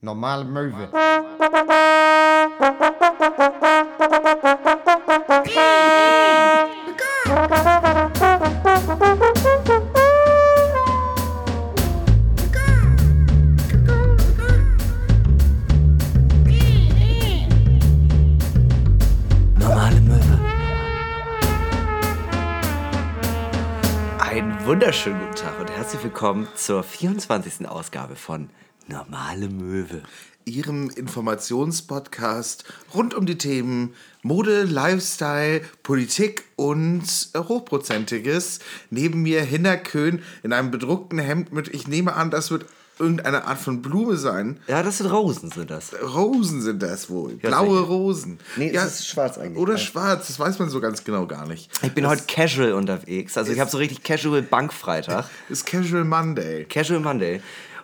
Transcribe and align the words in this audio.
Normale 0.00 0.44
Möwe. 0.44 0.88
Normale 19.58 20.00
Möwe. 20.00 20.38
Einen 24.20 24.64
wunderschönen 24.64 25.18
guten 25.18 25.34
Tag 25.34 25.58
und 25.58 25.68
herzlich 25.72 26.04
willkommen 26.04 26.46
zur 26.54 26.84
24. 26.84 27.68
Ausgabe 27.68 28.14
von 28.14 28.50
Normale 28.88 29.48
Möwe. 29.50 30.02
Ihrem 30.46 30.88
Informationspodcast 30.88 32.64
rund 32.94 33.12
um 33.12 33.26
die 33.26 33.36
Themen 33.36 33.94
Mode, 34.22 34.62
Lifestyle, 34.62 35.60
Politik 35.82 36.44
und 36.56 37.04
Hochprozentiges. 37.36 38.60
Neben 38.88 39.22
mir 39.22 39.42
Hinner 39.42 39.76
Köhn 39.76 40.22
in 40.42 40.54
einem 40.54 40.70
bedruckten 40.70 41.18
Hemd 41.18 41.52
mit, 41.52 41.68
ich 41.68 41.86
nehme 41.86 42.14
an, 42.14 42.30
das 42.30 42.50
wird 42.50 42.64
irgendeine 42.98 43.44
Art 43.44 43.58
von 43.58 43.82
Blume 43.82 44.16
sein. 44.16 44.58
Ja, 44.66 44.82
das 44.82 44.98
sind 44.98 45.06
Rosen, 45.08 45.50
sind 45.50 45.70
das. 45.70 45.92
Rosen 46.02 46.62
sind 46.62 46.82
das 46.82 47.10
wohl. 47.10 47.38
Ja, 47.42 47.50
Blaue. 47.50 47.80
Rosen. 47.80 48.38
Nee, 48.56 48.70
es 48.74 49.00
ist 49.00 49.08
schwarz 49.08 49.38
eigentlich. 49.38 49.58
Oder 49.58 49.78
schwarz, 49.78 50.26
das 50.26 50.38
weiß 50.38 50.58
man 50.58 50.68
so 50.68 50.80
ganz 50.80 51.04
genau 51.04 51.26
gar 51.26 51.46
nicht. 51.46 51.70
Ich 51.82 51.92
bin 51.92 52.06
heute 52.08 52.24
casual 52.26 52.72
unterwegs. 52.72 53.36
Also 53.36 53.52
ich 53.52 53.60
habe 53.60 53.70
so 53.70 53.78
richtig 53.78 54.02
casual 54.02 54.42
Bankfreitag. 54.42 55.26
Ist 55.48 55.66
Casual 55.66 56.04
Monday. 56.04 56.64
Casual 56.64 57.00
Monday. 57.00 57.40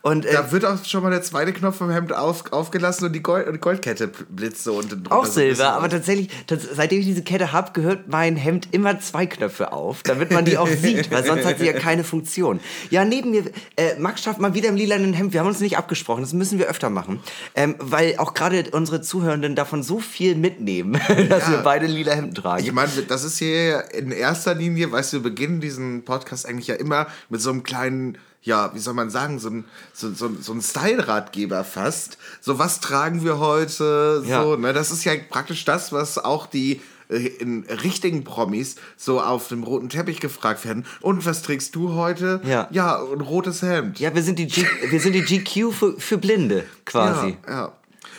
Und 0.06 0.26
äh, 0.26 0.34
Da 0.34 0.52
wird 0.52 0.66
auch 0.66 0.84
schon 0.84 1.02
mal 1.02 1.08
der 1.08 1.22
zweite 1.22 1.54
Knopf 1.54 1.76
vom 1.78 1.88
Hemd 1.90 2.12
auf, 2.14 2.52
aufgelassen 2.52 3.06
und 3.06 3.14
die 3.14 3.22
Gold, 3.22 3.46
und 3.46 3.54
die 3.54 3.58
Goldkette 3.60 4.08
blitzt 4.28 4.62
so 4.62 4.74
unten 4.74 4.90
drunter. 5.02 5.12
auch 5.12 5.24
so 5.24 5.32
Silber, 5.32 5.72
aber 5.72 5.86
auf. 5.86 5.90
tatsächlich, 5.92 6.28
tats- 6.46 6.68
seitdem 6.74 7.00
ich 7.00 7.06
diese 7.06 7.22
Kette 7.22 7.52
habe, 7.52 7.72
gehört 7.72 8.06
mein 8.06 8.36
Hemd 8.36 8.68
immer 8.72 9.00
zwei 9.00 9.24
Knöpfe 9.24 9.72
auf, 9.72 10.02
damit 10.02 10.30
man 10.30 10.44
die 10.44 10.58
auch 10.58 10.68
sieht, 10.82 11.10
weil 11.10 11.24
sonst 11.24 11.46
hat 11.46 11.58
sie 11.58 11.64
ja 11.64 11.72
keine 11.72 12.04
Funktion. 12.04 12.60
Ja, 12.90 13.06
neben 13.06 13.30
mir, 13.30 13.44
äh, 13.76 13.98
Max 13.98 14.22
schafft 14.22 14.40
mal 14.40 14.52
wieder 14.52 14.68
im 14.68 14.76
lilanen 14.76 15.14
Hemd. 15.14 15.32
Wir 15.32 15.40
haben 15.40 15.46
uns 15.46 15.60
nicht 15.60 15.78
abgesprochen, 15.78 16.20
das 16.20 16.34
müssen 16.34 16.58
wir 16.58 16.66
öfter 16.66 16.90
machen, 16.90 17.20
ähm, 17.54 17.74
weil 17.78 18.18
auch 18.18 18.34
gerade 18.34 18.62
unsere 18.72 19.00
Zuhörenden 19.00 19.54
davon 19.56 19.82
so 19.82 20.00
viel 20.00 20.34
mitnehmen, 20.34 21.00
dass 21.30 21.44
Ja. 21.44 21.50
wir 21.52 21.58
beide 21.64 21.86
lila 21.86 22.12
Hemden 22.12 22.34
tragen. 22.34 22.62
Ich 22.62 22.72
meine, 22.72 22.90
das 23.08 23.24
ist 23.24 23.38
hier 23.38 23.84
in 23.94 24.10
erster 24.12 24.54
Linie, 24.54 24.92
weißt 24.92 25.14
du, 25.14 25.16
wir 25.16 25.22
beginnen 25.30 25.62
diesen 25.62 26.04
Podcast 26.04 26.46
eigentlich 26.46 26.66
ja 26.66 26.74
immer 26.74 27.06
mit 27.30 27.40
so 27.40 27.48
einem 27.48 27.62
kleinen, 27.62 28.18
ja, 28.44 28.72
wie 28.74 28.78
soll 28.78 28.94
man 28.94 29.10
sagen, 29.10 29.38
so 29.38 29.48
ein, 29.50 29.64
so, 29.92 30.12
so, 30.12 30.30
so 30.40 30.52
ein 30.52 30.60
Style-Ratgeber 30.62 31.64
fast. 31.64 32.18
So, 32.40 32.58
was 32.58 32.80
tragen 32.80 33.24
wir 33.24 33.38
heute? 33.38 34.20
So, 34.22 34.28
Ja. 34.28 34.56
ne? 34.56 34.72
Das 34.72 34.90
ist 34.90 35.04
ja 35.04 35.12
praktisch 35.28 35.64
das, 35.64 35.92
was 35.92 36.18
auch 36.18 36.46
die 36.46 36.80
äh, 37.08 37.16
in 37.16 37.64
richtigen 37.82 38.22
Promis 38.22 38.76
so 38.96 39.20
auf 39.20 39.48
dem 39.48 39.62
roten 39.62 39.88
Teppich 39.88 40.20
gefragt 40.20 40.64
werden. 40.64 40.84
Und 41.00 41.24
was 41.26 41.42
trägst 41.42 41.74
du 41.74 41.94
heute? 41.94 42.40
Ja. 42.44 42.68
Ja, 42.70 43.02
ein 43.02 43.20
rotes 43.20 43.62
Hemd. 43.62 43.98
ja, 43.98 44.14
wir 44.14 44.22
sind 44.22 44.38
die, 44.38 44.46
G 44.46 44.64
wir 44.90 45.00
sind 45.00 45.14
die 45.14 45.22
GQ 45.22 45.72
für, 45.72 45.98
für 45.98 46.18
Blinde, 46.18 46.64
quasi. 46.84 47.36
Ja, 47.46 47.52
ja. 47.52 47.72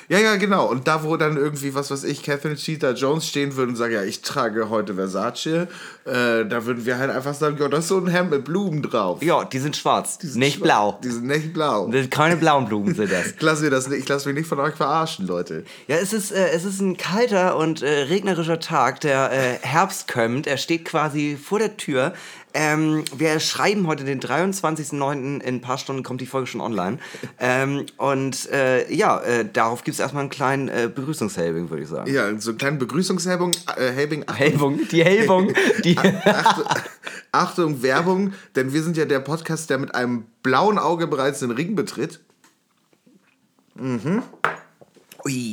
Ja, 0.08 0.20
ja, 0.20 0.36
genau. 0.36 0.68
Und 0.68 0.88
da, 0.88 1.04
wo 1.04 1.18
dann 1.18 1.36
irgendwie, 1.38 1.74
was 1.74 1.90
weiß 1.90 2.04
ich, 2.04 2.22
Catherine 2.22 2.56
Cheetah 2.56 2.92
Jones 2.92 3.28
stehen 3.28 3.56
würde 3.56 3.72
und 3.72 3.76
sagen, 3.76 3.94
ja, 3.94 4.04
ich 4.04 4.22
trage 4.22 4.70
heute 4.70 4.94
Versace, 4.96 5.46
äh, 5.48 5.66
da 6.06 6.66
würden 6.66 6.86
wir 6.86 6.98
halt 7.00 7.10
einfach 7.10 7.34
sagen, 7.34 7.58
ja, 7.60 7.68
das 7.68 7.82
ist 7.82 7.88
so 7.88 7.98
ein 7.98 8.08
Hemd 8.08 8.30
mit 8.32 8.46
Blumen 8.46 8.82
drauf. 8.84 9.24
Ja, 9.24 9.44
die 9.46 9.58
sind 9.60 9.76
schwarz, 9.76 10.18
Die 10.20 10.28
sind 10.28 10.40
nicht 10.40 10.60
schwa- 10.60 10.64
blau. 10.64 11.00
Die 11.04 11.10
sind 11.10 11.26
nicht 11.26 11.54
blau. 11.54 11.88
Das 11.88 12.02
sind 12.02 12.12
keine 12.12 12.38
blauen 12.38 12.66
Blumen 12.68 12.94
sind 12.94 13.12
das. 13.12 13.26
Ich 13.36 13.42
lasse, 13.42 13.64
mir 13.64 13.70
das 13.72 13.88
nicht, 13.88 14.00
ich 14.04 14.08
lasse 14.08 14.28
mich 14.30 14.38
nicht 14.38 14.48
von 14.48 14.60
euch 14.60 14.76
verarschen, 14.76 15.26
Leute. 15.28 15.64
Ja, 15.88 15.96
es 15.98 16.14
ist, 16.14 16.32
äh, 16.32 16.50
es 16.50 16.66
ist 16.66 16.80
ein 16.82 16.98
kalter 16.98 17.58
und 17.58 17.82
äh, 17.82 18.04
regnerischer 18.04 18.60
Tag. 18.60 19.02
Der 19.02 19.32
äh, 19.32 19.58
Herbst 19.62 20.08
kommt. 20.12 20.46
Er 20.48 20.58
steht 20.58 20.86
quasi 20.86 21.38
vor 21.42 21.60
der 21.60 21.78
Tür. 21.78 22.14
Ähm, 22.58 23.04
wir 23.14 23.42
schreiben 23.42 23.86
heute 23.86 24.06
den 24.06 24.22
23.09. 24.22 25.42
In 25.42 25.42
ein 25.42 25.60
paar 25.60 25.78
Stunden 25.78 26.04
kommt 26.04 26.22
die 26.22 26.26
Folge 26.26 26.48
schon 26.48 26.62
online. 26.62 27.00
ähm, 27.38 27.86
und 27.98 28.50
äh, 28.50 28.90
ja, 28.94 29.20
äh, 29.20 29.46
darauf 29.52 29.84
gibt 29.84 29.96
es 29.96 30.00
erstmal 30.00 30.22
einen 30.22 30.30
kleinen 30.30 30.70
äh, 30.70 30.90
Begrüßungshelbing, 30.94 31.70
würde 31.70 31.84
ich 31.84 31.90
sagen. 31.90 32.10
Ja, 32.10 32.40
so 32.40 32.52
eine 32.52 32.58
kleine 32.58 32.78
Begrüßungshelbung, 32.78 33.52
äh, 33.76 33.92
Helbing, 33.92 34.24
Helbung, 34.34 34.80
die 34.90 35.04
Helbung. 35.04 35.54
Die 35.84 35.98
Achtung, 36.24 36.66
Achtung, 37.34 37.82
Werbung, 37.84 38.34
denn 38.56 38.72
wir 38.72 38.84
sind 38.84 38.96
ja 38.96 39.04
der 39.04 39.20
Podcast, 39.20 39.70
der 39.70 39.78
mit 39.78 39.94
einem 39.94 40.26
blauen 40.42 40.80
Auge 40.80 41.08
bereits 41.08 41.40
den 41.40 41.52
Ring 41.52 41.76
betritt. 41.76 42.22
Ui, 43.78 44.22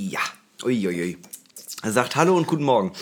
ja. 0.08 0.20
Ui, 0.64 0.86
ui, 0.86 1.02
ui. 1.02 1.18
Er 1.82 1.90
sagt 1.90 2.14
Hallo 2.14 2.36
und 2.36 2.46
guten 2.46 2.62
Morgen. 2.62 2.92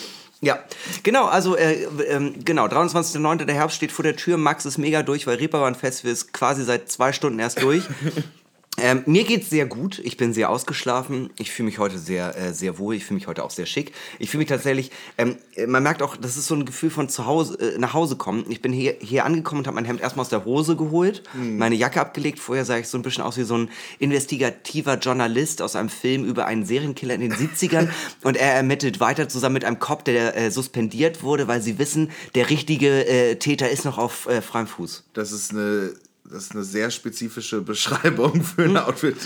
Ja, 0.42 0.58
genau, 1.02 1.26
also 1.26 1.54
äh, 1.54 1.84
ähm, 2.08 2.34
genau, 2.44 2.66
23.09. 2.66 3.44
der 3.44 3.54
Herbst 3.54 3.76
steht 3.76 3.92
vor 3.92 4.02
der 4.02 4.16
Tür. 4.16 4.38
Max 4.38 4.64
ist 4.64 4.78
mega 4.78 5.02
durch, 5.02 5.26
weil 5.26 5.36
Reeperbahn 5.36 5.74
Festival 5.74 6.12
ist 6.12 6.32
quasi 6.32 6.64
seit 6.64 6.90
zwei 6.90 7.12
Stunden 7.12 7.38
erst 7.38 7.62
durch. 7.62 7.84
Ähm, 8.80 9.02
mir 9.06 9.24
geht's 9.24 9.50
sehr 9.50 9.66
gut. 9.66 9.98
Ich 10.00 10.16
bin 10.16 10.32
sehr 10.32 10.50
ausgeschlafen. 10.50 11.30
Ich 11.38 11.50
fühle 11.50 11.66
mich 11.66 11.78
heute 11.78 11.98
sehr, 11.98 12.36
äh, 12.36 12.52
sehr 12.52 12.78
wohl. 12.78 12.94
Ich 12.94 13.04
fühle 13.04 13.16
mich 13.16 13.26
heute 13.26 13.44
auch 13.44 13.50
sehr 13.50 13.66
schick. 13.66 13.92
Ich 14.18 14.30
fühle 14.30 14.40
mich 14.40 14.48
tatsächlich. 14.48 14.90
Ähm, 15.18 15.36
äh, 15.54 15.66
man 15.66 15.82
merkt 15.82 16.02
auch, 16.02 16.16
das 16.16 16.36
ist 16.36 16.46
so 16.46 16.54
ein 16.54 16.64
Gefühl 16.64 16.90
von 16.90 17.08
zu 17.08 17.26
Hause 17.26 17.74
äh, 17.74 17.78
nach 17.78 17.94
Hause 17.94 18.16
kommen. 18.16 18.44
Ich 18.48 18.62
bin 18.62 18.72
hier, 18.72 18.96
hier 19.00 19.24
angekommen 19.24 19.60
und 19.60 19.66
habe 19.66 19.74
mein 19.74 19.84
Hemd 19.84 20.00
erstmal 20.00 20.22
aus 20.22 20.30
der 20.30 20.44
Hose 20.44 20.76
geholt, 20.76 21.22
meine 21.34 21.74
Jacke 21.74 22.00
abgelegt. 22.00 22.38
Vorher 22.38 22.64
sah 22.64 22.78
ich 22.78 22.88
so 22.88 22.98
ein 22.98 23.02
bisschen 23.02 23.22
aus 23.24 23.36
wie 23.36 23.42
so 23.42 23.56
ein 23.56 23.70
investigativer 23.98 24.98
Journalist 24.98 25.62
aus 25.62 25.76
einem 25.76 25.88
Film 25.88 26.24
über 26.24 26.46
einen 26.46 26.64
Serienkiller 26.64 27.14
in 27.14 27.20
den 27.20 27.32
70ern. 27.32 27.88
und 28.22 28.36
er 28.36 28.54
ermittelt 28.54 29.00
weiter 29.00 29.28
zusammen 29.28 29.54
mit 29.54 29.64
einem 29.64 29.78
Cop, 29.78 30.04
der 30.04 30.36
äh, 30.36 30.50
suspendiert 30.50 31.22
wurde, 31.22 31.48
weil 31.48 31.60
sie 31.60 31.78
wissen, 31.78 32.10
der 32.34 32.50
richtige 32.50 33.06
äh, 33.06 33.36
Täter 33.36 33.70
ist 33.70 33.84
noch 33.84 33.98
auf 33.98 34.26
äh, 34.26 34.40
freiem 34.42 34.66
Fuß. 34.66 35.04
Das 35.12 35.32
ist 35.32 35.52
eine, 35.52 35.92
das 36.30 36.44
ist 36.44 36.52
eine 36.52 36.64
sehr 36.64 36.90
spezifische 36.90 37.60
Beschreibung 37.62 38.42
für 38.42 38.64
ein 38.64 38.76
Outfit. 38.76 39.16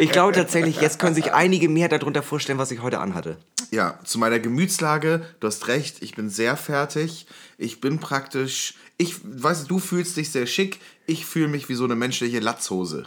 Ich 0.00 0.10
glaube 0.10 0.32
tatsächlich, 0.32 0.80
jetzt 0.80 0.98
können 0.98 1.14
sich 1.14 1.32
einige 1.32 1.68
mehr 1.68 1.88
darunter 1.88 2.22
vorstellen, 2.22 2.58
was 2.58 2.70
ich 2.70 2.82
heute 2.82 3.00
anhatte. 3.00 3.36
Ja, 3.70 3.98
zu 4.04 4.18
meiner 4.18 4.38
Gemütslage, 4.38 5.24
du 5.40 5.46
hast 5.46 5.68
recht, 5.68 6.02
ich 6.02 6.14
bin 6.14 6.30
sehr 6.30 6.56
fertig. 6.56 7.26
Ich 7.58 7.80
bin 7.80 7.98
praktisch, 7.98 8.74
ich 8.96 9.16
weiß, 9.22 9.64
du 9.64 9.78
fühlst 9.78 10.16
dich 10.16 10.30
sehr 10.30 10.46
schick, 10.46 10.80
ich 11.06 11.26
fühle 11.26 11.48
mich 11.48 11.68
wie 11.68 11.74
so 11.74 11.84
eine 11.84 11.96
menschliche 11.96 12.40
Latzhose. 12.40 13.04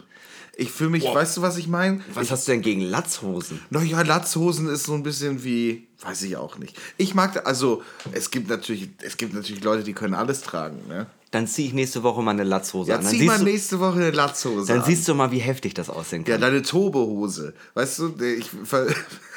Ich 0.54 0.70
fühle 0.70 0.90
mich, 0.90 1.04
weißt 1.04 1.38
du, 1.38 1.42
was 1.42 1.56
ich 1.56 1.66
meine? 1.66 2.02
Was 2.12 2.30
hast 2.30 2.46
du 2.46 2.52
denn 2.52 2.60
gegen 2.60 2.82
Latzhosen? 2.82 3.60
Naja, 3.70 4.02
Latzhosen 4.02 4.68
ist 4.68 4.84
so 4.84 4.92
ein 4.92 5.02
bisschen 5.02 5.44
wie, 5.44 5.88
weiß 6.02 6.22
ich 6.22 6.36
auch 6.36 6.58
nicht. 6.58 6.78
Ich 6.98 7.14
mag, 7.14 7.46
also, 7.46 7.82
es 8.12 8.30
gibt 8.30 8.50
natürlich, 8.50 8.90
es 9.00 9.16
gibt 9.16 9.32
natürlich 9.32 9.64
Leute, 9.64 9.82
die 9.82 9.94
können 9.94 10.12
alles 10.14 10.42
tragen, 10.42 10.86
ne? 10.88 11.06
Dann 11.32 11.46
ziehe 11.48 11.66
ich 11.68 11.74
nächste 11.74 12.02
Woche 12.02 12.22
mal 12.22 12.32
eine 12.32 12.44
Latzhose 12.44 12.90
Ja, 12.90 12.98
an. 12.98 13.02
Dann, 13.04 13.10
zieh 13.10 13.24
mal 13.24 13.38
du, 13.38 13.44
nächste 13.44 13.80
Woche 13.80 13.96
eine 13.96 14.10
Latzhose 14.10 14.66
dann 14.68 14.82
an. 14.82 14.86
siehst 14.86 15.08
du 15.08 15.14
mal, 15.14 15.32
wie 15.32 15.38
heftig 15.38 15.72
das 15.74 15.88
aussehen 15.90 16.24
Ja, 16.26 16.34
kann. 16.34 16.42
deine 16.42 16.62
Tobehose. 16.62 17.54
Weißt 17.74 17.98
du, 17.98 18.14
ich, 18.22 18.50
ver 18.64 18.86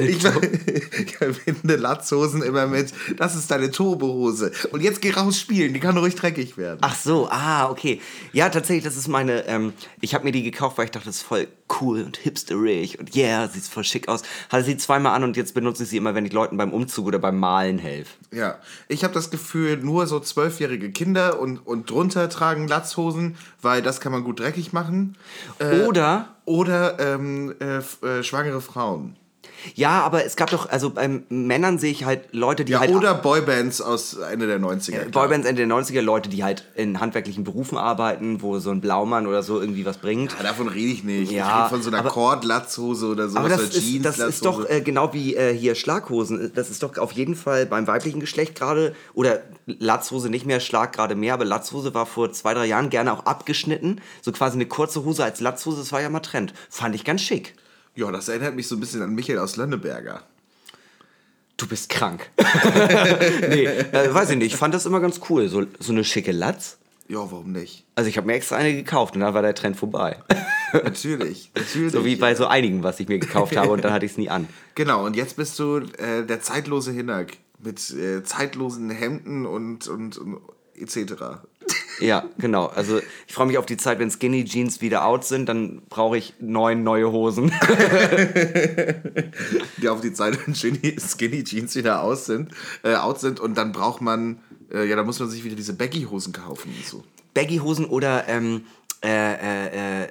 ich, 0.00 0.22
ver 0.22 0.40
ich 0.98 1.16
verbinde 1.16 1.76
Latzhosen 1.76 2.42
immer 2.42 2.66
mit, 2.66 2.92
das 3.16 3.34
ist 3.34 3.50
deine 3.50 3.70
Tobehose. 3.70 4.52
Und 4.70 4.82
jetzt 4.82 5.00
geh 5.00 5.10
raus 5.10 5.38
spielen, 5.38 5.74
die 5.74 5.80
kann 5.80 5.96
ruhig 5.96 6.14
dreckig 6.14 6.56
werden. 6.56 6.78
Ach 6.82 6.96
so, 6.96 7.28
ah, 7.30 7.70
okay. 7.70 8.00
Ja, 8.32 8.48
tatsächlich, 8.48 8.84
das 8.84 8.96
ist 8.96 9.08
meine, 9.08 9.46
ähm, 9.46 9.72
ich 10.00 10.14
habe 10.14 10.24
mir 10.24 10.32
die 10.32 10.42
gekauft, 10.42 10.78
weil 10.78 10.86
ich 10.86 10.90
dachte, 10.90 11.06
das 11.06 11.16
ist 11.16 11.22
voll 11.22 11.48
cool 11.80 12.02
und 12.02 12.16
hipsterig 12.16 12.98
und 12.98 13.14
yeah, 13.14 13.46
sieht 13.48 13.64
voll 13.64 13.84
schick 13.84 14.08
aus. 14.08 14.22
Hatte 14.48 14.64
sie 14.64 14.76
zweimal 14.76 15.14
an 15.14 15.24
und 15.24 15.36
jetzt 15.36 15.54
benutze 15.54 15.82
ich 15.82 15.90
sie 15.90 15.96
immer, 15.98 16.14
wenn 16.14 16.24
ich 16.24 16.32
Leuten 16.32 16.56
beim 16.56 16.72
Umzug 16.72 17.06
oder 17.06 17.18
beim 17.18 17.38
Malen 17.38 17.78
helfe. 17.78 18.10
Ja, 18.32 18.58
ich 18.88 19.04
habe 19.04 19.14
das 19.14 19.30
Gefühl, 19.30 19.76
nur 19.76 20.06
so 20.06 20.20
zwölfjährige 20.20 20.90
Kinder 20.90 21.40
und, 21.40 21.58
und 21.58 21.90
drunter 21.90 22.28
tragen 22.28 22.68
Latzhosen, 22.68 23.36
weil 23.62 23.82
das 23.82 24.00
kann 24.00 24.12
man 24.12 24.24
gut 24.24 24.40
dreckig 24.40 24.72
machen. 24.72 25.16
Äh, 25.58 25.80
Oder 25.82 26.36
Oder 26.44 26.98
ähm, 26.98 27.54
äh, 27.60 27.78
äh, 28.06 28.22
schwangere 28.22 28.60
Frauen. 28.60 29.16
Ja, 29.74 30.02
aber 30.02 30.24
es 30.24 30.36
gab 30.36 30.50
doch, 30.50 30.68
also 30.68 30.90
bei 30.90 31.08
Männern 31.28 31.78
sehe 31.78 31.90
ich 31.90 32.04
halt 32.04 32.32
Leute, 32.32 32.64
die 32.64 32.72
Ja, 32.72 32.80
halt. 32.80 32.90
oder 32.90 33.14
Boybands 33.14 33.80
aus 33.80 34.14
Ende 34.14 34.46
der 34.46 34.60
90er. 34.60 35.06
klar. 35.06 35.24
Boybands 35.24 35.46
Ende 35.46 35.66
der 35.66 35.76
90er, 35.76 36.00
Leute, 36.00 36.28
die 36.28 36.44
halt 36.44 36.64
in 36.74 37.00
handwerklichen 37.00 37.44
Berufen 37.44 37.76
arbeiten, 37.76 38.40
wo 38.42 38.58
so 38.58 38.70
ein 38.70 38.80
Blaumann 38.80 39.26
oder 39.26 39.42
so 39.42 39.60
irgendwie 39.60 39.84
was 39.84 39.98
bringt. 39.98 40.34
Ja, 40.36 40.44
davon 40.44 40.68
rede 40.68 40.92
ich 40.92 41.04
nicht. 41.04 41.32
Ja, 41.32 41.48
ich 41.48 41.58
rede 41.60 41.68
von 41.70 41.82
so 41.82 41.90
einer 41.90 42.08
Kordlatzhose 42.08 43.06
oder 43.06 43.28
so. 43.28 43.38
Aber 43.38 43.48
das 43.48 43.74
ist, 43.74 44.04
das 44.04 44.18
ist 44.18 44.44
doch 44.44 44.68
äh, 44.68 44.80
genau 44.80 45.12
wie 45.12 45.34
äh, 45.34 45.54
hier 45.54 45.74
Schlaghosen. 45.74 46.52
Das 46.54 46.70
ist 46.70 46.82
doch 46.82 46.96
auf 46.98 47.12
jeden 47.12 47.34
Fall 47.34 47.66
beim 47.66 47.86
weiblichen 47.86 48.20
Geschlecht 48.20 48.54
gerade, 48.54 48.94
oder 49.14 49.42
Latzhose 49.66 50.30
nicht 50.30 50.46
mehr, 50.46 50.60
Schlag 50.60 50.92
gerade 50.92 51.14
mehr, 51.14 51.34
aber 51.34 51.44
Latzhose 51.44 51.94
war 51.94 52.06
vor 52.06 52.32
zwei, 52.32 52.54
drei 52.54 52.66
Jahren 52.66 52.90
gerne 52.90 53.12
auch 53.12 53.26
abgeschnitten. 53.26 54.00
So 54.22 54.32
quasi 54.32 54.54
eine 54.56 54.66
kurze 54.66 55.04
Hose 55.04 55.24
als 55.24 55.40
Latzhose, 55.40 55.78
das 55.78 55.92
war 55.92 56.00
ja 56.00 56.08
mal 56.08 56.20
Trend. 56.20 56.54
Fand 56.70 56.94
ich 56.94 57.04
ganz 57.04 57.22
schick. 57.22 57.54
Ja, 57.98 58.12
das 58.12 58.28
erinnert 58.28 58.54
mich 58.54 58.68
so 58.68 58.76
ein 58.76 58.80
bisschen 58.80 59.02
an 59.02 59.12
Michael 59.12 59.40
aus 59.40 59.56
Lönneberger. 59.56 60.22
Du 61.56 61.66
bist 61.66 61.88
krank. 61.88 62.30
nee, 63.48 63.64
äh, 63.64 64.14
weiß 64.14 64.30
ich 64.30 64.36
nicht. 64.36 64.52
Ich 64.52 64.56
fand 64.56 64.72
das 64.72 64.86
immer 64.86 65.00
ganz 65.00 65.20
cool. 65.28 65.48
So, 65.48 65.64
so 65.80 65.90
eine 65.90 66.04
schicke 66.04 66.30
Latz. 66.30 66.78
Ja, 67.08 67.18
warum 67.18 67.50
nicht? 67.50 67.86
Also 67.96 68.08
ich 68.08 68.16
habe 68.16 68.28
mir 68.28 68.34
extra 68.34 68.54
eine 68.54 68.72
gekauft 68.72 69.16
und 69.16 69.22
dann 69.22 69.34
war 69.34 69.42
der 69.42 69.56
Trend 69.56 69.76
vorbei. 69.76 70.22
Natürlich, 70.72 71.50
natürlich. 71.56 71.92
So 71.92 72.04
wie 72.04 72.14
bei 72.16 72.34
so 72.34 72.46
einigen, 72.46 72.82
was 72.82 73.00
ich 73.00 73.08
mir 73.08 73.18
gekauft 73.18 73.56
habe 73.56 73.70
und 73.70 73.82
dann 73.82 73.90
hatte 73.92 74.04
ich 74.04 74.12
es 74.12 74.18
nie 74.18 74.28
an. 74.28 74.46
Genau, 74.74 75.04
und 75.04 75.16
jetzt 75.16 75.34
bist 75.36 75.58
du 75.58 75.78
äh, 75.78 76.24
der 76.24 76.40
zeitlose 76.40 76.92
Hinak 76.92 77.32
mit 77.58 77.90
äh, 77.90 78.22
zeitlosen 78.22 78.90
Hemden 78.90 79.46
und, 79.46 79.88
und, 79.88 80.18
und 80.18 80.40
etc. 80.80 81.14
Ja, 82.00 82.24
genau. 82.38 82.66
Also 82.66 83.00
ich 83.26 83.34
freue 83.34 83.46
mich 83.46 83.58
auf 83.58 83.66
die 83.66 83.76
Zeit, 83.76 83.98
wenn 83.98 84.10
Skinny 84.10 84.44
Jeans 84.44 84.80
wieder 84.80 85.04
out 85.04 85.24
sind, 85.24 85.48
dann 85.48 85.82
brauche 85.88 86.16
ich 86.16 86.34
neun 86.40 86.82
neue 86.84 87.10
Hosen. 87.10 87.52
Die 89.78 89.88
auf 89.88 90.00
die 90.00 90.12
Zeit, 90.12 90.38
wenn 90.46 90.54
Skinny, 90.54 91.44
Jeans 91.44 91.74
wieder 91.74 92.02
aus 92.02 92.26
sind, 92.26 92.50
äh, 92.82 92.94
out 92.94 93.20
sind 93.20 93.40
und 93.40 93.56
dann 93.56 93.72
braucht 93.72 94.00
man, 94.00 94.38
äh, 94.72 94.88
ja, 94.88 94.96
da 94.96 95.04
muss 95.04 95.20
man 95.20 95.28
sich 95.28 95.44
wieder 95.44 95.56
diese 95.56 95.74
Baggy-Hosen 95.74 96.32
kaufen 96.32 96.72
und 96.76 96.86
so. 96.86 97.04
Baggy-Hosen 97.34 97.86
oder 97.86 98.26
ähm, 98.28 98.64
äh, 99.04 99.08
äh, 99.08 100.04
äh, 100.04 100.08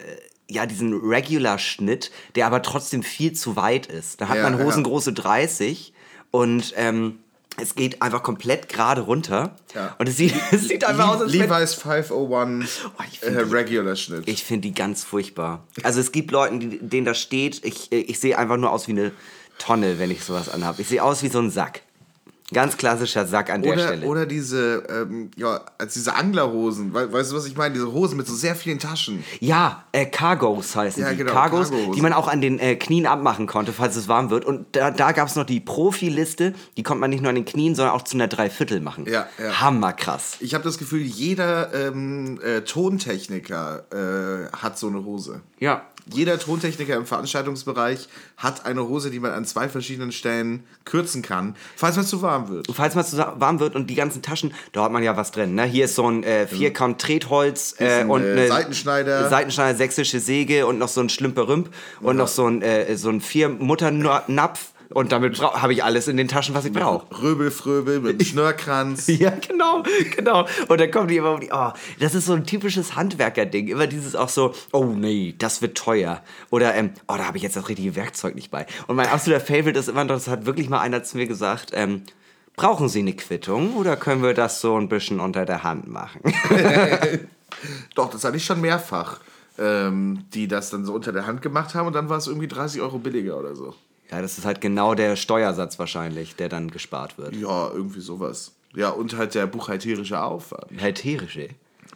ja, 0.50 0.66
diesen 0.66 0.94
Regular-Schnitt, 0.94 2.12
der 2.36 2.48
aber 2.48 2.62
trotzdem 2.62 3.04
viel 3.04 3.34
zu 3.34 3.56
weit 3.56 3.88
ist. 3.88 4.22
Da 4.22 4.30
hat 4.30 4.38
Ja, 4.38 4.44
man 4.44 4.60
ja. 4.60 4.66
Hosengröße 4.66 5.14
30 5.14 5.94
und 6.32 6.74
ähm, 6.78 7.20
es 7.60 7.76
geht 7.76 8.02
einfach 8.02 8.22
komplett 8.22 8.70
gerade 8.70 9.02
runter. 9.02 9.56
Ja. 9.74 9.96
Und 9.98 10.08
es 10.08 10.18
sieht, 10.18 10.34
es 10.52 10.68
sieht 10.68 10.86
einfach 10.86 11.10
aus, 11.10 11.22
als 11.22 11.32
Levi's 11.32 11.74
501 11.74 12.86
Oh, 12.86 13.04
ich 13.12 13.24
äh, 13.24 13.40
Regular 13.40 13.96
Schnitt. 13.96 14.28
Ich 14.28 14.44
finde 14.44 14.68
die 14.68 14.74
ganz 14.74 15.04
furchtbar. 15.04 15.64
Also 15.84 16.00
es 16.00 16.12
gibt 16.12 16.32
Leute, 16.32 16.60
die, 16.60 16.80
denen 16.80 17.06
das 17.06 17.20
steht. 17.20 17.66
Ich, 17.66 17.92
äh, 17.92 17.98
ich 17.98 18.20
sehe 18.20 18.38
einfach 18.38 18.58
nur 18.58 18.72
aus 18.72 18.88
wie 18.88 18.92
eine 18.92 19.12
Tonne, 19.58 19.98
wenn 19.98 20.12
ich 20.12 20.24
sowas 20.24 20.50
anhabe. 20.50 20.82
Ich 20.84 20.88
sehe 20.88 21.04
aus 21.04 21.24
wie 21.24 21.30
so 21.30 21.40
ein 21.40 21.50
Sack. 21.50 21.82
Ganz 22.54 22.78
klassischer 22.78 23.26
Sack 23.26 23.50
an 23.50 23.62
der 23.62 23.74
oder, 23.74 23.88
Stelle. 23.88 24.06
oder 24.06 24.26
diese, 24.26 24.82
ähm, 24.90 25.32
ja, 25.36 25.60
als 25.78 25.96
diese 25.96 26.16
Anglerhosen. 26.16 26.94
We 26.94 27.12
weißt 27.12 27.32
du, 27.32 27.36
was 27.36 27.46
ich 27.46 27.58
meine? 27.58 27.74
Diese 27.74 27.92
Hosen 27.92 28.16
mit 28.16 28.26
so 28.26 28.34
sehr 28.36 28.56
vielen 28.56 28.80
Taschen. 28.80 29.22
Ja, 29.42 29.84
äh, 29.92 30.06
Cargos 30.06 30.74
heißen 30.74 31.04
Ja, 31.04 31.10
die. 31.12 31.18
genau, 31.18 31.34
Cargos, 31.34 31.70
Cargohosen. 31.72 31.92
die 31.94 32.02
man 32.02 32.14
auch 32.14 32.30
an 32.30 32.40
den 32.40 32.58
äh, 32.60 32.78
Knien 32.78 33.06
abmachen 33.06 33.48
konnte, 33.48 33.74
falls 33.74 33.98
es 33.98 34.08
warm 34.08 34.30
wird. 34.30 34.46
Und 34.46 34.66
da, 34.78 34.92
da 34.92 35.12
gab 35.12 35.28
es 35.28 35.36
noch 35.36 35.44
die 35.44 35.60
Profiliste, 35.60 36.54
die 36.78 36.84
konnte 36.84 37.02
man 37.02 37.10
nicht 37.10 37.22
nur 37.22 37.30
an 37.30 37.36
den 37.36 37.44
Knien, 37.44 37.76
sondern 37.76 37.94
auch 37.94 38.04
zu 38.04 38.16
einer 38.16 38.30
Dreiviertel 38.30 38.80
machen. 38.80 39.06
Ja, 39.10 39.28
ja. 39.38 39.60
Hammerkrass. 39.60 40.38
Ich 40.40 40.54
habe 40.54 40.64
das 40.64 40.78
Gefühl, 40.78 41.02
jeder 41.02 41.74
ähm, 41.74 42.40
äh, 42.42 42.62
Tontechniker 42.62 43.84
äh, 44.52 44.56
hat 44.56 44.78
so 44.80 44.88
eine 44.88 45.04
Hose. 45.04 45.42
Ja. 45.60 45.82
Jeder 46.14 46.40
Tontechniker 46.40 46.96
im 46.96 47.06
Veranstaltungsbereich 47.06 48.08
hat 48.38 48.66
eine 48.66 48.88
Hose, 48.88 49.12
die 49.12 49.20
man 49.20 49.32
an 49.32 49.46
zwei 49.46 49.68
verschiedenen 49.68 50.12
Stellen 50.12 50.64
kürzen 50.86 51.22
kann, 51.22 51.56
falls 51.76 51.96
man 51.96 52.06
zu 52.06 52.22
warm 52.22 52.50
wird. 52.50 52.68
Falls 52.74 52.96
man 52.96 53.06
zu 53.06 53.18
warm 53.18 53.60
wird 53.60 53.76
und 53.76 53.90
die 53.90 53.96
ganzen 53.96 54.22
Taschen, 54.22 54.54
da 54.72 54.84
hat 54.84 54.92
man 54.92 55.04
ja 55.04 55.18
was 55.18 55.32
drin. 55.32 55.56
Ne? 55.56 55.66
Hier 55.66 55.86
ist 55.86 55.96
so 55.96 56.10
ein 56.10 56.24
äh, 56.24 56.48
Vierkant 56.48 57.02
Tretholz 57.02 57.76
äh, 57.80 58.02
ein, 58.02 58.10
und 58.10 58.24
äh, 58.24 58.32
eine 58.32 58.48
Seitenschneider. 58.48 59.30
Seitenschneider, 59.30 59.78
sächsische 59.78 60.20
Säge 60.20 60.66
und 60.66 60.78
noch 60.78 60.90
so 60.90 61.02
ein 61.02 61.10
Schlümperümp 61.10 61.70
und 62.02 62.18
noch 62.18 62.28
so 62.28 62.48
ein, 62.48 62.62
äh, 62.62 62.96
so 62.96 63.10
ein 63.10 63.22
Vier-Mutter-Napf. 63.22 64.72
Und 64.94 65.12
damit 65.12 65.42
habe 65.42 65.74
ich 65.74 65.84
alles 65.84 66.08
in 66.08 66.18
den 66.18 66.28
Taschen, 66.28 66.56
was 66.56 66.66
ich 66.66 66.74
brauche. 66.74 67.06
Röbelfröbel 67.22 68.00
mit 68.00 68.12
einem 68.12 68.20
Schnörkranz. 68.26 69.08
Ja, 69.08 69.32
genau, 69.32 69.84
genau. 70.16 70.48
Und 70.68 70.80
dann 70.80 70.92
kommen 70.92 71.08
die 71.08 71.18
immer 71.18 71.34
um 71.34 71.40
die, 71.40 71.50
oh, 71.52 71.72
das 72.00 72.16
ist 72.16 72.26
so 72.26 72.34
ein 72.34 72.46
typisches 72.46 72.96
Handwerkerding. 72.96 73.68
Immer 73.68 73.88
dieses 73.88 74.16
auch 74.16 74.30
so, 74.30 74.54
oh 74.72 74.86
nee, 74.86 75.36
das 75.38 75.62
wird 75.62 75.78
teuer. 75.78 76.22
Oder, 76.50 76.76
ähm, 76.76 76.92
oh, 77.08 77.16
da 77.18 77.26
habe 77.26 77.38
ich 77.38 77.44
jetzt 77.44 77.56
das 77.56 77.68
richtige 77.70 77.96
Werkzeug 77.96 78.36
nicht 78.36 78.52
bei. 78.52 78.66
Und 78.88 78.96
mein 78.96 79.08
absoluter 79.08 79.44
Favorite 79.44 79.78
ist 79.78 79.90
immer, 79.90 80.04
noch, 80.04 80.16
das 80.16 80.28
hat 80.28 80.46
wirklich 80.46 80.70
mal 80.70 80.80
einer 80.80 81.04
zu 81.04 81.18
mir 81.18 81.28
gesagt, 81.28 81.72
ähm, 81.74 82.04
brauchen 82.56 82.90
Sie 82.90 83.00
eine 83.00 83.14
Quittung 83.14 83.76
oder 83.76 83.96
können 83.98 84.24
wir 84.24 84.34
das 84.34 84.62
so 84.62 84.78
ein 84.78 84.90
bisschen 84.90 85.20
unter 85.20 85.46
der 85.46 85.64
Hand 85.64 85.88
machen? 85.88 86.22
Doch, 87.96 88.10
das 88.10 88.24
hatte 88.24 88.38
ich 88.38 88.46
schon 88.46 88.62
mehrfach, 88.62 89.20
ähm, 89.58 90.26
die 90.34 90.48
das 90.48 90.70
dann 90.70 90.86
so 90.86 90.94
unter 90.94 91.12
der 91.12 91.26
Hand 91.26 91.42
gemacht 91.42 91.76
haben 91.76 91.88
und 91.88 91.94
dann 91.94 92.10
war 92.10 92.18
es 92.18 92.28
irgendwie 92.28 92.48
30 92.48 92.82
Euro 92.82 93.00
billiger 93.00 93.38
oder 93.38 93.56
so. 93.56 93.74
Ja, 94.12 94.22
das 94.22 94.38
ist 94.38 94.46
halt 94.46 94.62
genau 94.62 94.96
der 94.96 95.16
Steuersatz 95.16 95.78
wahrscheinlich, 95.80 96.36
der 96.36 96.50
dann 96.50 96.70
gespart 96.72 97.18
wird. 97.18 97.36
Ja, 97.36 97.70
irgendwie 97.72 98.00
sowas. 98.02 98.54
Ja, 98.76 98.90
und 98.90 99.16
halt 99.18 99.34
der 99.36 99.48
buchhalterische 99.48 100.22
Aufwand. 100.22 100.68
Buchhalterische. 100.70 101.50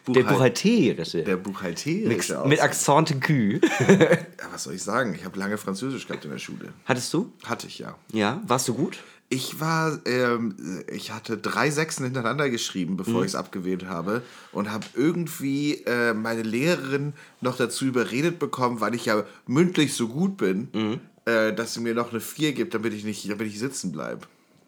Der 0.07 0.21
Buchhalt- 0.23 0.27
Buchhalterische. 0.29 1.23
Der 1.23 1.37
buchhalterische 1.37 2.37
Mit, 2.39 2.47
mit 2.47 2.61
Accent 2.61 3.11
aigu. 3.11 3.59
Ja, 3.87 4.47
was 4.51 4.63
soll 4.63 4.73
ich 4.73 4.81
sagen? 4.83 5.13
Ich 5.13 5.23
habe 5.25 5.37
lange 5.37 5.57
Französisch 5.57 6.07
gehabt 6.07 6.25
in 6.25 6.31
der 6.31 6.39
Schule. 6.39 6.73
Hattest 6.85 7.13
du? 7.13 7.31
Hatte 7.45 7.67
ich 7.67 7.77
ja. 7.79 7.95
Ja, 8.11 8.41
warst 8.47 8.67
du 8.67 8.73
gut? 8.73 8.97
Ich 9.29 9.59
war, 9.61 9.99
ähm, 10.05 10.55
ich 10.91 11.11
hatte 11.11 11.37
drei 11.37 11.69
Sechsen 11.69 12.03
hintereinander 12.03 12.49
geschrieben, 12.49 12.97
bevor 12.97 13.13
Mhm. 13.19 13.19
ich 13.21 13.27
es 13.27 13.35
abgewählt 13.35 13.85
habe 13.85 14.23
und 14.51 14.69
habe 14.71 14.85
irgendwie 14.95 15.75
äh, 15.85 16.13
meine 16.13 16.41
Lehrerin 16.41 17.13
noch 17.39 17.55
dazu 17.55 17.85
überredet 17.85 18.39
bekommen, 18.39 18.81
weil 18.81 18.93
ich 18.95 19.05
ja 19.05 19.23
mündlich 19.47 19.93
so 19.93 20.07
gut 20.09 20.35
bin, 20.35 20.67
Mhm. 20.73 20.99
Äh, 21.25 21.53
dass 21.53 21.73
sie 21.73 21.79
mir 21.81 21.93
noch 21.93 22.11
eine 22.11 22.19
4 22.19 22.53
gibt, 22.53 22.73
damit 22.73 22.93
ich 22.93 23.03
nicht, 23.03 23.29
damit 23.29 23.47
ich 23.47 23.59
sitzen 23.59 23.91
bleibe. 23.91 24.27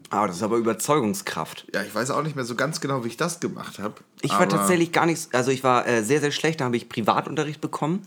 Ah, 0.09 0.27
das 0.27 0.37
ist 0.37 0.43
aber 0.43 0.57
Überzeugungskraft. 0.57 1.65
Ja, 1.73 1.81
ich 1.81 1.95
weiß 1.95 2.11
auch 2.11 2.21
nicht 2.21 2.35
mehr 2.35 2.45
so 2.45 2.55
ganz 2.55 2.81
genau, 2.81 3.03
wie 3.03 3.07
ich 3.07 3.17
das 3.17 3.39
gemacht 3.39 3.79
habe. 3.79 3.95
Ich 4.21 4.31
war 4.31 4.47
tatsächlich 4.47 4.91
gar 4.91 5.05
nicht, 5.07 5.33
also 5.33 5.49
ich 5.49 5.63
war 5.63 5.87
äh, 5.87 6.03
sehr, 6.03 6.19
sehr 6.19 6.31
schlecht, 6.31 6.61
da 6.61 6.65
habe 6.65 6.77
ich 6.77 6.87
Privatunterricht 6.89 7.61
bekommen. 7.61 8.01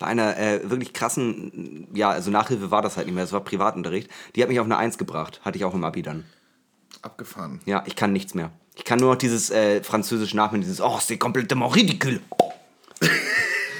Bei 0.00 0.06
einer 0.06 0.36
äh, 0.36 0.68
wirklich 0.68 0.92
krassen, 0.92 1.86
ja, 1.94 2.10
also 2.10 2.30
Nachhilfe 2.32 2.72
war 2.72 2.82
das 2.82 2.96
halt 2.96 3.06
nicht 3.06 3.14
mehr, 3.14 3.22
es 3.22 3.32
war 3.32 3.44
Privatunterricht. 3.44 4.10
Die 4.34 4.42
hat 4.42 4.48
mich 4.48 4.58
auf 4.58 4.64
eine 4.66 4.76
Eins 4.76 4.98
gebracht, 4.98 5.40
hatte 5.44 5.56
ich 5.56 5.64
auch 5.64 5.74
im 5.74 5.84
Abi 5.84 6.02
dann. 6.02 6.24
abgefahren. 7.02 7.60
Ja, 7.66 7.84
ich 7.86 7.94
kann 7.94 8.12
nichts 8.12 8.34
mehr. 8.34 8.50
Ich 8.74 8.84
kann 8.84 8.98
nur 8.98 9.10
noch 9.12 9.18
dieses 9.18 9.50
äh, 9.50 9.82
Französisch 9.84 10.34
nachmachen, 10.34 10.62
dieses 10.62 10.80
Oh, 10.80 10.98
c'est 10.98 11.18
complètement 11.18 11.72
ridicule. 11.76 12.18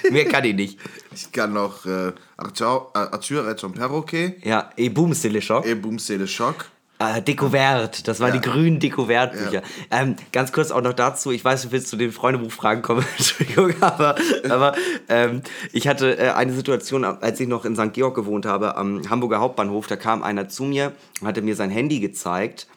mehr 0.10 0.24
kann 0.26 0.44
ich 0.44 0.54
nicht. 0.54 0.78
Ich 1.14 1.30
kann 1.32 1.52
noch 1.52 1.86
äh, 1.86 2.12
Arthur, 2.36 2.90
äh, 2.94 3.58
son 3.58 3.72
perroquet, 3.72 4.36
Ja, 4.44 4.70
et 4.76 4.88
boum, 4.92 5.12
c'est 5.12 5.28
le 5.30 5.40
choc. 5.40 5.64
et 5.66 5.74
boum, 5.74 5.96
c'est 5.98 6.16
le 6.18 6.26
choc. 6.26 6.70
Äh, 6.98 7.20
das 7.22 8.20
waren 8.20 8.34
Ja. 8.34 8.40
die 8.40 8.40
grünen 8.40 8.78
Decouvert-Bücher. 8.78 9.62
Ähm, 9.90 10.16
ganz 10.32 10.52
kurz 10.52 10.70
auch 10.70 10.80
noch 10.80 10.92
dazu, 10.92 11.32
ich 11.32 11.44
weiß, 11.44 11.62
du 11.62 11.72
willst 11.72 11.88
zu 11.88 11.96
den 11.96 12.12
Freundebuchfragen 12.12 12.82
kommen, 12.82 13.04
Entschuldigung, 13.18 13.74
aber, 13.80 14.14
aber 14.48 14.74
ähm, 15.08 15.42
ich 15.72 15.88
hatte 15.88 16.16
äh, 16.18 16.30
eine 16.30 16.52
Situation, 16.52 17.04
als 17.04 17.40
ich 17.40 17.48
noch 17.48 17.64
in 17.64 17.74
St. 17.74 17.92
Georg 17.92 18.14
gewohnt 18.14 18.46
habe, 18.46 18.76
am 18.76 19.08
Hamburger 19.10 19.40
Hauptbahnhof, 19.40 19.86
da 19.88 19.96
kam 19.96 20.22
einer 20.22 20.48
zu 20.48 20.64
mir 20.64 20.92
und 21.20 21.26
hatte 21.26 21.42
mir 21.42 21.56
sein 21.56 21.70
Handy 21.70 21.98
gezeigt. 22.00 22.68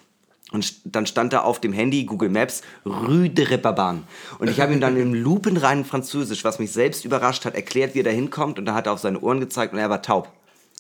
Und 0.52 0.74
dann 0.86 1.06
stand 1.06 1.34
da 1.34 1.42
auf 1.42 1.60
dem 1.60 1.74
Handy 1.74 2.06
Google 2.06 2.30
Maps 2.30 2.62
Rue 2.86 3.30
de 3.30 3.46
Reeperbahn. 3.46 4.04
Und 4.40 4.50
ich 4.50 4.62
habe 4.62 4.72
ihm 4.72 4.80
dann 4.80 4.96
im 4.96 5.14
lupenreinen 5.14 5.84
Französisch, 5.84 6.46
was 6.46 6.58
mich 6.58 6.72
selbst 6.72 7.04
überrascht 7.04 7.44
hat, 7.44 7.56
erklärt, 7.56 7.96
wie 7.96 8.00
er 8.00 8.06
da 8.06 8.12
hinkommt. 8.12 8.58
Und 8.58 8.66
da 8.66 8.74
hat 8.74 8.86
er 8.86 8.94
auf 8.94 9.00
seine 9.00 9.20
Ohren 9.20 9.42
gezeigt 9.42 9.74
und 9.74 9.80
er 9.80 9.90
war 9.90 10.02
taub. 10.02 10.32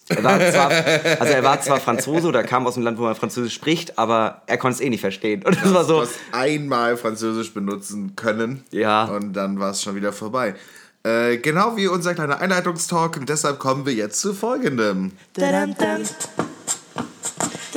Er 0.10 0.24
war 0.24 0.40
zwar, 0.40 0.72
also 1.19 1.34
er 1.34 1.44
war 1.44 1.62
zwar 1.62 1.81
Franzose 1.81 2.28
oder 2.28 2.44
kam 2.44 2.66
aus 2.66 2.76
dem 2.76 2.83
Land, 2.83 2.97
wo 2.97 3.04
man 3.04 3.16
Französisch 3.16 3.54
spricht, 3.54 4.00
aber 4.00 4.42
er 4.47 4.57
konnte 4.57 4.76
es 4.76 4.81
eh 4.81 4.90
nicht 4.90 5.02
verstehen. 5.02 5.44
Und 5.44 5.62
das 5.62 5.74
war 5.74 5.81
Du 5.81 5.88
so, 5.88 6.02
hast 6.02 6.16
einmal 6.31 6.95
Französisch 6.95 7.54
benutzen 7.54 8.16
können. 8.16 8.64
Ja. 8.71 9.06
Und 9.06 9.33
dann 9.33 9.59
war 9.59 9.71
es 9.71 9.81
schon 9.81 9.95
wieder 9.95 10.14
vorbei. 10.14 10.56
Äh, 11.04 11.38
genau 11.38 11.76
wie 11.76 11.88
unser 11.88 12.14
kleiner 12.14 12.40
Einleitungstalk 12.40 13.18
und 13.18 13.30
deshalb 13.30 13.59
kommen 13.59 13.86
wir 13.86 13.94
jetzt 13.94 14.21
zu 14.21 14.33
folgendem. 14.33 15.12
Dadam-dam. 15.33 16.04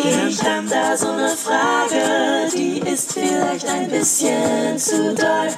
Ich 0.02 0.42
hab 0.42 0.66
da 0.68 0.96
so 0.96 1.08
eine 1.08 1.28
Frage, 1.28 2.50
die 2.56 2.78
ist 2.78 3.12
vielleicht 3.12 3.66
ein 3.68 3.90
bisschen 3.90 4.78
zu 4.78 5.14
doll. 5.14 5.48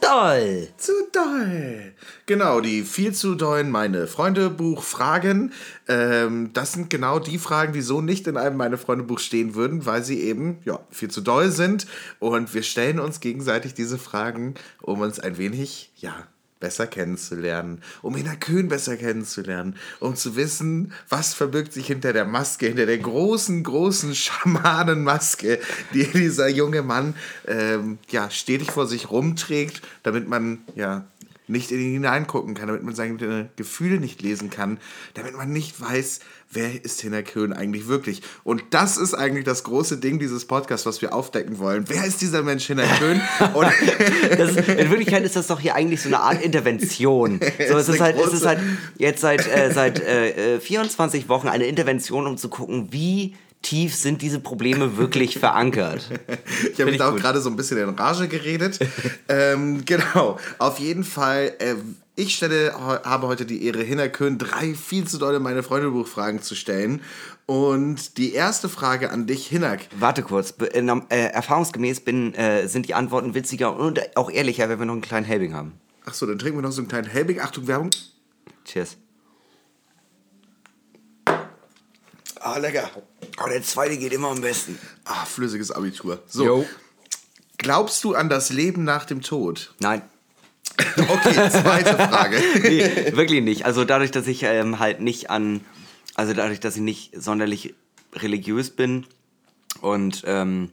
toll. 0.00 0.68
Zu 0.78 0.92
doll. 1.12 1.92
Genau, 2.24 2.60
die 2.60 2.82
viel 2.82 3.12
zu 3.12 3.34
dollen 3.34 3.70
meine 3.70 4.06
Freunde 4.06 4.48
Buch 4.48 4.82
Fragen. 4.82 5.52
Ähm, 5.88 6.50
das 6.54 6.72
sind 6.72 6.88
genau 6.88 7.18
die 7.18 7.36
Fragen, 7.36 7.74
die 7.74 7.82
so 7.82 8.00
nicht 8.00 8.26
in 8.26 8.38
einem 8.38 8.56
meine 8.56 8.78
Freunde 8.78 9.04
Buch 9.04 9.18
stehen 9.18 9.54
würden, 9.54 9.84
weil 9.84 10.02
sie 10.02 10.20
eben 10.20 10.58
ja 10.64 10.80
viel 10.90 11.10
zu 11.10 11.20
doll 11.20 11.50
sind. 11.50 11.86
Und 12.18 12.54
wir 12.54 12.62
stellen 12.62 12.98
uns 12.98 13.20
gegenseitig 13.20 13.74
diese 13.74 13.98
Fragen, 13.98 14.54
um 14.80 15.00
uns 15.00 15.20
ein 15.20 15.36
wenig 15.36 15.92
ja 15.96 16.14
besser 16.62 16.86
kennenzulernen, 16.86 17.82
um 18.00 18.14
Hina 18.14 18.36
Köhn 18.36 18.68
besser 18.68 18.96
kennenzulernen, 18.96 19.74
um 20.00 20.14
zu 20.16 20.36
wissen, 20.36 20.92
was 21.08 21.34
verbirgt 21.34 21.72
sich 21.72 21.88
hinter 21.88 22.12
der 22.14 22.24
Maske, 22.24 22.68
hinter 22.68 22.86
der 22.86 22.98
großen, 22.98 23.62
großen 23.64 24.14
Schamanenmaske, 24.22 25.58
die 25.92 26.06
dieser 26.06 26.48
junge 26.48 26.82
Mann 26.82 27.14
ähm, 27.46 27.98
ja, 28.08 28.30
stetig 28.30 28.70
vor 28.70 28.86
sich 28.86 29.10
rumträgt, 29.10 29.82
damit 30.04 30.28
man 30.28 30.60
ja 30.76 31.04
nicht 31.48 31.72
in 31.72 31.80
ihn 31.80 31.92
hineingucken 31.94 32.54
kann, 32.54 32.68
damit 32.68 32.84
man 32.84 32.94
seine 32.94 33.50
Gefühle 33.56 33.98
nicht 33.98 34.22
lesen 34.22 34.48
kann, 34.48 34.78
damit 35.14 35.36
man 35.36 35.52
nicht 35.52 35.80
weiß, 35.80 36.20
wer 36.52 36.84
ist 36.84 37.00
Hina 37.00 37.22
Köhn 37.22 37.52
eigentlich 37.52 37.88
wirklich. 37.88 38.22
Und 38.44 38.62
das 38.70 38.96
ist 38.96 39.14
eigentlich 39.14 39.44
das 39.44 39.64
große 39.64 39.96
Ding 39.96 40.18
dieses 40.18 40.44
Podcasts, 40.44 40.86
was 40.86 41.02
wir 41.02 41.14
aufdecken 41.14 41.58
wollen. 41.58 41.84
Wer 41.88 42.04
ist 42.04 42.20
dieser 42.20 42.42
Mensch 42.42 42.66
Hina 42.66 42.84
Köhn? 42.98 43.20
Und 43.54 43.68
Das 44.38 44.56
in 44.56 44.90
Wirklichkeit 44.90 45.24
ist 45.24 45.36
das 45.36 45.46
doch 45.46 45.60
hier 45.60 45.74
eigentlich 45.74 46.02
so 46.02 46.08
eine 46.08 46.20
Art 46.20 46.42
Intervention. 46.42 47.40
So, 47.68 47.76
es, 47.76 47.88
ist 47.88 47.96
ist 47.96 48.00
halt, 48.00 48.16
es 48.18 48.32
ist 48.32 48.46
halt 48.46 48.58
jetzt 48.98 49.20
seit, 49.20 49.46
äh, 49.46 49.70
seit 49.72 50.00
äh, 50.00 50.56
äh, 50.56 50.60
24 50.60 51.28
Wochen 51.28 51.48
eine 51.48 51.64
Intervention, 51.66 52.26
um 52.26 52.36
zu 52.36 52.48
gucken, 52.48 52.88
wie 52.90 53.34
tief 53.62 53.94
sind 53.94 54.20
diese 54.22 54.40
Probleme 54.40 54.96
wirklich 54.96 55.38
verankert. 55.38 56.10
Ich 56.72 56.80
habe 56.80 56.90
ich 56.90 56.98
mich 56.98 57.02
auch 57.02 57.16
gerade 57.16 57.40
so 57.40 57.48
ein 57.48 57.56
bisschen 57.56 57.78
in 57.78 57.90
Rage 57.90 58.28
geredet. 58.28 58.80
ähm, 59.28 59.84
genau, 59.84 60.38
auf 60.58 60.78
jeden 60.78 61.04
Fall, 61.04 61.52
äh, 61.58 61.74
Ich 62.14 62.34
stelle, 62.36 62.74
habe 62.76 63.26
heute 63.26 63.46
die 63.46 63.64
Ehre, 63.64 63.82
Hinnerkön 63.82 64.36
drei 64.36 64.74
viel 64.74 65.06
zu 65.08 65.16
dolle 65.16 65.40
meine 65.40 65.62
Freundebuchfragen 65.62 66.42
zu 66.42 66.54
stellen. 66.54 67.00
Und 67.46 68.18
die 68.18 68.34
erste 68.34 68.68
Frage 68.68 69.10
an 69.10 69.26
dich, 69.26 69.46
Hinnerk. 69.46 69.80
Warte 69.98 70.22
kurz. 70.22 70.52
Be- 70.52 70.74
äh, 70.74 70.80
äh, 71.08 71.28
erfahrungsgemäß 71.32 72.00
bin, 72.00 72.34
äh, 72.34 72.68
sind 72.68 72.86
die 72.86 72.94
Antworten 72.94 73.34
witziger 73.34 73.74
und 73.74 74.16
auch 74.16 74.30
ehrlicher, 74.30 74.68
wenn 74.68 74.78
wir 74.78 74.84
noch 74.84 74.92
einen 74.92 75.00
kleinen 75.02 75.24
Helbing 75.24 75.54
haben. 75.54 75.72
Achso, 76.04 76.26
dann 76.26 76.38
trinken 76.38 76.58
wir 76.58 76.62
noch 76.62 76.72
so 76.72 76.82
einen 76.82 76.88
kleinen 76.88 77.08
Helbing. 77.08 77.40
Achtung, 77.40 77.66
Werbung. 77.66 77.90
Cheers. 78.66 78.96
Ah, 82.40 82.58
lecker. 82.58 82.90
Oh, 83.42 83.48
der 83.48 83.62
zweite 83.62 83.96
geht 83.96 84.12
immer 84.12 84.28
am 84.28 84.40
besten. 84.40 84.78
Ah, 85.04 85.24
flüssiges 85.24 85.70
Abitur. 85.70 86.22
So. 86.26 86.44
Jo. 86.44 86.66
Glaubst 87.56 88.02
du 88.04 88.14
an 88.14 88.28
das 88.28 88.50
Leben 88.50 88.84
nach 88.84 89.04
dem 89.06 89.22
Tod? 89.22 89.74
Nein. 89.78 90.02
Okay, 90.78 91.50
zweite 91.50 91.96
Frage. 91.96 92.38
nee, 92.62 93.12
wirklich 93.16 93.42
nicht. 93.42 93.64
Also 93.66 93.84
dadurch, 93.84 94.10
dass 94.10 94.26
ich 94.26 94.42
ähm, 94.42 94.78
halt 94.78 95.00
nicht 95.00 95.30
an, 95.30 95.60
also 96.14 96.32
dadurch, 96.32 96.60
dass 96.60 96.76
ich 96.76 96.82
nicht 96.82 97.12
sonderlich 97.20 97.74
religiös 98.14 98.70
bin 98.70 99.06
und 99.80 100.22
ähm, 100.26 100.70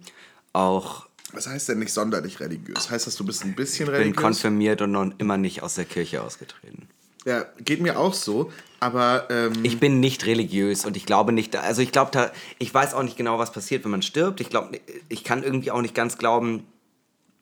auch 0.54 1.08
Was 1.34 1.48
heißt 1.48 1.70
denn 1.70 1.80
nicht 1.80 1.94
sonderlich 1.94 2.40
religiös? 2.40 2.90
Heißt 2.90 3.08
das, 3.08 3.16
du 3.16 3.26
bist 3.26 3.44
ein 3.46 3.56
bisschen 3.56 3.86
bin 3.88 3.96
religiös? 3.96 4.18
konfirmiert 4.18 4.82
und 4.82 4.92
noch 4.92 5.12
immer 5.18 5.38
nicht 5.38 5.64
aus 5.64 5.76
der 5.76 5.86
Kirche 5.86 6.22
ausgetreten. 6.24 6.88
Ja, 7.26 7.46
geht 7.64 7.82
mir 7.82 8.00
auch 8.00 8.14
so. 8.14 8.52
Aber 8.80 9.28
ähm, 9.30 9.54
Ich 9.64 9.80
bin 9.80 10.00
nicht 10.00 10.26
religiös 10.26 10.86
und 10.86 10.96
ich 10.96 11.06
glaube 11.06 11.34
nicht, 11.34 11.56
also 11.58 11.82
ich 11.82 11.92
glaube 11.92 12.12
da, 12.12 12.32
ich 12.60 12.74
weiß 12.74 12.94
auch 12.94 13.04
nicht 13.04 13.18
genau, 13.18 13.38
was 13.38 13.52
passiert, 13.52 13.84
wenn 13.84 13.92
man 13.92 14.02
stirbt. 14.02 14.40
Ich 14.40 14.50
glaube, 14.50 14.80
ich 15.10 15.26
kann 15.26 15.44
irgendwie 15.44 15.72
auch 15.72 15.82
nicht 15.82 15.94
ganz 15.94 16.18
glauben, 16.18 16.66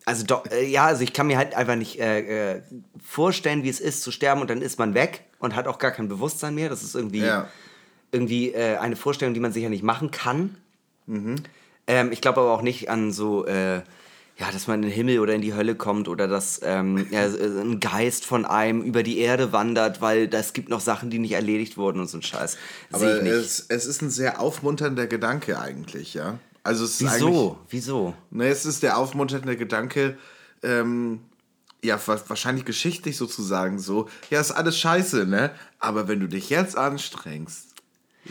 also 0.07 0.23
doch, 0.25 0.45
äh, 0.49 0.65
ja, 0.65 0.85
also 0.85 1.03
ich 1.03 1.11
kann 1.11 1.27
mir 1.27 1.37
halt 1.37 1.53
einfach 1.53 1.75
nicht 1.75 1.99
äh, 1.99 2.53
äh, 2.55 2.61
vorstellen, 3.05 3.63
wie 3.63 3.69
es 3.69 3.81
ist 3.81 4.01
zu 4.03 4.11
sterben 4.11 4.39
und 4.39 4.49
dann 4.49 4.61
ist 4.61 4.79
man 4.79 4.93
weg 4.93 5.25
und 5.39 5.53
hat 5.53 5.67
auch 5.67 5.79
gar 5.79 5.91
kein 5.91 6.07
Bewusstsein 6.07 6.55
mehr. 6.55 6.69
Das 6.69 6.81
ist 6.81 6.95
irgendwie, 6.95 7.19
Ja. 7.25 7.49
irgendwie 8.13 8.53
äh, 8.53 8.77
eine 8.77 8.95
Vorstellung, 8.95 9.33
die 9.33 9.41
man 9.41 9.51
sich 9.51 9.63
ja 9.63 9.69
nicht 9.69 9.83
machen 9.83 10.09
kann. 10.11 10.55
Ähm, 11.87 12.11
ich 12.11 12.21
glaube 12.21 12.39
aber 12.39 12.51
auch 12.53 12.61
nicht 12.61 12.89
an 12.89 13.11
so, 13.11 13.45
äh, 13.45 13.81
ja, 14.39 14.51
dass 14.53 14.67
man 14.67 14.75
in 14.81 14.89
den 14.89 14.91
Himmel 14.91 15.19
oder 15.19 15.33
in 15.33 15.41
die 15.41 15.53
Hölle 15.55 15.75
kommt 15.75 16.07
oder 16.07 16.27
dass 16.27 16.61
ähm, 16.63 17.05
ja, 17.11 17.25
äh, 17.25 17.61
ein 17.61 17.79
Geist 17.81 18.23
von 18.25 18.45
einem 18.45 18.83
über 18.83 19.03
die 19.03 19.17
Erde 19.19 19.51
wandert, 19.51 19.99
weil 19.99 20.29
es 20.33 20.53
gibt 20.53 20.69
noch 20.69 20.79
Sachen, 20.79 21.09
die 21.09 21.19
nicht 21.19 21.33
erledigt 21.33 21.75
wurden 21.75 21.99
und 21.99 22.07
so 22.07 22.17
ein 22.17 22.21
Scheiß. 22.23 22.57
Aber 22.93 23.05
es, 23.25 23.65
es 23.67 23.85
ist 23.85 24.01
ein 24.01 24.09
sehr 24.09 24.39
aufmunternder 24.39 25.07
Gedanke 25.07 25.59
eigentlich, 25.59 26.13
ja. 26.13 26.39
Also 26.67 26.83
es 26.85 26.99
ist 26.99 27.07
eigentlich, 27.07 27.21
Wieso? 27.21 27.57
Wieso? 27.69 28.13
Ne, 28.29 28.47
es 28.49 28.65
ist 28.65 28.83
der 28.83 28.97
aufmunternde 28.97 29.55
Gedanke, 29.55 30.17
ähm, 30.63 31.21
ja, 31.83 31.99
wa- 32.07 32.19
wahrscheinlich 32.27 32.65
geschichtlich 32.65 33.15
sozusagen 33.15 33.79
so, 33.79 34.09
ja, 34.29 34.41
ist 34.41 34.51
alles 34.51 34.77
scheiße, 34.77 35.25
ne? 35.25 35.51
Aber 35.79 36.07
wenn 36.07 36.19
du 36.19 36.27
dich 36.27 36.49
jetzt 36.49 36.75
anstrengst, 36.77 37.66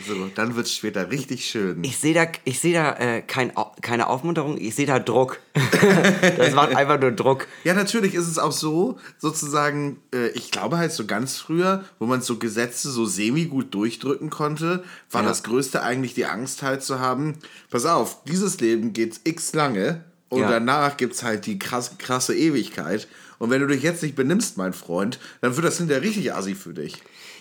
so, 0.05 0.27
dann 0.35 0.55
wird 0.55 0.65
es 0.67 0.73
später 0.75 1.09
richtig 1.09 1.45
schön. 1.45 1.83
Ich 1.83 1.97
sehe 1.97 2.13
da, 2.13 2.27
ich 2.43 2.59
seh 2.59 2.73
da 2.73 2.93
äh, 2.97 3.21
kein, 3.21 3.51
keine 3.81 4.07
Aufmunterung, 4.07 4.57
ich 4.59 4.75
sehe 4.75 4.85
da 4.85 4.99
Druck. 4.99 5.39
das 6.37 6.53
macht 6.53 6.75
einfach 6.75 6.99
nur 6.99 7.11
Druck. 7.11 7.47
Ja, 7.63 7.73
natürlich 7.73 8.13
ist 8.13 8.27
es 8.27 8.37
auch 8.37 8.51
so, 8.51 8.97
sozusagen, 9.17 9.99
äh, 10.13 10.27
ich 10.29 10.51
glaube 10.51 10.77
halt 10.77 10.91
so 10.91 11.05
ganz 11.05 11.37
früher, 11.37 11.83
wo 11.99 12.05
man 12.05 12.21
so 12.21 12.37
Gesetze 12.37 12.89
so 12.91 13.05
semi-gut 13.05 13.73
durchdrücken 13.73 14.29
konnte, 14.29 14.83
war 15.11 15.21
Ja. 15.23 15.27
das 15.29 15.43
Größte 15.43 15.81
eigentlich 15.83 16.13
die 16.13 16.25
Angst 16.25 16.61
halt 16.63 16.83
zu 16.83 16.99
haben, 16.99 17.35
pass 17.69 17.85
auf, 17.85 18.23
dieses 18.25 18.59
Leben 18.59 18.93
geht 18.93 19.19
x 19.23 19.53
lange 19.53 20.03
und 20.29 20.41
Ja. 20.41 20.49
danach 20.51 20.97
gibt's 20.97 21.23
halt 21.23 21.45
die 21.45 21.57
krass, 21.59 21.91
krasse 21.97 22.35
Ewigkeit. 22.35 23.07
Und 23.39 23.51
wenn 23.51 23.61
du 23.61 23.67
dich 23.67 23.83
jetzt 23.83 24.01
nicht 24.01 24.15
benimmst, 24.15 24.57
mein 24.57 24.73
Freund, 24.73 25.19
dann 25.41 25.55
wird 25.55 25.65
das 25.65 25.77
hinterher 25.77 26.01
richtig 26.01 26.33
assi 26.33 26.55
für 26.55 26.73
dich. 26.73 26.95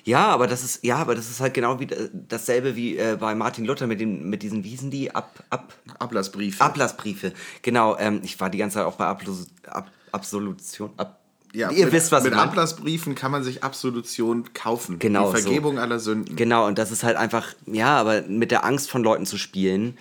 Ja, 0.07 0.29
aber 0.29 0.47
das 0.47 0.63
ist, 0.63 0.85
ja, 0.85 0.99
aber 0.99 1.17
das 1.17 1.29
ist 1.29 1.41
halt 1.41 1.53
genau 1.53 1.81
wie 1.81 1.87
äh, 1.87 2.09
dasselbe 2.13 2.77
wie 2.77 2.97
äh, 2.97 3.17
bei 3.19 3.35
Martin 3.35 3.65
Luther 3.65 3.89
mit, 3.89 4.01
den, 4.01 4.31
mit 4.31 4.41
diesen 4.45 4.63
Wiesen, 4.63 4.89
die 4.89 5.13
ab, 5.13 5.43
ab, 5.51 5.75
Ablassbrief. 5.99 6.61
Ablassbriefe. 6.61 7.33
Genau, 7.63 7.99
ähm, 7.99 8.21
ich 8.23 8.39
war 8.39 8.49
die 8.49 8.59
ganze 8.59 8.75
Zeit 8.75 8.87
auch 8.87 8.95
bei 8.95 9.07
Ablos, 9.07 9.49
ab, 9.67 9.91
Absolution. 10.13 10.91
Ab, 10.97 11.19
ja, 11.53 11.73
ihr 11.73 11.87
mit, 11.87 11.95
wisst, 11.95 12.13
was 12.13 12.23
Mit. 12.23 12.35
Ablassbriefen 12.35 13.17
kann 13.17 13.33
man 13.33 13.43
sich 13.43 13.65
Absolution 13.65 14.53
kaufen. 14.55 15.01
Genau 15.01 15.33
Die 15.33 15.39
so. 15.39 15.43
Vergebung 15.43 15.81
aller 15.81 15.99
Sünden. 15.99 16.37
Genau, 16.37 16.69
und 16.69 16.79
das 16.79 16.93
ist 16.93 17.03
halt 17.03 17.17
einfach, 17.17 17.55
ja, 17.67 17.97
aber 17.99 18.23
mit 18.23 18.53
der 18.53 18.65
Angst 18.65 18.89
von 18.89 19.03
Leuten 19.03 19.27
zu 19.27 19.37
spielen. 19.37 19.99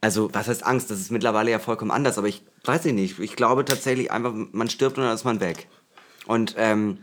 Also, 0.00 0.30
was 0.32 0.46
heißt 0.46 0.64
Angst? 0.64 0.88
Das 0.92 1.00
ist 1.00 1.10
mittlerweile 1.10 1.50
ja 1.50 1.58
vollkommen 1.58 1.90
anders, 1.90 2.16
aber 2.16 2.28
ich 2.28 2.44
weiß 2.62 2.84
ich 2.84 2.92
nicht. 2.92 3.18
Ich 3.18 3.34
glaube 3.34 3.64
tatsächlich 3.64 4.12
einfach, 4.12 4.32
man 4.52 4.70
stirbt 4.70 4.98
und 4.98 5.04
dann 5.04 5.14
ist 5.16 5.24
man 5.24 5.40
weg. 5.40 5.66
Und 6.26 6.54
ähm, 6.56 6.98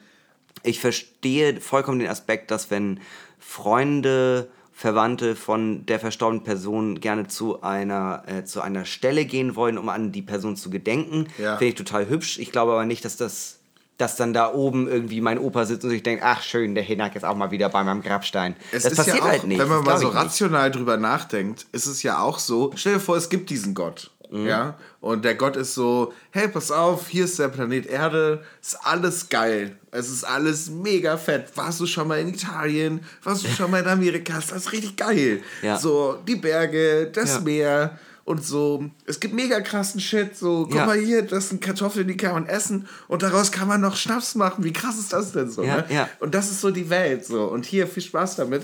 ich 0.65 0.79
verstehe 0.79 1.59
vollkommen 1.61 1.99
den 1.99 2.09
Aspekt, 2.09 2.51
dass 2.51 2.69
wenn 2.71 2.99
Freunde, 3.39 4.49
Verwandte 4.73 5.37
von 5.37 5.85
der 5.85 5.99
verstorbenen 6.01 6.43
Person 6.43 6.99
gerne 6.99 7.27
zu 7.27 7.61
einer, 7.61 8.23
äh, 8.27 8.43
zu 8.43 8.59
einer 8.59 8.83
Stelle 8.83 9.23
gehen 9.23 9.55
wollen, 9.55 9.77
um 9.77 9.87
an 9.87 10.11
die 10.11 10.21
Person 10.21 10.57
zu 10.57 10.69
gedenken, 10.69 11.27
Ja. 11.37 11.55
finde 11.57 11.69
ich 11.69 11.75
total 11.75 12.09
hübsch. 12.09 12.37
Ich 12.39 12.51
glaube 12.51 12.73
aber 12.73 12.85
nicht, 12.85 13.05
dass 13.05 13.15
das 13.17 13.59
dass 13.97 14.17
dann 14.17 14.33
da 14.33 14.51
oben 14.53 14.89
irgendwie 14.89 15.21
mein 15.21 15.39
Opa 15.39 15.65
sitzt 15.65 15.85
und 15.85 15.89
sich 15.91 16.03
denkt, 16.03 16.21
ach 16.21 16.41
schön, 16.43 16.75
der 16.75 16.83
Hinak 16.83 17.15
ist 17.15 17.23
auch 17.23 17.37
mal 17.37 17.51
wieder 17.51 17.69
bei 17.69 17.81
meinem 17.81 18.01
Grabstein. 18.01 18.57
Es 18.73 18.83
das 18.83 18.91
ist 18.91 18.97
passiert 18.97 19.17
ja 19.19 19.23
auch, 19.23 19.27
halt 19.29 19.45
nicht. 19.45 19.57
wenn 19.57 19.69
man 19.69 19.85
mal 19.85 19.97
so 19.97 20.09
ich 20.09 20.13
nicht. 20.13 20.21
rational 20.21 20.69
drüber 20.69 20.97
nachdenkt, 20.97 21.65
ist 21.71 21.85
es 21.85 22.03
ja 22.03 22.19
auch 22.19 22.37
so, 22.39 22.73
stell 22.75 22.95
dir 22.95 22.99
vor, 22.99 23.15
es 23.15 23.29
gibt 23.29 23.49
diesen 23.49 23.73
Gott. 23.73 24.11
Mhm. 24.31 24.47
Ja, 24.47 24.77
und 25.01 25.23
der 25.23 25.35
Gott 25.35 25.55
ist 25.55 25.73
so, 25.75 26.13
hey, 26.31 26.47
pass 26.47 26.71
auf, 26.71 27.07
hier 27.07 27.25
ist 27.25 27.37
der 27.39 27.49
Planet 27.49 27.85
Erde, 27.85 28.43
ist 28.61 28.77
alles 28.83 29.29
geil, 29.29 29.77
es 29.91 30.09
ist 30.09 30.23
alles 30.23 30.69
mega 30.69 31.17
fett. 31.17 31.51
Warst 31.55 31.79
du 31.79 31.85
schon 31.85 32.07
mal 32.07 32.19
in 32.19 32.29
Italien? 32.29 33.01
Warst 33.23 33.43
du 33.43 33.47
schon 33.49 33.69
mal 33.71 33.81
in 33.81 33.87
Amerika? 33.87 34.33
Das 34.35 34.51
ist 34.51 34.71
richtig 34.71 34.95
geil. 34.97 35.41
Ja. 35.61 35.77
So, 35.77 36.17
die 36.27 36.35
Berge, 36.35 37.09
das 37.13 37.35
Ja. 37.35 37.39
Meer 37.41 37.99
und 38.23 38.43
so. 38.43 38.83
Es 39.05 39.19
gibt 39.19 39.35
mega 39.35 39.61
krassen 39.61 39.99
Shit. 40.01 40.35
So, 40.35 40.63
guck 40.65 40.73
Ja. 40.75 40.85
mal 40.87 40.97
hier, 40.97 41.21
das 41.21 41.49
sind 41.49 41.61
Kartoffeln, 41.61 42.07
die 42.07 42.17
kann 42.17 42.33
man 42.33 42.47
essen 42.47 42.87
und 43.07 43.21
daraus 43.21 43.51
kann 43.51 43.67
man 43.67 43.81
noch 43.81 43.95
Schnaps 43.95 44.33
machen. 44.33 44.63
Wie 44.63 44.73
krass 44.73 44.97
ist 44.97 45.13
das 45.13 45.31
denn 45.31 45.49
so? 45.51 45.61
Ja, 45.63 45.77
ne? 45.77 45.85
ja. 45.89 46.09
Und 46.19 46.33
das 46.33 46.49
ist 46.49 46.61
so 46.61 46.71
die 46.71 46.89
Welt 46.89 47.23
so. 47.23 47.43
Und 47.43 47.65
hier 47.67 47.85
viel 47.87 48.01
Spaß 48.01 48.37
damit. 48.37 48.63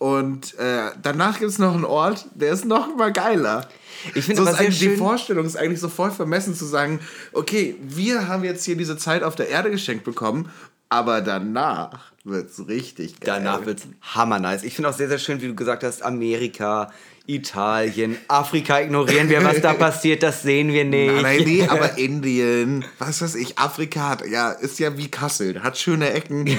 Und 0.00 0.58
äh, 0.58 0.92
danach 1.02 1.38
gibt 1.38 1.50
es 1.50 1.58
noch 1.58 1.74
einen 1.74 1.84
Ort, 1.84 2.24
der 2.34 2.52
ist 2.54 2.64
noch 2.64 2.96
mal 2.96 3.12
geiler. 3.12 3.68
Ich 4.14 4.24
finde 4.24 4.40
so 4.40 4.48
aber 4.48 4.56
sehr 4.56 4.60
eigentlich 4.66 4.78
die 4.78 4.84
schön- 4.86 4.96
Vorstellung 4.96 5.44
ist 5.44 5.56
eigentlich 5.56 5.78
so 5.78 5.90
voll 5.90 6.10
vermessen 6.10 6.54
zu 6.54 6.64
sagen, 6.64 7.00
okay, 7.34 7.76
wir 7.82 8.26
haben 8.26 8.42
jetzt 8.42 8.64
hier 8.64 8.76
diese 8.78 8.96
Zeit 8.96 9.22
auf 9.22 9.34
der 9.36 9.50
Erde 9.50 9.70
geschenkt 9.70 10.04
bekommen, 10.04 10.50
aber 10.88 11.20
danach 11.20 12.12
wird's 12.24 12.66
richtig 12.66 13.20
geil. 13.20 13.42
Danach 13.44 13.66
wird's 13.66 13.88
hammer 14.00 14.38
nice. 14.38 14.62
Ich 14.62 14.74
finde 14.74 14.88
auch 14.88 14.94
sehr, 14.96 15.08
sehr 15.08 15.18
schön, 15.18 15.42
wie 15.42 15.48
du 15.48 15.54
gesagt 15.54 15.84
hast, 15.84 16.02
Amerika, 16.02 16.90
Italien, 17.26 18.16
Afrika 18.28 18.80
ignorieren 18.80 19.28
wir, 19.28 19.44
was 19.44 19.60
da 19.60 19.74
passiert, 19.74 20.22
das 20.22 20.42
sehen 20.42 20.72
wir 20.72 20.84
nicht. 20.84 21.12
Nein, 21.12 21.22
nein, 21.22 21.42
nee, 21.44 21.66
aber 21.68 21.96
Indien, 21.98 22.84
was 22.98 23.22
weiß 23.22 23.34
ich, 23.36 23.58
Afrika 23.58 24.08
hat, 24.08 24.26
ja, 24.26 24.50
ist 24.50 24.78
ja 24.80 24.96
wie 24.96 25.08
Kassel, 25.08 25.62
hat 25.62 25.78
schöne 25.78 26.12
Ecken. 26.12 26.46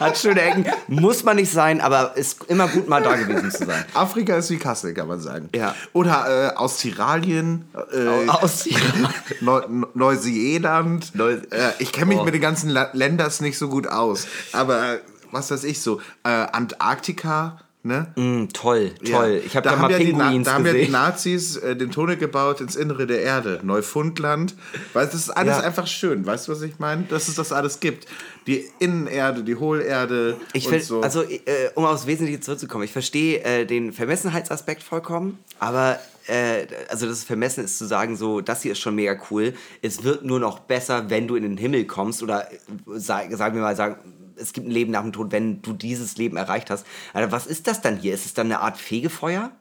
Hat 0.00 0.18
schöne 0.18 0.40
Ecken. 0.42 0.66
Muss 0.88 1.24
man 1.24 1.36
nicht 1.36 1.50
sein, 1.50 1.80
aber 1.80 2.16
ist 2.16 2.44
immer 2.48 2.68
gut, 2.68 2.88
mal 2.88 3.02
da 3.02 3.16
gewesen 3.16 3.50
zu 3.50 3.64
sein. 3.64 3.84
Afrika 3.94 4.36
ist 4.36 4.50
wie 4.50 4.56
Kassel, 4.58 4.94
kann 4.94 5.08
man 5.08 5.20
sagen. 5.20 5.48
Ja. 5.54 5.74
Oder 5.92 6.52
äh, 6.52 6.56
Australien, 6.56 7.64
äh, 7.92 8.28
Aus 8.28 8.66
Neu 9.40 9.62
Neuseeland. 9.94 11.14
Neu- 11.14 11.32
äh, 11.50 11.72
ich 11.78 11.92
kenne 11.92 12.06
mich 12.06 12.18
Oh. 12.18 12.24
mit 12.24 12.34
den 12.34 12.40
ganzen 12.40 12.68
La 12.70 12.90
Länders 12.92 13.40
nicht 13.40 13.58
so 13.58 13.68
gut 13.68 13.86
aus. 13.86 14.26
Aber 14.52 14.94
äh, 14.94 14.98
was 15.30 15.50
weiß 15.50 15.64
ich 15.64 15.80
so, 15.80 16.00
äh, 16.24 16.28
Antarktika, 16.28 17.58
ne? 17.82 18.12
Mm, 18.16 18.46
toll, 18.52 18.92
Ja. 19.02 19.18
toll. 19.18 19.42
Ich 19.44 19.56
habe 19.56 19.64
da, 19.64 19.72
haben 19.72 19.82
mal 19.82 19.90
ja 19.90 19.98
die 19.98 20.04
Pinguins 20.06 20.46
Da 20.46 20.54
haben 20.54 20.66
ja 20.66 20.72
die. 20.72 20.88
Nazis 20.88 21.56
äh, 21.56 21.74
den 21.76 21.90
Tunnel 21.90 22.16
gebaut 22.16 22.60
ins 22.60 22.76
Innere 22.76 23.06
der 23.06 23.22
Erde, 23.22 23.60
Neufundland. 23.62 24.54
Weil 24.92 25.06
das 25.06 25.14
ist 25.14 25.30
alles 25.30 25.56
Ja. 25.58 25.62
einfach 25.62 25.86
schön. 25.86 26.24
Weißt 26.26 26.48
du, 26.48 26.52
was 26.52 26.62
ich 26.62 26.78
meine? 26.78 27.04
Dass 27.04 27.28
es 27.28 27.34
das 27.34 27.52
alles 27.52 27.80
gibt. 27.80 28.06
Die 28.46 28.64
Innenerde, 28.78 29.42
die 29.44 29.56
Hohlerde 29.56 30.36
Ich 30.52 30.66
und 30.70 30.82
so. 30.82 31.00
Also, 31.00 31.22
äh, 31.22 31.40
um 31.74 31.84
aufs 31.84 32.06
Wesentliche 32.06 32.40
zurückzukommen, 32.40 32.84
ich 32.84 32.92
verstehe 32.92 33.42
äh, 33.44 33.66
den 33.66 33.92
Vermessenheitsaspekt 33.92 34.82
vollkommen, 34.82 35.38
aber 35.58 35.98
äh, 36.28 36.66
also 36.88 37.06
das 37.06 37.24
Vermessen 37.24 37.64
ist 37.64 37.78
zu 37.78 37.84
sagen, 37.84 38.16
so, 38.16 38.40
das 38.40 38.62
hier 38.62 38.72
ist 38.72 38.78
schon 38.78 38.94
mega 38.94 39.16
cool. 39.30 39.54
Es 39.80 40.04
wird 40.04 40.24
nur 40.24 40.38
noch 40.40 40.60
besser, 40.60 41.10
wenn 41.10 41.26
du 41.26 41.34
in 41.36 41.42
den 41.42 41.56
Himmel 41.56 41.84
kommst 41.84 42.22
oder 42.22 42.50
äh, 42.50 42.56
sag, 42.94 43.32
sagen 43.36 43.56
wir 43.56 43.62
mal, 43.62 43.74
sagen, 43.76 43.96
es 44.36 44.52
gibt 44.52 44.66
ein 44.66 44.70
Leben 44.70 44.92
nach 44.92 45.02
dem 45.02 45.12
Tod, 45.12 45.32
wenn 45.32 45.62
du 45.62 45.72
dieses 45.72 46.16
Leben 46.16 46.36
erreicht 46.36 46.70
hast. 46.70 46.86
Alter, 47.12 47.32
was 47.32 47.46
ist 47.46 47.66
das 47.66 47.80
dann 47.80 47.98
hier? 47.98 48.14
Ist 48.14 48.26
es 48.26 48.34
dann 48.34 48.46
eine 48.46 48.60
Art 48.60 48.78
Fegefeuer? 48.78 49.52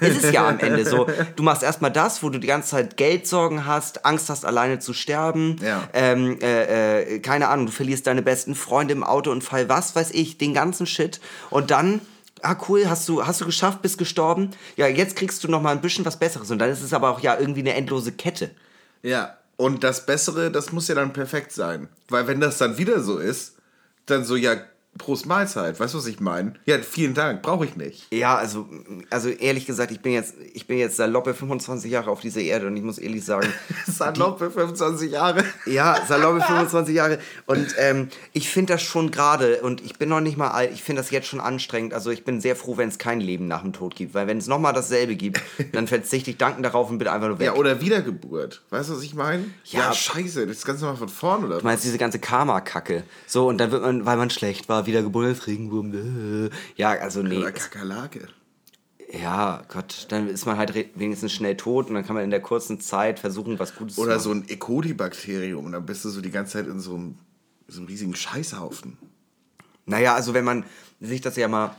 ist 0.00 0.24
es 0.24 0.32
ja 0.32 0.48
am 0.48 0.58
Ende 0.58 0.84
so. 0.84 1.06
Du 1.36 1.42
machst 1.42 1.62
erstmal 1.62 1.92
das, 1.92 2.22
wo 2.22 2.30
du 2.30 2.38
die 2.38 2.46
ganze 2.46 2.70
Zeit 2.70 2.96
Geldsorgen 2.96 3.66
hast, 3.66 4.04
Angst 4.04 4.30
hast, 4.30 4.44
alleine 4.44 4.78
zu 4.78 4.92
sterben. 4.92 5.56
Ja. 5.62 5.88
Ähm, 5.92 6.38
äh, 6.40 7.16
äh, 7.16 7.18
keine 7.20 7.48
Ahnung, 7.48 7.66
du 7.66 7.72
verlierst 7.72 8.06
deine 8.06 8.22
besten 8.22 8.54
Freunde 8.54 8.92
im 8.92 9.04
Autounfall, 9.04 9.68
was 9.68 9.94
weiß 9.94 10.10
ich, 10.12 10.38
den 10.38 10.54
ganzen 10.54 10.86
Shit. 10.86 11.20
Und 11.50 11.70
dann, 11.70 12.00
ah 12.42 12.56
cool, 12.68 12.88
hast 12.88 13.08
du, 13.08 13.26
hast 13.26 13.40
du 13.40 13.46
geschafft, 13.46 13.82
bist 13.82 13.98
gestorben. 13.98 14.50
Ja, 14.76 14.86
jetzt 14.86 15.16
kriegst 15.16 15.44
du 15.44 15.48
noch 15.48 15.62
mal 15.62 15.72
ein 15.72 15.80
bisschen 15.80 16.04
was 16.04 16.18
Besseres. 16.18 16.50
Und 16.50 16.58
dann 16.58 16.70
ist 16.70 16.82
es 16.82 16.92
aber 16.92 17.10
auch 17.10 17.20
ja 17.20 17.38
irgendwie 17.38 17.60
eine 17.60 17.74
endlose 17.74 18.12
Kette. 18.12 18.50
Ja. 19.02 19.34
Und 19.56 19.82
das 19.82 20.06
Bessere, 20.06 20.52
das 20.52 20.70
muss 20.70 20.86
ja 20.86 20.94
dann 20.94 21.12
perfekt 21.12 21.50
sein. 21.50 21.88
Weil 22.08 22.28
wenn 22.28 22.40
das 22.40 22.58
dann 22.58 22.78
wieder 22.78 23.00
so 23.00 23.18
ist, 23.18 23.56
dann 24.10 24.24
so, 24.24 24.36
ja, 24.36 24.56
Prost 24.98 25.26
Mahlzeit. 25.26 25.78
Weißt 25.80 25.94
du, 25.94 25.98
was 25.98 26.06
ich 26.06 26.20
meine? 26.20 26.54
Ja, 26.66 26.78
vielen 26.78 27.14
Dank, 27.14 27.42
brauche 27.42 27.64
ich 27.64 27.76
nicht. 27.76 28.12
Ja, 28.12 28.36
also, 28.36 28.68
also 29.10 29.28
ehrlich 29.28 29.66
gesagt, 29.66 29.90
ich 29.92 30.00
bin 30.00 30.12
jetzt, 30.12 30.34
ich 30.52 30.66
bin 30.66 30.78
jetzt 30.78 30.96
saloppe 30.96 31.34
25 31.34 31.90
Jahre 31.90 32.10
auf 32.10 32.20
dieser 32.20 32.40
Erde 32.40 32.66
und 32.66 32.76
ich 32.76 32.82
muss 32.82 32.98
ehrlich 32.98 33.24
sagen, 33.24 33.48
Saloppe 33.86 34.50
25 34.50 35.10
Jahre. 35.10 35.44
ja, 35.66 36.04
saloppe 36.06 36.40
25 36.46 36.94
Jahre. 36.94 37.18
Und 37.46 37.74
ähm, 37.78 38.08
ich 38.32 38.50
finde 38.50 38.74
das 38.74 38.82
schon 38.82 39.10
gerade, 39.10 39.62
und 39.62 39.80
ich 39.80 39.96
bin 39.98 40.08
noch 40.08 40.20
nicht 40.20 40.36
mal 40.36 40.48
alt, 40.48 40.72
ich 40.72 40.82
finde 40.82 41.00
das 41.02 41.10
jetzt 41.10 41.28
schon 41.28 41.40
anstrengend. 41.40 41.94
Also 41.94 42.10
ich 42.10 42.24
bin 42.24 42.40
sehr 42.40 42.56
froh, 42.56 42.76
wenn 42.76 42.88
es 42.88 42.98
kein 42.98 43.20
Leben 43.20 43.46
nach 43.46 43.62
dem 43.62 43.72
Tod 43.72 43.94
gibt. 43.94 44.14
Weil 44.14 44.26
wenn 44.26 44.38
es 44.38 44.46
nochmal 44.46 44.72
dasselbe 44.72 45.14
gibt, 45.16 45.40
dann 45.72 45.86
verzichte 45.86 46.30
ich 46.30 46.36
danken 46.36 46.62
darauf 46.62 46.90
und 46.90 46.98
bin 46.98 47.08
einfach 47.08 47.28
nur 47.28 47.38
weg. 47.38 47.46
Ja, 47.46 47.54
oder 47.54 47.80
Wiedergeburt. 47.80 48.62
Weißt 48.70 48.90
du, 48.90 48.96
was 48.96 49.02
ich 49.02 49.14
meine? 49.14 49.44
Ja. 49.64 49.92
scheiße, 49.92 50.46
das 50.46 50.64
Ganze 50.64 50.84
mal 50.84 50.96
von 50.96 51.08
vorn, 51.08 51.44
oder? 51.44 51.58
Du 51.58 51.64
meinst 51.64 51.84
diese 51.84 51.98
ganze 51.98 52.18
Karma-Kacke. 52.18 53.04
So, 53.26 53.48
und 53.48 53.58
dann 53.58 53.70
wird 53.70 53.82
man, 53.82 54.04
weil 54.04 54.16
man 54.16 54.30
schlecht 54.30 54.68
war, 54.68 54.86
wiedergeboren 54.88 55.28
als 55.28 55.46
Regenwurm. 55.46 56.46
äh. 56.46 56.50
Ja, 56.76 56.90
also 56.90 57.22
nee. 57.22 57.38
Oder 57.38 57.52
Kakerlake. 57.52 58.28
Ja, 59.10 59.62
Gott, 59.68 60.06
dann 60.10 60.28
ist 60.28 60.44
man 60.44 60.58
halt 60.58 60.74
wenigstens 60.98 61.32
schnell 61.32 61.56
tot 61.56 61.88
und 61.88 61.94
dann 61.94 62.04
kann 62.04 62.14
man 62.14 62.24
in 62.24 62.30
der 62.30 62.42
kurzen 62.42 62.78
Zeit 62.80 63.18
versuchen, 63.18 63.58
was 63.58 63.74
Gutes 63.74 63.94
zu 63.94 64.02
Oder 64.02 64.14
machen. 64.16 64.22
so 64.22 64.32
ein 64.32 64.44
E. 64.48 64.56
coli-Bakterium. 64.56 65.64
Und 65.64 65.72
dann 65.72 65.86
bist 65.86 66.04
du 66.04 66.10
so 66.10 66.20
die 66.20 66.30
ganze 66.30 66.54
Zeit 66.54 66.66
in 66.66 66.78
so 66.80 66.94
einem, 66.94 67.14
so 67.68 67.78
einem 67.80 67.88
riesigen 67.88 68.14
Scheißhaufen. 68.14 68.98
Naja, 69.86 70.14
also 70.14 70.34
wenn 70.34 70.44
man 70.44 70.64
sich 71.00 71.22
das 71.22 71.36
ja 71.36 71.48
mal 71.48 71.74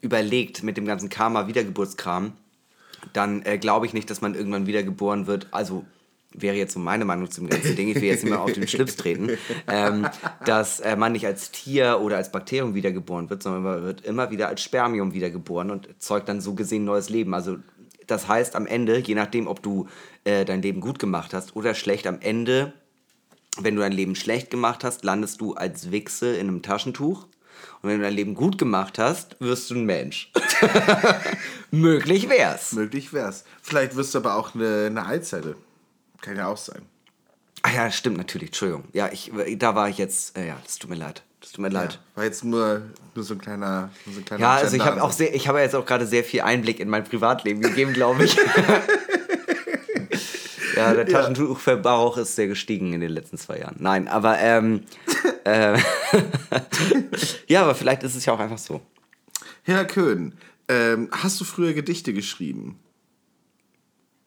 überlegt 0.00 0.64
mit 0.64 0.76
dem 0.76 0.86
ganzen 0.86 1.08
Karma-Wiedergeburtskram, 1.08 2.32
dann 3.12 3.42
äh, 3.42 3.58
glaube 3.58 3.86
ich 3.86 3.92
nicht, 3.92 4.10
dass 4.10 4.20
man 4.20 4.34
irgendwann 4.34 4.66
wiedergeboren 4.66 5.28
wird. 5.28 5.46
Also 5.52 5.84
wäre 6.34 6.56
jetzt 6.56 6.74
so 6.74 6.80
meine 6.80 7.04
Meinung 7.04 7.30
zum 7.30 7.48
ganzen 7.48 7.76
Ding, 7.76 7.88
ich 7.88 7.96
will 7.96 8.04
jetzt 8.04 8.24
nicht 8.24 8.32
mehr 8.32 8.42
auf 8.42 8.52
den 8.52 8.68
Schlips 8.68 8.96
treten, 8.96 9.30
ähm, 9.68 10.06
dass 10.44 10.80
äh, 10.80 10.96
man 10.96 11.12
nicht 11.12 11.26
als 11.26 11.50
Tier 11.50 12.00
oder 12.00 12.16
als 12.16 12.32
Bakterium 12.32 12.74
wiedergeboren 12.74 13.30
wird, 13.30 13.42
sondern 13.42 13.62
man 13.62 13.82
wird 13.82 14.00
immer 14.02 14.30
wieder 14.30 14.48
als 14.48 14.62
Spermium 14.62 15.14
wiedergeboren 15.14 15.70
und 15.70 15.88
zeugt 15.98 16.28
dann 16.28 16.40
so 16.40 16.54
gesehen 16.54 16.84
neues 16.84 17.08
Leben. 17.08 17.34
Also 17.34 17.58
das 18.06 18.28
heißt 18.28 18.56
am 18.56 18.66
Ende, 18.66 18.98
je 18.98 19.14
nachdem, 19.14 19.46
ob 19.46 19.62
du 19.62 19.88
äh, 20.24 20.44
dein 20.44 20.62
Leben 20.62 20.80
gut 20.80 20.98
gemacht 20.98 21.32
hast 21.32 21.56
oder 21.56 21.74
schlecht, 21.74 22.06
am 22.06 22.18
Ende 22.20 22.74
wenn 23.60 23.76
du 23.76 23.82
dein 23.82 23.92
Leben 23.92 24.14
schlecht 24.14 24.50
gemacht 24.50 24.84
hast, 24.84 25.04
landest 25.04 25.40
du 25.40 25.54
als 25.54 25.90
Wichse 25.90 26.34
in 26.34 26.48
einem 26.48 26.62
Taschentuch. 26.62 27.26
Und 27.82 27.90
wenn 27.90 27.98
du 27.98 28.04
dein 28.04 28.14
Leben 28.14 28.34
gut 28.34 28.58
gemacht 28.58 28.98
hast, 28.98 29.36
wirst 29.40 29.70
du 29.70 29.76
ein 29.76 29.84
Mensch. 29.84 30.32
Möglich 31.70 32.28
wär's. 32.28 32.72
Möglich 32.72 33.12
wär's. 33.12 33.44
Vielleicht 33.62 33.96
wirst 33.96 34.14
du 34.14 34.18
aber 34.18 34.34
auch 34.34 34.54
eine, 34.54 34.86
eine 34.86 35.06
Eizelle. 35.06 35.56
Kann 36.24 36.36
ja 36.38 36.48
auch 36.48 36.56
sein. 36.56 36.80
Ah 37.60 37.68
ja, 37.74 37.90
stimmt 37.90 38.16
natürlich. 38.16 38.48
Entschuldigung. 38.48 38.84
Ja, 38.94 39.10
ich, 39.12 39.30
da 39.58 39.74
war 39.74 39.90
ich 39.90 39.98
jetzt. 39.98 40.38
Äh, 40.38 40.46
ja, 40.46 40.56
das 40.64 40.78
tut 40.78 40.88
mir 40.88 40.96
leid. 40.96 41.22
Das 41.42 41.52
tut 41.52 41.60
mir 41.60 41.68
leid. 41.68 42.00
War 42.14 42.24
jetzt 42.24 42.44
nur, 42.44 42.80
nur 43.14 43.24
so 43.26 43.34
ein 43.34 43.38
kleiner. 43.38 43.90
So 44.06 44.20
ein 44.20 44.24
kleiner 44.24 44.40
Ja, 44.40 44.54
also 44.54 44.74
ich 44.74 44.82
habe 44.82 45.02
auch 45.02 45.12
sehr, 45.12 45.34
ich 45.34 45.48
habe 45.48 45.60
jetzt 45.60 45.74
auch 45.74 45.84
gerade 45.84 46.06
sehr 46.06 46.24
viel 46.24 46.40
Einblick 46.40 46.80
in 46.80 46.88
mein 46.88 47.04
Privatleben 47.04 47.60
gegeben, 47.60 47.92
glaube 47.92 48.24
ich. 48.24 48.34
ja, 50.76 50.94
der 50.94 51.06
Taschentuchverbrauch 51.06 52.16
ist 52.16 52.36
sehr 52.36 52.46
gestiegen 52.46 52.94
in 52.94 53.02
den 53.02 53.10
letzten 53.10 53.36
zwei 53.36 53.58
Jahren. 53.58 53.76
Nein, 53.78 54.08
aber 54.08 54.38
ähm, 54.38 54.84
äh, 55.44 55.78
ja, 57.48 57.64
aber 57.64 57.74
vielleicht 57.74 58.02
ist 58.02 58.14
es 58.14 58.24
ja 58.24 58.32
auch 58.32 58.40
einfach 58.40 58.56
so. 58.56 58.80
Herr 59.62 59.84
Köhn, 59.84 60.32
ähm, 60.68 61.10
hast 61.12 61.38
du 61.38 61.44
früher 61.44 61.74
Gedichte 61.74 62.14
geschrieben? 62.14 62.78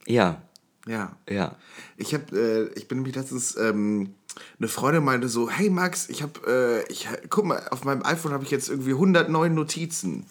Ja, 0.06 0.44
Ja. 0.88 1.16
ja. 1.30 1.56
Ich 1.98 2.14
habe, 2.14 2.38
äh, 2.38 2.70
ich 2.78 2.88
bin 2.88 3.00
nämlich 3.00 3.16
letztens, 3.16 3.56
ähm, 3.58 4.14
eine 4.60 4.68
Freundin 4.68 5.04
meinte 5.04 5.30
so, 5.30 5.50
hey 5.50 5.70
Max, 5.70 6.10
ich 6.10 6.22
habe, 6.22 6.84
äh, 6.88 6.92
ich, 6.92 7.08
guck 7.30 7.46
mal, 7.46 7.68
auf 7.72 7.84
meinem 7.84 8.04
iPhone 8.04 8.32
habe 8.32 8.44
ich 8.44 8.52
jetzt 8.52 8.70
irgendwie 8.70 8.92
109 8.92 9.54
Notizen. 9.54 10.26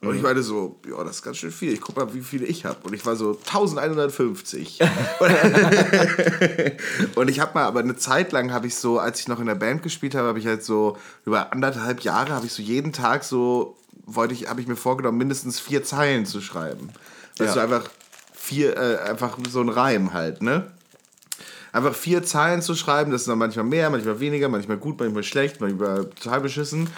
Und 0.00 0.16
ich 0.16 0.22
meine 0.22 0.42
so, 0.42 0.80
ja, 0.88 1.04
das 1.04 1.16
ist 1.16 1.22
ganz 1.22 1.36
schön 1.36 1.52
viel. 1.52 1.72
Ich 1.72 1.80
guck 1.80 1.96
mal, 1.96 2.12
wie 2.12 2.22
viele 2.22 2.44
ich 2.44 2.64
habe. 2.64 2.78
Und 2.82 2.92
ich 2.92 3.06
war 3.06 3.14
so 3.14 3.38
1150. 3.38 4.80
und 7.14 7.30
ich 7.30 7.38
habe 7.38 7.54
mal, 7.54 7.66
aber 7.66 7.78
eine 7.78 7.94
Zeit 7.94 8.32
lang 8.32 8.52
habe 8.52 8.66
ich 8.66 8.74
so, 8.74 8.98
als 8.98 9.20
ich 9.20 9.28
noch 9.28 9.38
in 9.38 9.46
der 9.46 9.54
Band 9.54 9.84
gespielt 9.84 10.16
habe, 10.16 10.26
habe 10.26 10.40
ich 10.40 10.46
halt 10.48 10.64
so 10.64 10.96
über 11.24 11.52
anderthalb 11.52 12.00
Jahre 12.00 12.32
habe 12.32 12.46
ich 12.46 12.52
so 12.52 12.62
jeden 12.62 12.92
Tag 12.92 13.22
so 13.22 13.76
wollte 14.04 14.34
ich, 14.34 14.48
habe 14.48 14.60
ich 14.60 14.66
mir 14.66 14.74
vorgenommen, 14.74 15.18
mindestens 15.18 15.60
vier 15.60 15.84
Zeilen 15.84 16.26
zu 16.26 16.40
schreiben. 16.40 16.90
Das 17.36 17.48
Ja. 17.48 17.54
so 17.54 17.60
einfach 17.60 17.88
vier, 18.52 18.76
äh, 18.76 18.98
einfach 19.10 19.38
so 19.48 19.60
ein 19.60 19.68
Reim 19.68 20.12
halt, 20.12 20.42
ne? 20.42 20.66
Einfach 21.72 21.94
vier 21.94 22.22
Zeilen 22.22 22.60
zu 22.60 22.74
schreiben, 22.74 23.10
das 23.10 23.22
ist 23.22 23.28
dann 23.28 23.38
manchmal 23.38 23.64
mehr, 23.64 23.88
manchmal 23.88 24.20
weniger, 24.20 24.50
manchmal 24.50 24.76
gut, 24.76 25.00
manchmal 25.00 25.22
schlecht, 25.22 25.60
manchmal 25.60 26.04
total 26.04 26.42
beschissen. 26.42 26.88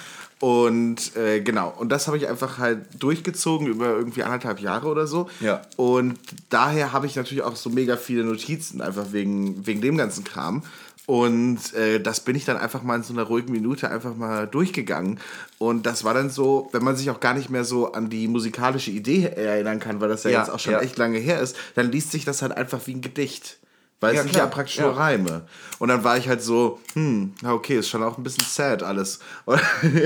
Und 0.40 1.16
äh, 1.16 1.40
genau, 1.40 1.72
und 1.78 1.90
das 1.90 2.08
habe 2.08 2.16
ich 2.16 2.26
einfach 2.28 2.58
halt 2.58 2.80
durchgezogen 2.98 3.68
über 3.68 3.86
irgendwie 3.86 4.24
anderthalb 4.24 4.60
Jahre 4.60 4.88
oder 4.88 5.06
so. 5.06 5.30
Ja. 5.40 5.62
Und 5.76 6.18
daher 6.50 6.92
habe 6.92 7.06
ich 7.06 7.14
natürlich 7.14 7.44
auch 7.44 7.54
so 7.54 7.70
mega 7.70 7.96
viele 7.96 8.24
Notizen, 8.24 8.80
einfach 8.80 9.12
wegen, 9.12 9.64
wegen 9.64 9.80
dem 9.80 9.96
ganzen 9.96 10.24
Kram. 10.24 10.64
Und 11.06 11.74
äh, 11.74 12.00
das 12.00 12.20
bin 12.20 12.34
ich 12.34 12.46
dann 12.46 12.56
einfach 12.56 12.82
mal 12.82 12.96
in 12.96 13.02
so 13.02 13.12
einer 13.12 13.24
ruhigen 13.24 13.52
Minute 13.52 13.90
einfach 13.90 14.16
mal 14.16 14.46
durchgegangen. 14.46 15.20
Und 15.58 15.84
das 15.84 16.02
war 16.02 16.14
dann 16.14 16.30
so, 16.30 16.70
wenn 16.72 16.82
man 16.82 16.96
sich 16.96 17.10
auch 17.10 17.20
gar 17.20 17.34
nicht 17.34 17.50
mehr 17.50 17.64
so 17.64 17.92
an 17.92 18.08
die 18.08 18.26
musikalische 18.26 18.90
Idee 18.90 19.24
erinnern 19.24 19.80
kann, 19.80 20.00
weil 20.00 20.08
das 20.08 20.24
ja, 20.24 20.30
Ja, 20.30 20.38
jetzt 20.40 20.50
auch 20.50 20.58
schon 20.58 20.72
ja. 20.72 20.80
echt 20.80 20.96
lange 20.96 21.18
her 21.18 21.40
ist, 21.40 21.56
dann 21.74 21.92
liest 21.92 22.10
sich 22.10 22.24
das 22.24 22.40
halt 22.40 22.52
einfach 22.52 22.80
wie 22.86 22.94
ein 22.94 23.02
Gedicht. 23.02 23.58
Weil 24.00 24.14
Ja, 24.14 24.20
es 24.20 24.26
sind 24.26 24.36
ja 24.36 24.46
praktisch 24.46 24.78
nur 24.80 24.96
Reime. 24.96 25.42
Und 25.78 25.88
dann 25.88 26.04
war 26.04 26.16
ich 26.16 26.28
halt 26.28 26.42
so, 26.42 26.80
hm, 26.94 27.34
na 27.42 27.52
okay, 27.52 27.78
ist 27.78 27.88
schon 27.88 28.02
auch 28.02 28.18
ein 28.18 28.22
bisschen 28.22 28.44
sad 28.44 28.82
alles. 28.82 29.18
Und, 29.44 29.60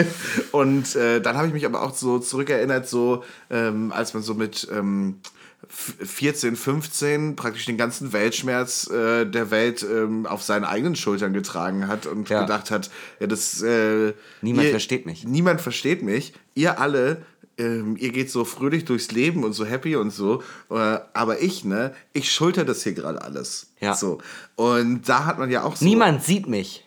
und 0.52 0.96
äh, 0.96 1.20
dann 1.20 1.36
habe 1.36 1.46
ich 1.46 1.52
mich 1.52 1.64
aber 1.64 1.82
auch 1.82 1.94
so 1.94 2.18
zurückerinnert, 2.18 2.88
so 2.88 3.24
ähm, 3.50 3.92
als 3.92 4.14
man 4.14 4.22
so 4.22 4.34
mit 4.34 4.68
ähm, 4.72 5.20
14, 5.68 6.56
15 6.56 7.36
praktisch 7.36 7.66
den 7.66 7.76
ganzen 7.76 8.12
Weltschmerz 8.12 8.88
äh, 8.90 9.24
der 9.26 9.50
Welt 9.50 9.82
ähm, 9.82 10.26
auf 10.26 10.42
seinen 10.42 10.64
eigenen 10.64 10.96
Schultern 10.96 11.32
getragen 11.32 11.86
hat 11.88 12.06
und 12.06 12.28
Ja. 12.28 12.42
gedacht 12.42 12.70
hat, 12.70 12.90
ja, 13.20 13.26
das 13.26 13.62
äh, 13.62 14.12
Niemand 14.42 14.64
ihr- 14.66 14.70
versteht 14.70 15.06
mich. 15.06 15.24
Niemand 15.24 15.60
versteht 15.60 16.02
mich. 16.02 16.32
Ihr 16.54 16.80
alle, 16.80 17.22
ähm, 17.58 17.96
ihr 17.98 18.10
geht 18.12 18.30
so 18.30 18.44
fröhlich 18.44 18.84
durchs 18.84 19.10
Leben 19.12 19.44
und 19.44 19.52
so 19.52 19.64
happy 19.66 19.96
und 19.96 20.10
so. 20.10 20.42
Äh, 20.70 20.98
aber 21.12 21.40
ich, 21.42 21.64
ne, 21.64 21.94
ich 22.12 22.32
schulter 22.32 22.64
das 22.64 22.82
hier 22.82 22.92
gerade 22.94 23.20
alles. 23.22 23.72
Ja. 23.80 23.94
So. 23.94 24.18
Und 24.56 25.08
da 25.08 25.24
hat 25.26 25.38
man 25.38 25.50
ja 25.50 25.62
auch 25.64 25.76
so. 25.76 25.84
Niemand 25.84 26.22
sieht 26.24 26.48
mich. 26.48 26.84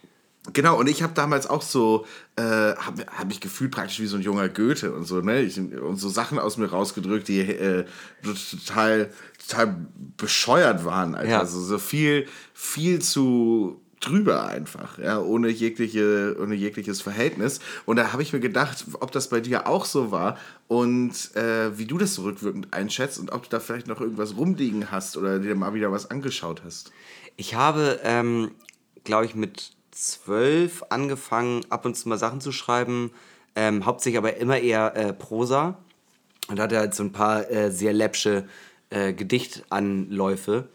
Genau, 0.53 0.79
und 0.79 0.89
ich 0.89 1.03
habe 1.03 1.13
damals 1.13 1.45
auch 1.47 1.61
so, 1.61 2.05
äh, 2.35 2.41
habe 2.41 3.05
hab 3.15 3.27
mich 3.27 3.41
gefühlt 3.41 3.69
praktisch 3.69 3.99
wie 3.99 4.07
so 4.07 4.17
ein 4.17 4.23
junger 4.23 4.49
Goethe 4.49 4.91
und 4.91 5.05
so, 5.05 5.21
ne? 5.21 5.41
Ich, 5.41 5.59
und 5.59 5.97
so 5.97 6.09
Sachen 6.09 6.39
aus 6.39 6.57
mir 6.57 6.65
rausgedrückt, 6.65 7.27
die 7.27 7.41
äh, 7.41 7.85
total, 8.23 9.11
total 9.47 9.75
bescheuert 10.17 10.83
waren, 10.83 11.13
Alter. 11.13 11.29
Ja. 11.29 11.39
Also 11.39 11.59
so 11.59 11.77
viel, 11.77 12.25
viel 12.55 12.99
zu 13.03 13.79
drüber 13.99 14.47
einfach, 14.47 14.97
ja, 14.97 15.19
ohne 15.19 15.49
jegliche, 15.49 16.35
ohne 16.41 16.55
jegliches 16.55 17.01
Verhältnis. 17.01 17.59
Und 17.85 17.97
da 17.97 18.11
habe 18.11 18.23
ich 18.23 18.33
mir 18.33 18.39
gedacht, 18.39 18.83
ob 18.99 19.11
das 19.11 19.29
bei 19.29 19.41
dir 19.41 19.67
auch 19.67 19.85
so 19.85 20.11
war 20.11 20.39
und 20.67 21.35
äh, 21.35 21.77
wie 21.77 21.85
du 21.85 21.99
das 21.99 22.15
so 22.15 22.23
rückwirkend 22.23 22.73
einschätzt 22.73 23.19
und 23.19 23.31
ob 23.31 23.43
du 23.43 23.49
da 23.49 23.59
vielleicht 23.59 23.85
noch 23.85 24.01
irgendwas 24.01 24.35
rumliegen 24.35 24.89
hast 24.89 25.17
oder 25.17 25.37
dir 25.37 25.53
mal 25.53 25.75
wieder 25.75 25.91
was 25.91 26.09
angeschaut 26.09 26.63
hast. 26.65 26.91
Ich 27.37 27.53
habe, 27.53 27.99
ähm, 28.03 28.51
glaube 29.03 29.25
ich, 29.25 29.35
mit 29.35 29.73
zwölf 30.01 30.83
angefangen, 30.89 31.65
ab 31.69 31.85
und 31.85 31.95
zu 31.95 32.09
mal 32.09 32.17
Sachen 32.17 32.41
zu 32.41 32.51
schreiben, 32.51 33.11
ähm, 33.55 33.85
hauptsächlich 33.85 34.17
aber 34.17 34.37
immer 34.37 34.57
eher 34.59 34.95
äh, 34.95 35.13
Prosa. 35.13 35.77
Und 36.47 36.59
hatte 36.59 36.77
halt 36.77 36.95
so 36.95 37.03
ein 37.03 37.11
paar 37.11 37.49
äh, 37.51 37.71
sehr 37.71 37.93
läppsche 37.93 38.45
äh, 38.89 39.13
Gedichtanläufe. 39.13 40.67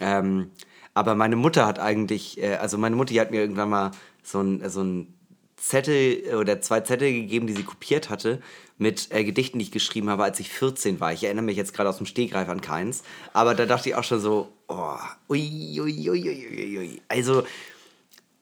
Ähm, 0.00 0.50
aber 0.94 1.14
meine 1.14 1.36
Mutter 1.36 1.66
hat 1.66 1.78
eigentlich, 1.78 2.40
äh, 2.40 2.54
also 2.54 2.78
meine 2.78 2.96
Mutter 2.96 3.12
die 3.12 3.20
hat 3.20 3.30
mir 3.30 3.40
irgendwann 3.40 3.68
mal 3.68 3.90
so 4.22 4.40
ein, 4.40 4.68
so 4.70 4.82
ein 4.82 5.14
Zettel 5.56 6.34
oder 6.36 6.60
zwei 6.60 6.80
Zettel 6.80 7.12
gegeben, 7.12 7.48
die 7.48 7.54
sie 7.54 7.64
kopiert 7.64 8.10
hatte, 8.10 8.40
mit 8.78 9.08
äh, 9.10 9.24
Gedichten, 9.24 9.58
die 9.58 9.64
ich 9.64 9.72
geschrieben 9.72 10.08
habe, 10.08 10.22
als 10.22 10.38
ich 10.38 10.50
14 10.50 11.00
war. 11.00 11.12
Ich 11.12 11.24
erinnere 11.24 11.44
mich 11.44 11.56
jetzt 11.56 11.74
gerade 11.74 11.90
aus 11.90 11.96
dem 11.96 12.06
Stegreif 12.06 12.48
an 12.48 12.60
keins. 12.60 13.02
Aber 13.32 13.54
da 13.54 13.66
dachte 13.66 13.88
ich 13.88 13.96
auch 13.96 14.04
schon 14.04 14.20
so, 14.20 14.52
oh, 14.68 14.96
ui, 15.28 15.80
ui, 15.80 16.10
ui, 16.10 16.28
ui, 16.30 16.78
ui. 16.78 17.02
Also, 17.08 17.42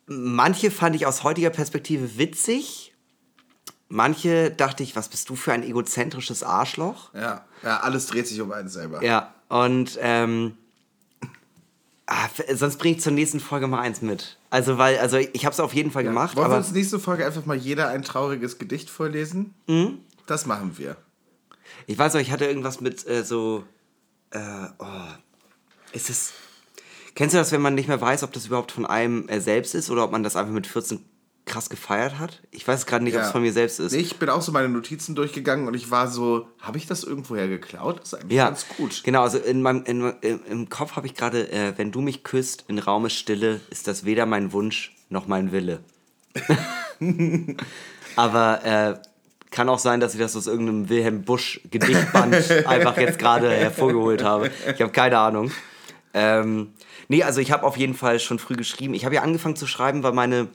manche 0.06 0.70
fand 0.70 0.96
ich 0.96 1.06
aus 1.06 1.22
heutiger 1.22 1.50
Perspektive 1.50 2.18
witzig. 2.18 2.94
Manche 3.88 4.50
dachte 4.50 4.82
ich, 4.82 4.96
was 4.96 5.08
bist 5.08 5.28
du 5.28 5.36
für 5.36 5.52
ein 5.52 5.62
egozentrisches 5.62 6.42
Arschloch? 6.42 7.14
Ja, 7.14 7.44
ja 7.62 7.80
alles 7.80 8.06
dreht 8.06 8.26
sich 8.26 8.40
um 8.40 8.50
einen 8.50 8.68
selber. 8.68 9.02
Ja, 9.04 9.34
und 9.48 9.96
ähm, 10.00 10.56
ah, 12.06 12.28
sonst 12.52 12.78
bringe 12.78 12.96
ich 12.96 13.02
zur 13.02 13.12
nächsten 13.12 13.38
Folge 13.38 13.68
mal 13.68 13.80
eins 13.80 14.02
mit. 14.02 14.38
Also, 14.50 14.78
weil, 14.78 14.98
also 14.98 15.18
ich 15.18 15.44
habe 15.44 15.52
es 15.52 15.60
auf 15.60 15.72
jeden 15.72 15.92
Fall 15.92 16.02
gemacht, 16.02 16.36
Wollen 16.36 16.50
wir 16.50 16.56
uns 16.56 16.72
nächste 16.72 16.98
Folge 16.98 17.24
einfach 17.24 17.46
mal 17.46 17.56
jeder 17.56 17.88
ein 17.88 18.02
trauriges 18.02 18.58
Gedicht 18.58 18.90
vorlesen? 18.90 19.54
Mhm. 19.68 19.98
Das 20.26 20.46
machen 20.46 20.76
wir. 20.78 20.96
ich 21.86 21.96
weiß 21.96 22.14
noch, 22.14 22.20
ich 22.20 22.32
hatte 22.32 22.46
irgendwas 22.46 22.80
mit 22.80 23.06
äh, 23.06 23.22
so, 23.22 23.64
äh, 24.30 24.40
oh, 24.78 24.86
ist 25.92 26.10
es, 26.10 26.32
Kennst 27.16 27.34
du 27.34 27.38
das, 27.38 27.50
wenn 27.50 27.62
man 27.62 27.74
nicht 27.74 27.88
mehr 27.88 28.00
weiß, 28.00 28.22
ob 28.22 28.32
das 28.32 28.46
überhaupt 28.46 28.70
von 28.70 28.86
einem 28.86 29.28
äh, 29.28 29.40
selbst 29.40 29.74
ist 29.74 29.90
oder 29.90 30.04
ob 30.04 30.12
man 30.12 30.22
das 30.22 30.36
einfach 30.36 30.52
mit 30.52 30.66
14 30.68 31.00
krass 31.46 31.70
gefeiert 31.70 32.18
hat? 32.18 32.42
Ich 32.50 32.68
weiß 32.68 32.84
gerade 32.86 33.04
nicht, 33.04 33.14
ob 33.14 33.20
es 33.22 33.28
Ja. 33.28 33.32
von 33.32 33.40
mir 33.42 33.52
selbst 33.52 33.80
ist. 33.80 33.92
Ich 33.94 34.16
bin 34.16 34.28
auch 34.28 34.42
so 34.42 34.52
meine 34.52 34.68
Notizen 34.68 35.14
durchgegangen 35.14 35.66
und 35.66 35.74
ich 35.74 35.90
war 35.90 36.08
so, 36.08 36.46
habe 36.60 36.76
ich 36.76 36.86
das 36.86 37.04
irgendwoher 37.04 37.48
geklaut? 37.48 38.00
Das 38.00 38.12
ist 38.12 38.14
eigentlich 38.20 38.36
Ja, 38.36 38.46
ganz 38.46 38.66
gut. 38.76 39.02
genau. 39.02 39.22
Also 39.22 39.38
in 39.38 39.62
meinem, 39.62 39.84
in, 39.84 40.12
im, 40.20 40.40
im 40.48 40.68
Kopf 40.68 40.94
habe 40.96 41.06
ich 41.06 41.14
gerade, 41.14 41.50
äh, 41.50 41.72
wenn 41.76 41.90
du 41.90 42.00
mich 42.02 42.22
küsst 42.22 42.64
in 42.68 42.78
Raume 42.78 43.08
Stille, 43.10 43.60
ist 43.70 43.88
das 43.88 44.04
weder 44.04 44.26
mein 44.26 44.52
Wunsch 44.52 44.94
noch 45.08 45.26
mein 45.26 45.52
Wille. 45.52 45.80
Aber 48.16 48.64
äh, 48.64 48.94
kann 49.50 49.68
auch 49.68 49.78
sein, 49.78 50.00
dass 50.00 50.14
ich 50.14 50.20
das 50.20 50.36
aus 50.36 50.46
irgendeinem 50.46 50.88
Wilhelm 50.88 51.22
Busch 51.22 51.60
Gedichtband 51.70 52.34
einfach 52.66 52.96
jetzt 52.98 53.18
gerade 53.18 53.50
hervorgeholt 53.50 54.22
habe. 54.22 54.50
Ich 54.74 54.80
habe 54.82 54.92
keine 54.92 55.18
Ahnung. 55.18 55.50
Ähm, 56.12 56.72
nee, 57.08 57.22
also 57.22 57.40
ich 57.40 57.52
habe 57.52 57.64
auf 57.64 57.76
jeden 57.76 57.94
Fall 57.94 58.18
schon 58.20 58.38
früh 58.38 58.54
geschrieben. 58.56 58.94
Ich 58.94 59.04
habe 59.04 59.14
ja 59.14 59.22
angefangen 59.22 59.56
zu 59.56 59.66
schreiben, 59.66 60.02
weil 60.02 60.12
meine, 60.12 60.48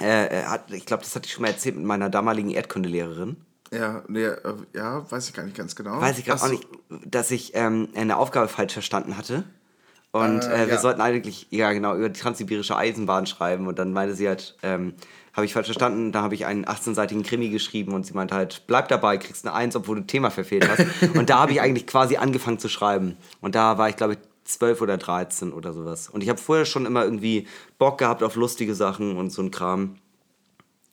äh, 0.00 0.26
äh, 0.40 0.42
hat- 0.44 0.70
ich 0.72 0.86
glaube, 0.86 1.02
das 1.02 1.14
hatte 1.14 1.26
ich 1.26 1.32
schon 1.32 1.42
mal 1.42 1.48
erzählt 1.48 1.76
mit 1.76 1.84
meiner 1.84 2.10
damaligen 2.10 2.50
Erdkundelehrerin. 2.50 3.36
Ja, 3.72 4.02
nee, 4.08 4.22
äh, 4.24 4.38
ja, 4.74 5.10
weiß 5.10 5.28
ich 5.28 5.34
gar 5.34 5.42
nicht 5.44 5.56
ganz 5.56 5.74
genau. 5.74 6.00
Weiß 6.00 6.18
ich 6.18 6.24
gerade 6.24 6.40
auch 6.42 6.48
nicht, 6.48 6.66
dass 7.04 7.30
ich 7.30 7.52
ähm, 7.54 7.88
eine 7.96 8.16
Aufgabe 8.16 8.48
falsch 8.48 8.72
verstanden 8.74 9.16
hatte. 9.16 9.44
Und 10.12 10.44
Äh, 10.44 10.64
äh, 10.64 10.66
wir 10.68 10.74
ja. 10.74 10.78
sollten 10.80 11.00
eigentlich, 11.00 11.48
ja 11.50 11.72
genau, 11.72 11.94
über 11.96 12.08
die 12.08 12.18
transsibirische 12.18 12.76
Eisenbahn 12.76 13.26
schreiben. 13.26 13.66
Und 13.66 13.78
dann 13.78 13.92
meinte 13.92 14.14
sie 14.14 14.28
halt, 14.28 14.56
ähm, 14.62 14.94
habe 15.34 15.44
ich 15.44 15.52
falsch 15.52 15.66
verstanden. 15.66 16.12
Da 16.12 16.22
habe 16.22 16.34
ich 16.34 16.46
einen 16.46 16.64
18-seitigen 16.64 17.22
Krimi 17.24 17.50
geschrieben 17.50 17.92
und 17.92 18.06
sie 18.06 18.14
meinte 18.14 18.34
halt, 18.34 18.62
bleib 18.66 18.88
dabei, 18.88 19.18
kriegst 19.18 19.44
eine 19.46 19.54
Eins, 19.54 19.74
obwohl 19.76 19.96
du 19.96 20.02
ein 20.02 20.06
Thema 20.06 20.30
verfehlt 20.30 20.66
hast. 20.68 20.86
und 21.16 21.28
da 21.28 21.40
habe 21.40 21.52
ich 21.52 21.60
eigentlich 21.60 21.86
quasi 21.88 22.16
angefangen 22.16 22.58
zu 22.58 22.68
schreiben. 22.68 23.16
Und 23.40 23.54
da 23.56 23.76
war 23.78 23.88
ich, 23.90 23.96
glaube 23.96 24.14
ich, 24.14 24.18
12 24.46 24.80
oder 24.80 24.96
13 24.96 25.52
oder 25.52 25.72
sowas. 25.72 26.08
Und 26.08 26.22
ich 26.22 26.28
habe 26.28 26.40
vorher 26.40 26.64
schon 26.64 26.86
immer 26.86 27.04
irgendwie 27.04 27.46
Bock 27.78 27.98
gehabt 27.98 28.22
auf 28.22 28.36
lustige 28.36 28.74
Sachen 28.74 29.16
und 29.16 29.30
so 29.30 29.42
ein 29.42 29.50
Kram. 29.50 29.96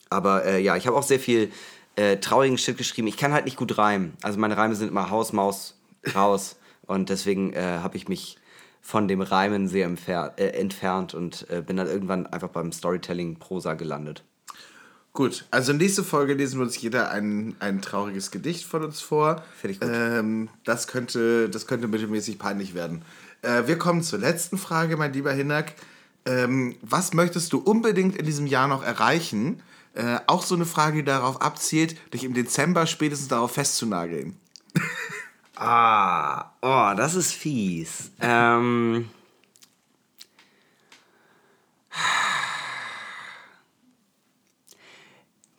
Aber 0.10 0.46
äh, 0.46 0.60
ja, 0.60 0.76
ich 0.76 0.88
habe 0.88 0.98
auch 0.98 1.04
sehr 1.04 1.20
viel 1.20 1.52
äh, 1.96 2.18
traurigen 2.18 2.58
Shit 2.58 2.78
geschrieben. 2.78 3.08
Ich 3.08 3.18
kann 3.18 3.34
halt 3.34 3.46
nicht 3.46 3.58
gut 3.58 3.78
reimen. 3.78 4.14
Also 4.22 4.40
meine 4.40 4.58
Reime 4.58 4.76
sind 4.76 4.90
immer 4.90 5.10
Haus, 5.10 5.34
Maus, 5.34 5.76
raus. 6.16 6.58
und 6.86 7.10
deswegen 7.10 7.54
äh, 7.54 7.80
habe 7.82 7.98
ich 7.98 8.08
mich 8.08 8.38
von 8.82 9.08
dem 9.08 9.22
Reimen 9.22 9.68
sehr 9.70 9.88
äh, 10.36 10.48
entfernt 10.48 11.14
und 11.14 11.48
äh, 11.50 11.62
bin 11.62 11.78
dann 11.78 11.88
irgendwann 11.88 12.28
einfach 12.28 12.50
beim 12.50 12.72
Storytelling 12.72 13.38
Prosa 13.38 13.76
gelandet. 13.76 14.24
Gut, 15.14 15.46
also 15.52 15.74
nächste 15.74 16.04
Folge 16.04 16.34
lesen 16.34 16.60
wir 16.60 16.66
uns 16.66 16.82
jeder 16.82 17.12
ein, 17.12 17.56
ein 17.60 17.84
trauriges 17.84 18.32
Gedicht 18.32 18.66
von 18.66 18.84
uns 18.84 19.00
vor. 19.00 19.44
Finde 19.56 19.74
ich 19.74 19.80
gut. 19.80 19.90
Ähm, 19.94 20.50
das, 20.64 20.88
könnte, 20.88 21.50
das 21.50 21.68
könnte 21.68 21.88
mittelmäßig 21.88 22.40
peinlich 22.40 22.74
werden. 22.74 23.04
Äh, 23.44 23.68
wir 23.68 23.78
kommen 23.78 24.02
zur 24.02 24.20
letzten 24.20 24.58
Frage, 24.58 24.98
mein 24.98 25.14
lieber 25.14 25.32
Hinak. 25.32 25.74
Ähm, 26.26 26.76
was 26.82 27.14
möchtest 27.14 27.54
du 27.54 27.60
unbedingt 27.60 28.16
in 28.16 28.26
diesem 28.26 28.48
Jahr 28.48 28.68
noch 28.68 28.84
erreichen? 28.84 29.62
Äh, 29.94 30.20
auch 30.26 30.44
so 30.44 30.56
eine 30.56 30.66
Frage, 30.66 30.98
die 30.98 31.04
darauf 31.04 31.42
abzielt, 31.42 31.98
dich 32.14 32.24
im 32.24 32.34
Dezember 32.34 32.88
spätestens 32.88 33.28
darauf 33.28 33.52
festzunageln. 33.52 34.38
Ah, 35.56 36.52
oh, 36.64 36.94
das 36.98 37.14
ist 37.14 37.32
fies. 37.32 38.12
Ähm. 38.20 39.08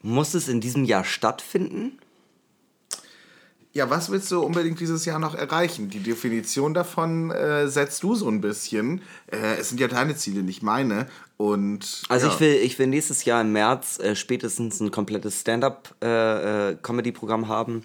Muss 0.02 0.34
es 0.34 0.48
in 0.48 0.60
diesem 0.60 0.84
Jahr 0.84 1.04
stattfinden? 1.04 2.00
Ja, 3.74 3.90
was 3.90 4.08
willst 4.08 4.30
du 4.30 4.40
unbedingt 4.40 4.78
dieses 4.78 5.04
Jahr 5.04 5.18
noch 5.18 5.34
erreichen? 5.34 5.90
Die 5.90 5.98
Definition 5.98 6.74
davon 6.74 7.32
äh, 7.32 7.66
setzt 7.66 8.04
du 8.04 8.14
so 8.14 8.28
ein 8.28 8.40
bisschen. 8.40 9.02
Äh, 9.26 9.56
es 9.58 9.70
sind 9.70 9.80
ja 9.80 9.88
deine 9.88 10.14
Ziele, 10.14 10.44
nicht 10.44 10.62
meine. 10.62 11.08
Und 11.38 12.02
Also 12.08 12.28
ja. 12.28 12.32
ich, 12.32 12.38
will, 12.38 12.54
ich 12.54 12.78
will 12.78 12.86
nächstes 12.86 13.24
Jahr 13.24 13.40
im 13.40 13.50
März 13.50 13.98
äh, 13.98 14.14
spätestens 14.14 14.78
ein 14.78 14.92
komplettes 14.92 15.40
Stand-up-Comedy-Programm 15.40 17.48
haben. 17.48 17.82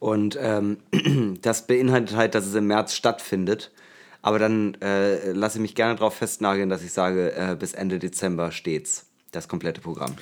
Und 0.00 0.36
ähm, 0.38 0.76
das 1.40 1.66
beinhaltet 1.66 2.14
halt, 2.14 2.34
dass 2.34 2.44
es 2.44 2.54
im 2.54 2.66
März 2.66 2.94
stattfindet. 2.94 3.72
Aber 4.20 4.38
dann 4.38 4.74
äh, 4.82 5.32
lasse 5.32 5.56
ich 5.56 5.62
mich 5.62 5.74
gerne 5.74 5.94
darauf 5.94 6.14
festnageln, 6.14 6.68
dass 6.68 6.82
ich 6.82 6.92
sage, 6.92 7.34
äh, 7.34 7.56
bis 7.58 7.72
Ende 7.72 7.98
Dezember 7.98 8.52
steht's. 8.52 9.06
Das 9.30 9.48
komplette 9.48 9.80
Programm. 9.80 10.14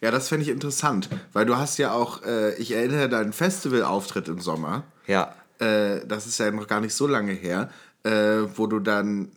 Ja, 0.00 0.10
das 0.12 0.28
fände 0.28 0.44
ich 0.44 0.48
interessant, 0.50 1.08
weil 1.32 1.44
du 1.46 1.56
hast 1.56 1.78
ja 1.78 1.92
auch, 1.92 2.22
äh, 2.24 2.54
ich 2.54 2.72
erinnere 2.72 3.08
deinen 3.08 3.32
Festivalauftritt 3.32 4.28
im 4.28 4.38
Sommer. 4.40 4.84
Ja. 5.06 5.34
Äh, 5.58 6.06
das 6.06 6.26
ist 6.26 6.38
ja 6.38 6.50
noch 6.52 6.68
gar 6.68 6.80
nicht 6.80 6.94
so 6.94 7.06
lange 7.06 7.32
her, 7.32 7.68
äh, 8.04 8.10
wo 8.54 8.66
du 8.68 8.78
dann 8.78 9.30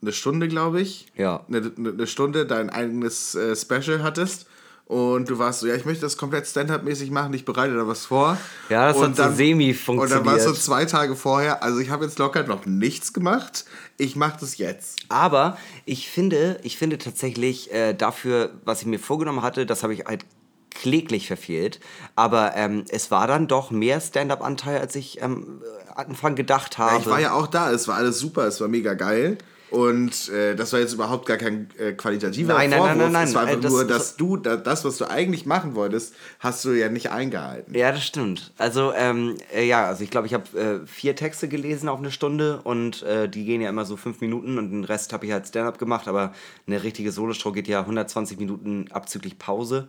eine 0.00 0.12
Stunde, 0.12 0.48
glaube 0.48 0.80
ich, 0.80 1.06
Ja. 1.16 1.44
eine, 1.48 1.70
eine 1.76 2.06
Stunde 2.06 2.46
dein 2.46 2.70
eigenes 2.70 3.34
äh, 3.34 3.54
Special 3.56 4.02
hattest. 4.02 4.46
Und 4.86 5.28
du 5.28 5.38
warst 5.38 5.60
so, 5.60 5.66
ja, 5.66 5.74
ich 5.74 5.84
möchte 5.84 6.02
das 6.02 6.16
komplett 6.16 6.46
Stand-up-mäßig 6.46 7.10
machen, 7.10 7.34
ich 7.34 7.44
bereite 7.44 7.74
da 7.74 7.88
was 7.88 8.06
vor. 8.06 8.38
Ja, 8.68 8.86
das 8.86 8.96
und 8.96 9.18
hat 9.18 9.30
so 9.30 9.36
semi 9.36 9.76
Und 9.86 10.10
dann 10.10 10.24
war 10.24 10.36
es 10.36 10.44
so 10.44 10.50
funktioniert. 10.50 10.58
zwei 10.58 10.84
Tage 10.84 11.16
vorher, 11.16 11.64
also 11.64 11.80
ich 11.80 11.90
habe 11.90 12.04
jetzt 12.04 12.20
locker 12.20 12.44
noch 12.44 12.66
nichts 12.66 13.12
gemacht, 13.12 13.64
ich 13.98 14.14
mache 14.14 14.38
das 14.38 14.58
jetzt. 14.58 15.00
Aber 15.08 15.58
ich 15.86 16.08
finde, 16.08 16.60
ich 16.62 16.78
finde 16.78 16.98
tatsächlich 16.98 17.72
äh, 17.72 17.94
dafür, 17.94 18.52
was 18.64 18.82
ich 18.82 18.86
mir 18.86 19.00
vorgenommen 19.00 19.42
hatte, 19.42 19.66
das 19.66 19.82
habe 19.82 19.92
ich 19.92 20.04
halt 20.04 20.24
kläglich 20.70 21.26
verfehlt. 21.26 21.80
Aber 22.14 22.54
ähm, 22.54 22.84
es 22.88 23.10
war 23.10 23.26
dann 23.26 23.48
doch 23.48 23.72
mehr 23.72 24.00
Stand-up-Anteil, 24.00 24.78
als 24.78 24.94
ich 24.94 25.20
am 25.20 25.62
Anfang 25.96 26.36
gedacht 26.36 26.78
habe. 26.78 26.94
Ja, 26.94 27.00
ich 27.00 27.06
war 27.06 27.20
ja 27.20 27.32
auch 27.32 27.48
da, 27.48 27.72
es 27.72 27.88
war 27.88 27.96
alles 27.96 28.20
super, 28.20 28.46
es 28.46 28.60
war 28.60 28.68
mega 28.68 28.94
geil. 28.94 29.38
Und 29.68 30.28
äh, 30.28 30.54
das 30.54 30.72
war 30.72 30.78
jetzt 30.78 30.92
überhaupt 30.92 31.26
gar 31.26 31.36
kein 31.38 31.68
äh, 31.76 31.92
qualitativer 31.92 32.54
Nein, 32.54 32.70
nein, 32.70 32.78
Vorwurf. 32.78 32.96
nein, 32.96 32.98
nein, 32.98 33.12
nein. 33.12 33.28
Es 33.28 33.34
war 33.34 33.42
einfach 33.42 33.56
Äh, 33.58 33.60
das- 33.60 33.72
nur, 33.72 33.84
dass 33.84 34.16
du 34.16 34.36
da, 34.36 34.56
das, 34.56 34.84
was 34.84 34.96
du 34.98 35.06
eigentlich 35.10 35.44
machen 35.44 35.74
wolltest, 35.74 36.14
hast 36.38 36.64
du 36.64 36.70
ja 36.70 36.88
nicht 36.88 37.10
eingehalten. 37.10 37.74
Ja, 37.74 37.90
das 37.90 38.04
stimmt. 38.06 38.52
Also, 38.58 38.92
ähm, 38.94 39.36
äh, 39.52 39.66
ja, 39.66 39.86
also 39.86 40.04
ich 40.04 40.10
glaube, 40.10 40.28
ich 40.28 40.34
habe 40.34 40.58
äh, 40.58 40.86
vier 40.86 41.16
Texte 41.16 41.48
gelesen 41.48 41.88
auf 41.88 41.98
eine 41.98 42.12
Stunde 42.12 42.60
und 42.62 43.02
äh, 43.02 43.28
die 43.28 43.44
gehen 43.44 43.60
ja 43.60 43.68
immer 43.70 43.84
so 43.84 43.96
fünf 43.96 44.20
Minuten 44.20 44.56
und 44.58 44.70
den 44.70 44.84
Rest 44.84 45.12
habe 45.12 45.26
ich 45.26 45.32
halt 45.32 45.48
Stand-up 45.48 45.78
gemacht, 45.78 46.06
aber 46.06 46.32
eine 46.68 46.82
richtige 46.84 47.10
Soloshow 47.10 47.50
geht 47.50 47.66
ja 47.66 47.80
120 47.80 48.38
Minuten 48.38 48.86
abzüglich 48.92 49.36
Pause. 49.38 49.88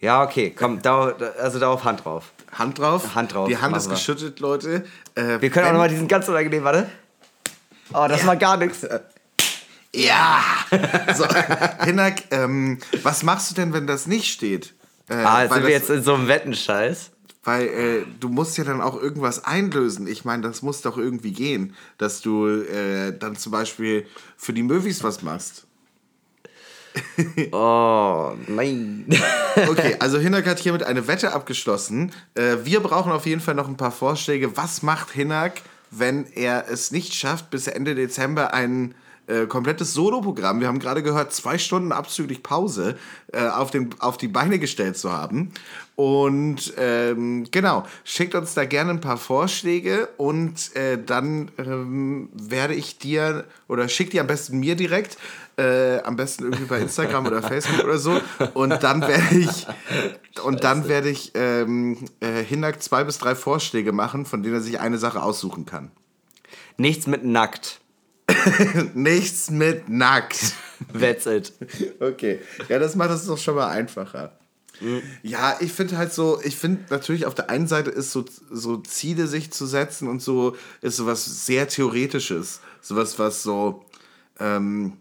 Ja, 0.00 0.22
okay, 0.24 0.52
komm, 0.54 0.82
dau 0.82 1.12
also 1.40 1.58
darauf 1.60 1.84
Hand 1.84 2.04
drauf. 2.04 2.32
Hand 2.52 2.78
drauf. 2.78 3.14
Hand 3.14 3.32
drauf, 3.32 3.48
Die 3.48 3.56
Hand 3.56 3.76
ist 3.76 3.86
wir. 3.88 3.94
geschüttet, 3.94 4.38
Leute. 4.40 4.84
Äh, 5.14 5.40
Wir 5.40 5.50
können 5.50 5.66
auch 5.68 5.72
nochmal 5.72 5.88
diesen 5.88 6.08
ganz 6.08 6.28
unangenehm, 6.28 6.64
warte. 6.64 6.88
Oh, 7.94 8.06
das 8.08 8.26
war 8.26 8.36
gar 8.36 8.56
nichts. 8.56 8.86
Ja! 9.94 10.42
So, 11.14 11.24
Hinak, 11.84 12.22
ähm, 12.32 12.78
was 13.02 13.22
machst 13.22 13.50
du 13.50 13.54
denn, 13.54 13.72
wenn 13.72 13.86
das 13.86 14.06
nicht 14.06 14.32
steht? 14.32 14.74
Äh, 15.08 15.14
Ah, 15.14 15.42
sind 15.42 15.50
wir 15.50 15.60
das- 15.60 15.70
jetzt 15.70 15.90
in 15.90 16.02
so 16.02 16.14
einem 16.14 16.26
Wettenscheiß. 16.28 17.10
Weil 17.46 17.66
äh, 17.68 18.06
du 18.20 18.30
musst 18.30 18.56
ja 18.56 18.64
dann 18.64 18.80
auch 18.80 19.00
irgendwas 19.00 19.44
einlösen. 19.44 20.06
Ich 20.06 20.24
meine, 20.24 20.42
das 20.42 20.62
muss 20.62 20.80
doch 20.80 20.96
irgendwie 20.96 21.32
gehen, 21.32 21.76
dass 21.98 22.22
du 22.22 22.46
äh, 22.46 23.12
dann 23.18 23.36
zum 23.36 23.52
Beispiel 23.52 24.06
für 24.38 24.54
die 24.54 24.62
Movies 24.62 25.04
was 25.04 25.20
machst. 25.22 25.66
Oh, 27.52 28.32
nein. 28.46 29.06
Okay, 29.68 29.94
also 30.00 30.18
Hinak 30.18 30.46
hat 30.48 30.58
hiermit 30.58 30.82
eine 30.82 31.06
Wette 31.06 31.32
abgeschlossen. 31.32 32.10
Äh, 32.34 32.56
wir 32.64 32.80
brauchen 32.80 33.12
auf 33.12 33.24
jeden 33.26 33.40
Fall 33.40 33.54
noch 33.54 33.68
ein 33.68 33.76
paar 33.76 33.92
Vorschläge. 33.92 34.56
Was 34.56 34.82
macht 34.82 35.10
Hinak, 35.12 35.60
wenn 35.98 36.26
er 36.26 36.68
es 36.68 36.90
nicht 36.90 37.14
schafft, 37.14 37.50
bis 37.50 37.66
Ende 37.66 37.94
Dezember 37.94 38.54
ein 38.54 38.94
äh, 39.26 39.46
komplettes 39.46 39.94
Soloprogramm, 39.94 40.60
wir 40.60 40.68
haben 40.68 40.78
gerade 40.78 41.02
gehört, 41.02 41.32
zwei 41.32 41.58
Stunden 41.58 41.92
abzüglich 41.92 42.42
Pause, 42.42 42.96
äh, 43.32 43.46
auf, 43.46 43.70
den, 43.70 43.90
auf 43.98 44.16
die 44.16 44.28
Beine 44.28 44.58
gestellt 44.58 44.96
zu 44.96 45.12
haben. 45.12 45.52
Und 45.96 46.74
ähm, 46.76 47.46
genau, 47.50 47.84
schickt 48.02 48.34
uns 48.34 48.54
da 48.54 48.64
gerne 48.64 48.90
ein 48.90 49.00
paar 49.00 49.16
Vorschläge 49.16 50.08
und 50.16 50.74
äh, 50.74 50.98
dann 51.04 51.50
ähm, 51.58 52.28
werde 52.32 52.74
ich 52.74 52.98
dir, 52.98 53.44
oder 53.68 53.88
schick 53.88 54.10
die 54.10 54.18
am 54.18 54.26
besten 54.26 54.58
mir 54.58 54.74
direkt, 54.74 55.16
äh, 55.56 56.00
am 56.02 56.16
besten 56.16 56.44
irgendwie 56.44 56.64
bei 56.64 56.80
Instagram 56.80 57.26
oder 57.26 57.42
Facebook 57.42 57.84
oder 57.84 57.98
so. 57.98 58.20
Und 58.54 58.82
dann 58.82 59.02
werde 59.02 59.36
ich, 59.36 59.66
und 60.42 60.64
dann 60.64 60.88
werde 60.88 61.10
ich 61.10 61.32
ähm, 61.34 61.98
äh, 62.20 62.42
Hinak 62.42 62.82
zwei 62.82 63.04
bis 63.04 63.18
drei 63.18 63.36
Vorschläge 63.36 63.92
machen, 63.92 64.26
von 64.26 64.42
denen 64.42 64.56
er 64.56 64.60
sich 64.60 64.80
eine 64.80 64.98
Sache 64.98 65.22
aussuchen 65.22 65.64
kann. 65.64 65.92
Nichts 66.76 67.06
mit 67.06 67.24
nackt. 67.24 67.80
Nichts 68.94 69.50
mit 69.50 69.88
nackt. 69.88 70.54
That's 70.98 71.26
it. 71.26 71.52
Okay, 72.00 72.40
ja, 72.68 72.78
das 72.78 72.94
macht 72.96 73.10
es 73.10 73.26
doch 73.26 73.38
schon 73.38 73.54
mal 73.54 73.68
einfacher. 73.68 74.32
Ja, 75.22 75.56
ich 75.60 75.72
finde 75.72 75.96
halt 75.96 76.12
so, 76.12 76.40
ich 76.42 76.56
finde 76.56 76.82
natürlich 76.90 77.26
auf 77.26 77.34
der 77.34 77.48
einen 77.48 77.68
Seite 77.68 77.90
ist 77.90 78.10
so, 78.10 78.24
so 78.50 78.78
Ziele 78.78 79.28
sich 79.28 79.52
zu 79.52 79.66
setzen 79.66 80.08
und 80.08 80.20
so 80.20 80.56
ist 80.80 80.96
sowas 80.96 81.46
sehr 81.46 81.68
Theoretisches. 81.68 82.60
Sowas, 82.80 83.18
was 83.18 83.42
so, 83.42 83.84
ähm, 84.40 84.94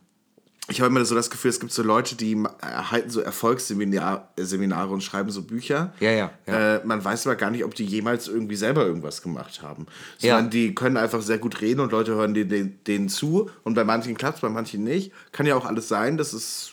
ich 0.70 0.80
habe 0.80 0.90
immer 0.90 1.04
so 1.04 1.14
das 1.14 1.30
Gefühl, 1.30 1.50
es 1.50 1.60
gibt 1.60 1.74
so 1.74 1.84
Leute, 1.84 2.16
die 2.16 2.42
erhalten 2.62 3.10
so 3.10 3.20
Erfolgsseminare 3.20 4.28
Seminare 4.38 4.94
und 4.94 5.04
schreiben 5.04 5.30
so 5.30 5.42
Bücher. 5.42 5.94
Ja, 6.00 6.12
ja, 6.12 6.32
ja. 6.48 6.76
Äh, 6.76 6.86
man 6.86 7.04
weiß 7.04 7.28
aber 7.28 7.36
gar 7.36 7.52
nicht, 7.52 7.66
ob 7.66 7.76
die 7.76 7.84
jemals 7.84 8.30
irgendwie 8.30 8.56
selber 8.56 8.86
irgendwas 8.86 9.22
gemacht 9.22 9.62
haben. 9.62 9.88
Ja. 10.20 10.36
Sondern 10.36 10.52
die 10.52 10.74
können 10.74 10.96
einfach 10.96 11.22
sehr 11.22 11.38
gut 11.38 11.60
reden 11.60 11.82
und 11.82 11.92
Leute 11.92 12.16
hören 12.16 12.34
denen, 12.34 12.50
denen, 12.50 12.84
denen 12.86 13.10
zu. 13.10 13.50
Und 13.64 13.74
bei 13.74 13.84
manchen 13.84 14.16
klappt 14.16 14.38
es, 14.38 14.42
bei 14.42 14.50
manchen 14.50 14.86
nicht. 14.86 15.12
Kann 15.34 15.46
ja 15.46 15.56
auch 15.56 15.66
alles 15.66 15.90
sein, 15.90 16.18
dass 16.18 16.32
es 16.32 16.72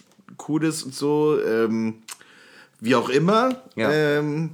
cool 0.49 0.65
ist 0.65 0.85
und 0.85 0.95
so. 0.95 1.41
Ähm, 1.43 2.03
wie 2.79 2.95
auch 2.95 3.09
immer. 3.09 3.61
Ja. 3.75 3.91
Ähm, 3.91 4.51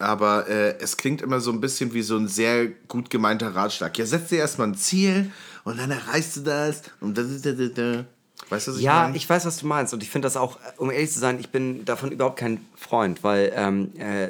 aber 0.00 0.48
äh, 0.48 0.78
es 0.80 0.96
klingt 0.96 1.22
immer 1.22 1.38
so 1.38 1.52
ein 1.52 1.60
bisschen 1.60 1.94
wie 1.94 2.02
so 2.02 2.16
ein 2.16 2.26
sehr 2.26 2.66
gut 2.88 3.08
gemeinter 3.08 3.54
Ratschlag. 3.54 3.96
Ja, 3.98 4.04
setz 4.04 4.30
dir 4.30 4.38
erstmal 4.38 4.66
ein 4.66 4.74
Ziel 4.74 5.30
und 5.62 5.78
dann 5.78 5.92
erreichst 5.92 6.36
du 6.36 6.40
das. 6.40 6.82
Und 7.00 7.16
da, 7.16 7.22
da, 7.22 7.52
da, 7.52 7.66
da. 7.66 8.04
Weißt 8.50 8.66
du, 8.66 8.72
was 8.72 8.78
ich 8.78 8.84
Ja, 8.84 9.02
meine? 9.04 9.16
ich 9.16 9.28
weiß, 9.28 9.46
was 9.46 9.58
du 9.58 9.66
meinst. 9.66 9.94
Und 9.94 10.02
ich 10.02 10.10
finde 10.10 10.26
das 10.26 10.36
auch, 10.36 10.58
um 10.76 10.90
ehrlich 10.90 11.10
zu 11.12 11.18
sein, 11.18 11.38
ich 11.40 11.50
bin 11.50 11.84
davon 11.84 12.12
überhaupt 12.12 12.38
kein 12.38 12.64
Freund, 12.76 13.22
weil, 13.24 13.52
ähm, 13.56 13.92
äh, 13.98 14.28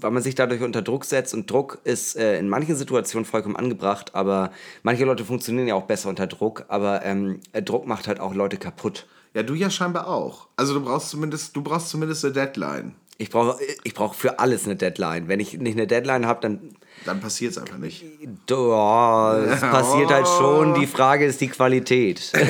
weil 0.00 0.10
man 0.12 0.22
sich 0.22 0.34
dadurch 0.34 0.62
unter 0.62 0.80
Druck 0.82 1.04
setzt 1.04 1.34
und 1.34 1.50
Druck 1.50 1.78
ist 1.84 2.16
äh, 2.16 2.38
in 2.38 2.48
manchen 2.48 2.74
Situationen 2.76 3.26
vollkommen 3.26 3.56
angebracht, 3.56 4.14
aber 4.14 4.50
manche 4.82 5.04
Leute 5.04 5.24
funktionieren 5.26 5.68
ja 5.68 5.74
auch 5.74 5.84
besser 5.84 6.08
unter 6.08 6.26
Druck, 6.26 6.64
aber 6.68 7.04
ähm, 7.04 7.40
äh, 7.52 7.62
Druck 7.62 7.86
macht 7.86 8.08
halt 8.08 8.18
auch 8.18 8.34
Leute 8.34 8.56
kaputt. 8.56 9.06
Ja, 9.34 9.42
du 9.42 9.54
ja 9.54 9.68
scheinbar 9.68 10.08
auch. 10.08 10.48
Also 10.56 10.74
du 10.74 10.80
brauchst 10.82 11.10
zumindest, 11.10 11.54
du 11.54 11.62
brauchst 11.62 11.90
zumindest 11.90 12.24
eine 12.24 12.32
Deadline. 12.34 12.94
Ich 13.18 13.28
brauche 13.28 13.58
ich 13.84 13.92
brauch 13.92 14.14
für 14.14 14.38
alles 14.38 14.64
eine 14.64 14.76
Deadline. 14.76 15.28
Wenn 15.28 15.38
ich 15.40 15.58
nicht 15.58 15.76
eine 15.76 15.86
Deadline 15.86 16.26
habe, 16.26 16.40
dann. 16.40 16.74
Dann 17.04 17.20
passiert 17.20 17.52
es 17.52 17.58
einfach 17.58 17.78
nicht. 17.78 18.04
Oh, 18.50 19.32
es 19.48 19.60
passiert 19.60 20.10
halt 20.10 20.28
schon. 20.28 20.74
Die 20.74 20.86
Frage 20.86 21.24
ist 21.24 21.40
die 21.40 21.48
Qualität. 21.48 22.30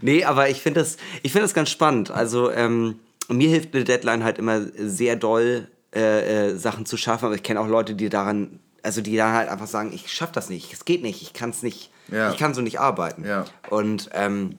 nee, 0.00 0.24
aber 0.24 0.48
ich 0.48 0.60
finde 0.60 0.80
das, 0.80 0.96
ich 1.22 1.32
find 1.32 1.44
das 1.44 1.54
ganz 1.54 1.70
spannend. 1.70 2.10
Also, 2.10 2.50
ähm, 2.50 2.96
mir 3.28 3.48
hilft 3.48 3.74
eine 3.74 3.84
Deadline 3.84 4.24
halt 4.24 4.38
immer 4.38 4.62
sehr 4.76 5.16
doll, 5.16 5.68
äh, 5.94 6.48
äh, 6.50 6.56
Sachen 6.56 6.86
zu 6.86 6.96
schaffen. 6.96 7.26
Aber 7.26 7.34
ich 7.34 7.42
kenne 7.42 7.60
auch 7.60 7.68
Leute, 7.68 7.94
die 7.94 8.08
daran, 8.08 8.60
also 8.82 9.00
die 9.00 9.16
dann 9.16 9.32
halt 9.32 9.48
einfach 9.48 9.66
sagen, 9.66 9.92
ich 9.92 10.12
schaffe 10.12 10.32
das 10.34 10.50
nicht, 10.50 10.72
es 10.72 10.84
geht 10.84 11.02
nicht, 11.02 11.22
ich 11.22 11.32
kann 11.32 11.50
es 11.50 11.62
nicht, 11.62 11.90
Ja. 12.10 12.30
ich 12.30 12.38
kann 12.38 12.54
so 12.54 12.60
nicht 12.60 12.80
arbeiten. 12.80 13.24
Ja. 13.24 13.44
Und 13.68 14.10
ähm, 14.12 14.56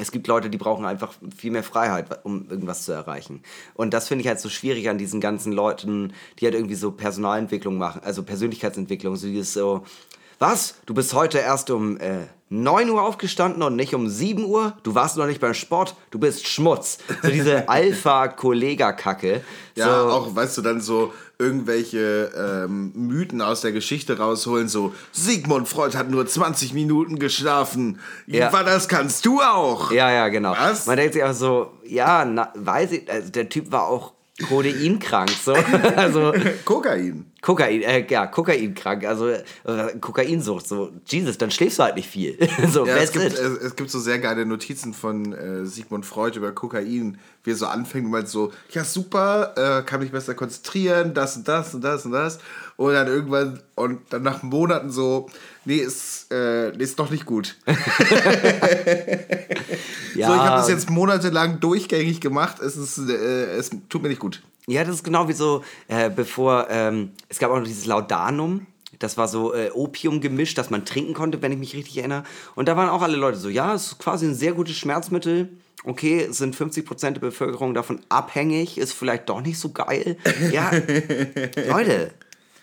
es 0.00 0.10
gibt 0.12 0.26
Leute, 0.26 0.50
die 0.50 0.58
brauchen 0.58 0.84
einfach 0.84 1.12
viel 1.36 1.50
mehr 1.50 1.62
Freiheit, 1.62 2.06
um 2.24 2.48
irgendwas 2.48 2.84
zu 2.84 2.92
erreichen. 2.92 3.42
Und 3.74 3.94
das 3.94 4.08
finde 4.08 4.22
ich 4.22 4.28
halt 4.28 4.40
so 4.40 4.48
schwierig 4.48 4.88
an 4.88 4.98
diesen 4.98 5.20
ganzen 5.20 5.52
Leuten, 5.52 6.12
die 6.38 6.46
halt 6.46 6.54
irgendwie 6.54 6.74
so 6.74 6.90
Personalentwicklung 6.90 7.76
machen, 7.78 8.00
also 8.04 8.22
Persönlichkeitsentwicklung, 8.22 9.16
so 9.16 9.26
dieses 9.26 9.52
so, 9.52 9.84
was? 10.38 10.76
Du 10.86 10.94
bist 10.94 11.12
heute 11.12 11.38
erst 11.38 11.70
um 11.70 11.98
äh, 11.98 12.26
9 12.48 12.88
Uhr 12.90 13.02
aufgestanden 13.02 13.62
und 13.62 13.76
nicht 13.76 13.94
um 13.94 14.08
7 14.08 14.44
Uhr? 14.44 14.76
Du 14.82 14.94
warst 14.94 15.18
noch 15.18 15.26
nicht 15.26 15.40
beim 15.40 15.54
Sport? 15.54 15.94
Du 16.10 16.18
bist 16.18 16.48
Schmutz. 16.48 16.98
So 17.22 17.28
diese 17.28 17.68
Alpha-Kollega-Kacke. 17.68 19.42
Ja, 19.74 19.86
so, 19.86 20.08
auch, 20.08 20.34
weißt 20.34 20.58
du, 20.58 20.62
dann 20.62 20.80
so 20.80 21.12
irgendwelche 21.40 22.30
ähm, 22.36 22.92
Mythen 22.94 23.40
aus 23.40 23.62
der 23.62 23.72
Geschichte 23.72 24.18
rausholen, 24.18 24.68
so 24.68 24.94
Sigmund 25.10 25.68
Freud 25.68 25.96
hat 25.96 26.10
nur 26.10 26.26
20 26.26 26.74
Minuten 26.74 27.18
geschlafen. 27.18 27.98
Ja. 28.26 28.50
Ja. 28.52 28.62
Das 28.62 28.88
kannst 28.88 29.24
du 29.26 29.40
auch. 29.40 29.90
Ja, 29.90 30.10
ja, 30.10 30.28
genau. 30.28 30.52
Was? 30.52 30.86
Man 30.86 30.96
denkt 30.96 31.14
sich 31.14 31.24
auch 31.24 31.32
so, 31.32 31.72
ja, 31.84 32.24
na, 32.24 32.52
weiß 32.54 32.92
ich, 32.92 33.10
also 33.10 33.30
der 33.30 33.48
Typ 33.48 33.72
war 33.72 33.88
auch 33.88 34.12
kodeinkrank, 34.48 35.30
so. 35.30 35.52
also, 35.96 36.32
Kokain. 36.64 37.26
Kokain, 37.40 37.82
äh, 37.82 38.06
ja, 38.06 38.26
kokainkrank, 38.26 39.04
also 39.06 39.28
äh, 39.28 39.42
Kokainsucht, 39.98 40.68
so, 40.68 40.92
Jesus, 41.06 41.38
dann 41.38 41.50
schläfst 41.50 41.78
du 41.78 41.84
halt 41.84 41.96
nicht 41.96 42.08
viel. 42.08 42.36
so, 42.70 42.86
Ja, 42.86 42.96
es 42.96 43.12
gibt, 43.12 43.24
es, 43.24 43.38
es 43.38 43.76
gibt 43.76 43.90
so 43.90 43.98
sehr 43.98 44.18
geile 44.18 44.44
Notizen 44.44 44.92
von 44.92 45.32
äh, 45.32 45.64
Sigmund 45.64 46.04
Freud 46.04 46.36
über 46.36 46.52
Kokain, 46.52 47.18
wie 47.42 47.50
er 47.50 47.56
so 47.56 47.66
anfängt 47.66 48.04
und 48.04 48.10
meint 48.10 48.28
so, 48.28 48.52
ja 48.70 48.84
super, 48.84 49.54
äh, 49.56 49.82
kann 49.84 50.00
mich 50.00 50.12
besser 50.12 50.34
konzentrieren, 50.34 51.14
das 51.14 51.36
und 51.36 51.48
das 51.48 51.74
und 51.74 51.82
das 51.82 52.04
und 52.04 52.12
das. 52.12 52.36
Und 52.36 52.42
dann 52.88 53.06
irgendwann, 53.08 53.60
und 53.74 54.00
dann 54.10 54.22
nach 54.22 54.42
Monaten 54.42 54.90
so, 54.90 55.28
nee, 55.64 55.76
ist, 55.76 56.32
äh, 56.32 56.72
nee, 56.72 56.82
ist 56.82 56.98
doch 56.98 57.10
nicht 57.10 57.26
gut. 57.26 57.56
ja, 57.66 57.74
So, 60.14 60.34
ich 60.34 60.40
habe 60.40 60.56
das 60.56 60.68
jetzt 60.68 60.88
monatelang 60.88 61.60
durchgängig 61.60 62.20
gemacht, 62.20 62.60
es, 62.60 62.76
ist, 62.76 62.98
äh, 62.98 63.56
es 63.56 63.70
tut 63.88 64.02
mir 64.02 64.08
nicht 64.08 64.20
gut. 64.20 64.42
ja, 64.66 64.82
das 64.84 64.96
ist 64.96 65.04
genau 65.04 65.28
wie 65.28 65.34
so, 65.34 65.62
äh, 65.88 66.08
bevor, 66.10 66.68
ähm, 66.70 67.10
es 67.28 67.38
gab 67.38 67.50
auch 67.50 67.58
noch 67.58 67.64
dieses 67.64 67.86
Laudanum, 67.86 68.66
das 68.98 69.16
war 69.16 69.28
so 69.28 69.54
äh, 69.54 69.70
Opium 69.70 70.20
gemischt, 70.20 70.58
das 70.58 70.70
man 70.70 70.84
trinken 70.84 71.14
konnte, 71.14 71.42
wenn 71.42 71.52
ich 71.52 71.58
mich 71.58 71.74
richtig 71.74 71.98
erinnere. 71.98 72.24
Und 72.54 72.68
da 72.68 72.76
waren 72.76 72.88
auch 72.88 73.02
alle 73.02 73.16
Leute 73.16 73.38
so, 73.38 73.48
ja, 73.48 73.74
es 73.74 73.86
ist 73.86 73.98
quasi 73.98 74.26
ein 74.26 74.34
sehr 74.34 74.52
gutes 74.52 74.76
Schmerzmittel. 74.76 75.48
Okay, 75.84 76.26
es 76.28 76.36
sind 76.36 76.54
50% 76.54 77.12
der 77.12 77.20
Bevölkerung 77.20 77.72
davon 77.72 78.00
abhängig, 78.10 78.76
ist 78.76 78.92
vielleicht 78.92 79.30
doch 79.30 79.40
nicht 79.40 79.58
so 79.58 79.70
geil. 79.70 80.18
Ja, 80.52 80.70
Leute, 81.68 82.12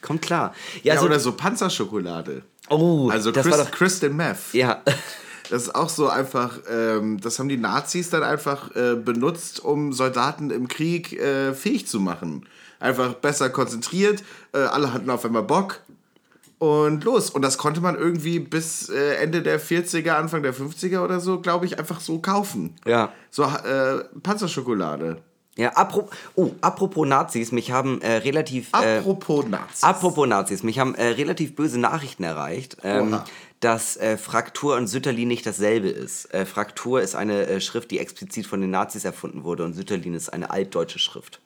kommt 0.07 0.21
klar. 0.21 0.53
Ja, 0.83 0.95
Ja, 0.95 0.99
so, 0.99 1.05
oder 1.05 1.19
so 1.19 1.33
Panzerschokolade. 1.33 2.41
oh, 2.69 3.09
Also 3.11 3.31
das 3.31 3.43
Chris, 3.43 3.57
war 3.57 3.65
doch, 3.65 3.71
Crystal 3.71 4.09
Meth. 4.09 4.53
ja. 4.53 4.81
Das 5.49 5.61
ist 5.63 5.75
auch 5.75 5.87
so 5.87 6.09
einfach, 6.09 6.59
ähm, 6.69 7.21
das 7.21 7.39
haben 7.39 7.47
die 7.47 7.55
Nazis 7.55 8.09
dann 8.09 8.21
einfach 8.21 8.75
äh, 8.75 8.95
benutzt, 8.95 9.63
um 9.63 9.93
Soldaten 9.93 10.49
im 10.49 10.67
Krieg 10.67 11.13
äh, 11.13 11.53
fähig 11.53 11.87
zu 11.87 12.01
machen. 12.01 12.45
Einfach 12.81 13.13
besser 13.13 13.49
konzentriert, 13.49 14.23
äh, 14.51 14.57
alle 14.57 14.93
hatten 14.93 15.09
auf 15.09 15.23
einmal 15.23 15.43
Bock 15.43 15.79
und 16.59 17.03
los. 17.03 17.29
Und 17.29 17.43
das 17.43 17.57
konnte 17.57 17.81
man 17.81 17.95
irgendwie 17.95 18.39
bis 18.39 18.89
äh, 18.89 19.15
Ende 19.15 19.41
der 19.41 19.61
40er, 19.61 20.11
Anfang 20.11 20.43
der 20.43 20.53
50er 20.53 20.99
oder 20.99 21.19
so, 21.19 21.39
glaube 21.39 21.65
ich, 21.65 21.79
einfach 21.79 21.99
so 22.01 22.19
kaufen. 22.19 22.75
Ja. 22.85 23.13
So 23.29 23.43
äh, 23.43 24.03
Panzerschokolade. 24.21 25.21
Ja, 25.57 25.69
apropos, 25.71 26.15
oh, 26.35 26.51
apropos 26.61 27.07
Nazis, 27.07 27.51
mich 27.51 27.71
haben 27.71 27.99
äh, 28.01 28.13
relativ. 28.17 28.69
Äh, 28.73 28.99
Apropos 28.99 29.45
Nazis. 29.47 29.83
apropos 29.83 30.27
Nazis, 30.27 30.63
mich 30.63 30.77
haben 30.79 30.93
äh, 30.95 31.07
relativ 31.07 31.55
böse 31.55 31.79
Nachrichten 31.79 32.23
erreicht, 32.23 32.77
ähm, 32.83 33.19
dass 33.59 33.97
äh, 33.97 34.17
Fraktur 34.17 34.75
und 34.77 34.85
Sütterlin 34.87 35.27
nicht 35.27 35.45
dasselbe 35.47 35.89
ist. 35.89 36.31
Äh, 36.33 36.45
Fraktur 36.45 37.01
ist 37.01 37.15
eine 37.15 37.47
äh, 37.47 37.59
Schrift, 37.59 37.89
die 37.89 37.97
explizit 37.99 38.45
von 38.45 38.61
den 38.61 38.69
Nazis 38.69 39.03
erfunden 39.03 39.43
wurde 39.43 39.63
und 39.65 39.73
Sütterlin 39.73 40.13
ist 40.13 40.29
eine 40.29 40.51
altdeutsche 40.51 40.99
Schrift. 40.99 41.41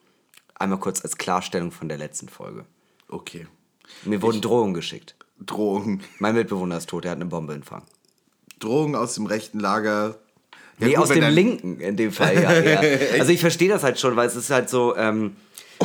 Einmal 0.54 0.78
kurz 0.78 1.00
als 1.02 1.16
Klarstellung 1.16 1.72
von 1.72 1.88
der 1.88 1.98
letzten 1.98 2.28
Folge. 2.28 2.66
okay. 3.08 3.46
Mir 4.04 4.22
wurden 4.22 4.40
Drohungen 4.40 4.72
geschickt. 4.74 5.16
Drohungen. 5.40 6.02
Mein 6.18 6.34
Mitbewohner 6.34 6.76
ist 6.78 6.88
tot, 6.88 7.04
er 7.04 7.10
hat 7.10 7.16
eine 7.16 7.26
Bombe 7.26 7.52
empfangen. 7.52 7.84
Drohungen 8.58 8.94
aus 8.94 9.14
dem 9.14 9.26
rechten 9.26 9.58
Lager. 9.58 10.18
Ja, 10.82 10.88
nee, 10.88 10.94
gut, 10.94 11.02
aus 11.04 11.08
dem 11.10 11.24
Linken 11.34 11.80
in 11.80 11.96
dem 11.96 12.12
Fall, 12.12 12.34
ja. 12.34 12.52
eher. 12.52 12.98
Also 13.20 13.32
ich 13.32 13.40
verstehe 13.40 13.68
das 13.68 13.82
halt 13.82 13.98
schon, 13.98 14.16
weil 14.16 14.26
es 14.26 14.36
ist 14.36 14.50
halt 14.50 14.68
so, 14.68 14.96
ähm, 14.96 15.36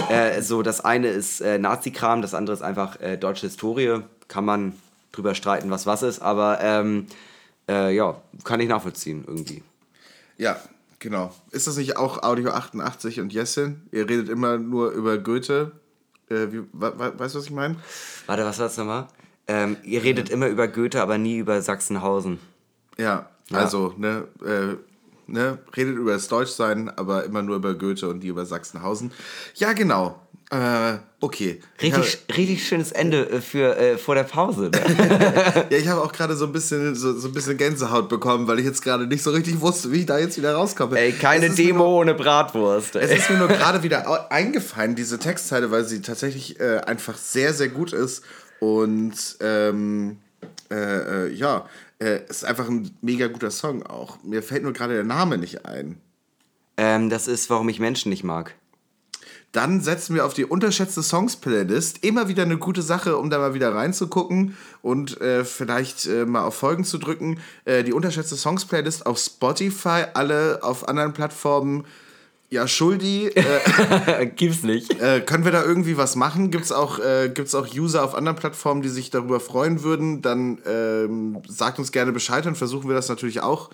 äh, 0.10 0.42
so 0.42 0.62
das 0.62 0.84
eine 0.84 1.08
ist 1.08 1.42
äh, 1.42 1.58
Nazi-Kram, 1.58 2.22
das 2.22 2.34
andere 2.34 2.56
ist 2.56 2.62
einfach 2.62 3.00
äh, 3.02 3.18
deutsche 3.18 3.48
Historie. 3.48 4.02
Kann 4.28 4.46
man 4.46 4.74
drüber 5.12 5.34
streiten, 5.36 5.70
was 5.72 5.86
was 5.86 6.04
ist, 6.04 6.20
aber 6.22 6.60
ähm, 6.62 7.08
äh, 7.70 7.96
ja, 7.96 8.22
kann 8.44 8.60
ich 8.60 8.68
nachvollziehen 8.68 9.24
irgendwie. 9.26 9.64
Ja, 10.38 10.60
genau. 11.00 11.34
Ist 11.52 11.66
das 11.68 11.78
nicht 11.78 11.98
auch 11.98 12.22
Audio 12.24 12.52
88 12.52 13.20
und 13.22 13.34
Jessin? 13.34 13.82
Ihr 13.92 14.08
redet 14.10 14.30
immer 14.30 14.58
nur 14.58 14.92
über 14.92 15.18
Goethe. 15.18 15.72
Äh, 16.30 16.48
wie, 16.52 16.62
weißt 16.74 17.36
du, 17.36 17.40
was 17.40 17.46
ich 17.46 17.52
meine? 17.52 17.78
Warte, 18.26 18.44
was 18.46 18.60
war 18.60 18.68
das 18.68 18.78
nochmal? 18.78 19.08
Ähm, 19.48 19.78
ihr 19.84 20.04
redet 20.04 20.30
immer 20.30 20.48
über 20.48 20.68
Goethe, 20.68 21.02
aber 21.02 21.18
nie 21.18 21.38
über 21.38 21.62
Sachsenhausen. 21.62 22.40
Ja, 22.98 23.30
Ja. 23.50 23.60
also, 23.60 23.94
ne, 23.98 24.28
äh, 24.46 24.76
ne, 25.28 25.60
redet 25.76 25.96
über 25.96 26.14
das 26.14 26.28
Deutschsein, 26.28 26.90
aber 26.90 27.24
immer 27.26 27.42
nur 27.42 27.58
über 27.58 27.76
Goethe 27.76 28.08
und 28.08 28.24
nie 28.24 28.28
über 28.28 28.46
Sachsenhausen. 28.46 29.12
Ja, 29.56 29.74
genau. 29.74 30.22
Äh, 30.50 31.00
okay. 31.20 31.60
Ich 31.78 31.94
Richtig, 31.94 32.26
richtig 32.38 32.68
schönes 32.68 32.94
Ende 32.94 33.30
äh, 33.30 33.42
für 33.42 33.76
äh, 33.76 33.98
vor 33.98 34.16
der 34.16 34.24
Pause. 34.24 34.72
Ne? 34.74 35.66
ja, 35.70 35.78
ich 35.78 35.88
habe 35.90 36.02
auch 36.02 36.14
gerade 36.14 36.38
so 36.38 36.46
ein 36.46 36.54
bisschen 36.54 36.96
so, 36.96 37.14
so 37.20 37.28
ein 37.28 37.34
bisschen 37.34 37.58
Gänsehaut 37.58 38.08
bekommen, 38.08 38.48
weil 38.48 38.60
ich 38.60 38.66
jetzt 38.66 38.82
gerade 38.82 39.08
nicht 39.08 39.24
so 39.24 39.32
richtig 39.32 39.60
wusste, 39.60 39.92
wie 39.92 40.00
ich 40.00 40.06
da 40.06 40.18
jetzt 40.18 40.38
wieder 40.38 40.54
rauskomme. 40.54 40.98
Ey, 40.98 41.12
keine 41.12 41.48
Es 41.48 41.56
Demo 41.56 42.00
ohne 42.00 42.14
Bratwurst. 42.14 42.96
Es 42.96 43.10
Ey. 43.10 43.18
ist 43.18 43.30
mir 43.30 43.38
nur 43.38 43.48
gerade 43.50 43.84
wieder 43.84 44.32
eingefallen, 44.32 44.96
diese 44.96 45.20
Textzeile, 45.20 45.70
weil 45.70 45.84
sie 45.84 46.02
tatsächlich 46.02 46.62
äh, 46.62 46.78
einfach 46.78 47.18
sehr, 47.18 47.54
sehr 47.54 47.68
gut 47.68 47.92
ist. 47.92 48.24
Und 48.62 49.38
ähm, 49.42 50.20
äh, 50.72 51.26
äh, 51.26 51.34
ja, 51.34 51.66
äh, 52.00 52.26
ist 52.28 52.46
einfach 52.46 52.70
ein 52.70 52.92
mega 53.02 53.28
guter 53.28 53.52
Song 53.52 53.84
auch. 53.84 54.22
Mir 54.24 54.44
fällt 54.44 54.64
nur 54.64 54.74
gerade 54.74 54.94
der 54.94 55.04
Name 55.04 55.38
nicht 55.38 55.66
ein. 55.66 56.00
Ähm, 56.78 57.10
das 57.10 57.28
ist, 57.28 57.50
warum 57.50 57.70
ich 57.70 57.80
Menschen 57.80 58.10
nicht 58.10 58.24
mag. 58.24 58.56
Dann 59.52 59.82
setzen 59.82 60.14
wir 60.14 60.26
auf 60.26 60.34
die 60.34 60.46
unterschätzte 60.46 61.02
Songs-Playlist. 61.02 62.04
Immer 62.04 62.28
wieder 62.28 62.44
eine 62.44 62.58
gute 62.58 62.82
Sache, 62.82 63.18
um 63.18 63.30
da 63.30 63.40
mal 63.40 63.54
wieder 63.54 63.74
reinzugucken 63.74 64.58
und 64.82 65.20
äh, 65.22 65.46
vielleicht 65.46 66.06
äh, 66.06 66.26
mal 66.26 66.44
auf 66.44 66.56
Folgen 66.56 66.84
zu 66.84 66.98
drücken. 66.98 67.40
Äh, 67.66 67.84
die 67.84 67.94
unterschätzte 67.94 68.36
Songs-Playlist 68.36 69.06
auf 69.06 69.18
Spotify, 69.18 70.04
alle 70.14 70.60
auf 70.64 70.88
anderen 70.88 71.14
Plattformen 71.14 71.86
ja, 72.50 72.68
Schuldi, 72.68 73.28
äh, 73.28 74.26
Gibt's 74.36 74.64
nicht. 74.64 75.02
äh, 75.02 75.20
können 75.22 75.44
wir 75.44 75.52
da 75.52 75.64
irgendwie 75.64 75.98
was 75.98 76.16
machen? 76.16 76.50
Gibt 76.50 76.64
es 76.66 76.72
auch, 76.72 77.00
äh, 77.00 77.30
gibt's 77.34 77.54
auch 77.54 77.68
User 77.74 78.04
auf 78.04 78.16
anderen 78.16 78.38
Plattformen, 78.38 78.82
die 78.82 78.90
sich 78.90 79.10
darüber 79.10 79.40
freuen 79.40 79.84
würden? 79.84 80.22
Dann 80.22 80.60
ähm, 80.66 81.42
sagt 81.48 81.78
uns 81.80 81.92
gerne 81.92 82.14
Bescheid, 82.14 82.46
dann 82.46 82.56
versuchen 82.56 82.88
wir 82.88 82.96
das 82.96 83.10
natürlich 83.10 83.42
auch 83.42 83.70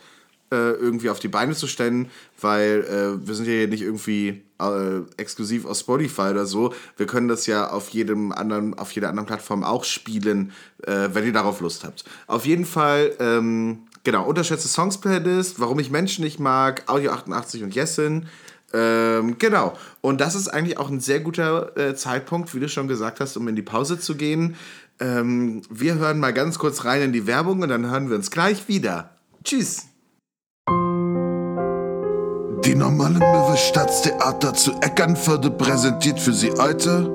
äh, 0.52 0.72
irgendwie 0.72 1.10
auf 1.10 1.20
die 1.20 1.28
Beine 1.28 1.54
zu 1.54 1.68
stellen, 1.68 2.10
weil 2.40 2.84
äh, 3.22 3.28
wir 3.28 3.36
sind 3.36 3.46
ja 3.46 3.54
hier 3.54 3.68
nicht 3.68 3.82
irgendwie 3.82 4.44
äh, 4.60 5.02
exklusiv 5.18 5.66
auf 5.66 5.78
Spotify 5.78 6.30
oder 6.32 6.46
so. 6.46 6.74
Wir 6.98 7.06
können 7.06 7.28
das 7.28 7.46
ja 7.48 7.70
auf 7.70 7.90
jedem 7.90 8.32
anderen, 8.32 8.74
auf 8.78 8.92
jeder 8.92 9.10
anderen 9.10 9.28
Plattform 9.28 9.64
auch 9.64 9.84
spielen, 9.84 10.52
äh, 10.86 11.10
wenn 11.14 11.26
ihr 11.26 11.34
darauf 11.34 11.60
Lust 11.62 11.84
habt. 11.84 12.06
Auf 12.28 12.46
jeden 12.46 12.66
Fall, 12.66 13.12
ähm, 13.20 13.80
genau, 14.04 14.26
unterschätzte 14.26 14.68
Songs 14.68 15.00
Playlist, 15.00 15.60
warum 15.60 15.80
ich 15.80 15.90
Menschen 15.92 16.24
nicht 16.24 16.40
mag, 16.40 16.84
Audio 16.88 17.12
88 17.12 17.64
und 17.64 17.74
Jessin. 17.76 18.28
Ähm, 18.74 19.38
genau. 19.38 19.78
Und 20.02 20.20
das 20.20 20.36
ist 20.36 20.48
eigentlich 20.48 20.78
auch 20.78 20.90
ein 20.90 21.00
sehr 21.00 21.20
guter 21.20 21.78
äh, 21.78 21.96
Zeitpunkt, 21.96 22.56
wie 22.56 22.60
du 22.60 22.68
schon 22.68 22.88
gesagt 22.88 23.20
hast, 23.20 23.38
um 23.38 23.48
in 23.48 23.56
die 23.56 23.62
Pause 23.62 24.00
zu 24.00 24.16
gehen. 24.16 24.56
Ähm, 25.00 25.62
wir 25.70 25.96
hören 25.96 26.20
mal 26.20 26.34
ganz 26.34 26.58
kurz 26.58 26.84
rein 26.86 27.02
in 27.02 27.14
die 27.14 27.28
Werbung 27.28 27.62
und 27.62 27.70
dann 27.70 27.90
hören 27.90 28.10
wir 28.10 28.16
uns 28.16 28.32
gleich 28.32 28.68
wieder. 28.68 29.12
Tschüss. 29.44 29.84
Die 32.66 32.76
normale 32.76 33.20
Möwe 33.20 33.58
Staatstheater 33.58 34.54
zu 34.54 34.72
Eckernförde 34.82 35.52
präsentiert 35.52 36.20
für 36.20 36.34
Sie 36.34 36.52
heute 36.52 37.12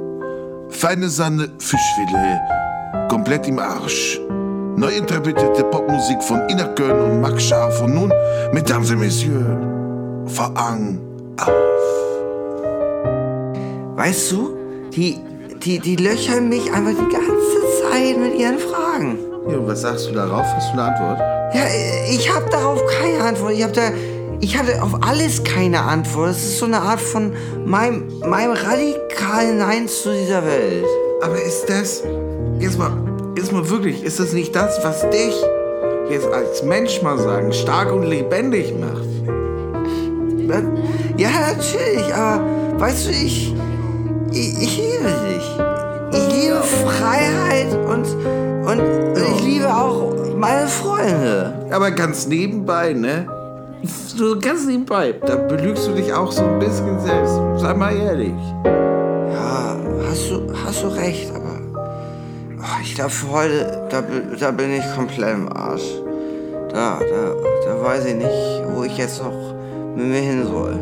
feine 0.69 1.09
Sahne 1.09 1.51
Fischfilet, 1.59 2.41
komplett 3.09 3.49
im 3.49 3.59
Arsch. 3.59 4.21
Neu 4.77 4.95
interpretierte 4.95 5.65
Popmusik 5.65 6.23
von 6.23 6.49
Ina 6.51 6.69
Köln 6.75 7.01
und 7.01 7.21
Max 7.23 7.43
Scharf 7.45 7.81
und 7.81 7.95
nun, 7.95 8.13
Mesdames 8.53 8.91
et 8.91 8.99
Messieurs, 8.99 9.57
Vorhang 10.27 11.08
auf. 11.41 11.99
Weißt 13.97 14.33
du, 14.33 14.57
die, 14.95 15.19
die, 15.63 15.79
die 15.81 15.97
löchern 15.97 16.49
mich 16.49 16.73
einfach 16.73 16.93
die 16.93 17.13
ganze 17.13 17.83
Zeit 17.83 18.19
mit 18.19 18.39
ihren 18.39 18.59
Fragen. 18.59 19.19
Jo, 19.49 19.67
was 19.67 19.81
sagst 19.83 20.09
du 20.09 20.13
darauf? 20.13 20.47
Hast 20.55 20.69
du 20.69 20.73
eine 20.75 20.83
Antwort? 20.83 21.19
Ja, 21.55 21.63
ich 22.11 22.33
habe 22.33 22.49
darauf 22.51 22.81
keine 23.01 23.25
Antwort. 23.25 23.53
Ich 23.55 23.63
habe 23.63 23.73
da, 23.73 23.91
ich 24.41 24.57
hatte 24.57 24.83
auf 24.83 25.03
alles 25.03 25.43
keine 25.43 25.81
Antwort. 25.81 26.31
Das 26.31 26.45
ist 26.45 26.59
so 26.59 26.67
eine 26.67 26.81
Art 26.81 27.01
von 27.01 27.33
meinem, 27.65 28.07
meinem 28.21 28.53
radikalen 28.53 29.59
Nein 29.59 29.89
zu 29.89 30.13
dieser 30.13 30.45
Welt. 30.45 30.85
Aber 31.23 31.41
ist 31.41 31.67
das, 31.69 32.05
jetzt 32.61 32.79
mal, 32.79 32.93
jetzt 33.37 33.53
mal 33.53 33.69
wirklich, 33.69 34.05
ist 34.05 34.21
das 34.21 34.33
nicht 34.33 34.55
das, 34.55 34.79
was 34.85 35.09
dich 35.11 35.35
jetzt 36.11 36.27
als 36.27 36.63
Mensch 36.63 37.03
mal 37.03 37.19
sagen, 37.19 37.53
stark 37.53 37.93
und 37.93 38.05
lebendig 38.05 38.75
macht? 38.79 39.08
Ja, 41.17 41.29
natürlich, 41.53 42.15
aber 42.15 42.45
weißt 42.81 43.07
du, 43.07 43.11
ich, 43.11 43.55
ich, 44.33 44.63
ich 44.63 44.77
liebe 44.79 45.13
dich. 45.29 45.59
Ich 46.11 46.43
liebe 46.43 46.63
Freiheit 46.63 47.73
und, 47.75 48.07
und, 48.67 48.81
und 48.81 49.37
ich 49.37 49.45
liebe 49.45 49.69
auch 49.69 50.15
meine 50.37 50.67
Freunde. 50.67 51.53
Aber 51.71 51.91
ganz 51.91 52.27
nebenbei, 52.27 52.95
ne? 52.95 53.27
So 53.83 54.39
ganz 54.39 54.67
nebenbei, 54.67 55.13
da 55.13 55.37
belügst 55.37 55.87
du 55.87 55.93
dich 55.93 56.13
auch 56.13 56.33
so 56.33 56.45
ein 56.45 56.59
bisschen 56.59 56.99
selbst. 57.01 57.39
Sei 57.59 57.75
mal 57.75 57.95
ehrlich. 57.95 58.35
Ja, 58.65 59.77
hast 60.09 60.31
du, 60.31 60.53
hast 60.65 60.83
du 60.83 60.89
recht, 60.89 61.31
aber 61.35 61.61
oh, 62.59 62.81
ich 62.83 62.95
glaube 62.95 63.11
für 63.11 63.31
heute, 63.31 63.87
da, 63.91 64.03
da 64.41 64.51
bin 64.51 64.73
ich 64.73 64.95
komplett 64.97 65.35
im 65.35 65.53
Arsch. 65.53 65.95
Da, 66.73 66.99
da, 66.99 67.67
da 67.67 67.85
weiß 67.85 68.07
ich 68.07 68.15
nicht, 68.15 68.63
wo 68.75 68.83
ich 68.85 68.97
jetzt 68.97 69.23
noch 69.23 69.48
mit 69.99 70.07
mir 70.07 70.21
hin 70.21 70.47
soll. 70.47 70.79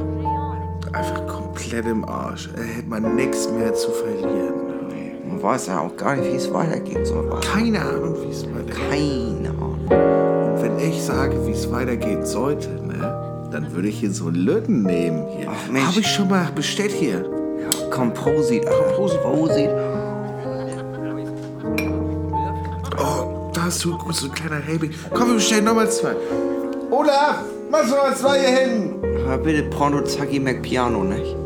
Einfach 0.92 1.26
komplett 1.26 1.86
im 1.86 2.04
Arsch. 2.04 2.50
Da 2.54 2.62
hätte 2.62 2.88
man 2.88 3.16
nichts 3.16 3.50
mehr 3.50 3.72
zu 3.74 3.90
verlieren. 3.90 4.54
Man 5.26 5.42
weiß 5.42 5.66
ja 5.68 5.80
auch 5.80 5.96
gar 5.96 6.16
nicht, 6.16 6.32
wie 6.32 6.36
es 6.36 6.52
weitergehen 6.52 7.04
soll. 7.04 7.28
Keine 7.40 7.80
Ahnung, 7.80 8.14
wie 8.22 8.30
es 8.30 8.44
weitergeht. 8.44 8.76
Keine 8.90 9.48
Ahnung. 9.50 9.78
Und 9.88 10.62
wenn 10.62 10.78
ich 10.78 11.02
sage, 11.02 11.46
wie 11.46 11.52
es 11.52 11.70
weitergehen 11.72 12.24
sollte, 12.24 12.68
ne? 12.68 13.48
Dann 13.50 13.74
würde 13.74 13.88
ich 13.88 14.00
hier 14.00 14.10
so 14.10 14.28
Löten 14.28 14.82
nehmen 14.82 15.26
hier. 15.28 15.48
Ach, 15.50 15.70
Mensch. 15.70 15.86
Habe 15.86 16.00
ich 16.00 16.06
schon 16.06 16.28
mal 16.28 16.50
bestellt 16.54 16.90
hier. 16.90 17.24
Ja, 17.60 17.68
Alter. 17.98 18.10
Prosit. 18.10 18.66
Prosit. 18.96 19.70
Oh, 22.98 23.50
da 23.52 23.64
hast 23.64 23.84
du 23.84 23.96
gut, 23.96 24.14
so 24.14 24.26
ein 24.26 24.32
kleiner 24.32 24.60
Helbing. 24.60 24.92
Komm, 25.14 25.28
wir 25.28 25.34
bestellen 25.36 25.64
nochmal 25.64 25.90
zwei. 25.90 26.14
Olaf, 26.90 27.44
mach 27.70 27.86
noch 27.86 27.96
mal 27.96 28.16
zwei 28.16 28.38
hier 28.40 28.58
hin. 28.58 28.94
Aber 29.26 29.38
bitte 29.38 29.64
Porno 29.64 30.02
Zacki 30.02 30.40
McPiano, 30.40 31.04
nicht? 31.04 31.45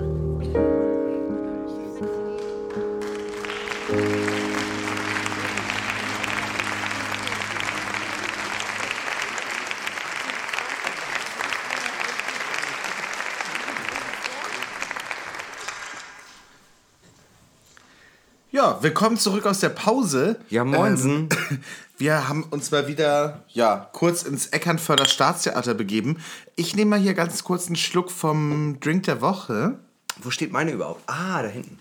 Willkommen 18.83 19.16
zurück 19.16 19.47
aus 19.47 19.61
der 19.61 19.69
Pause. 19.69 20.40
Ja, 20.49 20.64
moinsen. 20.64 21.29
Ähm, 21.51 21.59
wir 21.99 22.29
haben 22.29 22.45
uns 22.45 22.71
mal 22.71 22.88
wieder, 22.88 23.45
ja, 23.49 23.88
kurz 23.93 24.23
ins 24.23 24.49
Eckernförder 24.49 25.07
Staatstheater 25.07 25.75
begeben. 25.75 26.19
Ich 26.57 26.75
nehme 26.75 26.90
mal 26.90 26.99
hier 26.99 27.14
ganz 27.14 27.45
kurz 27.45 27.66
einen 27.66 27.77
Schluck 27.77 28.11
vom 28.11 28.79
Drink 28.81 29.05
der 29.05 29.21
Woche. 29.21 29.79
Wo 30.23 30.31
steht 30.31 30.53
meine 30.53 30.73
überhaupt? 30.73 31.03
Ah, 31.07 31.43
da 31.43 31.49
hinten. 31.49 31.79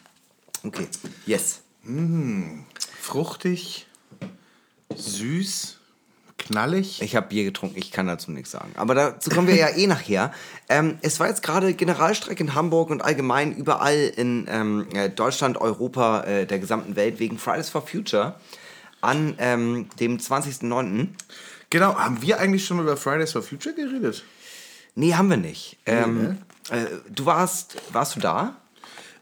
Okay, 0.63 0.87
yes. 1.25 1.61
Fruchtig, 3.01 3.87
süß, 4.95 5.78
knallig. 6.39 7.01
Ich 7.01 7.15
habe 7.15 7.27
Bier 7.27 7.43
getrunken, 7.43 7.77
ich 7.77 7.91
kann 7.91 8.07
dazu 8.07 8.31
nichts 8.31 8.51
sagen. 8.51 8.71
Aber 8.75 8.95
dazu 8.95 9.29
kommen 9.29 9.47
wir 9.47 9.55
ja 9.55 9.69
eh 9.75 9.87
nachher. 9.87 10.33
Ähm, 10.67 10.97
es 11.01 11.19
war 11.19 11.27
jetzt 11.27 11.43
gerade 11.43 11.73
Generalstreik 11.73 12.39
in 12.39 12.55
Hamburg 12.55 12.89
und 12.89 13.01
allgemein 13.01 13.55
überall 13.55 14.11
in 14.15 14.47
ähm, 14.49 14.87
äh, 14.93 15.09
Deutschland, 15.09 15.57
Europa, 15.59 16.23
äh, 16.23 16.45
der 16.47 16.59
gesamten 16.59 16.95
Welt 16.95 17.19
wegen 17.19 17.37
Fridays 17.37 17.69
for 17.69 17.85
Future 17.85 18.35
an 19.01 19.35
ähm, 19.37 19.89
dem 19.99 20.17
20.09. 20.17 21.09
Genau, 21.69 21.95
haben 21.95 22.21
wir 22.21 22.39
eigentlich 22.39 22.65
schon 22.65 22.79
über 22.79 22.97
Fridays 22.97 23.31
for 23.31 23.43
Future 23.43 23.75
geredet? 23.75 24.23
Nee, 24.95 25.13
haben 25.13 25.29
wir 25.29 25.37
nicht. 25.37 25.77
Ähm, 25.85 26.39
äh, 26.69 26.85
du 27.09 27.25
warst, 27.25 27.77
warst 27.93 28.15
du 28.15 28.19
da? 28.19 28.55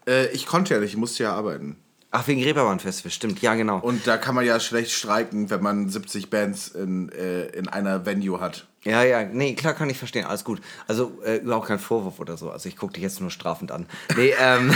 Äh, 0.06 0.28
ich 0.28 0.46
konnte 0.46 0.74
ja 0.74 0.80
nicht, 0.80 0.92
ich 0.92 0.96
musste 0.96 1.24
ja 1.24 1.34
arbeiten. 1.34 1.76
Ach, 2.10 2.26
wegen 2.26 2.42
Reeperbahn-Festival, 2.42 3.10
stimmt, 3.10 3.42
ja 3.42 3.54
genau. 3.54 3.80
Und 3.80 4.06
da 4.06 4.16
kann 4.16 4.34
man 4.34 4.46
ja 4.46 4.58
schlecht 4.60 4.92
streiken, 4.92 5.50
wenn 5.50 5.62
man 5.62 5.90
70 5.90 6.30
Bands 6.30 6.68
in, 6.68 7.10
äh, 7.12 7.46
in 7.48 7.68
einer 7.68 8.06
Venue 8.06 8.40
hat. 8.40 8.66
Ja, 8.84 9.02
ja, 9.02 9.24
nee, 9.24 9.54
klar 9.54 9.74
kann 9.74 9.90
ich 9.90 9.98
verstehen, 9.98 10.24
alles 10.24 10.42
gut. 10.42 10.62
Also 10.86 11.20
äh, 11.22 11.36
überhaupt 11.36 11.66
kein 11.66 11.78
Vorwurf 11.78 12.18
oder 12.18 12.38
so. 12.38 12.50
Also 12.50 12.68
ich 12.70 12.76
gucke 12.76 12.94
dich 12.94 13.02
jetzt 13.02 13.20
nur 13.20 13.30
strafend 13.30 13.72
an. 13.72 13.86
Nee, 14.16 14.32
ähm, 14.40 14.74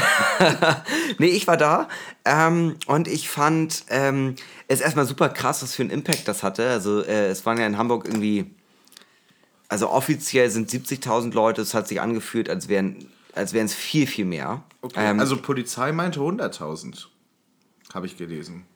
nee 1.18 1.28
ich 1.28 1.46
war 1.46 1.56
da 1.56 1.88
ähm, 2.26 2.76
und 2.86 3.08
ich 3.08 3.30
fand 3.30 3.84
ähm, 3.88 4.34
es 4.68 4.82
erstmal 4.82 5.06
super 5.06 5.30
krass, 5.30 5.62
was 5.62 5.74
für 5.74 5.82
einen 5.82 5.90
Impact 5.90 6.28
das 6.28 6.42
hatte. 6.42 6.68
Also 6.68 7.02
äh, 7.02 7.28
es 7.28 7.46
waren 7.46 7.58
ja 7.58 7.66
in 7.66 7.78
Hamburg 7.78 8.04
irgendwie, 8.04 8.50
also 9.68 9.88
offiziell 9.88 10.50
sind 10.50 10.68
70.000 10.68 11.32
Leute, 11.32 11.62
es 11.62 11.72
hat 11.72 11.88
sich 11.88 11.98
angefühlt, 11.98 12.50
als 12.50 12.68
wären 12.68 13.06
als 13.34 13.52
wären 13.52 13.66
es 13.66 13.74
viel, 13.74 14.06
viel 14.06 14.24
mehr. 14.24 14.62
Ähm, 14.94 15.20
also 15.20 15.36
Polizei 15.36 15.92
meinte 15.92 16.20
100.000, 16.20 17.06
habe 17.94 18.06
ich 18.06 18.16
gelesen. 18.16 18.66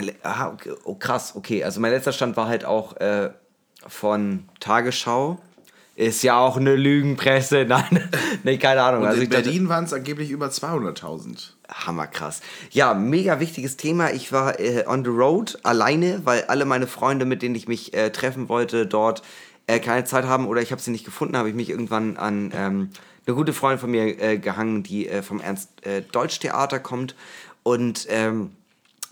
Le- 0.00 0.14
ah, 0.22 0.48
okay, 0.48 0.72
oh, 0.84 0.94
krass, 0.94 1.34
okay. 1.36 1.64
Also 1.64 1.80
mein 1.80 1.92
letzter 1.92 2.12
Stand 2.12 2.36
war 2.36 2.48
halt 2.48 2.64
auch 2.64 2.96
äh, 2.98 3.30
von 3.86 4.48
Tagesschau. 4.60 5.38
Ist 5.96 6.22
ja 6.22 6.38
auch 6.38 6.56
eine 6.56 6.76
Lügenpresse. 6.76 7.64
Nein, 7.68 8.08
nee, 8.42 8.58
keine 8.58 8.82
Ahnung. 8.82 9.02
Und 9.02 9.08
also 9.08 9.22
in 9.22 9.28
Berlin 9.28 9.68
waren 9.68 9.84
es 9.84 9.92
angeblich 9.92 10.30
über 10.30 10.46
200.000. 10.46 11.52
Hammerkrass. 11.68 12.40
Ja, 12.70 12.94
mega 12.94 13.38
wichtiges 13.38 13.76
Thema. 13.76 14.10
Ich 14.10 14.32
war 14.32 14.58
äh, 14.58 14.84
on 14.86 15.04
the 15.04 15.10
road 15.10 15.58
alleine, 15.62 16.20
weil 16.24 16.44
alle 16.44 16.64
meine 16.64 16.86
Freunde, 16.86 17.24
mit 17.24 17.42
denen 17.42 17.54
ich 17.54 17.68
mich 17.68 17.94
äh, 17.94 18.10
treffen 18.10 18.48
wollte, 18.48 18.86
dort 18.86 19.22
äh, 19.66 19.78
keine 19.78 20.04
Zeit 20.04 20.24
haben 20.24 20.46
oder 20.46 20.62
ich 20.62 20.72
habe 20.72 20.82
sie 20.82 20.90
nicht 20.90 21.04
gefunden, 21.04 21.36
habe 21.36 21.48
ich 21.48 21.54
mich 21.54 21.70
irgendwann 21.70 22.16
an 22.16 22.50
ähm, 22.54 22.90
eine 23.26 23.36
gute 23.36 23.52
Freundin 23.52 23.78
von 23.78 23.90
mir 23.90 24.20
äh, 24.20 24.38
gehangen, 24.38 24.82
die 24.82 25.08
äh, 25.08 25.22
vom 25.22 25.40
Ernst 25.40 25.70
Deutsch 26.12 26.40
Theater 26.40 26.80
kommt 26.80 27.14
und 27.62 28.06
ähm, 28.08 28.52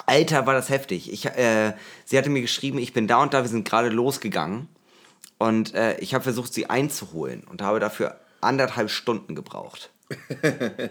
Alter, 0.07 0.47
war 0.47 0.55
das 0.55 0.71
heftig. 0.71 1.13
Ich, 1.13 1.27
äh, 1.27 1.75
sie 2.05 2.17
hatte 2.17 2.31
mir 2.31 2.41
geschrieben, 2.41 2.79
ich 2.79 2.93
bin 2.93 3.07
da 3.07 3.23
und 3.23 3.35
da, 3.35 3.43
wir 3.43 3.49
sind 3.49 3.69
gerade 3.69 3.91
losgegangen 3.91 4.69
und 5.39 5.75
äh, 5.75 5.99
ich 5.99 6.15
habe 6.15 6.25
versucht, 6.25 6.55
sie 6.55 6.71
einzuholen 6.71 7.45
und 7.45 7.63
habe 7.63 7.79
dafür 7.81 8.19
anderthalb 8.41 8.91
Stunden 8.91 9.35
gebraucht. 9.35 9.91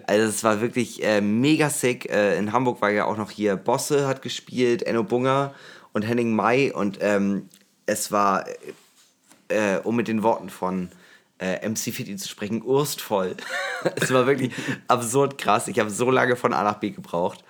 Also 0.05 0.27
es 0.27 0.43
war 0.43 0.61
wirklich 0.61 1.03
äh, 1.03 1.21
mega 1.21 1.69
sick. 1.69 2.09
Äh, 2.09 2.38
in 2.38 2.53
Hamburg 2.53 2.81
war 2.81 2.91
ja 2.91 3.05
auch 3.05 3.17
noch 3.17 3.31
hier 3.31 3.55
Bosse 3.55 4.07
hat 4.07 4.21
gespielt, 4.21 4.84
Enno 4.84 5.03
Bunger 5.03 5.55
und 5.91 6.03
Henning 6.03 6.36
May 6.36 6.71
und 6.71 6.99
ähm, 7.01 7.49
es 7.88 8.11
war, 8.11 8.45
äh, 9.47 9.77
um 9.84 9.95
mit 9.95 10.07
den 10.07 10.21
Worten 10.21 10.49
von 10.49 10.89
äh, 11.39 11.67
MC 11.67 11.93
Fitti 11.93 12.15
zu 12.15 12.27
sprechen, 12.27 12.63
urstvoll. 12.63 13.35
es 13.95 14.11
war 14.11 14.27
wirklich 14.27 14.53
absurd 14.88 15.38
krass. 15.38 15.67
Ich 15.67 15.79
habe 15.79 15.89
so 15.89 16.09
lange 16.11 16.35
von 16.35 16.53
A 16.53 16.63
nach 16.63 16.79
B 16.79 16.91
gebraucht. 16.91 17.43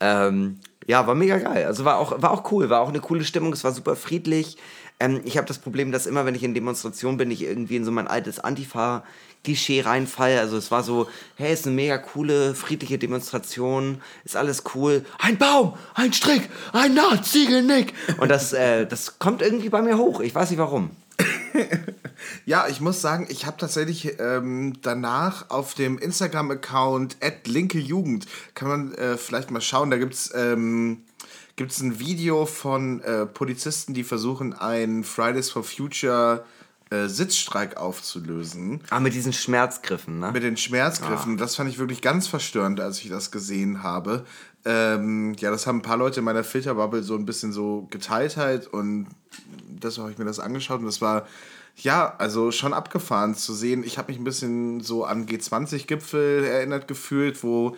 Ähm, 0.00 0.58
ja, 0.86 1.06
war 1.06 1.14
mega 1.14 1.38
geil. 1.38 1.66
Also 1.66 1.84
war 1.84 1.98
auch, 1.98 2.20
war 2.20 2.32
auch 2.32 2.50
cool, 2.52 2.70
war 2.70 2.80
auch 2.80 2.88
eine 2.88 3.00
coole 3.00 3.24
Stimmung, 3.24 3.52
es 3.52 3.64
war 3.64 3.72
super 3.72 3.96
friedlich. 3.96 4.56
Ähm, 5.00 5.20
ich 5.24 5.36
habe 5.36 5.46
das 5.46 5.58
Problem, 5.58 5.92
dass 5.92 6.06
immer, 6.06 6.26
wenn 6.26 6.34
ich 6.34 6.42
in 6.42 6.54
Demonstrationen 6.54 7.18
bin, 7.18 7.30
ich 7.30 7.42
irgendwie 7.42 7.76
in 7.76 7.84
so 7.84 7.90
mein 7.90 8.08
altes 8.08 8.40
Antifa-Klischee 8.40 9.82
reinfalle. 9.82 10.40
Also 10.40 10.56
es 10.56 10.70
war 10.70 10.82
so, 10.82 11.08
hey, 11.36 11.52
ist 11.52 11.66
eine 11.66 11.74
mega 11.74 11.98
coole, 11.98 12.54
friedliche 12.54 12.98
Demonstration, 12.98 14.00
ist 14.24 14.36
alles 14.36 14.64
cool. 14.74 15.04
Ein 15.18 15.38
Baum, 15.38 15.74
ein 15.94 16.12
Strick, 16.12 16.48
ein 16.72 16.94
Naht-Ziegelnick. 16.94 17.94
Und 18.18 18.28
das, 18.28 18.52
äh, 18.52 18.86
das 18.86 19.18
kommt 19.18 19.42
irgendwie 19.42 19.68
bei 19.68 19.82
mir 19.82 19.98
hoch. 19.98 20.20
Ich 20.20 20.34
weiß 20.34 20.50
nicht 20.50 20.58
warum. 20.58 20.90
Ja, 22.44 22.66
ich 22.68 22.80
muss 22.80 23.00
sagen, 23.00 23.26
ich 23.30 23.46
habe 23.46 23.56
tatsächlich 23.56 24.18
ähm, 24.18 24.74
danach 24.82 25.50
auf 25.50 25.74
dem 25.74 25.98
Instagram-Account 25.98 27.16
linke 27.46 27.78
Jugend, 27.78 28.26
kann 28.54 28.68
man 28.68 28.94
äh, 28.94 29.16
vielleicht 29.16 29.50
mal 29.50 29.60
schauen, 29.60 29.90
da 29.90 29.98
gibt 29.98 30.14
es 30.14 30.32
ähm, 30.34 31.02
gibt's 31.56 31.80
ein 31.80 31.98
Video 31.98 32.46
von 32.46 33.00
äh, 33.02 33.26
Polizisten, 33.26 33.94
die 33.94 34.04
versuchen, 34.04 34.52
einen 34.54 35.04
Fridays 35.04 35.50
for 35.50 35.62
Future 35.62 36.44
äh, 36.90 37.08
Sitzstreik 37.08 37.76
aufzulösen. 37.76 38.80
Ah, 38.90 39.00
mit 39.00 39.14
diesen 39.14 39.32
Schmerzgriffen, 39.32 40.18
ne? 40.18 40.32
Mit 40.32 40.42
den 40.42 40.56
Schmerzgriffen. 40.56 41.36
Das 41.36 41.56
fand 41.56 41.70
ich 41.70 41.78
wirklich 41.78 42.02
ganz 42.02 42.26
verstörend, 42.26 42.80
als 42.80 43.00
ich 43.00 43.08
das 43.08 43.30
gesehen 43.30 43.82
habe. 43.82 44.24
Ähm, 44.64 45.34
ja, 45.38 45.50
das 45.50 45.66
haben 45.66 45.78
ein 45.78 45.82
paar 45.82 45.96
Leute 45.96 46.20
in 46.20 46.24
meiner 46.24 46.44
Filterbubble 46.44 47.02
so 47.02 47.16
ein 47.16 47.26
bisschen 47.26 47.52
so 47.52 47.88
geteilt 47.90 48.36
halt 48.36 48.68
und 48.68 49.08
deshalb 49.66 50.04
habe 50.04 50.12
ich 50.12 50.18
mir 50.18 50.24
das 50.24 50.38
angeschaut 50.38 50.80
und 50.80 50.86
das 50.86 51.00
war 51.00 51.26
ja, 51.76 52.14
also 52.18 52.52
schon 52.52 52.74
abgefahren 52.74 53.34
zu 53.34 53.54
sehen. 53.54 53.82
Ich 53.82 53.98
habe 53.98 54.12
mich 54.12 54.20
ein 54.20 54.24
bisschen 54.24 54.80
so 54.80 55.04
an 55.04 55.26
G20-Gipfel 55.26 56.44
erinnert 56.44 56.86
gefühlt, 56.86 57.42
wo 57.42 57.76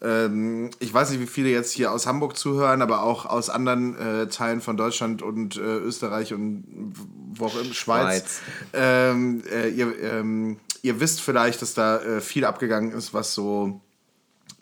ähm, 0.00 0.70
ich 0.80 0.92
weiß 0.92 1.10
nicht, 1.10 1.20
wie 1.20 1.26
viele 1.26 1.50
jetzt 1.50 1.72
hier 1.72 1.92
aus 1.92 2.06
Hamburg 2.06 2.36
zuhören, 2.36 2.82
aber 2.82 3.02
auch 3.02 3.26
aus 3.26 3.50
anderen 3.50 3.96
äh, 3.96 4.26
Teilen 4.28 4.60
von 4.60 4.76
Deutschland 4.76 5.22
und 5.22 5.56
äh, 5.56 5.60
Österreich 5.60 6.34
und 6.34 6.94
wo 7.34 7.46
auch 7.46 7.54
immer, 7.54 7.72
Schweiz. 7.72 8.16
Schweiz. 8.16 8.40
Ähm, 8.72 9.42
äh, 9.50 9.68
ihr, 9.70 10.02
ähm, 10.02 10.58
ihr 10.82 11.00
wisst 11.00 11.20
vielleicht, 11.20 11.62
dass 11.62 11.74
da 11.74 11.98
äh, 11.98 12.20
viel 12.20 12.44
abgegangen 12.44 12.92
ist, 12.92 13.14
was 13.14 13.34
so, 13.34 13.80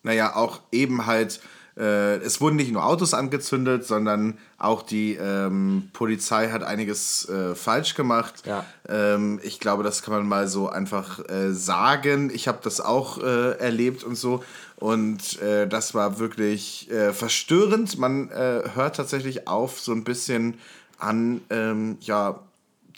naja, 0.03 0.37
auch 0.37 0.61
eben 0.71 1.07
halt 1.07 1.41
äh, 1.77 2.17
es 2.17 2.41
wurden 2.41 2.57
nicht 2.57 2.71
nur 2.71 2.85
Autos 2.85 3.15
angezündet, 3.15 3.87
sondern 3.87 4.37
auch 4.59 4.83
die 4.83 5.15
ähm, 5.15 5.89
Polizei 5.93 6.51
hat 6.51 6.63
einiges 6.63 7.29
äh, 7.29 7.55
falsch 7.55 7.95
gemacht. 7.95 8.43
Ja. 8.45 8.65
Ähm, 8.89 9.41
ich 9.43 9.59
glaube, 9.59 9.83
das 9.83 10.03
kann 10.03 10.13
man 10.13 10.29
mal 10.29 10.49
so 10.49 10.69
einfach 10.69 11.27
äh, 11.29 11.53
sagen. 11.53 12.31
Ich 12.33 12.47
habe 12.47 12.59
das 12.63 12.81
auch 12.81 13.23
äh, 13.23 13.59
erlebt 13.59 14.05
und 14.05 14.17
so. 14.17 14.45
Und 14.77 15.41
äh, 15.41 15.67
das 15.67 15.95
war 15.95 16.19
wirklich 16.19 16.91
äh, 16.91 17.13
verstörend. 17.13 17.99
Man 17.99 18.31
hört 18.31 18.97
tatsächlich 18.97 19.49
auf, 19.49 19.81
so 19.81 19.93
ein 19.93 20.05
bisschen 20.05 20.59
an 20.99 21.41
ähm, 21.51 21.97
ja, 22.01 22.41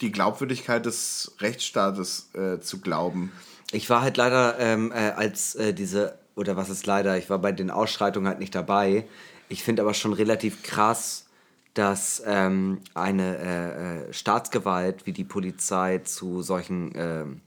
die 0.01 0.11
Glaubwürdigkeit 0.11 0.85
des 0.85 1.33
Rechtsstaates 1.39 2.29
zu 2.61 2.79
glauben. 2.81 3.31
Ich 3.71 3.89
war 3.89 4.01
halt 4.01 4.17
leider, 4.17 4.59
ähm, 4.59 4.91
äh, 4.91 5.11
als 5.11 5.57
diese, 5.73 6.17
oder 6.35 6.55
was 6.55 6.69
ist 6.69 6.85
leider, 6.85 7.17
ich 7.17 7.29
war 7.29 7.39
bei 7.39 7.51
den 7.51 7.71
Ausschreitungen 7.71 8.27
halt 8.27 8.39
nicht 8.39 8.55
dabei. 8.55 9.05
Ich 9.49 9.63
finde 9.63 9.81
aber 9.81 9.93
schon 9.93 10.13
relativ 10.13 10.63
krass, 10.63 11.25
dass 11.73 12.21
ähm, 12.25 12.79
eine 12.93 13.37
äh, 13.37 14.09
äh, 14.09 14.13
Staatsgewalt 14.13 15.05
wie 15.05 15.11
die 15.11 15.23
Polizei 15.23 15.99
zu 15.99 16.41
solchen, 16.41 16.93
ähm, 16.95 17.41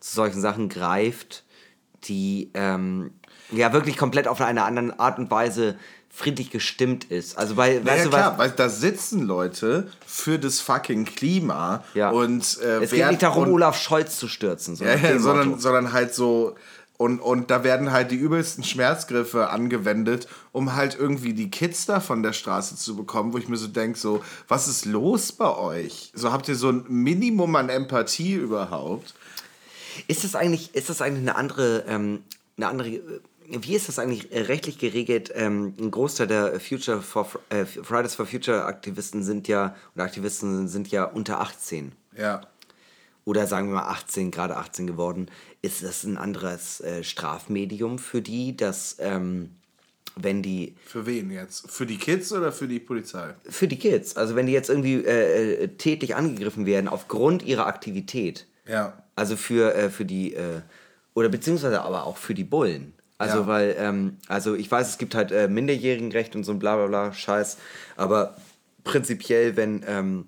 zu 0.00 0.14
solchen 0.14 0.40
Sachen 0.40 0.68
greift, 0.68 1.44
die 2.04 2.50
ähm, 2.54 3.12
ja 3.50 3.72
wirklich 3.72 3.96
komplett 3.96 4.26
auf 4.26 4.40
eine 4.40 4.64
andere 4.64 4.98
Art 4.98 5.18
und 5.18 5.30
Weise 5.30 5.76
friedlich 6.10 6.50
gestimmt 6.50 7.04
ist. 7.06 7.36
Also 7.36 7.56
bei, 7.56 7.74
Ja, 7.74 7.84
weißt 7.84 7.98
ja 7.98 8.04
du, 8.04 8.10
klar, 8.10 8.38
weil 8.38 8.50
da 8.50 8.68
sitzen 8.68 9.22
Leute 9.22 9.88
für 10.06 10.38
das 10.38 10.60
fucking 10.60 11.04
Klima 11.06 11.82
Ja. 11.94 12.10
und 12.10 12.58
äh, 12.62 12.84
es 12.84 12.90
geht 12.90 13.08
nicht 13.08 13.22
darum, 13.22 13.52
Olaf 13.52 13.76
Scholz 13.76 14.16
zu 14.16 14.28
stürzen, 14.28 14.76
ja, 14.76 14.78
sondern, 14.78 15.02
ja, 15.02 15.08
dem 15.08 15.18
sondern, 15.22 15.58
sondern 15.58 15.92
halt 15.92 16.14
so 16.14 16.54
und, 16.96 17.18
und 17.18 17.50
da 17.50 17.64
werden 17.64 17.90
halt 17.90 18.12
die 18.12 18.16
übelsten 18.16 18.62
Schmerzgriffe 18.62 19.50
angewendet, 19.50 20.28
um 20.52 20.74
halt 20.76 20.96
irgendwie 20.96 21.34
die 21.34 21.50
Kids 21.50 21.86
da 21.86 21.98
von 21.98 22.22
der 22.22 22.32
Straße 22.32 22.76
zu 22.76 22.94
bekommen, 22.94 23.32
wo 23.32 23.38
ich 23.38 23.48
mir 23.48 23.56
so 23.56 23.66
denke, 23.66 23.98
so, 23.98 24.22
was 24.46 24.68
ist 24.68 24.84
los 24.84 25.32
bei 25.32 25.56
euch? 25.56 26.12
So 26.14 26.32
habt 26.32 26.48
ihr 26.48 26.54
so 26.54 26.70
ein 26.70 26.84
Minimum 26.88 27.56
an 27.56 27.68
Empathie 27.68 28.34
überhaupt? 28.34 29.14
Ist 30.06 30.22
das 30.22 30.36
eigentlich, 30.36 30.74
ist 30.74 30.88
das 30.88 31.02
eigentlich 31.02 31.22
eine 31.22 31.36
andere, 31.36 31.84
ähm, 31.88 32.22
eine 32.56 32.68
andere, 32.68 32.88
äh, 32.88 33.00
wie 33.48 33.74
ist 33.74 33.88
das 33.88 33.98
eigentlich 33.98 34.32
äh, 34.32 34.42
rechtlich 34.42 34.78
geregelt? 34.78 35.32
Ähm, 35.34 35.74
ein 35.78 35.90
Großteil 35.90 36.28
der 36.28 36.60
Future 36.60 37.02
for, 37.02 37.28
äh, 37.48 37.64
Fridays 37.64 38.14
for 38.14 38.26
Future 38.26 38.66
Aktivisten 38.66 39.24
sind 39.24 39.48
ja, 39.48 39.74
oder 39.96 40.04
Aktivisten 40.04 40.68
sind 40.68 40.90
ja 40.92 41.04
unter 41.04 41.40
18. 41.40 41.92
Ja. 42.16 42.42
Oder 43.24 43.46
sagen 43.46 43.68
wir 43.68 43.76
mal 43.76 43.88
18, 43.88 44.30
gerade 44.30 44.56
18 44.56 44.86
geworden. 44.86 45.30
Ist 45.62 45.82
das 45.82 46.04
ein 46.04 46.18
anderes 46.18 46.80
äh, 46.80 47.02
Strafmedium 47.02 47.98
für 47.98 48.20
die, 48.20 48.54
dass, 48.56 48.96
ähm, 48.98 49.50
wenn 50.16 50.42
die, 50.42 50.74
Für 50.84 51.06
wen 51.06 51.30
jetzt? 51.30 51.70
Für 51.70 51.86
die 51.86 51.96
Kids 51.96 52.32
oder 52.32 52.52
für 52.52 52.68
die 52.68 52.78
Polizei? 52.80 53.34
für 53.48 53.66
die 53.66 53.78
Kids, 53.78 54.16
also 54.16 54.36
wenn 54.36 54.46
die 54.46 54.52
jetzt 54.52 54.68
irgendwie 54.68 54.96
äh, 55.04 55.64
äh, 55.64 55.68
tätlich 55.68 56.14
angegriffen 56.14 56.66
werden 56.66 56.88
aufgrund 56.88 57.42
ihrer 57.42 57.66
Aktivität, 57.66 58.46
Ja. 58.66 59.02
Also 59.16 59.36
für, 59.36 59.74
äh, 59.74 59.90
für 59.90 60.04
die, 60.04 60.34
äh, 60.34 60.60
oder 61.14 61.28
beziehungsweise 61.28 61.82
aber 61.82 62.04
auch 62.06 62.16
für 62.16 62.34
die 62.34 62.44
Bullen. 62.44 62.92
Also 63.16 63.38
Ja. 63.38 63.46
weil, 63.46 63.76
ähm, 63.78 64.16
also 64.28 64.54
ich 64.54 64.70
weiß, 64.70 64.88
es 64.88 64.98
gibt 64.98 65.14
halt 65.14 65.30
äh, 65.32 65.46
Minderjährigenrecht 65.48 66.34
und 66.36 66.42
so 66.44 66.50
ein 66.52 66.58
bla 66.58 66.76
bla 66.76 66.86
bla 66.88 67.12
Scheiß, 67.12 67.56
aber 67.96 68.36
prinzipiell, 68.82 69.56
wenn 69.56 69.82
ähm, 69.86 70.26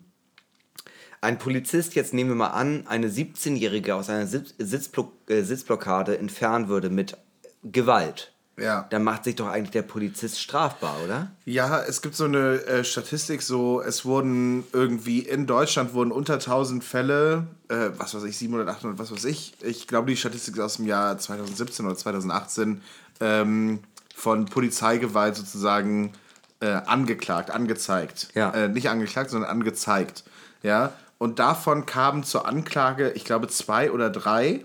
ein 1.21 1.39
Polizist 1.39 1.95
jetzt, 1.95 2.14
nehmen 2.14 2.31
wir 2.31 2.37
mal 2.37 2.49
an, 2.49 2.85
eine 2.87 3.09
17-Jährige 3.09 3.95
aus 3.95 4.09
einer 4.11 4.27
Sitz 4.27 4.55
Sitzblock 4.59 5.12
äh, 5.29 5.43
Sitzblockade 5.43 6.19
entfernen 6.19 6.69
würde 6.69 6.91
mit 6.91 7.17
Gewalt, 7.62 8.33
Ja. 8.59 8.87
dann 8.91 9.03
macht 9.03 9.25
sich 9.25 9.35
doch 9.35 9.49
eigentlich 9.49 9.71
der 9.73 9.83
Polizist 9.83 10.41
strafbar, 10.41 10.97
oder? 11.05 11.33
Ja, 11.45 11.83
es 11.83 12.01
gibt 12.01 12.14
so 12.14 12.25
eine 12.25 12.62
äh, 12.67 12.85
Statistik, 12.85 13.43
so 13.43 13.81
es 13.83 14.05
wurden 14.05 14.62
irgendwie 14.73 15.21
in 15.21 15.47
Deutschland 15.47 15.95
wurden 15.95 16.12
unter 16.12 16.35
1000 16.35 16.85
Fälle, 16.85 17.47
äh, 17.69 17.91
was 17.97 18.14
weiß 18.14 18.23
ich, 18.25 18.37
700, 18.39 18.69
800, 18.69 18.99
was 18.99 19.11
weiß 19.11 19.25
ich. 19.25 19.55
Ich 19.62 19.89
glaube, 19.89 20.09
die 20.11 20.17
Statistik 20.17 20.55
ist 20.55 20.61
aus 20.61 20.77
dem 20.77 20.87
Jahr 20.87 21.19
2017 21.19 21.87
oder 21.87 21.97
2018 21.97 22.83
ähm, 23.21 23.81
von 24.14 24.45
Polizeigewalt 24.47 25.35
sozusagen 25.35 26.12
äh, 26.61 26.67
angeklagt, 26.69 27.51
angezeigt. 27.51 28.29
Ja. 28.35 28.51
Äh, 28.53 28.69
nicht 28.69 28.89
angeklagt, 28.91 29.31
sondern 29.31 29.51
angezeigt. 29.51 30.23
Ja. 30.62 30.93
Und 31.19 31.39
davon 31.39 31.87
kamen 31.87 32.25
zur 32.25 32.47
Anklage, 32.47 33.12
ich 33.12 33.25
glaube, 33.25 33.49
zwei 33.49 33.91
oder 33.91 34.11
drei. 34.11 34.64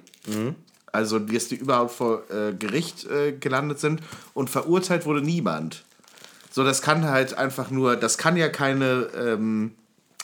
Also, 0.91 1.20
die, 1.20 1.38
die 1.38 1.56
überhaupt 1.56 1.91
vor 1.93 2.24
äh, 2.30 2.54
Gericht 2.54 3.06
äh, 3.06 3.32
gelandet 3.32 3.80
sind. 3.80 4.02
Und 4.34 4.49
verurteilt 4.49 5.06
wurde 5.06 5.22
niemand. 5.22 5.84
So, 6.52 6.66
das 6.66 6.82
kann 6.82 7.06
halt 7.06 7.34
einfach 7.38 7.72
nur, 7.72 7.95
das 7.95 8.18
kann 8.18 8.36
ja 8.36 8.49
keine, 8.49 9.08
ähm, 9.16 9.72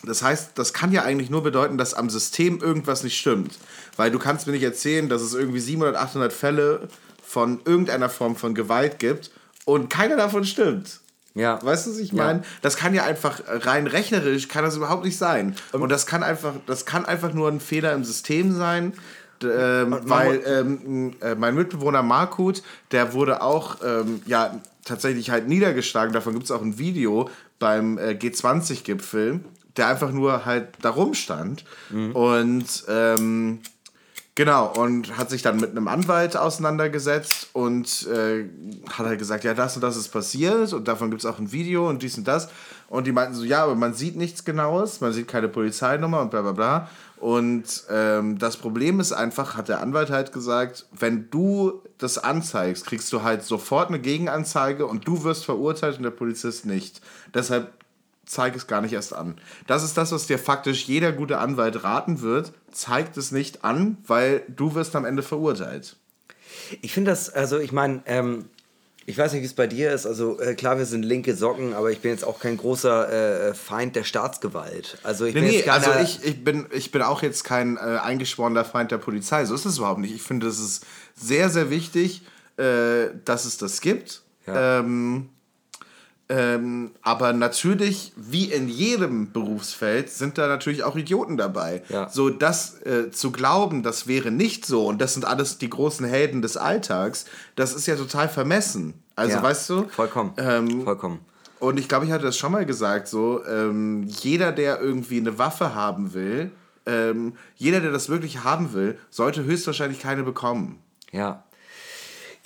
das 0.03 0.21
heißt, 0.21 0.51
das 0.55 0.73
kann 0.73 0.91
ja 0.91 1.03
eigentlich 1.03 1.29
nur 1.29 1.41
bedeuten, 1.41 1.77
dass 1.77 1.93
am 1.93 2.09
System 2.09 2.59
irgendwas 2.59 3.03
nicht 3.03 3.17
stimmt. 3.17 3.57
Weil 3.95 4.11
du 4.11 4.19
kannst 4.19 4.45
mir 4.45 4.53
nicht 4.53 4.63
erzählen, 4.63 5.07
dass 5.07 5.21
es 5.21 5.33
irgendwie 5.33 5.61
700, 5.61 5.95
800 5.95 6.33
Fälle 6.33 6.89
von 7.23 7.61
irgendeiner 7.63 8.09
Form 8.09 8.35
von 8.35 8.53
Gewalt 8.53 8.99
gibt 8.99 9.31
und 9.65 9.89
keiner 9.89 10.17
davon 10.17 10.43
stimmt. 10.43 10.99
Ja. 11.37 11.59
Weißt 11.63 11.85
du, 11.87 11.91
was 11.91 11.97
ich 11.99 12.11
Ja. 12.11 12.23
meine? 12.25 12.43
Das 12.61 12.75
kann 12.77 12.93
ja 12.93 13.03
einfach 13.05 13.41
rein 13.47 13.87
rechnerisch 13.87 14.47
kann 14.47 14.63
das 14.63 14.75
überhaupt 14.75 15.05
nicht 15.05 15.17
sein. 15.17 15.55
Und 15.71 15.89
das 15.89 16.05
kann 16.05 16.23
einfach, 16.23 16.53
das 16.65 16.85
kann 16.85 17.05
einfach 17.05 17.33
nur 17.33 17.47
ein 17.49 17.59
Fehler 17.59 17.93
im 17.93 18.03
System 18.03 18.51
sein. 18.53 18.93
Ähm, 19.43 19.99
weil 20.05 20.41
ähm, 20.47 21.13
äh, 21.21 21.35
mein 21.35 21.53
Mitbewohner 21.53 22.01
Markut, 22.01 22.63
der 22.91 23.13
wurde 23.13 23.43
auch 23.43 23.77
ähm, 23.85 24.21
ja 24.25 24.59
tatsächlich 24.83 25.29
halt 25.29 25.47
niedergeschlagen. 25.47 26.11
Davon 26.11 26.33
gibt 26.33 26.45
es 26.45 26.51
auch 26.51 26.61
ein 26.63 26.79
Video 26.79 27.29
beim 27.59 27.99
äh, 27.99 28.13
G20-Gipfel, 28.19 29.41
der 29.75 29.87
einfach 29.89 30.11
nur 30.11 30.45
halt 30.45 30.69
da 30.81 30.89
rumstand. 30.89 31.65
Und 32.13 32.65
ähm, 32.87 33.59
Genau, 34.37 34.71
und 34.77 35.17
hat 35.17 35.31
sich 35.31 35.41
dann 35.41 35.57
mit 35.57 35.71
einem 35.71 35.87
Anwalt 35.87 36.37
auseinandergesetzt 36.37 37.49
und 37.53 38.05
äh, 38.05 38.45
hat 38.87 39.07
halt 39.07 39.17
gesagt, 39.17 39.43
ja, 39.43 39.55
das 39.55 39.73
und 39.73 39.81
das 39.81 39.97
ist 39.97 40.09
passiert 40.09 40.73
und 40.73 40.87
davon 40.87 41.09
gibt 41.09 41.23
es 41.23 41.25
auch 41.25 41.39
ein 41.39 41.51
Video 41.51 41.89
und 41.89 42.03
dies 42.03 42.19
und 42.19 42.27
das. 42.27 42.47
Und 42.87 43.07
die 43.07 43.11
meinten 43.11 43.33
so, 43.33 43.43
ja, 43.43 43.63
aber 43.63 43.73
man 43.73 43.95
sieht 43.95 44.15
nichts 44.15 44.45
Genaues, 44.45 45.01
man 45.01 45.11
sieht 45.11 45.27
keine 45.27 45.47
Polizeinummer 45.47 46.21
und 46.21 46.29
bla 46.29 46.43
bla 46.43 46.51
bla. 46.51 46.89
Und 47.19 47.85
ähm, 47.89 48.37
das 48.37 48.57
Problem 48.57 48.99
ist 48.99 49.11
einfach, 49.11 49.57
hat 49.57 49.69
der 49.69 49.81
Anwalt 49.81 50.11
halt 50.11 50.31
gesagt, 50.31 50.85
wenn 50.91 51.31
du 51.31 51.81
das 51.97 52.19
anzeigst, 52.19 52.85
kriegst 52.85 53.11
du 53.11 53.23
halt 53.23 53.41
sofort 53.41 53.89
eine 53.89 53.97
Gegenanzeige 53.97 54.85
und 54.85 55.07
du 55.07 55.23
wirst 55.23 55.45
verurteilt 55.45 55.97
und 55.97 56.03
der 56.03 56.11
Polizist 56.11 56.67
nicht. 56.67 57.01
Deshalb 57.33 57.71
zeig 58.27 58.55
es 58.55 58.67
gar 58.67 58.81
nicht 58.81 58.93
erst 58.93 59.13
an. 59.13 59.35
Das 59.65 59.83
ist 59.83 59.97
das, 59.97 60.11
was 60.11 60.27
dir 60.27 60.37
faktisch 60.37 60.85
jeder 60.85 61.11
gute 61.11 61.39
Anwalt 61.39 61.83
raten 61.83 62.21
wird. 62.21 62.53
Zeig 62.71 63.17
es 63.17 63.31
nicht 63.31 63.63
an, 63.63 63.97
weil 64.05 64.43
du 64.47 64.75
wirst 64.75 64.95
am 64.95 65.05
Ende 65.05 65.23
verurteilt. 65.23 65.95
Ich 66.81 66.93
finde 66.93 67.11
das, 67.11 67.29
also 67.29 67.57
ich 67.57 67.71
meine, 67.71 68.01
ähm, 68.05 68.45
ich 69.05 69.17
weiß 69.17 69.31
nicht, 69.31 69.41
wie 69.41 69.45
es 69.45 69.53
bei 69.53 69.67
dir 69.67 69.93
ist. 69.93 70.05
Also 70.05 70.39
äh, 70.41 70.53
klar, 70.53 70.77
wir 70.77 70.85
sind 70.85 71.03
linke 71.03 71.33
Socken, 71.35 71.73
aber 71.73 71.91
ich 71.91 71.99
bin 72.01 72.11
jetzt 72.11 72.25
auch 72.25 72.41
kein 72.41 72.57
großer 72.57 73.49
äh, 73.49 73.53
Feind 73.53 73.95
der 73.95 74.03
Staatsgewalt. 74.03 74.97
Also 75.01 75.23
ich 75.23 75.33
Nee, 75.33 75.39
bin 75.41 75.49
nee, 75.49 75.57
jetzt 75.59 75.69
also 75.69 75.91
ich, 76.03 76.25
ich, 76.25 76.43
bin, 76.43 76.67
ich 76.71 76.91
bin 76.91 77.01
auch 77.01 77.21
jetzt 77.21 77.45
kein 77.45 77.77
äh, 77.77 77.79
eingeschworener 77.79 78.65
Feind 78.65 78.91
der 78.91 78.97
Polizei. 78.97 79.45
So 79.45 79.55
ist 79.55 79.65
es 79.65 79.77
überhaupt 79.77 80.01
nicht. 80.01 80.13
Ich 80.13 80.23
finde, 80.23 80.47
es 80.47 80.59
ist 80.59 80.85
sehr, 81.15 81.49
sehr 81.49 81.69
wichtig, 81.69 82.23
äh, 82.57 83.07
dass 83.23 83.45
es 83.45 83.57
das 83.57 83.79
gibt. 83.79 84.23
Ja. 84.45 84.79
Ähm, 84.79 85.29
ähm, 86.29 86.91
aber 87.01 87.31
natürlich, 87.33 88.11
wie 88.15 88.45
in 88.45 88.67
jedem 88.67 89.31
Berufsfeld, 89.31 90.09
sind 90.09 90.37
da 90.37 90.47
natürlich 90.47 90.83
auch 90.83 90.95
Idioten 90.95 91.37
dabei. 91.37 91.83
Ja. 91.89 92.09
So, 92.09 92.29
das 92.29 92.81
äh, 92.81 93.11
zu 93.11 93.31
glauben, 93.31 93.81
das 93.81 94.07
wäre 94.07 94.29
nicht 94.31 94.65
so 94.65 94.87
und 94.87 94.99
das 94.99 95.13
sind 95.13 95.25
alles 95.25 95.57
die 95.57 95.69
großen 95.69 96.05
Helden 96.05 96.41
des 96.41 96.57
Alltags, 96.57 97.25
das 97.55 97.73
ist 97.73 97.87
ja 97.87 97.95
total 97.95 98.27
vermessen. 98.27 98.93
Also, 99.15 99.37
Ja, 99.37 99.43
weißt 99.43 99.69
du? 99.69 99.87
Vollkommen. 99.89 100.33
Ähm, 100.37 100.83
vollkommen. 100.83 101.19
Und 101.59 101.79
ich 101.79 101.87
glaube, 101.87 102.05
ich 102.05 102.11
hatte 102.11 102.25
das 102.25 102.37
schon 102.37 102.51
mal 102.51 102.65
gesagt, 102.65 103.07
so, 103.07 103.43
ähm, 103.45 104.03
jeder, 104.03 104.51
der 104.51 104.79
irgendwie 104.79 105.17
eine 105.17 105.39
Waffe 105.39 105.73
haben 105.73 106.13
will, 106.13 106.51
ähm, 106.85 107.33
jeder, 107.55 107.79
der 107.79 107.91
das 107.91 108.09
wirklich 108.09 108.43
haben 108.43 108.73
will, 108.73 108.97
sollte 109.09 109.43
höchstwahrscheinlich 109.43 109.99
keine 109.99 110.23
bekommen. 110.23 110.79
Ja. 111.11 111.43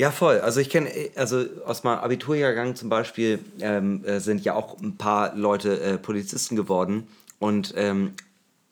Ja, 0.02 0.10
voll. 0.10 0.39
Also 0.39 0.60
ich 0.60 0.72
kenne, 0.72 0.89
also 1.16 1.45
aus 1.64 1.84
meinem 1.84 1.99
Abiturjahrgang 1.99 2.76
zum 2.76 2.89
Beispiel 2.89 3.38
ähm, 3.60 4.04
äh, 4.04 4.20
sind 4.20 4.43
ja 4.43 4.56
auch 4.56 4.82
ein 4.82 4.97
paar 4.97 5.36
Leute 5.36 5.80
äh, 5.80 5.97
Polizisten 5.99 6.56
geworden 6.56 7.08
und 7.38 7.76
ähm, 7.78 8.14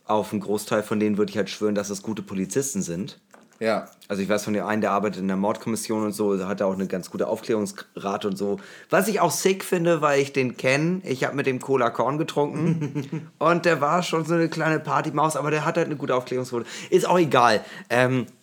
auf 0.05 0.31
einen 0.31 0.41
Großteil 0.41 0.81
von 0.81 0.99
denen 0.99 1.19
würde 1.19 1.29
ich 1.29 1.37
halt 1.37 1.51
schwören, 1.51 1.75
dass 1.75 1.91
es 1.91 2.01
gute 2.01 2.23
Polizisten 2.23 2.81
sind. 2.81 3.19
Ja. 3.59 3.89
Also 4.07 4.23
ich 4.23 4.29
weiß 4.29 4.43
von 4.43 4.55
dem 4.55 4.65
einen, 4.65 4.81
der 4.81 4.89
arbeitet 4.89 5.21
in 5.21 5.27
der 5.27 5.37
Mordkommission 5.37 6.03
und 6.05 6.13
so, 6.13 6.35
der 6.35 6.47
hat 6.47 6.63
auch 6.63 6.73
eine 6.73 6.87
ganz 6.87 7.11
gute 7.11 7.27
Aufklärungsrate 7.27 8.27
und 8.27 8.35
so. 8.35 8.57
Was 8.89 9.07
ich 9.07 9.19
auch 9.19 9.29
sick 9.29 9.63
finde, 9.63 10.01
weil 10.01 10.21
ich 10.21 10.33
den 10.33 10.57
kenne. 10.57 11.01
Ich 11.03 11.25
habe 11.25 11.35
mit 11.35 11.45
dem 11.45 11.59
Cola 11.59 11.91
Korn 11.91 12.17
getrunken 12.17 13.29
und 13.37 13.65
der 13.65 13.81
war 13.81 14.01
schon 14.01 14.25
so 14.25 14.33
eine 14.33 14.49
kleine 14.49 14.79
Partymaus, 14.79 15.35
aber 15.35 15.51
der 15.51 15.63
hat 15.63 15.77
halt 15.77 15.85
eine 15.85 15.95
gute 15.95 16.15
Aufklärungsquote. 16.15 16.65
Ist 16.89 17.07
auch 17.07 17.19
egal. 17.19 17.63
Ähm, 17.91 18.21
äh, 18.21 18.38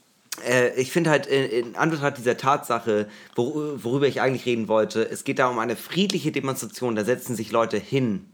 ich 0.77 0.93
finde 0.93 1.11
halt 1.11 1.27
in, 1.27 1.67
in 1.69 1.77
Anbetracht 1.77 2.19
dieser 2.19 2.37
Tatsache, 2.37 3.09
wor 3.35 3.83
worüber 3.85 4.07
ich 4.07 4.21
eigentlich 4.21 4.47
reden 4.47 4.69
wollte, 4.69 5.09
es 5.09 5.25
geht 5.25 5.39
da 5.39 5.49
um 5.49 5.59
eine 5.59 5.77
friedliche 5.77 6.33
Demonstration. 6.33 6.95
Da 6.97 7.05
setzen 7.05 7.37
sich 7.37 7.51
Leute 7.53 7.79
hin 7.79 8.27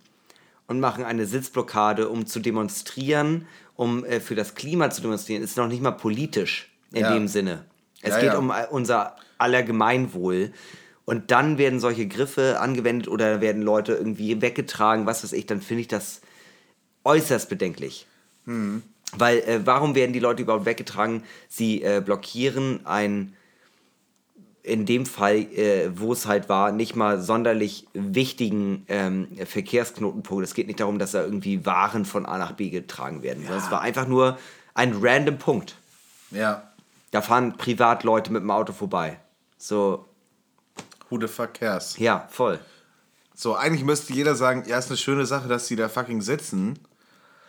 und 0.67 0.81
machen 0.81 1.05
eine 1.05 1.27
Sitzblockade, 1.27 2.09
um 2.09 2.27
zu 2.27 2.41
demonstrieren, 2.41 3.47
um 3.77 4.05
äh, 4.05 4.21
für 4.21 4.35
das 4.35 4.55
Klima 4.55 4.91
zu 4.91 5.03
demonstrieren, 5.03 5.43
ist 5.43 5.57
noch 5.57 5.69
nicht 5.69 5.83
mal 5.83 5.93
politisch 5.93 6.71
in 6.93 7.03
Ja. 7.03 7.13
dem 7.15 7.29
Sinne. 7.29 7.65
Es 8.01 8.11
Ja, 8.11 8.21
geht 8.21 8.33
ja. 8.33 8.39
um 8.39 8.51
äh, 8.51 8.67
unser 8.71 9.17
aller 9.39 9.63
Gemeinwohl. 9.63 10.53
Und 11.05 11.31
dann 11.33 11.59
werden 11.59 11.81
solche 11.81 12.07
Griffe 12.07 12.61
angewendet 12.61 13.09
oder 13.09 13.41
werden 13.41 13.61
Leute 13.63 13.93
irgendwie 13.95 14.41
weggetragen, 14.41 15.05
was 15.05 15.25
weiß 15.25 15.33
ich, 15.33 15.47
dann 15.47 15.61
finde 15.61 15.81
ich 15.83 15.89
das 15.89 16.21
äußerst 17.05 17.49
bedenklich. 17.49 18.07
Hm. 18.47 18.83
Weil 19.17 19.39
äh, 19.39 19.61
warum 19.67 19.95
werden 19.95 20.13
die 20.13 20.21
Leute 20.21 20.43
überhaupt 20.43 20.65
weggetragen? 20.65 21.23
Sie 21.49 21.83
äh, 21.83 22.01
blockieren 22.05 22.87
ein 22.87 23.35
in 24.63 24.87
dem 24.87 25.07
Fall, 25.07 25.39
äh, 25.39 25.91
wo 25.95 26.13
es 26.13 26.27
halt 26.27 26.49
war, 26.49 26.71
nicht 26.71 26.95
mal 26.95 27.21
sonderlich 27.21 27.89
wichtigen 27.95 28.85
ähm, 28.89 29.29
Verkehrsknotenpunkt. 29.45 30.45
Es 30.45 30.55
geht 30.55 30.69
nicht 30.69 30.81
darum, 30.81 30.99
dass 30.99 31.13
da 31.13 31.23
irgendwie 31.23 31.67
Waren 31.67 32.05
von 32.05 32.27
A 32.27 32.39
nach 32.39 32.53
B 32.53 32.71
getragen 32.71 33.23
werden, 33.23 33.43
sondern 33.43 33.59
es 33.59 33.71
war 33.71 33.81
einfach 33.81 34.07
nur 34.07 34.39
ein 34.75 34.95
random 35.01 35.39
Punkt. 35.39 35.77
Ja. 36.31 36.63
Da 37.11 37.23
fahren 37.23 37.57
privat 37.59 38.05
Leute 38.05 38.33
mit 38.33 38.43
dem 38.43 38.51
Auto 38.51 38.73
vorbei. 38.73 39.19
So, 39.59 40.07
Who 41.11 41.21
the 41.21 41.29
fuck 41.29 41.55
cares? 41.55 41.99
ja, 41.99 42.27
voll. 42.31 42.59
So, 43.35 43.57
eigentlich 43.57 43.85
müsste 43.85 44.13
jeder 44.13 44.37
sagen, 44.37 44.65
ja, 44.67 44.79
ist 44.79 44.89
eine 44.89 44.97
schöne 44.97 45.27
Sache, 45.27 45.49
dass 45.49 45.67
die 45.67 45.77
da 45.77 45.89
fucking 45.89 46.21
sitzen, 46.21 46.79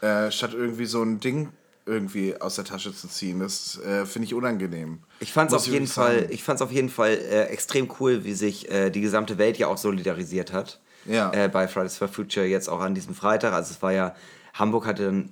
äh, 0.04 0.32
statt 0.32 0.54
irgendwie 0.54 0.86
so 0.86 1.02
ein 1.02 1.20
Ding 1.22 1.50
irgendwie 1.86 2.40
aus 2.40 2.56
der 2.56 2.66
Tasche 2.66 2.94
zu 2.94 3.08
ziehen. 3.08 3.40
Das 3.40 3.80
äh, 3.80 4.06
finde 4.06 4.26
ich 4.26 4.34
unangenehm. 4.34 5.00
Ich 5.20 5.32
fand 5.32 5.52
es 5.52 5.56
auf 5.56 5.68
jeden 5.68 5.88
Fall, 5.88 6.22
sagen. 6.22 6.34
ich 6.34 6.44
fand's 6.44 6.62
auf 6.62 6.72
jeden 6.72 6.90
Fall 6.90 7.12
äh, 7.12 7.44
extrem 7.46 7.90
cool, 8.00 8.24
wie 8.24 8.34
sich 8.34 8.70
äh, 8.70 8.90
die 8.90 9.02
gesamte 9.02 9.38
Welt 9.38 9.58
ja 9.58 9.68
auch 9.68 9.78
solidarisiert 9.78 10.52
hat. 10.52 10.80
Ja. 11.06 11.32
Äh, 11.32 11.48
bei 11.48 11.68
Fridays 11.68 11.98
for 11.98 12.08
Future 12.08 12.46
jetzt 12.46 12.70
auch 12.70 12.82
an 12.82 12.96
diesem 12.96 13.16
Freitag. 13.16 13.54
Also 13.54 13.72
es 13.72 13.82
war 13.82 13.92
ja, 13.92 14.16
Hamburg 14.54 14.86
hatte 14.86 15.06
dann, 15.06 15.32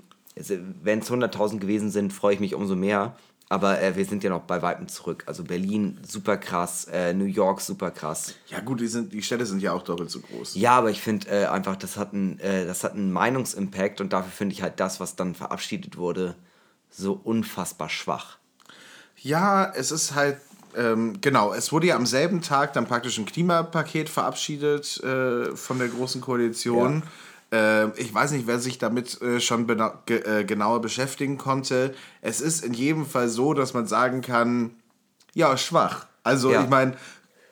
wenn 0.81 0.99
es 0.99 1.11
100.000 1.11 1.59
gewesen 1.59 1.89
sind, 1.89 2.13
freue 2.13 2.33
ich 2.33 2.39
mich 2.39 2.55
umso 2.55 2.75
mehr. 2.75 3.15
Aber 3.51 3.81
äh, 3.81 3.97
wir 3.97 4.05
sind 4.05 4.23
ja 4.23 4.29
noch 4.29 4.43
bei 4.43 4.61
Weitem 4.61 4.87
zurück. 4.87 5.25
Also 5.25 5.43
Berlin 5.43 5.99
super 6.07 6.37
krass, 6.37 6.85
äh, 6.85 7.13
New 7.13 7.25
York 7.25 7.59
super 7.59 7.91
krass. 7.91 8.35
Ja, 8.47 8.61
gut, 8.61 8.79
die, 8.79 8.87
sind, 8.87 9.11
die 9.11 9.21
Städte 9.21 9.45
sind 9.45 9.61
ja 9.61 9.73
auch 9.73 9.83
doppelt 9.83 10.09
so 10.09 10.21
groß. 10.21 10.55
Ja, 10.55 10.77
aber 10.77 10.89
ich 10.89 11.01
finde 11.01 11.27
äh, 11.27 11.45
einfach, 11.47 11.75
das 11.75 11.97
hat, 11.97 12.13
einen, 12.13 12.39
äh, 12.39 12.65
das 12.65 12.85
hat 12.85 12.93
einen 12.93 13.11
Meinungsimpact 13.11 13.99
und 13.99 14.13
dafür 14.13 14.31
finde 14.31 14.53
ich 14.53 14.61
halt 14.61 14.79
das, 14.79 15.01
was 15.01 15.17
dann 15.17 15.35
verabschiedet 15.35 15.97
wurde, 15.97 16.35
so 16.89 17.19
unfassbar 17.21 17.89
schwach. 17.89 18.37
Ja, 19.17 19.69
es 19.75 19.91
ist 19.91 20.15
halt, 20.15 20.37
ähm, 20.77 21.19
genau, 21.19 21.53
es 21.53 21.73
wurde 21.73 21.87
ja 21.87 21.97
am 21.97 22.05
selben 22.05 22.41
Tag 22.41 22.71
dann 22.71 22.85
praktisch 22.85 23.17
ein 23.17 23.25
Klimapaket 23.25 24.07
verabschiedet 24.07 25.03
äh, 25.03 25.57
von 25.57 25.77
der 25.77 25.89
Großen 25.89 26.21
Koalition. 26.21 26.99
Äh, 26.99 27.05
ich 27.97 28.13
weiß 28.13 28.31
nicht, 28.31 28.47
wer 28.47 28.59
sich 28.59 28.77
damit 28.77 29.21
äh, 29.21 29.39
schon 29.41 29.67
ge 30.05 30.19
äh, 30.19 30.45
genauer 30.45 30.81
beschäftigen 30.81 31.37
konnte. 31.37 31.93
Es 32.21 32.39
ist 32.39 32.63
in 32.63 32.73
jedem 32.73 33.05
Fall 33.05 33.27
so, 33.27 33.53
dass 33.53 33.73
man 33.73 33.87
sagen 33.87 34.21
kann, 34.21 34.71
ja, 35.33 35.57
schwach. 35.57 36.07
Also 36.23 36.51
Ja. 36.51 36.63
ich 36.63 36.69
meine, 36.69 36.93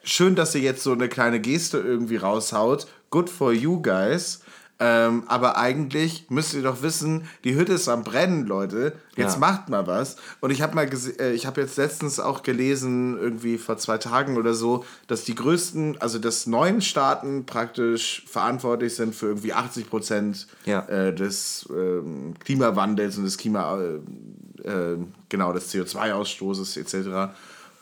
schön, 0.04 0.36
dass 0.36 0.56
ihr 0.56 0.62
jetzt 0.62 0.84
so 0.84 0.93
eine 0.93 1.10
kleine 1.10 1.39
Geste 1.41 1.80
irgendwie 1.80 2.18
raushaut. 2.18 2.88
Good 3.10 3.30
for 3.30 3.52
you 3.52 3.82
guys. 3.82 4.41
Ähm, 4.82 5.23
aber 5.27 5.57
eigentlich 5.57 6.27
müsst 6.30 6.53
ihr 6.53 6.61
doch 6.61 6.82
wissen, 6.82 7.27
die 7.43 7.53
Hütte 7.55 7.73
ist 7.73 7.89
am 7.89 8.03
Brennen, 8.05 8.47
Leute. 8.47 8.93
Jetzt 9.17 9.34
Ja. 9.34 9.39
macht 9.39 9.67
mal 9.67 9.86
was. 9.88 10.15
Und 10.39 10.51
ich 10.51 10.61
habe 10.61 10.73
mal 10.73 10.89
äh, 11.19 11.34
ich 11.34 11.45
habe 11.45 11.59
jetzt 11.59 11.75
letztens 11.75 12.19
auch 12.21 12.43
gelesen, 12.43 13.17
irgendwie 13.19 13.57
vor 13.57 13.77
zwei 13.77 13.97
Tagen 13.97 14.38
oder 14.38 14.53
so, 14.53 14.86
dass 15.07 15.25
die 15.25 15.36
größten, 15.36 15.99
also 15.99 16.17
dass 16.17 16.47
neun 16.47 16.80
Staaten 16.82 17.45
praktisch 17.45 18.23
verantwortlich 18.27 18.95
sind 18.95 19.13
für 19.15 19.25
irgendwie 19.27 19.51
80 19.51 19.89
Prozent 19.89 20.47
Ja. 20.65 20.86
äh, 20.88 21.13
des 21.13 21.67
ähm, 21.75 22.36
Klimawandels 22.39 23.17
und 23.17 23.25
des 23.25 23.38
Klima, 23.38 23.77
äh, 23.82 24.65
äh, 24.69 24.97
genau 25.27 25.51
des 25.51 25.73
CO2-Ausstoßes 25.73 26.77
etc. 26.80 27.34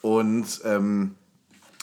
Und 0.02 0.46
ähm, 0.64 1.14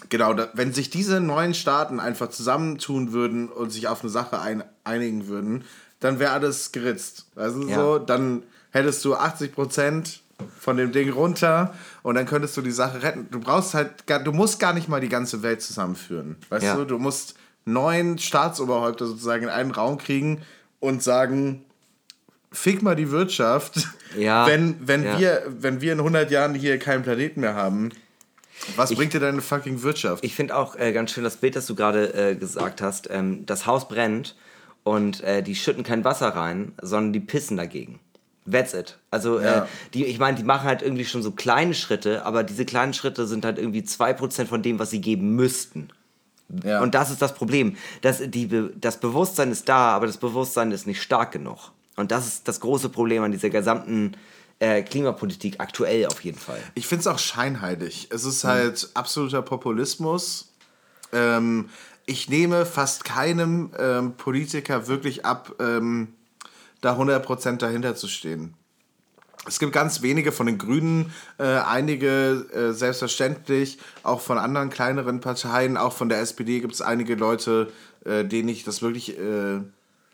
genau, 0.09 0.35
da, 0.35 0.49
wenn 0.55 0.73
sich 0.73 0.91
diese 0.91 1.21
neuen 1.21 1.55
Staaten 1.55 2.01
einfach 2.01 2.31
zusammentun 2.31 3.13
würden 3.13 3.49
und 3.49 3.71
sich 3.71 3.89
auf 3.89 4.03
eine 4.03 4.11
Sache 4.11 4.41
ein, 4.41 4.65
einigen 4.85 5.27
würden, 5.29 5.65
dann 6.01 6.19
wäre 6.19 6.33
alles 6.33 6.73
geritzt. 6.73 7.27
Also 7.37 7.67
Ja. 7.69 7.75
so, 7.77 7.99
dann 7.99 8.43
hättest 8.71 9.05
du 9.05 9.15
80 9.15 9.53
Prozent 9.55 10.21
von 10.59 10.77
dem 10.77 10.91
Ding 10.93 11.11
runter 11.11 11.75
und 12.03 12.17
dann 12.17 12.27
könntest 12.27 12.57
du 12.57 12.61
die 12.63 12.73
Sache 12.73 13.03
retten. 13.03 13.29
Du 13.31 13.41
brauchst 13.41 13.73
halt, 13.75 14.07
gar, 14.07 14.19
du 14.19 14.33
musst 14.33 14.59
gar 14.59 14.73
nicht 14.75 14.89
mal 14.89 15.01
die 15.01 15.09
ganze 15.09 15.43
Welt 15.43 15.63
zusammenführen. 15.63 16.37
Weißt 16.49 16.65
Ja. 16.65 16.77
du, 16.77 16.85
du 16.85 16.99
musst 16.99 17.35
neun 17.65 18.19
Staatsoberhäupter 18.19 19.07
sozusagen 19.07 19.45
in 19.45 19.49
einen 19.49 19.71
Raum 19.71 19.97
kriegen 19.97 20.43
und 20.81 21.03
sagen, 21.03 21.65
fick 22.53 22.83
mal 22.83 22.97
die 22.97 23.11
Wirtschaft. 23.11 23.89
Ja. 24.19 24.47
Wenn, 24.47 24.77
wenn, 24.87 25.03
Ja. 25.05 25.19
wir, 25.19 25.43
wenn 25.61 25.81
wir 25.81 25.93
in 25.93 25.99
100 26.01 26.31
Jahren 26.31 26.55
hier 26.55 26.79
keinen 26.79 27.03
Planeten 27.03 27.41
mehr 27.41 27.55
haben, 27.55 27.91
was 28.77 28.95
bringt 28.95 29.13
dir 29.13 29.21
deine 29.21 29.41
fucking 29.43 29.83
Wirtschaft? 29.83 30.25
Ich 30.25 30.35
finde 30.35 30.57
auch 30.57 30.77
äh, 30.77 30.93
ganz 30.93 31.13
schön 31.13 31.25
das 31.25 31.37
Bild, 31.37 31.57
das 31.57 31.67
du 31.67 31.75
gerade 31.75 32.13
äh, 32.15 32.35
gesagt 32.35 32.81
hast. 32.83 33.09
Ähm, 33.11 33.45
das 33.47 33.67
Haus 33.67 33.89
brennt 33.89 34.35
und 34.83 35.23
äh, 35.23 35.43
die 35.43 35.55
schütten 35.55 35.83
kein 35.85 36.05
Wasser 36.05 36.29
rein, 36.29 36.73
sondern 36.81 37.13
die 37.13 37.21
pissen 37.21 37.57
dagegen. 37.57 38.01
That's 38.51 38.75
it. 38.75 38.99
Also, 39.11 39.39
äh, 39.39 39.45
Ja. 39.45 39.69
die, 39.95 40.05
ich 40.05 40.19
meine, 40.19 40.37
die 40.37 40.43
machen 40.45 40.65
halt 40.67 40.83
irgendwie 40.83 41.05
schon 41.07 41.23
so 41.23 41.31
kleine 41.31 41.73
Schritte, 41.75 42.27
aber 42.27 42.43
diese 42.43 42.65
kleinen 42.67 42.93
Schritte 42.93 43.27
sind 43.27 43.45
halt 43.45 43.59
irgendwie 43.59 43.81
2% 43.81 44.45
von 44.47 44.63
dem, 44.63 44.79
was 44.79 44.91
sie 44.91 45.01
geben 45.01 45.35
müssten. 45.35 45.89
ja. 46.63 46.83
Und 46.83 46.95
das 46.95 47.11
ist 47.11 47.23
das 47.23 47.35
Problem. 47.35 47.77
Das, 48.03 48.21
die, 48.23 48.49
das 48.79 49.01
Bewusstsein 49.01 49.51
ist 49.51 49.69
da, 49.69 49.89
aber 49.97 50.07
das 50.07 50.19
Bewusstsein 50.19 50.73
ist 50.73 50.87
nicht 50.87 51.01
stark 51.01 51.33
genug. 51.33 51.73
Und 51.97 52.11
das 52.11 52.27
ist 52.27 52.47
das 52.49 52.61
große 52.61 52.91
Problem 52.91 53.23
an 53.23 53.33
dieser 53.33 53.49
gesamten 53.51 54.13
äh, 54.59 54.83
Klimapolitik 54.83 55.57
aktuell 55.59 56.07
auf 56.07 56.23
jeden 56.25 56.39
Fall. 56.39 56.61
Ich 56.75 56.87
finde 56.87 57.01
es 57.01 57.07
auch 57.07 57.19
scheinheilig. 57.19 58.09
Es 58.11 58.25
ist 58.25 58.45
halt 58.45 58.91
absoluter 58.95 59.43
Populismus. 59.43 60.53
Ähm, 61.13 61.69
ich 62.07 62.29
nehme 62.29 62.67
fast 62.67 63.05
keinem 63.05 63.71
ähm, 63.79 64.15
Politiker 64.17 64.87
wirklich 64.87 65.25
ab, 65.25 65.55
ähm, 65.59 66.15
da 66.81 66.99
100% 66.99 67.57
dahinter 67.57 67.95
zu 67.95 68.09
stehen. 68.09 68.55
Es 69.47 69.59
gibt 69.59 69.73
ganz 69.73 70.01
wenige 70.01 70.33
von 70.33 70.47
den 70.47 70.59
Grünen, 70.59 71.13
äh, 71.39 71.45
einige 71.45 72.47
äh, 72.53 72.73
selbstverständlich, 72.73 73.79
auch 74.03 74.21
von 74.21 74.39
anderen 74.39 74.71
kleineren 74.71 75.21
Parteien, 75.21 75.77
auch 75.77 75.93
von 75.93 76.09
der 76.09 76.21
SPD 76.21 76.61
gibt 76.61 76.75
es 76.75 76.81
einige 76.81 77.15
Leute, 77.15 77.71
äh, 78.05 78.25
denen 78.25 78.49
ich 78.49 78.65
das 78.65 78.81
wirklich 78.81 79.19
äh, 79.19 79.61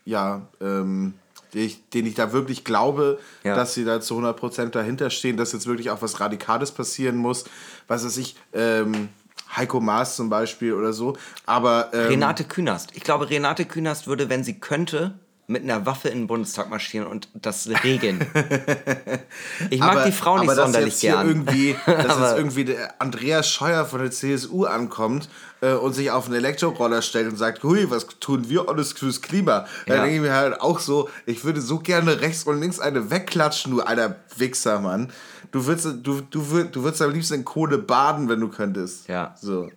ja, 0.05 0.47
ähm, 0.59 1.13
ich, 1.53 1.89
den 1.89 2.05
ich 2.05 2.13
da 2.15 2.31
wirklich 2.33 2.63
glaube, 2.63 3.19
Ja. 3.43 3.55
dass 3.55 3.73
sie 3.73 3.83
da 3.85 3.99
zu 4.01 4.15
100% 4.17 4.69
dahinter 4.69 5.09
stehen, 5.09 5.37
dass 5.37 5.51
jetzt 5.53 5.67
wirklich 5.67 5.89
auch 5.89 6.01
was 6.01 6.19
Radikales 6.19 6.71
passieren 6.71 7.15
muss. 7.17 7.45
Was 7.87 8.05
weiß 8.05 8.17
ich, 8.17 8.35
ähm, 8.53 9.09
Heiko 9.55 9.79
Maas 9.81 10.15
zum 10.15 10.29
Beispiel 10.29 10.73
oder 10.73 10.93
so. 10.93 11.17
Aber 11.45 11.89
ähm, 11.93 12.07
Renate 12.07 12.43
Künast. 12.45 12.91
Ich 12.93 13.03
glaube, 13.03 13.29
Renate 13.29 13.65
Künast 13.65 14.07
würde, 14.07 14.29
wenn 14.29 14.43
sie 14.45 14.59
könnte, 14.59 15.13
mit 15.47 15.63
einer 15.63 15.85
Waffe 15.85 16.07
in 16.07 16.19
den 16.19 16.27
Bundestag 16.27 16.69
marschieren 16.69 17.05
und 17.07 17.27
das 17.33 17.67
regeln. 17.83 18.25
Ich 19.69 19.79
mag 19.79 20.05
die 20.05 20.11
Frau 20.11 20.35
nicht 20.37 20.43
aber 20.49 20.55
dass 20.55 20.63
sonderlich 20.65 20.93
jetzt 20.93 21.01
hier 21.01 21.11
gern. 21.11 21.27
Irgendwie, 21.27 21.75
dass 21.85 22.05
Aber- 22.05 22.27
jetzt 22.29 22.37
irgendwie 22.37 22.65
der 22.65 23.01
Andreas 23.01 23.49
Scheuer 23.49 23.85
von 23.85 23.99
der 24.01 24.11
CSU 24.11 24.65
ankommt 24.65 25.29
äh, 25.61 25.73
und 25.73 25.93
sich 25.93 26.11
auf 26.11 26.25
einen 26.25 26.35
Elektroroller 26.35 27.01
stellt 27.01 27.29
und 27.31 27.37
sagt, 27.37 27.63
hui, 27.63 27.89
was 27.89 28.07
tun 28.19 28.49
wir 28.49 28.67
alles 28.67 28.91
fürs 28.93 29.21
Klima? 29.21 29.65
Da 29.85 29.95
Ja. 29.95 30.01
denke 30.01 30.15
ich 30.17 30.21
mir 30.21 30.33
halt 30.33 30.59
auch 30.61 30.79
so, 30.79 31.09
ich 31.25 31.43
würde 31.45 31.61
so 31.61 31.79
gerne 31.79 32.19
rechts 32.21 32.43
und 32.43 32.59
links 32.59 32.79
eine 32.79 33.09
wegklatschen, 33.09 33.71
du 33.71 33.81
alter 33.81 34.17
Wichser, 34.37 34.79
Mann. 34.81 35.11
Du 35.51 35.65
würdest, 35.65 35.85
du, 36.03 36.21
du, 36.21 36.49
würd, 36.49 36.75
du 36.75 36.83
würdest 36.83 37.01
am 37.01 37.11
liebsten 37.11 37.33
in 37.35 37.45
Kohle 37.45 37.77
baden, 37.77 38.29
wenn 38.29 38.39
du 38.39 38.47
könntest. 38.47 39.07
Ja. 39.09 39.35
So. 39.39 39.69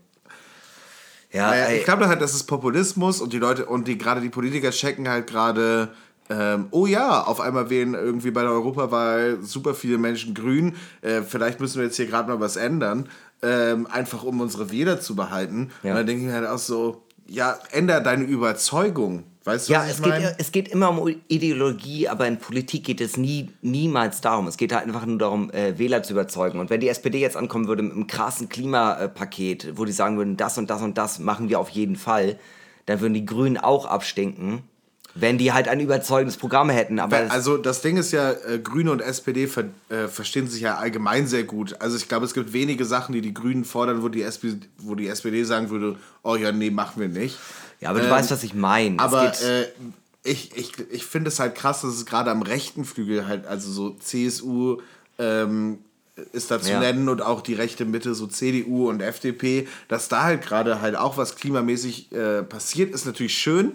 ja, 1.33 1.51
Naja, 1.51 1.71
ich 1.71 1.85
glaube 1.85 2.07
halt, 2.09 2.21
das 2.21 2.35
ist 2.35 2.45
Populismus 2.45 3.21
und 3.21 3.33
die 3.33 3.39
Leute 3.39 3.67
und 3.67 3.89
die 3.89 3.99
gerade 3.99 4.21
die 4.21 4.29
Politiker 4.31 4.71
checken 4.71 5.09
halt 5.09 5.27
gerade, 5.27 5.89
ähm, 6.31 6.69
oh 6.71 6.87
ja, 6.87 7.23
auf 7.23 7.41
einmal 7.41 7.71
wählen 7.71 7.95
irgendwie 7.95 8.31
bei 8.31 8.43
der 8.43 8.53
Europawahl 8.53 9.39
super 9.43 9.75
viele 9.75 9.99
Menschen 9.99 10.33
grün. 10.33 10.77
Äh, 11.03 11.23
vielleicht 11.23 11.59
müssen 11.61 11.79
wir 11.79 11.85
jetzt 11.87 11.97
hier 11.97 12.07
gerade 12.07 12.29
mal 12.29 12.41
was 12.41 12.57
ändern, 12.57 13.09
ähm, 13.45 13.87
einfach 13.87 14.25
um 14.25 14.41
unsere 14.41 14.71
Wähler 14.71 15.01
zu 15.01 15.15
behalten. 15.15 15.71
Ja. 15.83 15.91
Und 15.91 15.97
dann 15.99 16.07
denke 16.07 16.23
ich 16.23 16.29
mir 16.29 16.35
halt 16.35 16.47
auch 16.47 16.59
so, 16.59 17.05
ja, 17.27 17.59
änder 17.71 18.01
deine 18.01 18.25
Überzeugung. 18.25 19.25
Weißt 19.45 19.69
du, 19.69 19.75
ja 19.75 19.81
was 19.81 19.91
es, 19.91 19.99
ich 19.99 20.05
geht, 20.05 20.35
es 20.39 20.53
geht 20.53 20.69
immer 20.69 20.89
um 20.91 21.15
Ideologie, 21.29 22.09
aber 22.09 22.27
in 22.27 22.39
Politik 22.39 22.85
geht 22.85 23.03
es 23.03 23.19
nie, 23.19 23.51
niemals 23.61 24.23
darum. 24.23 24.47
Es 24.47 24.57
geht 24.57 24.73
halt 24.73 24.87
einfach 24.87 25.05
nur 25.05 25.19
darum, 25.19 25.51
äh, 25.51 25.79
Wähler 25.79 26.03
zu 26.03 26.15
überzeugen. 26.15 26.61
Und 26.61 26.71
wenn 26.71 26.81
die 26.81 26.89
SPD 26.89 27.19
jetzt 27.19 27.37
ankommen 27.37 27.69
würde 27.69 27.83
mit 27.83 27.93
einem 27.93 28.07
krassen 28.07 28.49
Klimapaket, 28.49 29.77
wo 29.77 29.85
die 29.85 29.93
sagen 29.93 30.17
würden, 30.17 30.39
das 30.39 30.57
und 30.57 30.71
das 30.71 30.81
und 30.81 30.97
das 30.97 31.19
machen 31.19 31.51
wir 31.51 31.61
auf 31.61 31.69
jeden 31.69 31.97
Fall, 31.97 32.39
dann 32.87 33.01
würden 33.01 33.13
die 33.13 33.27
Grünen 33.27 33.59
auch 33.59 33.85
abstinken, 33.85 34.63
wenn 35.15 35.39
die 35.39 35.53
halt 35.53 35.69
ein 35.69 35.79
überzeugendes 35.81 36.37
Programm 36.37 36.71
hätten. 36.71 36.99
Aber 36.99 37.31
also 37.31 37.57
das 37.57 37.83
Ding 37.83 37.97
ist 37.97 38.13
ja, 38.13 38.33
äh, 38.33 38.59
Grüne 38.59 38.91
und 38.91 39.01
SPD 39.01 39.47
ver 39.47 39.65
äh, 39.89 40.09
verstehen 40.09 40.49
sich 40.49 40.63
ja 40.63 40.77
allgemein 40.77 41.27
sehr 41.27 41.45
gut. 41.45 41.77
Also 41.81 41.97
ich 41.97 42.09
glaube, 42.09 42.27
es 42.27 42.35
gibt 42.35 42.53
wenige 42.53 42.85
Sachen, 42.85 43.13
die 43.13 43.21
die 43.21 43.33
Grünen 43.35 43.65
fordern, 43.65 44.03
wo 44.03 44.09
die, 44.09 44.23
SPD, 44.23 44.67
wo 44.79 44.95
die 44.95 45.07
SPD 45.09 45.45
sagen 45.45 45.71
würde, 45.71 45.97
oh 46.23 46.37
ja, 46.37 46.51
nee, 46.53 46.71
machen 46.71 47.01
wir 47.01 47.09
nicht. 47.09 47.39
ja, 47.81 47.91
aber 47.91 48.01
du 48.01 48.07
ähm, 48.07 48.11
weißt, 48.11 48.31
was 48.31 48.43
ich 48.43 48.55
meine. 48.55 48.99
Aber 48.99 49.33
äh, 49.41 49.67
ich, 50.25 50.57
ich, 50.57 50.73
ich 50.91 51.05
finde 51.07 51.29
es 51.29 51.39
halt 51.39 51.55
krass, 51.55 51.83
dass 51.83 51.95
es 51.95 52.07
gerade 52.07 52.31
am 52.31 52.43
rechten 52.43 52.85
Flügel 52.85 53.27
halt, 53.29 53.47
also 53.47 53.71
so 53.71 53.91
CSU 53.91 54.79
ähm, 55.19 55.79
ist 56.33 56.51
da 56.51 56.61
zu 56.61 56.71
Ja. 56.71 56.81
nennen 56.81 57.09
und 57.09 57.23
auch 57.23 57.41
die 57.41 57.55
rechte 57.55 57.85
Mitte, 57.85 58.15
so 58.15 58.27
CDU 58.27 58.89
und 58.89 59.01
FDP, 59.03 59.69
dass 59.89 60.09
da 60.09 60.23
halt 60.25 60.43
gerade 60.43 60.81
halt 60.81 60.97
auch 60.97 61.17
was 61.17 61.37
klimamäßig 61.37 62.11
äh, 62.13 62.43
passiert, 62.43 62.95
ist 62.95 63.05
natürlich 63.07 63.37
schön. 63.37 63.73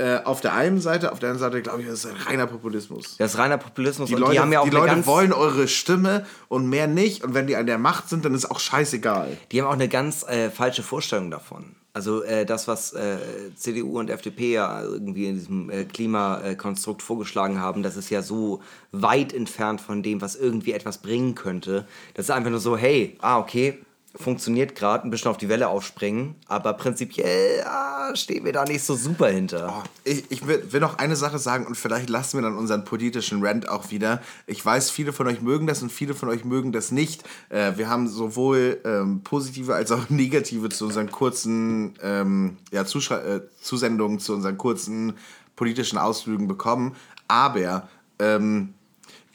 Äh, 0.00 0.22
auf 0.22 0.40
der 0.40 0.54
einen 0.54 0.80
Seite, 0.80 1.10
auf 1.10 1.18
der 1.18 1.30
anderen 1.30 1.50
Seite 1.50 1.60
glaube 1.60 1.82
ich, 1.82 1.88
das 1.88 2.04
ist 2.04 2.06
ein 2.06 2.16
reiner 2.16 2.46
Populismus. 2.46 3.16
das 3.16 3.32
ist 3.32 3.38
reiner 3.38 3.58
Populismus 3.58 4.08
Die 4.08 4.14
Leute, 4.14 4.32
die 4.32 4.38
haben 4.38 4.52
ja 4.52 4.60
auch 4.60 4.64
die 4.64 4.70
Leute 4.70 5.06
wollen 5.06 5.32
eure 5.32 5.66
Stimme 5.66 6.24
und 6.46 6.68
mehr 6.68 6.86
nicht. 6.86 7.24
Und 7.24 7.34
wenn 7.34 7.48
die 7.48 7.56
an 7.56 7.66
der 7.66 7.78
Macht 7.78 8.08
sind, 8.08 8.24
dann 8.24 8.32
ist 8.32 8.48
auch 8.48 8.60
scheißegal. 8.60 9.36
Die 9.50 9.60
haben 9.60 9.66
auch 9.66 9.72
eine 9.72 9.88
ganz 9.88 10.22
äh, 10.22 10.50
falsche 10.50 10.84
Vorstellung 10.84 11.32
davon. 11.32 11.74
Also 11.94 12.22
äh, 12.22 12.46
das, 12.46 12.68
was 12.68 12.92
äh, 12.92 13.16
CDU 13.56 13.98
und 13.98 14.08
FDP 14.08 14.52
ja 14.52 14.82
irgendwie 14.82 15.26
in 15.26 15.34
diesem 15.34 15.68
äh, 15.68 15.84
Klimakonstrukt 15.84 17.02
vorgeschlagen 17.02 17.58
haben, 17.58 17.82
das 17.82 17.96
ist 17.96 18.08
ja 18.08 18.22
so 18.22 18.62
weit 18.92 19.32
entfernt 19.32 19.80
von 19.80 20.04
dem, 20.04 20.20
was 20.20 20.36
irgendwie 20.36 20.74
etwas 20.74 20.98
bringen 20.98 21.34
könnte. 21.34 21.88
Das 22.14 22.26
ist 22.26 22.30
einfach 22.30 22.50
nur 22.50 22.60
so, 22.60 22.76
hey, 22.76 23.16
ah, 23.20 23.40
okay, 23.40 23.80
funktioniert 24.18 24.74
gerade, 24.74 25.06
ein 25.06 25.10
bisschen 25.10 25.30
auf 25.30 25.36
die 25.36 25.48
Welle 25.48 25.68
aufspringen, 25.68 26.34
aber 26.46 26.72
prinzipiell 26.74 27.62
ah, 27.64 28.14
stehen 28.16 28.44
wir 28.44 28.52
da 28.52 28.64
nicht 28.64 28.82
so 28.82 28.96
super 28.96 29.28
hinter. 29.28 29.84
Ich, 30.04 30.24
ich 30.30 30.46
will, 30.46 30.64
will 30.70 30.80
noch 30.80 30.98
eine 30.98 31.14
Sache 31.14 31.38
sagen 31.38 31.66
und 31.66 31.76
vielleicht 31.76 32.10
lassen 32.10 32.38
wir 32.38 32.42
dann 32.42 32.56
unseren 32.56 32.84
politischen 32.84 33.44
Rant 33.44 33.68
auch 33.68 33.90
wieder. 33.90 34.20
Ich 34.46 34.64
weiß, 34.64 34.90
viele 34.90 35.12
von 35.12 35.28
euch 35.28 35.40
mögen 35.40 35.66
das 35.66 35.82
und 35.82 35.92
viele 35.92 36.14
von 36.14 36.28
euch 36.28 36.44
mögen 36.44 36.72
das 36.72 36.90
nicht. 36.90 37.22
Äh, 37.48 37.72
wir 37.76 37.88
haben 37.88 38.08
sowohl 38.08 38.80
ähm, 38.84 39.20
positive 39.22 39.74
als 39.74 39.92
auch 39.92 40.08
negative 40.08 40.68
zu 40.68 40.86
unseren 40.86 41.10
kurzen 41.10 41.94
ähm, 42.02 42.56
ja, 42.72 42.82
äh, 42.82 43.40
Zusendungen, 43.60 44.18
zu 44.18 44.34
unseren 44.34 44.58
kurzen 44.58 45.14
politischen 45.54 45.98
Ausflügen 45.98 46.48
bekommen. 46.48 46.96
Aber 47.28 47.88
ähm, 48.18 48.74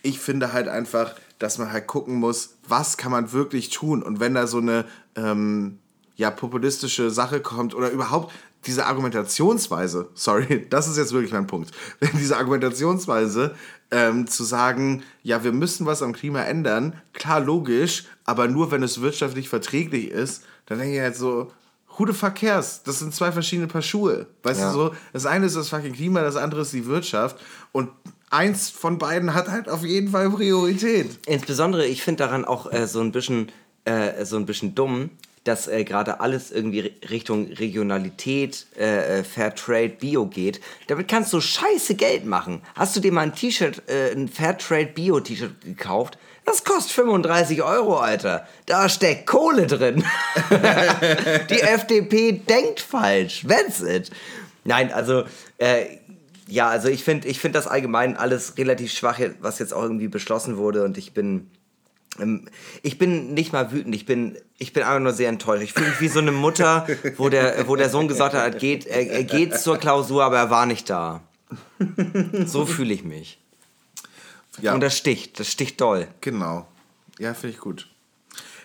ich 0.01 0.19
finde 0.19 0.51
halt 0.51 0.67
einfach, 0.67 1.15
dass 1.43 1.57
man 1.57 1.73
halt 1.73 1.87
gucken 1.87 2.15
muss, 2.15 2.55
was 2.69 2.95
kann 2.95 3.11
man 3.11 3.33
wirklich 3.33 3.69
tun. 3.69 4.01
Und 4.01 4.21
wenn 4.21 4.33
da 4.33 4.47
so 4.47 4.59
eine 4.59 4.85
ähm, 5.17 5.77
ja, 6.15 6.31
populistische 6.31 7.11
Sache 7.11 7.41
kommt 7.41 7.75
oder 7.75 7.89
überhaupt 7.89 8.33
diese 8.65 8.85
Argumentationsweise, 8.85 10.07
sorry, 10.13 10.65
das 10.69 10.87
ist 10.87 10.95
jetzt 10.95 11.11
wirklich 11.11 11.33
mein 11.33 11.45
Punkt, 11.45 11.71
wenn 11.99 12.11
diese 12.17 12.37
Argumentationsweise 12.37 13.55
ähm, 13.91 14.25
zu 14.25 14.45
sagen, 14.45 15.03
ja, 15.21 15.43
wir 15.43 15.51
müssen 15.51 15.85
was 15.85 16.01
am 16.01 16.13
Klima 16.13 16.43
ändern, 16.43 16.93
klar, 17.11 17.41
logisch, 17.41 18.05
aber 18.23 18.47
nur 18.47 18.71
wenn 18.71 18.81
es 18.81 19.01
wirtschaftlich 19.01 19.49
verträglich 19.49 20.11
ist, 20.11 20.43
dann 20.67 20.79
denke 20.79 20.95
ich 20.95 21.01
halt 21.01 21.17
so, 21.17 21.51
who 21.97 22.07
the 22.07 22.13
fuck 22.13 22.35
cares? 22.35 22.83
Das 22.83 22.99
sind 22.99 23.13
zwei 23.13 23.33
verschiedene 23.33 23.67
Paar 23.67 23.81
Schuhe. 23.81 24.27
Weißt 24.43 24.61
Ja. 24.61 24.71
du 24.71 24.77
so? 24.77 24.95
Das 25.11 25.25
eine 25.25 25.45
ist 25.45 25.57
das 25.57 25.67
fucking 25.67 25.91
Klima, 25.91 26.21
das 26.21 26.37
andere 26.37 26.61
ist 26.61 26.71
die 26.71 26.85
Wirtschaft. 26.85 27.35
Und 27.73 27.89
eins 28.33 28.69
von 28.69 28.97
beiden 28.97 29.33
hat 29.33 29.47
halt 29.49 29.69
auf 29.69 29.83
jeden 29.83 30.09
Fall 30.09 30.29
Priorität. 30.29 31.19
Insbesondere, 31.27 31.85
ich 31.85 32.03
finde 32.03 32.23
daran 32.25 32.43
auch 32.45 32.71
äh, 32.71 32.87
so 32.87 32.99
ein 32.99 33.11
bisschen 33.11 33.51
äh, 33.85 34.25
so 34.25 34.37
ein 34.37 34.45
bisschen 34.45 34.75
dumm, 34.75 35.09
dass 35.43 35.67
äh, 35.67 35.83
gerade 35.83 36.21
alles 36.21 36.51
irgendwie 36.51 36.83
ri- 36.83 37.09
Richtung 37.09 37.47
Regionalität, 37.51 38.65
äh, 38.79 39.19
äh, 39.19 39.23
Fairtrade, 39.25 39.89
Bio 39.89 40.25
geht. 40.25 40.61
Damit 40.87 41.07
kannst 41.09 41.33
du 41.33 41.41
scheiße 41.41 41.95
Geld 41.95 42.25
machen. 42.25 42.61
Hast 42.75 42.95
du 42.95 43.01
dir 43.01 43.11
mal 43.11 43.21
ein 43.21 43.35
T-Shirt, 43.35 43.83
äh, 43.89 44.11
ein 44.13 44.29
Fairtrade 44.29 44.85
Bio 44.87 45.19
T-Shirt 45.19 45.59
gekauft? 45.61 46.17
Das 46.45 46.63
kostet 46.63 46.91
35 46.93 47.61
Euro, 47.61 47.97
Alter. 47.97 48.47
Da 48.65 48.87
steckt 48.89 49.27
Kohle 49.27 49.67
drin. 49.67 50.03
Die 51.49 51.59
FDP 51.61 52.33
denkt 52.33 52.79
falsch. 52.81 53.45
That's 53.47 53.81
it. 53.81 54.11
Nein, 54.65 54.91
also, 54.93 55.23
äh, 55.57 55.85
ja, 56.47 56.67
also 56.69 56.87
ich 56.89 57.03
finde 57.03 57.27
ich 57.27 57.39
find 57.39 57.55
das 57.55 57.67
allgemein 57.67 58.17
alles 58.17 58.57
relativ 58.57 58.91
schwach, 58.91 59.19
was 59.39 59.59
jetzt 59.59 59.73
auch 59.73 59.83
irgendwie 59.83 60.07
beschlossen 60.07 60.57
wurde 60.57 60.83
und 60.83 60.97
ich 60.97 61.13
bin. 61.13 61.49
ähm, 62.19 62.47
Ich 62.81 62.97
bin 62.97 63.33
nicht 63.33 63.53
mal 63.53 63.71
wütend, 63.71 63.95
ich 63.95 64.05
bin, 64.05 64.37
ich 64.57 64.73
bin 64.73 64.83
einfach 64.83 64.99
nur 64.99 65.13
sehr 65.13 65.29
enttäuscht. 65.29 65.63
Ich 65.63 65.73
fühle 65.73 65.89
mich 65.89 66.01
wie 66.01 66.07
so 66.09 66.19
eine 66.19 66.31
Mutter, 66.31 66.85
wo 67.17 67.29
der, 67.29 67.67
wo 67.67 67.75
der 67.75 67.89
Sohn 67.89 68.07
gesagt 68.07 68.33
hat, 68.35 68.43
er 68.53 68.59
geht, 68.59 68.85
er, 68.85 69.07
er 69.09 69.23
geht 69.23 69.57
zur 69.57 69.77
Klausur, 69.77 70.23
aber 70.23 70.37
er 70.37 70.49
war 70.49 70.65
nicht 70.65 70.89
da. 70.89 71.21
So 72.45 72.65
fühle 72.65 72.93
ich 72.93 73.03
mich. 73.03 73.39
Ja, 74.61 74.73
Und 74.73 74.81
das 74.81 74.97
sticht, 74.97 75.39
das 75.39 75.51
sticht 75.51 75.79
doll. 75.81 76.07
genau. 76.21 76.67
Ja, 77.19 77.33
finde 77.35 77.53
ich 77.55 77.59
gut. 77.61 77.87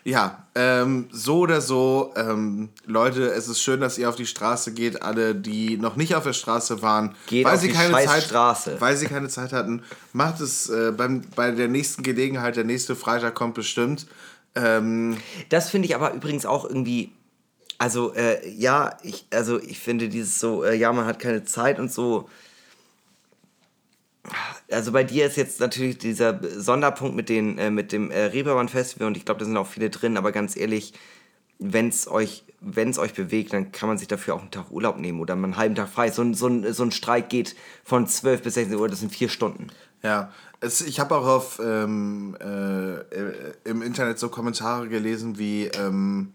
Ja, 0.08 0.42
ähm, 0.54 1.06
so 1.12 1.40
oder 1.40 1.60
so, 1.60 2.14
ähm, 2.16 2.70
Leute, 2.86 3.30
es 3.30 3.46
ist 3.46 3.60
schön, 3.60 3.80
dass 3.82 3.98
ihr 3.98 4.08
auf 4.08 4.16
die 4.16 4.24
Straße 4.24 4.72
geht. 4.72 5.02
Alle, 5.02 5.34
die 5.34 5.76
noch 5.76 5.96
nicht 5.96 6.14
auf 6.14 6.24
der 6.24 6.32
Straße 6.32 6.80
waren, 6.80 7.14
Geht 7.26 7.44
weil 7.44 7.56
auf 7.56 7.60
sie 7.60 7.68
die 7.68 7.74
keine 7.74 7.92
Zeit, 7.92 8.22
Straße. 8.22 8.76
weil 8.80 8.96
sie 8.96 9.04
keine 9.04 9.28
Zeit 9.28 9.52
hatten, 9.52 9.82
macht 10.14 10.40
es 10.40 10.70
äh, 10.70 10.92
beim, 10.96 11.20
bei 11.36 11.50
der 11.50 11.68
nächsten 11.68 12.02
Gelegenheit. 12.02 12.56
Der 12.56 12.64
nächste 12.64 12.96
Freitag 12.96 13.34
kommt 13.34 13.52
bestimmt. 13.52 14.06
Ähm, 14.54 15.18
Das 15.50 15.68
finde 15.68 15.86
ich 15.88 15.94
aber 15.94 16.14
übrigens 16.14 16.46
auch 16.46 16.64
irgendwie. 16.64 17.12
Also, 17.76 18.14
äh, 18.14 18.48
ja, 18.48 18.96
ich, 19.02 19.26
also 19.30 19.60
ich 19.60 19.78
finde 19.78 20.08
dieses 20.08 20.40
so, 20.40 20.64
äh, 20.64 20.74
ja, 20.74 20.90
man 20.90 21.04
hat 21.04 21.18
keine 21.18 21.44
Zeit 21.44 21.78
und 21.78 21.92
so. 21.92 22.30
Also 24.70 24.92
bei 24.92 25.04
dir 25.04 25.26
ist 25.26 25.36
jetzt 25.36 25.60
natürlich 25.60 25.98
dieser 25.98 26.40
Sonderpunkt 26.60 27.16
mit, 27.16 27.28
den, 27.28 27.58
äh, 27.58 27.70
mit 27.70 27.92
dem 27.92 28.10
äh, 28.10 28.24
Reeperbahn 28.24 28.68
Festival 28.68 29.06
und 29.06 29.16
ich 29.16 29.24
glaube, 29.24 29.40
da 29.40 29.46
sind 29.46 29.56
auch 29.56 29.66
viele 29.66 29.90
drin, 29.90 30.16
aber 30.16 30.30
ganz 30.30 30.56
ehrlich, 30.56 30.92
wenn 31.58 31.88
es 31.88 32.06
euch, 32.06 32.44
wenn's 32.60 32.98
euch 32.98 33.14
bewegt, 33.14 33.52
dann 33.52 33.72
kann 33.72 33.88
man 33.88 33.98
sich 33.98 34.08
dafür 34.08 34.34
auch 34.34 34.42
einen 34.42 34.50
Tag 34.50 34.70
Urlaub 34.70 34.98
nehmen 34.98 35.20
oder 35.20 35.34
einen 35.34 35.56
halben 35.56 35.74
Tag 35.74 35.88
frei. 35.88 36.10
So 36.10 36.22
ein, 36.22 36.34
so 36.34 36.48
so 36.72 36.84
ein 36.84 36.92
Streik 36.92 37.28
geht 37.30 37.56
von 37.82 38.06
12 38.06 38.42
bis 38.42 38.54
16 38.54 38.78
Uhr, 38.78 38.88
das 38.88 39.00
sind 39.00 39.10
vier 39.10 39.28
Stunden. 39.28 39.68
Ja, 40.02 40.32
es, 40.60 40.80
ich 40.80 41.00
habe 41.00 41.16
auch 41.16 41.26
auf 41.26 41.60
ähm, 41.64 42.36
äh, 42.40 42.94
äh, 42.94 43.52
im 43.64 43.82
Internet 43.82 44.18
so 44.18 44.28
Kommentare 44.28 44.88
gelesen 44.88 45.38
wie 45.38 45.66
ähm, 45.66 46.34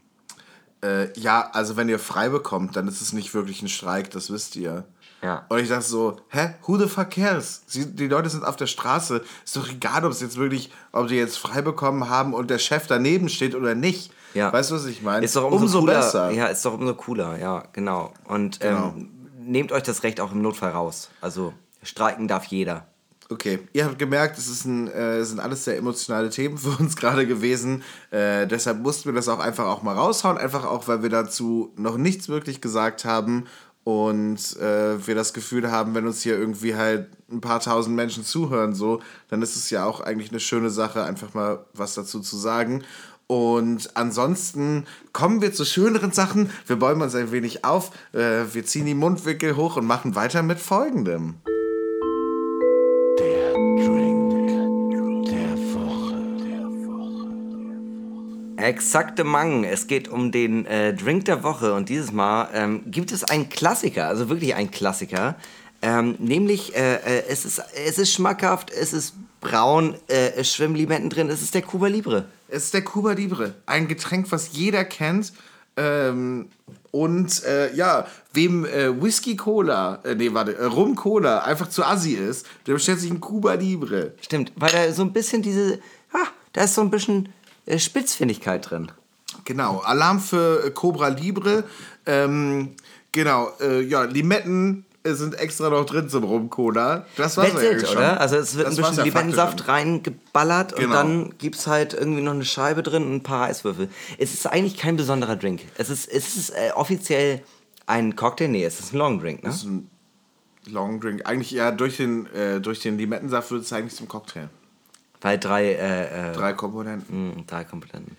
äh, 0.83 1.17
ja, 1.17 1.49
also 1.53 1.77
wenn 1.77 1.87
ihr 1.87 1.99
frei 1.99 2.29
bekommt, 2.29 2.75
dann 2.75 2.87
ist 2.87 3.01
es 3.01 3.13
nicht 3.13 3.33
wirklich 3.33 3.61
ein 3.61 3.69
Streik, 3.69 4.11
das 4.11 4.31
wisst 4.31 4.55
ihr. 4.55 4.85
Ja. 5.23 5.45
Und 5.47 5.59
ich 5.59 5.69
dachte 5.69 5.85
so, 5.85 6.17
hä, 6.29 6.55
who 6.65 6.77
the 6.77 6.87
fuck 6.87 7.09
cares? 7.09 7.63
Sie, 7.65 7.85
die 7.85 8.07
Leute 8.07 8.29
sind 8.29 8.43
auf 8.43 8.57
der 8.57 8.67
Straße. 8.67 9.23
Ist 9.45 9.55
doch 9.55 9.69
egal, 9.69 10.03
ob 10.05 10.11
es 10.11 10.19
jetzt 10.19 10.37
wirklich, 10.37 10.69
ob 10.91 11.07
die 11.07 11.15
jetzt 11.15 11.37
frei 11.37 11.61
bekommen 11.61 12.09
haben 12.09 12.33
und 12.33 12.49
der 12.49 12.59
Chef 12.59 12.87
daneben 12.87 13.29
steht 13.29 13.55
oder 13.55 13.73
nicht. 13.73 14.11
Ja. 14.33 14.51
Weißt 14.51 14.71
du, 14.71 14.75
was 14.75 14.85
ich 14.85 15.01
meine? 15.01 15.23
Ist 15.23 15.35
doch 15.35 15.49
umso, 15.49 15.79
cooler. 15.79 15.93
besser. 15.93 16.31
Ja, 16.31 16.47
ist 16.47 16.65
doch 16.65 16.73
umso 16.73 16.93
cooler, 16.95 17.37
ja, 17.37 17.63
genau. 17.71 18.13
Und 18.25 18.59
Genau. 18.59 18.93
Ähm, 18.95 19.09
nehmt 19.45 19.71
euch 19.71 19.83
das 19.83 20.03
Recht 20.03 20.19
auch 20.19 20.31
im 20.31 20.41
Notfall 20.41 20.71
raus. 20.71 21.09
Also 21.21 21.53
streiken 21.83 22.27
darf 22.27 22.45
jeder. 22.45 22.87
Okay, 23.29 23.59
ihr 23.71 23.85
habt 23.85 23.97
gemerkt, 23.97 24.37
es 24.37 24.47
ist 24.47 24.65
ein, 24.65 24.89
äh, 24.89 25.17
es 25.17 25.29
sind 25.29 25.39
alles 25.39 25.63
sehr 25.63 25.77
emotionale 25.77 26.29
Themen 26.29 26.57
für 26.57 26.77
uns 26.77 26.95
gerade 26.97 27.25
gewesen. 27.25 27.83
Äh, 28.11 28.45
deshalb 28.47 28.79
mussten 28.79 29.05
wir 29.05 29.13
das 29.13 29.29
auch 29.29 29.39
einfach 29.39 29.65
auch 29.65 29.81
mal 29.81 29.95
raushauen, 29.95 30.37
einfach 30.37 30.65
auch, 30.65 30.87
weil 30.87 31.01
wir 31.01 31.09
dazu 31.09 31.71
noch 31.77 31.97
nichts 31.97 32.27
wirklich 32.27 32.59
gesagt 32.59 33.05
haben 33.05 33.45
und 33.83 34.57
äh, 34.57 35.05
wir 35.05 35.15
das 35.15 35.33
Gefühl 35.33 35.69
haben, 35.69 35.93
wenn 35.93 36.07
uns 36.07 36.21
hier 36.21 36.37
irgendwie 36.37 36.75
halt 36.75 37.07
ein 37.29 37.41
paar 37.41 37.59
tausend 37.59 37.95
Menschen 37.95 38.23
zuhören, 38.23 38.73
so, 38.73 39.01
dann 39.29 39.41
ist 39.41 39.55
es 39.55 39.69
ja 39.69 39.85
auch 39.85 39.99
eigentlich 39.99 40.31
eine 40.31 40.39
schöne 40.39 40.69
Sache, 40.69 41.03
einfach 41.03 41.33
mal 41.33 41.65
was 41.73 41.93
dazu 41.95 42.19
zu 42.21 42.37
sagen. 42.37 42.83
Und 43.27 43.95
ansonsten 43.95 44.85
kommen 45.11 45.41
wir 45.41 45.53
zu 45.53 45.65
schöneren 45.65 46.11
Sachen. 46.11 46.49
Wir 46.67 46.75
bäumen 46.75 47.01
uns 47.01 47.15
ein 47.15 47.31
wenig 47.31 47.65
auf. 47.65 47.91
Äh, 48.13 48.45
wir 48.53 48.65
ziehen 48.65 48.85
die 48.85 48.93
Mundwinkel 48.93 49.55
hoch 49.55 49.77
und 49.77 49.85
machen 49.85 50.15
weiter 50.15 50.43
mit 50.43 50.59
folgendem. 50.59 51.35
Exakte 58.63 59.23
Mang. 59.23 59.63
Es 59.63 59.87
geht 59.87 60.07
um 60.07 60.31
den 60.31 60.65
äh, 60.65 60.93
Drink 60.93 61.25
der 61.25 61.43
Woche 61.43 61.73
und 61.73 61.89
dieses 61.89 62.11
Mal 62.11 62.49
ähm, 62.53 62.83
gibt 62.87 63.11
es 63.11 63.23
einen 63.23 63.49
Klassiker, 63.49 64.07
also 64.07 64.29
wirklich 64.29 64.55
einen 64.55 64.71
Klassiker. 64.71 65.35
Ähm, 65.81 66.15
nämlich, 66.19 66.75
äh, 66.75 66.95
äh, 66.95 67.23
es, 67.27 67.43
ist, 67.43 67.61
es 67.85 67.99
ist 67.99 68.13
schmackhaft, 68.13 68.71
es 68.71 68.93
ist 68.93 69.15
braun, 69.41 69.95
äh, 70.07 70.31
es 70.37 70.53
schwimmen 70.53 70.75
Limetten 70.75 71.09
drin, 71.09 71.29
es 71.29 71.41
ist 71.41 71.53
der 71.53 71.61
Cuba 71.61 71.87
Libre. 71.87 72.25
Es 72.47 72.65
ist 72.65 72.73
der 72.73 72.83
Cuba 72.83 73.11
Libre. 73.11 73.55
Ein 73.65 73.89
Getränk, 73.89 74.31
was 74.31 74.53
jeder 74.53 74.85
kennt. 74.85 75.33
Ähm, 75.75 76.49
und 76.91 77.43
äh, 77.43 77.73
ja, 77.73 78.05
wem 78.31 78.65
äh, 78.65 79.01
Whisky 79.01 79.35
Cola, 79.35 79.99
äh, 80.03 80.15
nee, 80.15 80.33
warte, 80.33 80.55
äh, 80.55 80.65
Rum 80.65 80.95
Cola 80.95 81.39
einfach 81.39 81.67
zu 81.67 81.83
assi 81.83 82.13
ist, 82.13 82.45
der 82.67 82.73
bestellt 82.73 82.99
sich 82.99 83.11
ein 83.11 83.19
Cuba 83.19 83.55
Libre. 83.55 84.13
Stimmt, 84.21 84.53
weil 84.55 84.71
da 84.71 84.91
so 84.93 85.01
ein 85.01 85.11
bisschen 85.11 85.41
diese, 85.41 85.79
ah, 86.13 86.27
da 86.53 86.63
ist 86.63 86.75
so 86.75 86.81
ein 86.81 86.91
bisschen 86.91 87.29
Spitzfindigkeit 87.77 88.69
drin. 88.69 88.91
Genau, 89.45 89.79
Alarm 89.79 90.19
für 90.19 90.65
äh, 90.65 90.71
Cobra 90.71 91.07
Libre. 91.09 91.63
Ähm, 92.05 92.75
genau, 93.11 93.49
äh, 93.59 93.81
ja, 93.81 94.03
Limetten 94.03 94.85
äh, 95.03 95.13
sind 95.13 95.35
extra 95.39 95.69
noch 95.69 95.85
drin 95.85 96.07
zum 96.07 96.23
Rum 96.23 96.49
Cola. 96.49 97.05
Das 97.17 97.35
war's 97.37 97.53
Wettelt, 97.55 97.71
eigentlich 97.71 97.87
schon. 97.89 97.97
oder? 97.97 98.19
Also 98.21 98.35
es 98.37 98.55
wird 98.55 98.67
Das 98.67 98.77
ein 98.77 98.83
bisschen 98.85 99.05
Limettensaft 99.05 99.67
reingeballert 99.67 100.75
Genau. 100.75 100.87
und 100.87 100.93
dann 100.93 101.37
gibt 101.39 101.55
es 101.55 101.67
halt 101.67 101.93
irgendwie 101.93 102.21
noch 102.21 102.33
eine 102.33 102.45
Scheibe 102.45 102.83
drin 102.83 103.03
und 103.03 103.15
ein 103.15 103.23
paar 103.23 103.47
Eiswürfel. 103.47 103.89
Es 104.17 104.33
ist 104.33 104.45
eigentlich 104.47 104.77
kein 104.77 104.95
besonderer 104.97 105.35
Drink. 105.35 105.61
Es 105.77 105.89
ist, 105.89 106.07
es 106.09 106.35
ist 106.37 106.49
äh, 106.51 106.71
offiziell 106.75 107.41
ein 107.85 108.15
Cocktail, 108.15 108.47
nee, 108.49 108.63
es 108.63 108.79
ist 108.79 108.93
ein 108.93 108.97
Long 108.97 109.19
Drink, 109.19 109.43
ne? 109.43 109.53
Long 110.67 111.01
Drink. 111.01 111.25
Eigentlich 111.25 111.51
ja, 111.51 111.71
durch 111.71 111.97
den, 111.97 112.27
äh, 112.27 112.61
durch 112.61 112.79
den 112.79 112.97
Limettensaft 112.97 113.51
wird 113.51 113.63
es 113.63 113.73
eigentlich 113.73 113.95
zum 113.95 114.07
Cocktail. 114.07 114.49
Weil 115.23 115.39
drei, 115.39 115.73
äh, 115.73 116.29
äh, 116.29 116.33
Drei 116.33 116.53
Komponenten. 116.53 117.29
mh, 117.37 117.43
drei 117.47 117.63
Komponenten. 117.63 118.15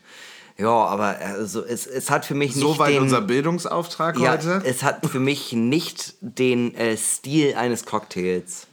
Ja, 0.56 0.68
aber 0.68 1.18
also 1.20 1.64
es, 1.64 1.86
es 1.86 2.10
hat 2.10 2.24
für 2.24 2.34
mich 2.34 2.54
nicht 2.54 2.62
Soweit 2.64 2.98
unser 2.98 3.20
Bildungsauftrag 3.20 4.18
ja, 4.18 4.32
heute. 4.32 4.62
es 4.64 4.82
hat 4.82 5.04
für 5.06 5.20
mich 5.20 5.52
nicht 5.52 6.14
den 6.20 6.74
äh, 6.76 6.96
Stil 6.96 7.54
eines 7.56 7.84
Cocktails. 7.84 8.66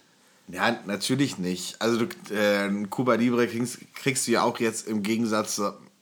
Ja, 0.48 0.78
natürlich 0.86 1.38
nicht. 1.38 1.76
Also 1.80 2.06
du, 2.06 2.36
äh, 2.36 2.70
Cuba 2.90 3.16
Libre 3.16 3.48
kriegst, 3.48 3.80
kriegst 3.96 4.28
du 4.28 4.32
ja 4.32 4.44
auch 4.44 4.60
jetzt 4.60 4.88
im 4.88 5.02
Gegensatz, 5.02 5.60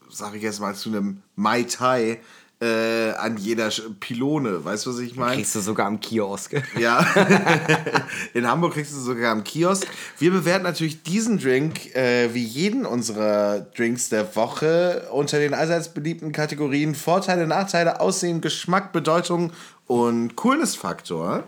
sag 0.10 0.36
ich 0.36 0.42
jetzt 0.44 0.60
mal, 0.60 0.76
zu 0.76 0.90
einem 0.90 1.22
Mai 1.36 1.64
Tai 1.64 2.20
äh, 2.62 3.12
an 3.12 3.38
jeder 3.38 3.70
Pylone. 4.00 4.66
Weißt 4.66 4.86
du, 4.86 4.92
was 4.92 5.00
ich 5.00 5.16
meine? 5.16 5.36
Kriegst 5.36 5.56
du 5.56 5.62
sogar 5.62 5.88
am 5.88 6.00
Kiosk. 6.00 6.62
Ja. 6.80 7.06
In 8.34 8.48
Hamburg 8.48 8.74
kriegst 8.74 8.94
du 8.94 9.00
sogar 9.00 9.32
am 9.32 9.44
Kiosk. 9.44 9.88
Wir 10.18 10.32
bewerten 10.32 10.64
natürlich 10.64 11.04
diesen 11.04 11.40
Drink 11.40 11.96
äh, 11.96 12.34
wie 12.34 12.44
jeden 12.44 12.86
unserer 12.86 13.62
Drinks 13.62 14.10
der 14.10 14.36
Woche 14.36 15.08
unter 15.12 15.40
den 15.40 15.54
allseits 15.54 15.90
beliebten 15.90 16.32
Kategorien 16.32 16.96
Vorteile, 16.96 17.48
Nachteile, 17.48 18.00
Aussehen, 18.00 18.42
Geschmack, 18.42 18.92
Bedeutung 18.94 19.52
und 19.88 20.36
Coolness-Faktor. 20.36 21.44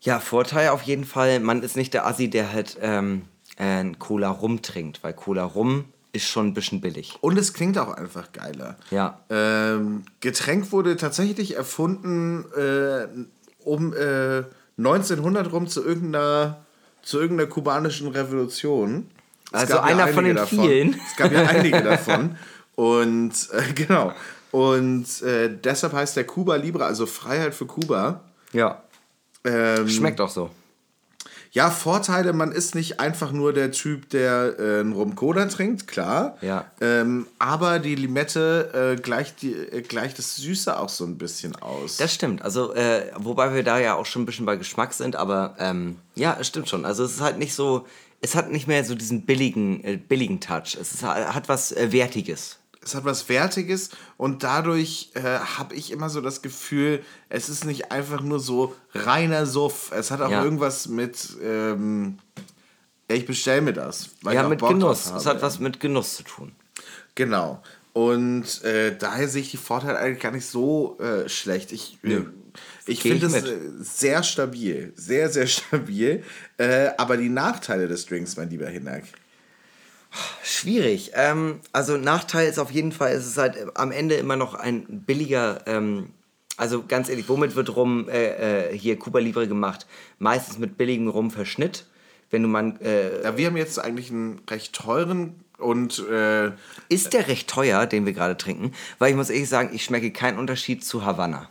Ja, 0.00 0.20
Vorteil 0.20 0.68
auf 0.68 0.82
jeden 0.82 1.04
Fall, 1.04 1.40
man 1.40 1.62
ist 1.62 1.76
nicht 1.76 1.94
der 1.94 2.06
Assi, 2.06 2.28
der 2.28 2.52
halt 2.52 2.78
ähm, 2.80 3.22
äh, 3.56 3.84
Cola 3.98 4.30
rum 4.30 4.62
trinkt, 4.62 5.02
weil 5.02 5.14
Cola 5.14 5.44
rum 5.44 5.86
ist 6.14 6.28
schon 6.28 6.46
ein 6.46 6.54
bisschen 6.54 6.80
billig. 6.80 7.18
Und 7.20 7.36
es 7.38 7.52
klingt 7.52 7.76
auch 7.76 7.92
einfach 7.92 8.32
geiler. 8.32 8.76
Ja. 8.90 9.20
Ähm, 9.28 10.04
Getränk 10.20 10.70
wurde 10.72 10.96
tatsächlich 10.96 11.56
erfunden 11.56 12.44
äh, 12.56 13.06
um 13.64 13.92
äh, 13.94 14.44
1900 14.78 15.52
rum 15.52 15.66
zu 15.66 15.84
irgendeiner, 15.84 16.64
zu 17.02 17.20
irgendeiner 17.20 17.50
kubanischen 17.50 18.08
Revolution. 18.08 19.10
Es 19.52 19.60
Also 19.60 19.78
einer 19.80 20.08
von 20.08 20.24
einige 20.24 20.40
den 20.40 20.46
vielen. 20.46 21.00
Es 21.10 21.16
gab 21.16 21.32
ja 21.32 21.46
einige 21.46 21.82
davon. 21.84 22.36
Und 22.76 23.32
äh, 23.52 23.72
genau. 23.74 24.12
Und 24.50 25.22
äh, 25.22 25.50
deshalb 25.52 25.94
heißt 25.94 26.16
der 26.16 26.24
Cuba 26.24 26.56
Libre, 26.56 26.84
also 26.84 27.06
Freiheit 27.06 27.54
für 27.54 27.66
Kuba. 27.66 28.20
Ja. 28.52 28.82
Ähm, 29.44 29.88
Schmeckt 29.88 30.20
auch 30.20 30.28
so. 30.28 30.50
Ja, 31.54 31.70
Vorteile, 31.70 32.32
man 32.32 32.50
ist 32.50 32.74
nicht 32.74 32.98
einfach 32.98 33.30
nur 33.30 33.52
der 33.52 33.70
Typ, 33.70 34.10
der 34.10 34.58
äh, 34.58 34.80
einen 34.80 34.92
Rum 34.92 35.14
Cola 35.14 35.46
trinkt, 35.46 35.86
klar. 35.86 36.36
Ja. 36.40 36.64
Ähm, 36.80 37.28
aber 37.38 37.78
die 37.78 37.94
Limette 37.94 38.96
äh, 38.98 39.00
gleicht, 39.00 39.42
die, 39.42 39.52
äh, 39.52 39.82
gleicht 39.82 40.18
das 40.18 40.34
Süße 40.34 40.76
auch 40.76 40.88
so 40.88 41.04
ein 41.04 41.16
bisschen 41.16 41.54
aus. 41.54 41.98
Das 41.98 42.12
stimmt. 42.12 42.42
Also, 42.42 42.74
äh, 42.74 43.12
wobei 43.16 43.54
wir 43.54 43.62
da 43.62 43.78
ja 43.78 43.94
auch 43.94 44.04
schon 44.04 44.22
ein 44.22 44.26
bisschen 44.26 44.46
bei 44.46 44.56
Geschmack 44.56 44.94
sind, 44.94 45.14
aber 45.14 45.54
ähm, 45.60 45.98
ja, 46.16 46.36
es 46.40 46.48
stimmt 46.48 46.68
schon. 46.68 46.84
Also 46.84 47.04
es 47.04 47.12
ist 47.12 47.20
halt 47.20 47.38
nicht 47.38 47.54
so, 47.54 47.86
es 48.20 48.34
hat 48.34 48.50
nicht 48.50 48.66
mehr 48.66 48.84
so 48.84 48.96
diesen 48.96 49.24
billigen, 49.24 49.84
äh, 49.84 49.96
billigen 49.96 50.40
Touch. 50.40 50.76
Es 50.80 50.92
ist, 50.92 51.04
hat 51.04 51.48
was 51.48 51.70
äh, 51.70 51.92
Wertiges. 51.92 52.58
Es 52.84 52.94
hat 52.94 53.04
was 53.04 53.28
Wertiges 53.28 53.90
und 54.16 54.42
dadurch 54.42 55.10
äh, 55.14 55.20
habe 55.22 55.74
ich 55.74 55.90
immer 55.90 56.10
so 56.10 56.20
das 56.20 56.42
Gefühl, 56.42 57.02
es 57.28 57.48
ist 57.48 57.64
nicht 57.64 57.90
einfach 57.92 58.20
nur 58.20 58.40
so 58.40 58.74
reiner 58.94 59.46
Suff. 59.46 59.90
Es 59.92 60.10
hat 60.10 60.20
auch 60.20 60.30
Ja. 60.30 60.44
irgendwas 60.44 60.86
mit, 60.88 61.16
ähm, 61.42 62.18
ja, 63.10 63.16
ich 63.16 63.26
bestelle 63.26 63.62
mir 63.62 63.72
das. 63.72 64.10
Weil 64.22 64.34
ich 64.34 64.38
ja, 64.38 64.44
auch 64.44 64.50
mit 64.50 64.58
Bock 64.60 64.70
Genuss. 64.70 65.10
Es 65.16 65.26
hat 65.26 65.42
was 65.42 65.58
mit 65.58 65.80
Genuss 65.80 66.16
zu 66.16 66.22
tun. 66.24 66.52
Genau. 67.14 67.62
Und 67.92 68.62
äh, 68.64 68.96
daher 68.98 69.28
sehe 69.28 69.42
ich 69.42 69.50
die 69.52 69.56
Vorteile 69.56 69.98
eigentlich 69.98 70.22
gar 70.22 70.32
nicht 70.32 70.46
so 70.46 70.98
äh, 70.98 71.28
schlecht. 71.28 71.70
Ich, 71.72 71.98
äh, 72.02 72.24
ich 72.86 72.96
ich 72.96 73.02
finde 73.02 73.26
es 73.26 73.34
äh, 73.34 73.56
sehr 73.80 74.22
stabil. 74.24 74.92
Sehr, 74.96 75.30
sehr 75.30 75.46
stabil. 75.48 76.24
Äh, 76.58 76.90
aber 76.98 77.16
die 77.16 77.28
Nachteile 77.28 77.86
des 77.86 78.06
Drinks, 78.06 78.36
mein 78.36 78.50
lieber 78.50 78.66
Hinak. 78.66 79.04
Schwierig. 80.42 81.12
Ähm, 81.14 81.60
also 81.72 81.96
Nachteil 81.96 82.48
ist 82.48 82.58
auf 82.58 82.70
jeden 82.70 82.92
Fall, 82.92 83.12
es 83.12 83.26
ist 83.26 83.38
halt 83.38 83.56
am 83.76 83.90
Ende 83.90 84.14
immer 84.14 84.36
noch 84.36 84.54
ein 84.54 84.84
billiger, 84.88 85.66
ähm, 85.66 86.10
also 86.56 86.84
ganz 86.86 87.08
ehrlich, 87.08 87.28
womit 87.28 87.56
wird 87.56 87.74
Rum 87.74 88.08
äh, 88.08 88.70
äh, 88.70 88.78
hier 88.78 88.98
Cuba 88.98 89.18
Libre 89.18 89.48
gemacht? 89.48 89.86
Meistens 90.18 90.58
mit 90.58 90.78
billigem 90.78 91.08
Rumverschnitt. 91.08 91.86
Wenn 92.30 92.42
du 92.42 92.48
mal, 92.48 92.74
äh, 92.80 93.22
Ja, 93.22 93.36
wir 93.36 93.46
haben 93.46 93.56
jetzt 93.56 93.78
eigentlich 93.78 94.10
einen 94.10 94.40
recht 94.48 94.72
teuren 94.74 95.44
und 95.58 95.98
äh, 96.08 96.52
ist 96.88 97.12
der 97.12 97.28
recht 97.28 97.48
teuer, 97.48 97.86
den 97.86 98.06
wir 98.06 98.12
gerade 98.12 98.36
trinken, 98.36 98.72
weil 98.98 99.10
ich 99.10 99.16
muss 99.16 99.30
ehrlich 99.30 99.48
sagen, 99.48 99.70
ich 99.72 99.84
schmecke 99.84 100.10
keinen 100.10 100.38
Unterschied 100.38 100.84
zu 100.84 101.04
Havanna. 101.04 101.48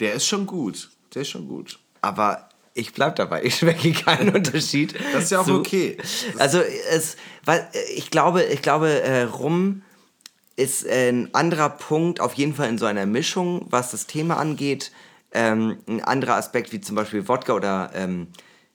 der 0.00 0.14
ist 0.14 0.26
schon 0.26 0.46
gut. 0.46 0.90
Der 1.14 1.22
ist 1.22 1.28
schon 1.28 1.46
gut. 1.48 1.78
Aber 2.00 2.48
ich 2.74 2.92
bleib 2.92 3.16
dabei, 3.16 3.42
ich 3.44 3.56
schmecke 3.56 3.92
keinen 3.92 4.30
Unterschied. 4.34 4.94
Das 5.12 5.24
ist 5.24 5.30
ja 5.30 5.40
auch 5.40 5.46
zu- 5.46 5.58
okay. 5.60 5.96
Also 6.38 6.60
es, 6.90 7.16
weil 7.44 7.60
äh, 7.74 7.92
ich 7.96 8.10
glaube, 8.10 8.42
ich 8.44 8.62
glaube, 8.62 9.02
äh, 9.02 9.22
Rum 9.22 9.82
ist 10.56 10.84
äh, 10.86 11.08
ein 11.10 11.34
anderer 11.34 11.70
Punkt, 11.70 12.20
auf 12.20 12.34
jeden 12.34 12.54
Fall 12.54 12.68
in 12.68 12.78
so 12.78 12.86
einer 12.86 13.06
Mischung, 13.06 13.66
was 13.70 13.90
das 13.90 14.06
Thema 14.06 14.36
angeht. 14.36 14.92
Ähm, 15.32 15.78
ein 15.88 16.02
anderer 16.02 16.34
Aspekt 16.36 16.72
wie 16.72 16.80
zum 16.80 16.94
Beispiel 16.96 17.26
Wodka 17.26 17.54
oder 17.54 17.90
ähm, 17.94 18.28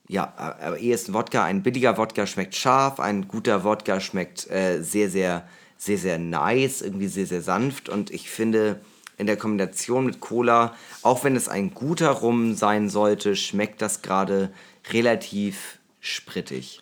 ja, 0.08 0.34
aber 0.38 0.80
ehesten 0.80 1.14
Wodka. 1.14 1.44
Ein 1.44 1.62
billiger 1.64 1.98
Wodka 1.98 2.26
schmeckt 2.26 2.56
scharf, 2.56 3.00
ein 3.00 3.28
guter 3.28 3.64
Wodka 3.64 4.00
schmeckt 4.00 4.50
äh, 4.50 4.82
sehr, 4.82 5.10
sehr, 5.10 5.48
sehr, 5.78 5.98
sehr 5.98 6.18
nice, 6.18 6.82
irgendwie 6.82 7.08
sehr, 7.10 7.28
sehr 7.28 7.42
sanft. 7.42 7.90
Und 7.90 8.10
ich 8.10 8.30
finde, 8.30 8.80
in 9.18 9.28
der 9.28 9.38
Kombination 9.38 10.06
mit 10.06 10.20
Cola, 10.20 10.76
auch 11.02 11.24
wenn 11.24 11.36
es 11.36 11.50
ein 11.50 11.74
guter 11.74 12.12
Rum 12.12 12.56
sein 12.56 12.90
sollte, 12.90 13.36
schmeckt 13.36 13.82
das 13.82 14.02
gerade 14.02 14.52
relativ 14.92 15.80
sprittig. 16.00 16.82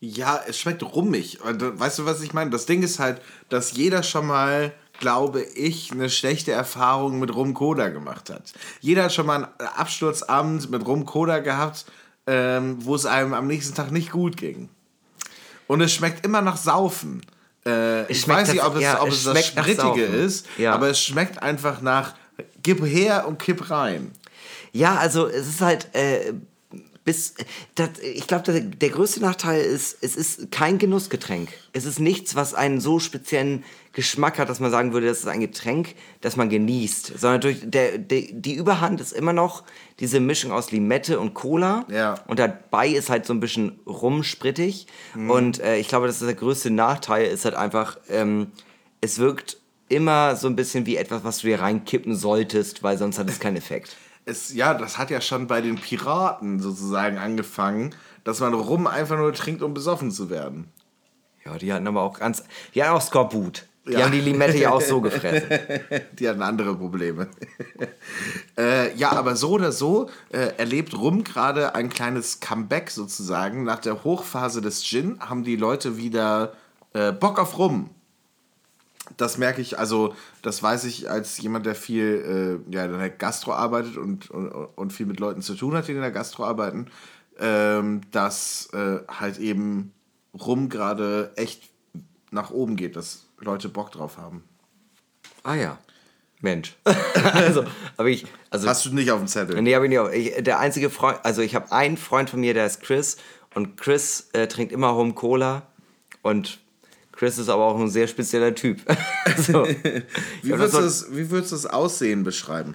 Ja, 0.00 0.40
es 0.48 0.58
schmeckt 0.58 0.82
rummig. 0.82 1.40
Äh, 1.44 1.78
Weißt 1.78 1.98
du, 1.98 2.06
was 2.06 2.22
ich 2.22 2.32
meine? 2.32 2.50
Das 2.50 2.66
Ding 2.66 2.82
ist 2.82 2.98
halt, 2.98 3.20
dass 3.50 3.72
jeder 3.72 4.02
schon 4.02 4.26
mal, 4.26 4.72
glaube 4.98 5.42
ich, 5.42 5.92
eine 5.92 6.10
schlechte 6.10 6.52
Erfahrung 6.52 7.20
mit 7.20 7.34
Rum 7.34 7.54
Cola 7.54 7.88
gemacht 7.88 8.30
hat. 8.30 8.52
Jeder 8.80 9.04
hat 9.04 9.12
schon 9.12 9.26
mal 9.26 9.44
einen 9.44 9.68
Absturzabend 9.76 10.70
mit 10.70 10.86
Rum 10.86 11.04
Cola 11.04 11.38
gehabt, 11.38 11.84
ähm, 12.26 12.78
wo 12.80 12.94
es 12.94 13.06
einem 13.06 13.34
am 13.34 13.46
nächsten 13.46 13.74
Tag 13.74 13.92
nicht 13.92 14.10
gut 14.10 14.36
ging. 14.36 14.70
Und 15.66 15.82
es 15.82 15.92
schmeckt 15.92 16.24
immer 16.24 16.40
nach 16.42 16.56
Saufen. 16.56 17.20
Äh, 17.66 18.10
ich 18.10 18.26
weiß 18.26 18.52
nicht, 18.52 18.62
ob 18.64 18.76
es, 18.76 18.82
ja, 18.82 19.02
ob 19.02 19.08
es 19.08 19.18
es 19.18 19.24
das 19.24 19.46
Sprittige 19.46 20.04
ist, 20.04 20.46
Ja. 20.58 20.72
aber 20.74 20.88
es 20.88 21.00
schmeckt 21.00 21.42
einfach 21.42 21.80
nach 21.82 22.14
Gib 22.62 22.84
her 22.84 23.26
und 23.26 23.38
kipp 23.38 23.70
rein. 23.70 24.12
Ja, 24.72 24.96
also 24.96 25.26
es 25.26 25.46
ist 25.46 25.60
halt 25.60 25.94
äh, 25.94 26.32
bis 27.04 27.34
das, 27.74 27.90
ich 28.02 28.26
glaube, 28.26 28.50
der, 28.52 28.60
der 28.60 28.88
größte 28.90 29.20
Nachteil 29.20 29.60
ist, 29.62 29.96
es 30.00 30.16
ist 30.16 30.50
kein 30.50 30.78
Genussgetränk. 30.78 31.50
Es 31.72 31.84
ist 31.84 31.98
nichts, 32.00 32.34
was 32.34 32.54
einen 32.54 32.80
so 32.80 32.98
speziellen 32.98 33.64
Geschmack 33.92 34.38
hat, 34.38 34.48
dass 34.48 34.60
man 34.60 34.70
sagen 34.70 34.92
würde, 34.92 35.08
das 35.08 35.18
ist 35.20 35.26
ein 35.26 35.40
Getränk, 35.40 35.94
das 36.20 36.36
man 36.36 36.48
genießt, 36.48 37.18
sondern 37.18 37.40
durch 37.40 37.58
der, 37.64 37.98
der 37.98 38.22
die 38.30 38.54
Überhand 38.54 39.00
ist 39.00 39.12
immer 39.12 39.32
noch 39.32 39.64
diese 39.98 40.20
Mischung 40.20 40.52
aus 40.52 40.70
Limette 40.70 41.18
und 41.18 41.34
Cola 41.34 41.84
Ja. 41.88 42.14
und 42.28 42.38
dabei 42.38 42.88
ist 42.88 43.10
halt 43.10 43.26
so 43.26 43.32
ein 43.32 43.40
bisschen 43.40 43.80
rumsprittig 43.86 44.86
und 45.28 45.60
äh, 45.60 45.76
ich 45.78 45.88
glaube, 45.88 46.06
das 46.06 46.20
ist 46.20 46.26
der 46.26 46.34
größte 46.34 46.70
Nachteil 46.70 47.26
ist 47.26 47.44
halt 47.44 47.54
einfach 47.56 47.98
ähm, 48.08 48.52
es 49.00 49.18
wirkt 49.18 49.56
immer 49.88 50.36
so 50.36 50.46
ein 50.46 50.54
bisschen 50.54 50.86
wie 50.86 50.96
etwas, 50.96 51.24
was 51.24 51.38
du 51.38 51.48
dir 51.48 51.60
reinkippen 51.60 52.14
solltest, 52.14 52.82
weil 52.84 52.96
sonst 52.96 53.18
hat 53.18 53.28
es 53.28 53.40
keinen 53.40 53.56
Effekt. 53.56 53.96
Es, 54.24 54.54
ja, 54.54 54.74
das 54.74 54.98
hat 54.98 55.10
ja 55.10 55.20
schon 55.20 55.48
bei 55.48 55.60
den 55.62 55.76
Piraten 55.76 56.60
sozusagen 56.60 57.18
angefangen, 57.18 57.92
dass 58.22 58.38
man 58.38 58.54
rum 58.54 58.86
einfach 58.86 59.16
nur 59.16 59.32
trinkt, 59.32 59.62
um 59.62 59.74
besoffen 59.74 60.12
zu 60.12 60.30
werden. 60.30 60.68
Ja, 61.44 61.56
die 61.58 61.72
hatten 61.72 61.88
aber 61.88 62.02
auch 62.02 62.18
ganz. 62.20 62.44
Die 62.74 62.82
hatten 62.84 62.92
auch 62.92 63.00
Skorbut. 63.00 63.66
Die 63.90 63.96
Ja. 63.96 64.04
haben 64.04 64.12
die 64.12 64.20
Limette 64.20 64.56
ja 64.56 64.70
auch 64.70 64.80
so 64.80 65.00
gefressen. 65.00 65.48
Die 66.12 66.28
hatten 66.28 66.42
andere 66.42 66.76
Probleme. 66.76 67.28
äh, 68.58 68.94
ja, 68.96 69.10
aber 69.12 69.34
so 69.34 69.50
oder 69.50 69.72
so 69.72 70.08
äh, 70.32 70.52
erlebt 70.58 70.96
Rum 70.96 71.24
gerade 71.24 71.74
ein 71.74 71.88
kleines 71.88 72.38
Comeback 72.40 72.90
sozusagen. 72.90 73.64
Nach 73.64 73.80
der 73.80 74.04
Hochphase 74.04 74.60
des 74.60 74.84
Gin 74.84 75.18
haben 75.20 75.42
die 75.42 75.56
Leute 75.56 75.96
wieder 75.96 76.52
äh, 76.92 77.10
Bock 77.12 77.38
auf 77.40 77.58
Rum. 77.58 77.90
Das 79.16 79.38
merke 79.38 79.60
ich, 79.60 79.76
also 79.78 80.14
das 80.42 80.62
weiß 80.62 80.84
ich 80.84 81.10
als 81.10 81.38
jemand, 81.38 81.66
der 81.66 81.74
viel 81.74 82.60
äh, 82.70 82.72
ja, 82.72 82.84
in 82.84 82.96
der 82.96 83.10
Gastro 83.10 83.52
arbeitet 83.52 83.96
und, 83.96 84.30
und, 84.30 84.48
und 84.50 84.92
viel 84.92 85.06
mit 85.06 85.18
Leuten 85.18 85.42
zu 85.42 85.54
tun 85.56 85.74
hat, 85.74 85.88
die 85.88 85.92
in 85.92 86.00
der 86.00 86.12
Gastro 86.12 86.44
arbeiten, 86.44 86.86
ähm, 87.40 88.02
dass 88.12 88.68
äh, 88.72 89.00
halt 89.08 89.38
eben 89.38 89.92
Rum 90.38 90.68
gerade 90.68 91.32
echt 91.34 91.70
nach 92.30 92.50
oben 92.50 92.76
geht, 92.76 92.94
dass 92.94 93.26
Leute 93.40 93.68
Bock 93.68 93.90
drauf 93.92 94.18
haben. 94.18 94.44
Ah 95.42 95.54
ja. 95.54 95.78
Mensch. 96.40 96.76
also, 97.34 97.64
aber 97.96 98.08
ich. 98.08 98.24
Also, 98.48 98.68
Hast 98.68 98.86
du 98.86 98.94
nicht 98.94 99.10
auf 99.10 99.18
dem 99.18 99.28
Zettel? 99.28 99.60
Nee, 99.60 99.74
hab 99.74 99.82
ich 99.82 99.88
nicht. 99.90 99.98
auch. 99.98 100.10
Ich, 100.10 100.42
der 100.42 100.58
einzige 100.58 100.88
Freund, 100.90 101.18
also 101.22 101.42
ich 101.42 101.54
habe 101.54 101.70
einen 101.72 101.96
Freund 101.96 102.30
von 102.30 102.40
mir, 102.40 102.54
der 102.54 102.66
ist 102.66 102.80
Chris. 102.80 103.18
Und 103.54 103.76
Chris 103.76 104.28
äh, 104.32 104.46
trinkt 104.46 104.72
immer 104.72 104.94
Home 104.94 105.12
Cola. 105.12 105.62
Und 106.22 106.60
Chris 107.12 107.36
ist 107.36 107.48
aber 107.48 107.64
auch 107.64 107.78
ein 107.78 107.90
sehr 107.90 108.06
spezieller 108.06 108.54
Typ. 108.54 108.80
also, 109.24 109.66
Wie 110.42 110.48
würdest, 110.48 110.72
das 110.72 110.72
du 110.72 110.80
das, 110.80 111.16
wie 111.16 111.30
würdest 111.30 111.52
du 111.52 111.56
das 111.56 111.66
Aussehen 111.66 112.24
beschreiben? 112.24 112.74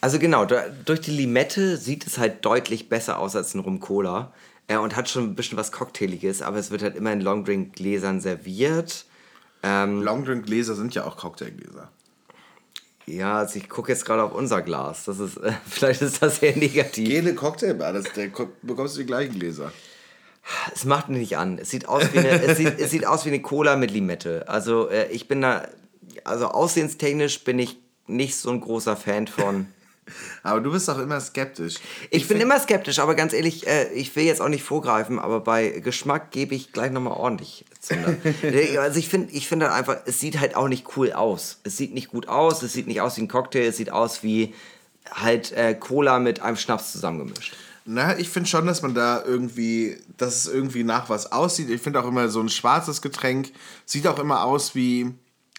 Also 0.00 0.18
genau, 0.18 0.44
da, 0.44 0.64
durch 0.84 1.00
die 1.00 1.10
Limette 1.10 1.76
sieht 1.76 2.06
es 2.06 2.18
halt 2.18 2.44
deutlich 2.44 2.88
besser 2.88 3.18
aus 3.18 3.36
als 3.36 3.54
ein 3.54 3.58
Rum 3.58 3.80
Cola. 3.80 4.32
Äh, 4.68 4.76
und 4.76 4.94
hat 4.96 5.08
schon 5.08 5.24
ein 5.24 5.34
bisschen 5.34 5.58
was 5.58 5.72
Cocktailiges, 5.72 6.42
aber 6.42 6.58
es 6.58 6.70
wird 6.70 6.82
halt 6.82 6.94
immer 6.96 7.12
in 7.12 7.20
Longdrink-Gläsern 7.20 8.20
serviert. 8.20 9.06
Ähm, 9.62 10.02
Longdrink-Gläser 10.02 10.74
sind 10.76 10.94
ja 10.94 11.04
auch 11.04 11.16
Cocktailgläser. 11.16 11.90
ja, 13.06 13.38
also 13.38 13.56
ich 13.58 13.68
gucke 13.68 13.90
jetzt 13.90 14.04
gerade 14.04 14.22
auf 14.22 14.32
unser 14.34 14.62
Glas. 14.62 15.04
Das 15.06 15.18
ist, 15.18 15.38
äh, 15.38 15.52
vielleicht 15.68 16.02
ist 16.02 16.22
das 16.22 16.36
sehr 16.40 16.54
negativ. 16.56 17.08
Jede 17.08 17.34
Cocktailbar, 17.34 17.92
das, 17.94 18.04
da 18.14 18.26
ko- 18.28 18.50
bekommst 18.62 18.96
du 18.96 19.00
die 19.00 19.06
gleichen 19.06 19.38
Gläser. 19.38 19.72
Es 20.74 20.84
macht 20.84 21.08
mich 21.08 21.18
nicht 21.18 21.36
an. 21.38 21.58
Es 21.58 21.70
sieht 21.70 21.88
aus 21.88 22.04
wie 22.12 22.18
eine, 22.20 22.28
es 22.42 22.56
sieht, 22.56 22.78
es 22.78 22.90
sieht 22.90 23.06
aus 23.06 23.24
wie 23.24 23.28
eine 23.30 23.42
Cola 23.42 23.76
mit 23.76 23.90
Limette. 23.90 24.48
Also 24.48 24.88
äh, 24.88 25.08
ich 25.10 25.28
bin 25.28 25.40
da, 25.42 25.66
also 26.24 26.46
aussehenstechnisch 26.48 27.44
bin 27.44 27.58
ich 27.58 27.78
nicht 28.06 28.36
so 28.36 28.50
ein 28.50 28.60
großer 28.60 28.96
Fan 28.96 29.26
von. 29.26 29.66
Aber 30.42 30.60
du 30.60 30.72
bist 30.72 30.88
auch 30.90 30.98
immer 30.98 31.20
skeptisch. 31.20 31.76
Ich, 32.10 32.28
bin 32.28 32.40
immer 32.40 32.58
skeptisch, 32.58 32.98
aber 32.98 33.14
ganz 33.14 33.32
ehrlich, 33.32 33.66
äh, 33.66 33.92
ich 33.92 34.14
will 34.16 34.24
jetzt 34.24 34.40
auch 34.40 34.48
nicht 34.48 34.62
vorgreifen, 34.62 35.18
aber 35.18 35.40
bei 35.40 35.68
Geschmack 35.80 36.30
gebe 36.30 36.54
ich 36.54 36.72
gleich 36.72 36.90
nochmal 36.90 37.14
ordentlich 37.14 37.64
Zunder. 37.80 38.16
also 38.80 38.98
ich 38.98 39.08
finde 39.08 39.32
ich 39.32 39.48
find 39.48 39.62
halt 39.62 39.72
einfach, 39.72 39.98
es 40.06 40.20
sieht 40.20 40.40
halt 40.40 40.56
auch 40.56 40.68
nicht 40.68 40.96
cool 40.96 41.12
aus. 41.12 41.60
Es 41.64 41.76
sieht 41.76 41.94
nicht 41.94 42.08
gut 42.08 42.28
aus, 42.28 42.62
es 42.62 42.72
sieht 42.72 42.86
nicht 42.86 43.00
aus 43.00 43.16
wie 43.16 43.22
ein 43.22 43.28
Cocktail, 43.28 43.68
es 43.68 43.76
sieht 43.76 43.90
aus 43.90 44.22
wie 44.22 44.54
halt 45.10 45.52
äh, 45.52 45.74
Cola 45.74 46.18
mit 46.18 46.40
einem 46.40 46.56
Schnaps 46.56 46.92
zusammengemischt. 46.92 47.54
Na, 47.90 48.18
ich 48.18 48.28
finde 48.28 48.48
schon, 48.50 48.66
dass 48.66 48.82
man 48.82 48.94
da 48.94 49.24
irgendwie, 49.24 49.96
dass 50.18 50.36
es 50.36 50.46
irgendwie 50.46 50.84
nach 50.84 51.08
was 51.08 51.32
aussieht. 51.32 51.70
Ich 51.70 51.80
finde 51.80 52.02
auch 52.02 52.06
immer 52.06 52.28
so 52.28 52.40
ein 52.40 52.50
schwarzes 52.50 53.00
Getränk 53.00 53.50
sieht 53.86 54.06
auch 54.06 54.18
immer 54.18 54.44
aus 54.44 54.74
wie, 54.74 55.14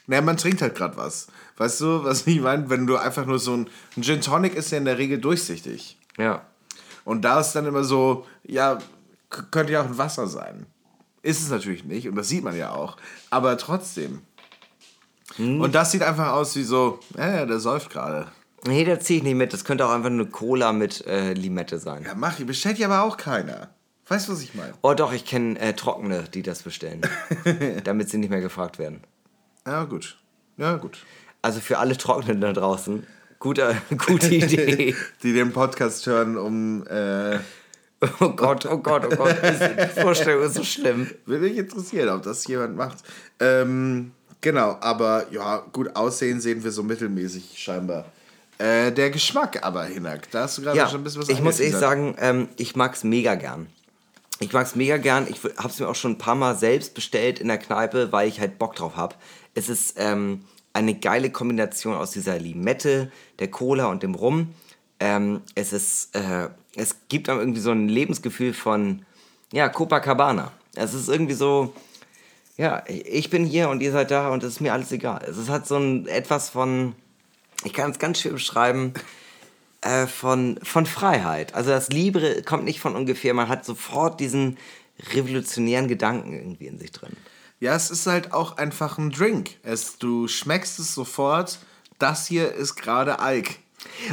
naja, 0.10 0.24
man 0.24 0.38
trinkt 0.38 0.64
halt 0.64 0.74
gerade 0.74 0.98
was. 0.98 1.28
Weißt 1.58 1.82
du, 1.82 2.04
was 2.04 2.26
ich 2.26 2.42
meine? 2.42 2.68
Wenn 2.68 2.88
du 2.88 2.98
einfach 2.98 3.28
nur 3.28 3.38
so 3.38 3.54
ein, 3.54 3.70
ein 3.96 4.02
Gin 4.02 4.22
Tonic 4.22 4.56
ist 4.56 4.72
ja 4.72 4.80
in 4.80 4.86
der 4.86 4.98
Regel 4.98 5.20
durchsichtig. 5.20 6.00
Ja. 6.18 6.42
Und 7.06 7.22
da 7.22 7.40
ist 7.40 7.54
dann 7.54 7.68
immer 7.68 7.84
so, 7.84 8.26
ja, 8.44 8.80
könnte 9.30 9.74
ja 9.74 9.82
auch 9.82 9.86
ein 9.86 10.00
Wasser 10.00 10.26
sein. 10.26 10.66
Ist 11.22 11.44
es 11.44 11.52
natürlich 11.52 11.84
nicht 11.84 12.10
und 12.10 12.16
das 12.16 12.28
sieht 12.28 12.44
man 12.44 12.58
ja 12.58 12.72
auch. 12.72 12.98
Aber 13.30 13.56
trotzdem. 13.58 14.24
Und 15.38 15.76
das 15.76 15.92
sieht 15.92 16.02
einfach 16.02 16.32
aus 16.32 16.56
wie 16.56 16.64
so, 16.64 17.00
ja, 17.16 17.36
ja, 17.36 17.46
der 17.46 17.60
säuft 17.60 17.92
gerade. 17.92 18.26
Nee, 18.66 18.86
da 18.86 19.00
ziehe 19.00 19.20
ich 19.20 19.24
nicht 19.24 19.36
mit. 19.36 19.54
Das 19.54 19.64
könnte 19.64 19.86
auch 19.86 19.92
einfach 19.92 20.10
eine 20.10 20.26
Cola 20.26 20.74
mit 20.74 21.06
äh, 21.06 21.34
Limette 21.34 21.78
sein. 21.78 22.04
Ja, 22.04 22.16
mach 22.16 22.40
ich, 22.40 22.48
bestellt 22.48 22.80
ja 22.80 22.88
aber 22.88 23.04
auch 23.04 23.16
keiner. 23.16 23.70
Weißt 24.08 24.28
du, 24.28 24.34
was 24.34 24.42
ich 24.42 24.56
meine? 24.56 24.74
Oh 24.82 24.96
doch, 24.96 25.14
ich 25.14 25.24
kenne 25.24 25.60
äh, 25.60 25.74
Trockene, 25.74 26.24
die 26.34 26.42
das 26.42 26.64
bestellen. 26.64 27.02
damit 27.84 28.10
sie 28.10 28.18
nicht 28.18 28.32
mehr 28.32 28.42
gefragt 28.42 28.80
werden. 28.80 29.04
Ja, 29.70 29.84
gut. 29.84 30.18
Ja, 30.58 30.78
gut. 30.78 30.98
Also 31.44 31.60
für 31.60 31.78
alle 31.78 31.96
Trockenen 31.96 32.42
da 32.42 32.54
draußen, 32.54 33.06
guter, 33.38 33.76
gute 34.08 34.34
Idee. 34.34 34.96
Die 35.24 35.34
den 35.34 35.54
Podcast 35.54 36.08
hören, 36.08 36.38
um. 36.38 36.88
Äh, 36.88 37.38
Oh 38.22 38.30
Gott, 38.30 38.66
oh 38.66 38.78
Gott, 38.78 39.06
oh 39.12 39.16
Gott. 39.16 39.36
Die 39.44 40.02
Vorstellung 40.02 40.44
ist 40.44 40.54
so 40.54 40.64
schlimm. 40.64 41.12
würde 41.26 41.44
mich 41.44 41.58
interessieren, 41.58 42.08
ob 42.08 42.24
das 42.24 42.48
jemand 42.48 42.78
macht. 42.78 43.00
Ähm, 43.42 44.14
genau, 44.40 44.78
aber 44.80 45.26
ja, 45.32 45.58
gut 45.74 45.98
aussehen 45.98 46.40
sehen 46.40 46.64
wir 46.64 46.72
so 46.72 46.82
mittelmäßig 46.82 47.60
scheinbar. 47.60 48.06
Äh, 48.58 48.94
der 48.94 49.10
Geschmack 49.10 49.66
aber, 49.66 49.84
Hinak, 49.84 50.32
da 50.32 50.44
hast 50.44 50.58
du 50.58 50.62
gerade 50.62 50.78
Ja, 50.78 50.88
schon 50.88 51.02
ein 51.02 51.04
bisschen 51.04 51.22
was 51.22 51.28
ich 51.28 51.42
muss 51.42 51.60
ehrlich 51.60 51.76
sagen, 51.76 52.16
ähm, 52.20 52.48
ich 52.56 52.78
mag's 52.78 53.04
mega 53.04 53.36
gern. 53.36 53.68
Ich 54.40 54.54
mag's 54.54 54.76
mega 54.76 54.96
gern. 54.96 55.28
Ich 55.30 55.44
habe 55.58 55.68
es 55.68 55.80
mir 55.80 55.90
auch 55.90 55.96
schon 55.96 56.12
ein 56.12 56.18
paar 56.18 56.36
Mal 56.36 56.56
selbst 56.56 56.94
bestellt 56.94 57.40
in 57.40 57.50
der 57.50 57.58
Kneipe, 57.58 58.14
weil 58.14 58.30
ich 58.30 58.40
halt 58.40 58.58
Bock 58.58 58.76
drauf 58.76 58.96
habe. 58.96 59.16
Es 59.60 59.68
ist 59.68 59.96
ähm, 59.98 60.46
eine 60.72 60.96
geile 60.96 61.32
Kombination 61.32 61.94
aus 61.94 62.12
dieser 62.12 62.40
Limette, 62.40 63.12
der 63.40 63.52
Cola 63.52 63.88
und 63.88 64.04
dem 64.04 64.16
Rum. 64.16 64.54
Ähm, 65.02 65.42
es 65.54 65.74
ist, 65.74 66.16
äh, 66.16 66.48
es 66.76 66.96
gibt 67.10 67.28
einem 67.28 67.40
irgendwie 67.40 67.60
so 67.60 67.72
ein 67.72 67.90
Lebensgefühl 67.90 68.54
von, 68.54 69.06
ja, 69.52 69.68
Copacabana. 69.68 70.54
Es 70.76 70.94
ist 70.94 71.10
irgendwie 71.10 71.34
so, 71.34 71.74
ja, 72.56 72.84
ich 72.88 73.30
bin 73.30 73.46
hier 73.46 73.68
und 73.68 73.82
ihr 73.82 73.92
seid 73.92 74.12
da 74.12 74.30
und 74.30 74.44
es 74.44 74.54
ist 74.54 74.62
mir 74.62 74.72
alles 74.72 74.94
egal. 74.94 75.26
Es 75.28 75.50
halt 75.50 75.68
so 75.68 75.76
ein 75.76 76.08
etwas 76.08 76.50
von, 76.50 76.96
ich 77.66 77.74
kann 77.74 77.92
es 77.92 78.00
ganz 78.00 78.22
schön 78.22 78.34
beschreiben, 78.34 78.94
äh, 79.82 80.08
von, 80.08 80.58
von 80.64 80.86
Freiheit. 80.86 81.54
Also 81.54 81.72
das 81.72 81.90
Libre 81.90 82.44
kommt 82.44 82.64
nicht 82.64 82.80
von 82.80 82.96
ungefähr, 82.96 83.34
man 83.34 83.50
hat 83.50 83.66
sofort 83.66 84.22
diesen 84.22 84.58
revolutionären 85.14 85.90
Gedanken 85.90 86.32
irgendwie 86.32 86.68
in 86.68 86.80
sich 86.80 86.94
drin. 86.94 87.18
Ja, 87.60 87.76
es 87.76 87.92
ist 87.92 88.08
halt 88.08 88.32
auch 88.34 88.58
einfach 88.58 88.98
ein 88.98 89.12
Drink. 89.12 89.58
Es, 89.64 89.98
du 89.98 90.28
schmeckst 90.28 90.80
es 90.80 90.94
sofort, 90.94 91.60
das 91.98 92.26
hier 92.26 92.54
ist 92.54 92.76
gerade 92.76 93.20
Alk. 93.20 93.58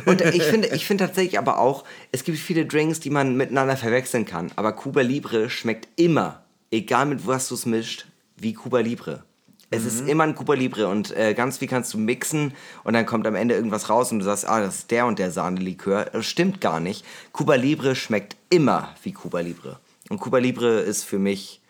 Und 0.05 0.21
ich 0.21 0.43
finde, 0.43 0.69
ich 0.69 0.87
finde 0.87 1.07
tatsächlich 1.07 1.39
aber 1.39 1.59
auch, 1.59 1.85
es 2.13 2.25
gibt 2.25 2.39
viele 2.39 2.67
Drinks, 2.67 3.01
die 3.01 3.11
man 3.11 3.37
miteinander 3.37 3.77
verwechseln 3.77 4.25
kann. 4.25 4.51
Aber 4.57 4.73
Cuba 4.73 5.01
Libre 5.01 5.51
schmeckt 5.51 5.89
immer, 5.97 6.43
egal 6.71 7.07
mit 7.07 7.27
was 7.27 7.49
du 7.49 7.55
es 7.55 7.67
mischt, 7.67 8.07
wie 8.37 8.55
Cuba 8.55 8.81
Libre. 8.81 9.25
Es 9.71 9.85
ist 9.85 10.09
immer 10.09 10.23
ein 10.23 10.37
Cuba 10.37 10.55
Libre 10.55 10.87
und 10.87 11.15
äh, 11.17 11.35
ganz 11.35 11.59
viel 11.59 11.67
kannst 11.67 11.93
du 11.93 11.99
mixen 11.99 12.55
und 12.85 12.95
dann 12.95 13.05
kommt 13.05 13.27
am 13.27 13.35
Ende 13.35 13.57
irgendwas 13.57 13.91
raus 13.91 14.13
und 14.13 14.21
du 14.21 14.25
sagst, 14.25 14.49
ah, 14.49 14.61
das 14.61 14.77
ist 14.77 14.91
der 14.93 15.07
und 15.07 15.19
der 15.19 15.33
Sahnelikör. 15.33 16.05
Das 16.05 16.25
stimmt 16.25 16.61
gar 16.61 16.79
nicht. 16.79 17.05
Cuba 17.33 17.57
Libre 17.57 17.97
schmeckt 17.97 18.37
immer 18.49 18.95
wie 19.03 19.13
Cuba 19.13 19.41
Libre. 19.41 19.81
Und 20.09 20.21
Cuba 20.21 20.39
Libre 20.39 20.81
ist 20.81 21.03
für 21.03 21.19
mich 21.19 21.61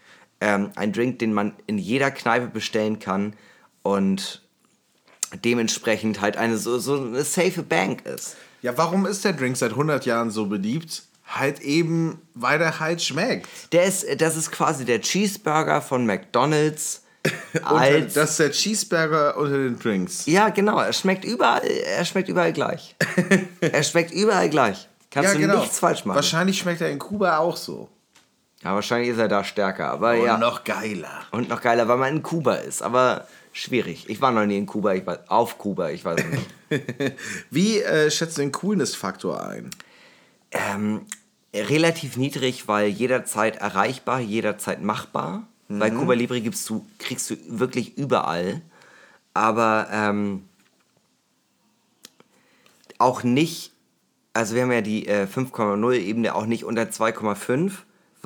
ähm, 0.41 0.71
ein 0.77 0.93
Drink, 0.93 1.19
den 1.19 1.33
man 1.33 1.55
in 1.67 1.79
jeder 1.79 2.11
Kneipe 2.11 2.47
bestellen 2.49 2.99
kann 2.99 3.35
und 3.83 4.43
dementsprechend 5.45 6.21
halt 6.21 6.37
eine 6.37 6.59
so, 6.59 6.79
so 6.79 6.97
eine 6.97 7.25
safe 7.25 7.63
Bank 7.63 8.05
ist. 8.07 8.37
Ja, 8.63 8.77
warum 8.77 9.07
ist 9.07 9.25
der 9.25 9.33
Drink 9.33 9.57
seit 9.57 9.73
100 9.73 10.07
Jahren 10.07 10.31
so 10.31 10.47
beliebt? 10.47 11.03
Halt 11.27 11.61
eben, 11.61 12.21
weil 12.35 12.59
der 12.59 12.79
halt 12.79 13.03
schmeckt. 13.03 13.49
Der 13.73 13.85
ist, 13.85 14.07
das 14.19 14.37
ist 14.37 14.53
quasi 14.53 14.85
der 14.85 15.01
Cheeseburger 15.01 15.83
von 15.83 16.07
McDonald's. 16.07 17.03
Als, 17.65 18.15
das 18.15 18.31
ist 18.31 18.39
der 18.39 18.51
Cheeseburger 18.53 19.37
unter 19.37 19.59
den 19.59 19.79
Drinks. 19.79 20.27
ja, 20.27 20.49
genau. 20.51 20.79
Er 20.79 20.93
schmeckt 20.93 21.25
überall, 21.25 21.63
er 21.65 22.05
schmeckt 22.05 22.29
überall 22.29 22.53
gleich. 22.53 22.95
er 23.61 23.83
schmeckt 23.83 24.13
überall 24.13 24.49
gleich. 24.49 24.89
Kannst 25.11 25.35
du 25.35 25.39
nichts 25.39 25.81
falsch 25.81 26.01
machen. 26.01 26.05
genau. 26.05 26.15
Wahrscheinlich 26.17 26.59
schmeckt 26.59 26.81
er 26.81 26.91
in 26.91 27.01
Kuba 27.01 27.39
auch 27.39 27.57
so. 27.57 27.89
Ja, 28.63 28.75
wahrscheinlich 28.75 29.11
ist 29.11 29.19
er 29.19 29.29
da 29.29 29.45
stärker. 29.45 29.91
Aber 29.91 30.13
Und 30.13 30.25
ja. 30.25 30.39
noch 30.39 30.65
geiler. 30.65 31.23
Und 31.31 31.49
noch 31.49 31.61
geiler, 31.61 31.89
weil 31.89 31.99
man 31.99 32.17
in 32.17 32.23
Kuba 32.23 32.57
ist. 32.57 32.83
Aber 32.83 33.27
schwierig. 33.53 34.09
Ich 34.09 34.21
war 34.21 34.33
noch 34.33 34.47
nie 34.47 34.59
in 34.59 34.67
Kuba, 34.67 34.95
ich 34.95 35.07
war 35.07 35.21
auf 35.29 35.59
Kuba, 35.59 35.91
ich 35.91 36.05
weiß 36.05 36.21
es 36.21 36.27
nicht. 36.27 37.17
Wie 37.51 37.81
äh, 37.81 38.11
schätzt 38.11 38.39
du 38.39 38.43
den 38.43 38.53
Coolness-Faktor 38.53 39.47
ein? 39.47 39.71
Ähm, 40.51 41.07
relativ 41.55 42.17
niedrig, 42.17 42.69
weil 42.69 42.89
jederzeit 42.89 43.57
erreichbar, 43.57 44.21
jederzeit 44.21 44.83
machbar. 44.83 45.47
Bei 45.69 45.91
Cuba 45.91 46.13
Libre 46.13 46.41
gibst 46.41 46.69
du, 46.71 46.87
kriegst 46.99 47.29
du 47.29 47.37
wirklich 47.49 47.99
überall. 47.99 48.63
Aber 49.35 49.89
ähm, 49.91 50.45
auch 52.99 53.25
nicht, 53.25 53.73
also 54.33 54.55
wir 54.55 54.63
haben 54.63 54.73
ja 54.73 54.81
die 54.81 55.09
äh, 55.09 55.27
5,0 55.27 55.95
Ebene 55.95 56.35
auch 56.35 56.47
nicht 56.47 56.65
unter 56.65 56.85
2,5, 56.85 57.73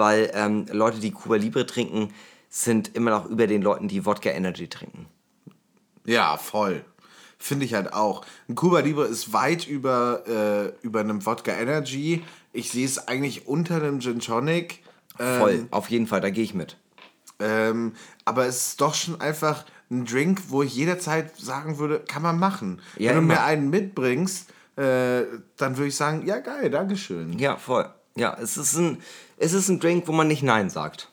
weil 0.01 0.31
ähm, 0.33 0.65
Leute, 0.73 0.99
die 0.99 1.11
Cuba 1.13 1.37
Libre 1.37 1.67
trinken, 1.67 2.13
sind 2.49 2.97
immer 2.97 3.11
noch 3.11 3.27
über 3.27 3.47
den 3.47 3.61
Leuten, 3.61 3.87
die 3.87 4.07
Wodka 4.07 4.31
Energy 4.31 4.67
trinken. 4.67 5.07
Ja, 6.07 6.39
voll. 6.39 6.83
Finde 7.39 7.67
ich 7.67 7.75
halt 7.75 7.93
auch. 7.93 8.25
Ein 8.49 8.55
Cuba 8.55 8.81
Libre 8.81 9.05
ist 9.07 9.35
weit 9.35 9.69
über, 9.69 10.25
äh, 10.27 10.73
über 10.85 11.01
einem 11.01 11.25
Wodka 11.27 11.53
Energy. 11.53 12.25
Ich 12.55 12.71
sehe 12.71 12.87
es 12.87 13.09
eigentlich 13.09 13.47
unter 13.47 13.77
einem 13.77 14.01
Gin 14.01 14.21
Tonic. 14.21 14.83
Voll, 15.17 15.69
auf 15.71 15.91
jeden 15.91 16.07
Fall, 16.07 16.23
da 16.23 16.31
gehe 16.31 16.45
ich 16.45 16.55
mit. 16.55 16.79
Ähm, 17.39 17.93
aber 18.25 18.47
es 18.47 18.69
ist 18.69 18.81
doch 18.81 18.95
schon 18.95 19.21
einfach 19.21 19.67
ein 19.91 20.07
Drink, 20.07 20.41
wo 20.49 20.63
ich 20.63 20.75
jederzeit 20.75 21.37
sagen 21.37 21.79
würde, 21.79 22.01
kann 22.01 22.23
man 22.23 22.39
machen. 22.39 22.81
Ja, 22.97 23.11
Wenn 23.11 23.17
du 23.17 23.23
immer. 23.25 23.35
mir 23.35 23.43
einen 23.43 23.69
mitbringst, 23.69 24.49
äh, 24.77 25.25
dann 25.59 25.77
würde 25.77 25.89
ich 25.89 25.97
sagen, 25.97 26.27
ja 26.27 26.39
geil, 26.39 26.71
Dankeschön. 26.71 27.39
Ja, 27.39 27.59
voll. 27.59 27.87
Ja, 28.17 28.37
es 28.41 28.57
ist 28.57 28.77
ein, 28.77 28.99
es 29.41 29.55
ist 29.55 29.69
ein 29.69 29.81
Drink, 29.81 30.07
wo 30.07 30.13
man 30.13 30.29
nicht 30.29 30.43
Nein 30.43 30.71
sagt. 30.71 31.09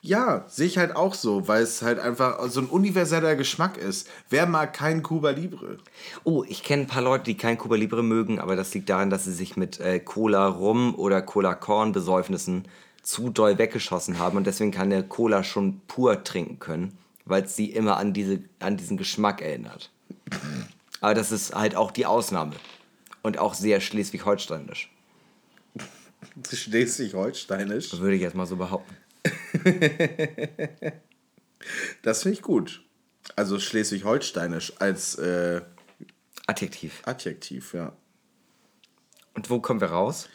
Ja, 0.00 0.44
sehe 0.46 0.68
ich 0.68 0.78
halt 0.78 0.94
auch 0.94 1.14
so, 1.14 1.48
weil 1.48 1.64
es 1.64 1.82
halt 1.82 1.98
einfach 1.98 2.48
so 2.48 2.60
ein 2.60 2.68
universeller 2.68 3.34
Geschmack 3.34 3.76
ist. 3.76 4.08
Wer 4.30 4.46
mag 4.46 4.72
kein 4.72 5.02
Cuba 5.02 5.30
Libre? 5.30 5.78
Oh, 6.22 6.44
ich 6.46 6.62
kenne 6.62 6.82
ein 6.82 6.86
paar 6.86 7.02
Leute, 7.02 7.24
die 7.24 7.36
kein 7.36 7.58
Cuba 7.58 7.74
Libre 7.74 8.04
mögen, 8.04 8.38
aber 8.38 8.54
das 8.54 8.72
liegt 8.72 8.88
daran, 8.88 9.10
dass 9.10 9.24
sie 9.24 9.32
sich 9.32 9.56
mit 9.56 9.80
äh, 9.80 9.98
Cola 9.98 10.46
Rum 10.46 10.94
oder 10.94 11.22
Cola 11.22 11.56
Korn 11.56 11.90
Besäufnissen 11.90 12.68
zu 13.02 13.30
doll 13.30 13.58
weggeschossen 13.58 14.20
haben 14.20 14.36
und 14.36 14.46
deswegen 14.46 14.70
keine 14.70 15.02
Cola 15.02 15.42
schon 15.42 15.80
pur 15.88 16.22
trinken 16.22 16.60
können, 16.60 16.96
weil 17.24 17.42
es 17.42 17.56
sie 17.56 17.72
immer 17.72 17.96
an, 17.96 18.12
diese, 18.12 18.38
an 18.60 18.76
diesen 18.76 18.96
Geschmack 18.96 19.42
erinnert. 19.42 19.90
Aber 21.00 21.14
das 21.14 21.32
ist 21.32 21.52
halt 21.52 21.74
auch 21.74 21.90
die 21.90 22.06
Ausnahme. 22.06 22.54
Und 23.22 23.38
auch 23.38 23.54
sehr 23.54 23.80
schleswig-holsteinisch, 23.80 24.88
Schleswig-Holsteinisch. 26.52 27.98
würde 27.98 28.16
ich 28.16 28.22
jetzt 28.22 28.34
mal 28.34 28.46
so 28.46 28.56
behaupten. 28.56 28.96
Das 32.02 32.22
finde 32.22 32.36
ich 32.36 32.42
gut. 32.42 32.82
Also 33.34 33.58
Schleswig-Holsteinisch 33.58 34.74
als 34.78 35.16
äh, 35.16 35.62
Adjektiv. 36.46 37.02
Adjektiv, 37.04 37.74
ja. 37.74 37.92
Und 39.34 39.50
wo 39.50 39.60
kommen 39.60 39.80
wir 39.80 39.88
raus? 39.88 40.28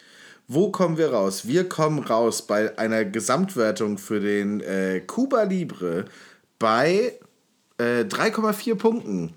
Wo 0.46 0.70
kommen 0.70 0.98
wir 0.98 1.12
raus? 1.12 1.46
Wir 1.46 1.68
kommen 1.68 2.00
raus 2.00 2.46
bei 2.46 2.76
einer 2.78 3.04
Gesamtwertung 3.04 3.96
für 3.96 4.20
den 4.20 4.60
äh, 4.60 5.00
Cuba 5.00 5.44
Libre 5.44 6.04
bei 6.58 7.18
äh, 7.78 8.02
3,4 8.02 8.74
Punkten. 8.74 9.34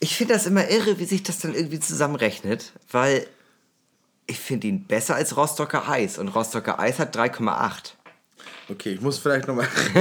Ich 0.00 0.16
finde 0.16 0.34
das 0.34 0.46
immer 0.46 0.68
irre, 0.68 0.98
wie 0.98 1.04
sich 1.04 1.22
das 1.22 1.38
dann 1.38 1.54
irgendwie 1.54 1.80
zusammenrechnet, 1.80 2.72
weil 2.90 3.26
ich 4.28 4.38
finde 4.38 4.68
ihn 4.68 4.84
besser 4.84 5.16
als 5.16 5.36
Rostocker 5.36 5.88
Eis 5.88 6.18
und 6.18 6.28
Rostocker 6.28 6.78
Eis 6.78 7.00
hat 7.00 7.16
3,8. 7.16 7.94
Okay, 8.70 8.92
ich 8.92 9.00
muss 9.00 9.18
vielleicht 9.18 9.48
nochmal. 9.48 9.66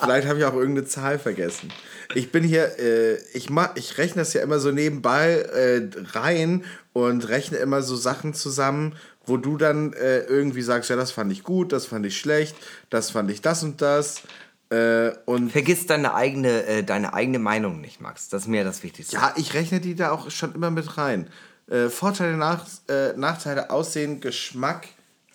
vielleicht 0.00 0.28
habe 0.28 0.38
ich 0.38 0.44
auch 0.44 0.54
irgendeine 0.54 0.86
Zahl 0.86 1.18
vergessen. 1.18 1.72
Ich 2.14 2.30
bin 2.30 2.44
hier, 2.44 2.78
äh, 2.78 3.16
ich, 3.34 3.50
mach, 3.50 3.74
ich 3.74 3.98
rechne 3.98 4.22
das 4.22 4.32
ja 4.32 4.42
immer 4.42 4.60
so 4.60 4.70
nebenbei 4.70 5.40
äh, 5.40 5.82
rein 6.12 6.64
und 6.92 7.28
rechne 7.28 7.58
immer 7.58 7.82
so 7.82 7.96
Sachen 7.96 8.32
zusammen, 8.32 8.94
wo 9.26 9.36
du 9.36 9.56
dann 9.56 9.92
äh, 9.94 10.20
irgendwie 10.20 10.62
sagst, 10.62 10.88
ja, 10.90 10.96
das 10.96 11.10
fand 11.10 11.32
ich 11.32 11.42
gut, 11.42 11.72
das 11.72 11.86
fand 11.86 12.06
ich 12.06 12.16
schlecht, 12.16 12.54
das 12.90 13.10
fand 13.10 13.28
ich 13.32 13.40
das 13.42 13.64
und 13.64 13.82
das. 13.82 14.22
Äh, 14.70 15.10
und 15.24 15.50
Vergiss 15.50 15.86
deine 15.86 16.14
eigene, 16.14 16.64
äh, 16.66 16.84
deine 16.84 17.12
eigene 17.14 17.40
Meinung 17.40 17.80
nicht, 17.80 18.00
Max. 18.00 18.28
Das 18.28 18.42
ist 18.42 18.48
mir 18.48 18.62
das 18.62 18.84
Wichtigste. 18.84 19.16
ja, 19.16 19.32
ich 19.36 19.54
rechne 19.54 19.80
die 19.80 19.96
da 19.96 20.12
auch 20.12 20.30
schon 20.30 20.54
immer 20.54 20.70
mit 20.70 20.96
rein. 20.96 21.28
Äh, 21.68 21.88
Vorteile, 21.88 22.36
Nach 22.36 22.66
äh, 22.88 23.14
Nachteile, 23.16 23.70
Aussehen, 23.70 24.20
Geschmack. 24.20 24.88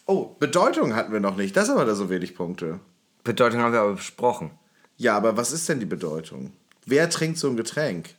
Oh, 0.06 0.36
Bedeutung 0.40 0.96
hatten 0.96 1.14
wir 1.14 1.20
noch 1.20 1.38
nicht. 1.38 1.56
Das 1.56 1.70
aber 1.70 1.86
da 1.86 1.96
so 1.96 2.10
wenig 2.10 2.36
Punkte. 2.36 2.80
Bedeutung 3.24 3.62
haben 3.62 3.74
wir 3.74 3.82
aber 3.82 3.94
besprochen. 3.94 4.52
Ja, 4.98 5.16
aber 5.16 5.38
was 5.38 5.52
ist 5.52 5.70
denn 5.70 5.80
die 5.80 5.86
Bedeutung? 5.86 6.52
Wer 6.86 7.10
trinkt 7.10 7.38
so 7.38 7.48
ein 7.48 7.58
Getränk? 7.58 8.16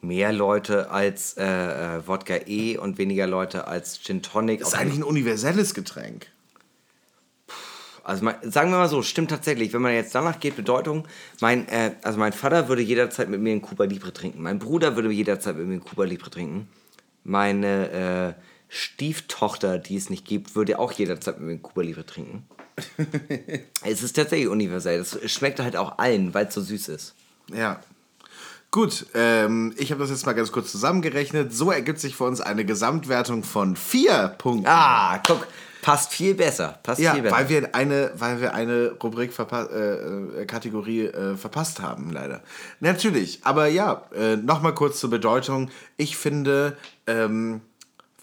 Mehr 0.00 0.32
Leute 0.32 0.90
als 0.90 1.36
äh, 1.36 1.44
äh, 1.44 2.06
Wodka 2.06 2.34
E 2.46 2.76
und 2.76 2.98
weniger 2.98 3.26
Leute 3.26 3.66
als 3.66 4.00
Gin 4.00 4.22
Tonic. 4.22 4.60
Das 4.60 4.68
ist 4.68 4.74
eigentlich 4.74 4.98
ein 4.98 5.04
universelles 5.04 5.74
Getränk. 5.74 6.28
Also 8.04 8.24
mein, 8.24 8.36
sagen 8.42 8.70
wir 8.70 8.78
mal 8.78 8.88
so, 8.88 9.02
stimmt 9.02 9.30
tatsächlich. 9.30 9.72
Wenn 9.74 9.82
man 9.82 9.92
jetzt 9.92 10.14
danach 10.14 10.40
geht, 10.40 10.56
Bedeutung, 10.56 11.06
mein, 11.40 11.68
äh, 11.68 11.92
also 12.02 12.18
mein 12.18 12.32
Vater 12.32 12.68
würde 12.68 12.80
jederzeit 12.80 13.28
mit 13.28 13.40
mir 13.40 13.50
einen 13.50 13.60
Cuba 13.60 13.84
Libre 13.84 14.12
trinken. 14.12 14.40
Mein 14.40 14.58
Bruder 14.58 14.96
würde 14.96 15.10
jederzeit 15.10 15.56
mit 15.56 15.66
mir 15.66 15.74
einen 15.74 15.84
Cuba 15.84 16.04
Libre 16.04 16.30
trinken. 16.30 16.68
Meine 17.28 18.34
äh, 18.38 18.42
Stieftochter, 18.70 19.78
die 19.78 19.96
es 19.96 20.08
nicht 20.08 20.24
gibt, 20.24 20.56
würde 20.56 20.78
auch 20.78 20.92
jederzeit 20.92 21.38
mit 21.38 21.46
mir 21.46 21.52
einen 21.52 21.62
Cuba 21.62 21.82
Libre 21.82 22.06
trinken. 22.06 22.48
es 23.84 24.02
ist 24.02 24.16
tatsächlich 24.16 24.48
universell. 24.48 24.98
Es 24.98 25.30
schmeckt 25.30 25.60
halt 25.60 25.76
auch 25.76 25.98
allen, 25.98 26.32
weil 26.32 26.46
es 26.46 26.54
so 26.54 26.62
süß 26.62 26.88
ist. 26.88 27.14
Ja. 27.52 27.80
Gut, 28.70 29.06
ähm, 29.14 29.74
ich 29.76 29.90
habe 29.90 30.00
das 30.00 30.08
jetzt 30.10 30.24
mal 30.24 30.32
ganz 30.32 30.52
kurz 30.52 30.72
zusammengerechnet. 30.72 31.52
So 31.52 31.70
ergibt 31.70 32.00
sich 32.00 32.16
für 32.16 32.24
uns 32.24 32.40
eine 32.40 32.64
Gesamtwertung 32.64 33.44
von 33.44 33.76
vier 33.76 34.34
Punkten. 34.38 34.66
Ah, 34.66 35.18
guck, 35.26 35.46
passt 35.82 36.12
viel 36.12 36.34
besser. 36.34 36.78
Passt 36.82 37.00
ja, 37.00 37.14
viel 37.14 37.22
besser. 37.22 37.36
weil 37.36 37.48
wir 37.48 37.74
eine, 37.74 38.12
weil 38.14 38.40
wir 38.40 38.54
eine 38.54 38.92
Rubrik 39.02 39.32
äh, 39.38 40.42
äh, 40.42 40.44
Kategorie 40.46 41.06
äh, 41.06 41.36
verpasst 41.36 41.80
haben, 41.80 42.10
leider. 42.10 42.42
Natürlich, 42.80 43.40
aber 43.44 43.68
ja, 43.68 44.02
äh, 44.14 44.36
nochmal 44.36 44.74
kurz 44.74 45.00
zur 45.00 45.10
Bedeutung. 45.10 45.70
Ich 45.96 46.16
finde, 46.18 46.76
ähm, 47.08 47.60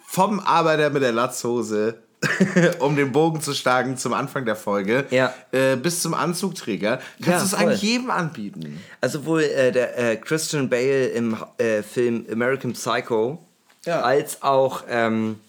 vom 0.08 0.40
Arbeiter 0.40 0.90
mit 0.92 1.02
der 1.04 1.12
Latzhose, 1.12 1.96
um 2.80 2.96
den 2.96 3.12
Bogen 3.12 3.42
zu 3.42 3.54
schlagen 3.54 3.98
zum 3.98 4.14
Anfang 4.14 4.46
der 4.46 4.56
Folge, 4.56 5.06
Ja. 5.10 5.34
äh, 5.52 5.76
bis 5.76 6.02
zum 6.02 6.14
Anzugträger, 6.14 7.00
kannst 7.22 7.42
du 7.42 7.46
es 7.48 7.54
eigentlich 7.54 7.82
jedem 7.82 8.10
anbieten. 8.10 8.82
Also 9.02 9.26
wohl 9.26 9.42
äh, 9.44 9.72
der 9.72 9.98
äh, 9.98 10.16
Christian 10.16 10.70
Bale 10.70 11.08
im 11.08 11.36
äh, 11.58 11.84
Film 11.84 12.26
American 12.32 12.74
Psycho, 12.74 13.44
Ja. 13.86 14.02
als 14.02 14.42
auch 14.42 14.84
ähm, 14.90 15.40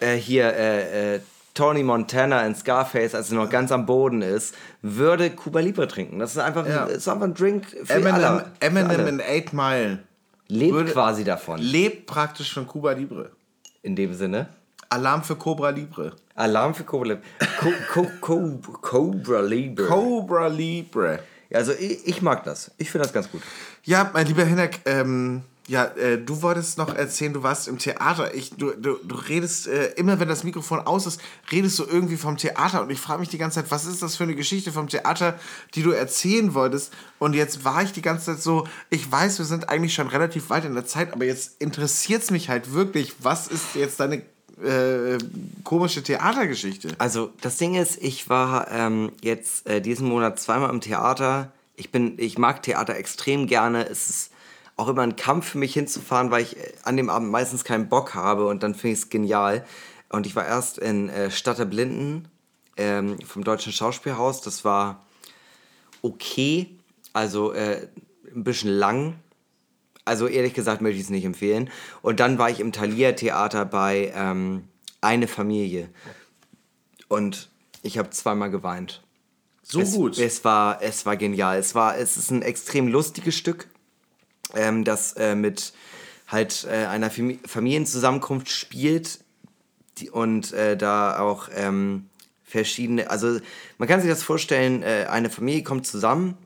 äh, 0.00 0.14
hier 0.16 0.54
äh, 0.54 1.20
Tony 1.54 1.82
Montana 1.82 2.46
in 2.46 2.54
Scarface, 2.54 3.14
als 3.14 3.30
er 3.30 3.36
noch 3.36 3.50
ganz 3.50 3.72
am 3.72 3.84
Boden 3.86 4.22
ist, 4.22 4.54
würde 4.82 5.30
Cuba 5.30 5.60
Libre 5.60 5.86
trinken. 5.88 6.18
Das 6.18 6.32
ist 6.32 6.38
einfach, 6.38 6.66
Ja. 6.66 6.84
ein, 6.84 6.90
ist 6.90 7.08
einfach 7.08 7.26
ein 7.26 7.34
Drink 7.34 7.66
für 7.84 7.92
Eminem, 7.94 8.14
alle. 8.14 8.44
Eminem 8.60 9.06
in 9.06 9.20
8 9.20 9.52
Mile 9.52 9.98
Lebt 10.52 10.72
würde- 10.72 10.92
quasi 10.92 11.24
davon, 11.24 11.58
lebt 11.60 12.06
praktisch 12.06 12.52
von 12.54 12.66
Cuba 12.66 12.92
Libre. 12.92 13.30
in 13.82 13.96
dem 13.96 14.14
Sinne. 14.14 14.46
Alarm 14.88 15.22
für 15.24 15.36
Cobra 15.36 15.70
Libre. 15.70 16.12
Alarm 16.34 16.74
für 16.74 16.84
Cuba 16.84 17.04
Libre. 17.06 17.22
Co 17.58 17.72
Co 17.90 18.06
Co 18.20 18.58
Cobra 18.80 19.40
Libre. 19.40 19.86
Cobra 19.86 20.46
Libre. 20.48 21.20
Also 21.52 21.72
ich, 21.72 22.06
ich 22.06 22.22
mag 22.22 22.44
das. 22.44 22.70
Ich 22.78 22.90
finde 22.90 23.04
das 23.06 23.12
ganz 23.12 23.30
gut. 23.30 23.42
Ja, 23.84 24.10
mein 24.12 24.26
lieber 24.26 24.44
Hinek, 24.44 24.80
ähm, 24.86 25.42
ja, 25.72 25.86
äh, 25.86 26.18
du 26.18 26.42
wolltest 26.42 26.76
noch 26.76 26.94
erzählen, 26.94 27.32
du 27.32 27.42
warst 27.42 27.66
im 27.66 27.78
Theater. 27.78 28.34
Ich, 28.34 28.50
du, 28.50 28.72
du, 28.72 28.98
du 29.02 29.14
redest, 29.14 29.66
äh, 29.68 29.92
immer 29.92 30.20
wenn 30.20 30.28
das 30.28 30.44
Mikrofon 30.44 30.80
aus 30.80 31.06
ist, 31.06 31.18
redest 31.50 31.78
du 31.78 31.84
irgendwie 31.84 32.18
vom 32.18 32.36
Theater. 32.36 32.82
Und 32.82 32.90
ich 32.90 33.00
frage 33.00 33.20
mich 33.20 33.30
die 33.30 33.38
ganze 33.38 33.60
Zeit, 33.60 33.70
was 33.70 33.86
ist 33.86 34.02
das 34.02 34.16
für 34.16 34.24
eine 34.24 34.34
Geschichte 34.34 34.70
vom 34.70 34.88
Theater, 34.88 35.40
die 35.74 35.82
du 35.82 35.92
erzählen 35.92 36.52
wolltest? 36.52 36.92
Und 37.18 37.32
jetzt 37.32 37.64
war 37.64 37.82
ich 37.82 37.92
die 37.92 38.02
ganze 38.02 38.26
Zeit 38.26 38.42
so, 38.42 38.68
ich 38.90 39.10
weiß, 39.10 39.38
wir 39.38 39.46
sind 39.46 39.70
eigentlich 39.70 39.94
schon 39.94 40.08
relativ 40.08 40.50
weit 40.50 40.66
in 40.66 40.74
der 40.74 40.84
Zeit, 40.84 41.14
aber 41.14 41.24
jetzt 41.24 41.58
interessiert 41.58 42.22
es 42.22 42.30
mich 42.30 42.50
halt 42.50 42.74
wirklich, 42.74 43.14
was 43.20 43.46
ist 43.46 43.74
jetzt 43.74 43.98
deine 43.98 44.16
äh, 44.62 45.16
komische 45.64 46.02
Theatergeschichte? 46.02 46.88
Also 46.98 47.32
das 47.40 47.56
Ding 47.56 47.76
ist, 47.76 47.96
ich 48.02 48.28
war 48.28 48.70
ähm, 48.70 49.12
jetzt 49.22 49.66
äh, 49.66 49.80
diesen 49.80 50.06
Monat 50.06 50.38
zweimal 50.38 50.68
im 50.68 50.82
Theater. 50.82 51.50
Ich 51.76 51.90
bin, 51.90 52.18
ich 52.18 52.36
mag 52.36 52.62
Theater 52.62 52.94
extrem 52.94 53.46
gerne. 53.46 53.88
Es 53.88 54.10
ist 54.10 54.31
auch 54.76 54.88
immer 54.88 55.02
ein 55.02 55.16
Kampf 55.16 55.50
für 55.50 55.58
mich 55.58 55.74
hinzufahren, 55.74 56.30
weil 56.30 56.42
ich 56.42 56.56
äh, 56.56 56.72
an 56.84 56.96
dem 56.96 57.10
Abend 57.10 57.30
meistens 57.30 57.64
keinen 57.64 57.88
Bock 57.88 58.14
habe 58.14 58.46
und 58.46 58.62
dann 58.62 58.74
finde 58.74 58.94
ich 58.94 59.00
es 59.00 59.08
genial. 59.08 59.64
Und 60.08 60.26
ich 60.26 60.36
war 60.36 60.46
erst 60.46 60.78
in 60.78 61.08
äh, 61.08 61.30
Stadt 61.30 61.58
der 61.58 61.64
Blinden 61.64 62.28
ähm, 62.76 63.18
vom 63.20 63.44
Deutschen 63.44 63.72
Schauspielhaus. 63.72 64.42
Das 64.42 64.64
war 64.64 65.06
okay, 66.02 66.68
also 67.12 67.52
äh, 67.52 67.88
ein 68.34 68.44
bisschen 68.44 68.70
lang. 68.70 69.14
Also 70.04 70.26
ehrlich 70.26 70.54
gesagt 70.54 70.82
möchte 70.82 70.98
ich 70.98 71.04
es 71.04 71.10
nicht 71.10 71.24
empfehlen. 71.24 71.70
Und 72.02 72.20
dann 72.20 72.38
war 72.38 72.50
ich 72.50 72.60
im 72.60 72.72
Thalia 72.72 73.12
Theater 73.12 73.64
bei 73.64 74.12
ähm, 74.14 74.68
Eine 75.00 75.28
Familie. 75.28 75.88
Und 77.08 77.50
ich 77.82 77.98
habe 77.98 78.10
zweimal 78.10 78.50
geweint. 78.50 79.02
So 79.62 79.80
es, 79.80 79.94
gut. 79.94 80.18
Es 80.18 80.44
war, 80.44 80.82
es 80.82 81.06
war 81.06 81.16
genial. 81.16 81.58
Es 81.58 81.74
war, 81.74 81.96
es 81.96 82.16
ist 82.16 82.30
ein 82.30 82.42
extrem 82.42 82.88
lustiges 82.88 83.36
Stück, 83.36 83.68
ähm, 84.54 84.84
das 84.84 85.14
äh, 85.14 85.34
mit 85.34 85.72
halt 86.28 86.66
äh, 86.70 86.86
einer 86.86 87.10
Fam 87.10 87.38
Familienzusammenkunft 87.46 88.48
spielt 88.48 89.20
die, 89.98 90.10
und 90.10 90.52
äh, 90.52 90.76
da 90.76 91.18
auch 91.18 91.48
ähm, 91.54 92.08
verschiedene, 92.44 93.10
also 93.10 93.38
man 93.78 93.88
kann 93.88 94.00
sich 94.00 94.10
das 94.10 94.22
vorstellen, 94.22 94.82
äh, 94.82 95.06
eine 95.10 95.30
Familie 95.30 95.62
kommt 95.62 95.86
zusammen 95.86 96.36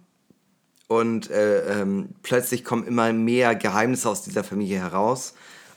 und 0.88 1.30
äh, 1.30 1.80
ähm, 1.80 2.11
plötzlich 2.22 2.64
kommen 2.64 2.86
immer 2.86 3.12
mehr 3.12 3.54
Geheimnisse 3.54 4.09
aus 4.09 4.22
dieser 4.22 4.44
Familie 4.44 4.78
heraus. 4.78 5.34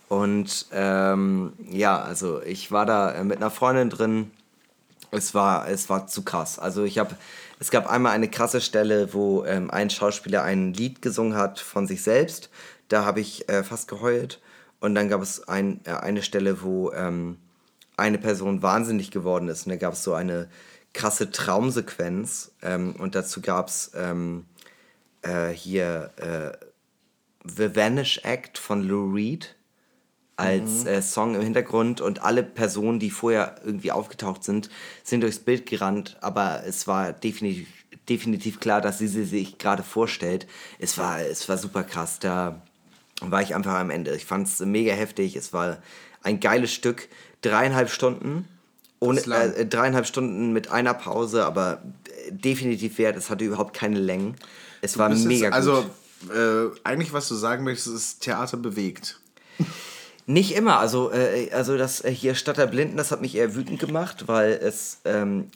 Und 0.07 0.67
ähm, 0.71 1.53
ja, 1.69 1.99
also 1.99 2.41
ich 2.41 2.71
war 2.71 2.86
da 2.86 3.11
äh, 3.11 3.23
mit 3.23 3.38
einer 3.38 3.51
Freundin 3.51 3.89
drin. 3.89 4.32
Es 5.11 5.34
war, 5.34 5.67
es 5.67 5.89
war 5.89 6.07
zu 6.07 6.23
krass. 6.23 6.59
Also 6.59 6.84
ich 6.84 6.97
habe, 6.99 7.15
es 7.60 7.72
gab 7.72 7.89
einmal 7.89 8.14
eine 8.14 8.30
krasse 8.30 8.62
Stelle, 8.62 9.14
wo 9.14 9.43
ähm, 9.43 9.70
ein 9.70 9.89
Schauspieler 9.89 10.43
ein 10.43 10.74
Lied 10.74 11.01
gesungen 11.01 11.36
hat 11.36 11.60
von 11.60 11.88
sich 11.88 12.01
selbst. 12.01 12.49
Da 12.88 13.03
habe 13.03 13.20
ich 13.20 13.49
äh, 13.49 13.64
fast 13.64 13.89
geheult. 13.89 14.41
Und 14.80 14.95
dann 14.95 15.10
gab 15.10 15.22
es 15.22 15.45
ein, 15.47 15.82
äh, 15.84 15.91
eine 15.91 16.24
Stelle, 16.24 16.62
wo 16.62 16.91
ähm, 16.93 17.38
eine 17.97 18.18
Person 18.18 18.62
wahnsinnig 18.62 19.12
geworden 19.12 19.49
ist. 19.49 19.66
Und 19.66 19.72
da 19.72 19.76
gab 19.76 19.93
es 19.93 20.05
so 20.05 20.14
eine 20.14 20.49
krasse 20.93 21.32
Traumsequenz. 21.32 22.53
Ähm, 22.62 22.95
und 22.97 23.16
dazu 23.16 23.41
gab 23.41 23.68
es 23.68 23.91
ähm, 23.93 24.45
äh, 25.22 25.49
hier 25.49 26.12
äh, 26.16 26.66
The 27.43 27.76
Vanish 27.76 28.22
Act 28.24 28.57
von 28.57 28.84
Lou 28.84 29.14
Reed 29.14 29.55
als 30.39 30.85
äh, 30.85 31.01
Song 31.01 31.35
im 31.35 31.41
Hintergrund 31.41 32.01
und 32.01 32.23
alle 32.23 32.43
Personen, 32.43 32.99
die 32.99 33.09
vorher 33.11 33.55
irgendwie 33.65 33.91
aufgetaucht 33.91 34.43
sind, 34.43 34.69
sind 35.03 35.21
durchs 35.21 35.39
Bild 35.39 35.65
gerannt, 35.65 36.17
aber 36.21 36.63
es 36.65 36.87
war 36.87 37.11
definitiv, 37.13 37.67
definitiv 38.07 38.59
klar, 38.59 38.81
dass 38.81 38.97
sie 38.99 39.07
sie 39.07 39.25
sich 39.25 39.57
gerade 39.57 39.83
vorstellt. 39.83 40.47
Es 40.79 40.97
war, 40.97 41.19
es 41.21 41.47
war 41.49 41.57
super 41.57 41.83
krass, 41.83 42.19
da 42.19 42.61
war 43.21 43.41
ich 43.41 43.53
einfach 43.55 43.73
am 43.75 43.89
Ende. 43.89 44.15
Ich 44.15 44.25
fand 44.25 44.47
es 44.47 44.59
mega 44.59 44.93
heftig, 44.93 45.35
es 45.35 45.51
war 45.53 45.77
ein 46.23 46.39
geiles 46.39 46.73
Stück, 46.73 47.07
dreieinhalb 47.41 47.89
Stunden, 47.89 48.47
ohne, 48.99 49.19
äh, 49.21 49.65
dreieinhalb 49.65 50.05
Stunden 50.05 50.51
mit 50.53 50.69
einer 50.71 50.93
Pause, 50.93 51.45
aber 51.45 51.81
äh, 52.27 52.31
definitiv 52.31 52.97
wert, 52.97 53.15
es 53.17 53.29
hatte 53.29 53.45
überhaupt 53.45 53.73
keine 53.73 53.99
Längen. 53.99 54.35
Es 54.81 54.97
war 54.97 55.09
Das 55.09 55.19
ist- 55.19 55.25
mega 55.25 55.47
gut. 55.49 55.53
Also, 55.55 55.85
äh, 56.33 56.69
eigentlich, 56.83 57.13
was 57.13 57.27
du 57.29 57.35
sagen 57.35 57.63
möchtest, 57.63 57.95
ist 57.95 58.19
Theater 58.21 58.57
bewegt. 58.57 59.19
Nicht 60.30 60.55
immer. 60.55 60.77
Also, 60.77 61.11
äh, 61.11 61.49
also 61.53 61.75
das 61.75 62.03
äh, 62.03 62.11
hier 62.11 62.36
Stadt 62.36 62.57
der 62.57 62.67
Blinden, 62.67 62.97
das 62.97 63.11
hat 63.11 63.19
mich 63.19 63.34
eher 63.34 63.55
wütend 63.55 63.80
gemacht, 63.80 64.27
weil 64.27 64.51
es 64.51 64.99
ähm, 65.03 65.49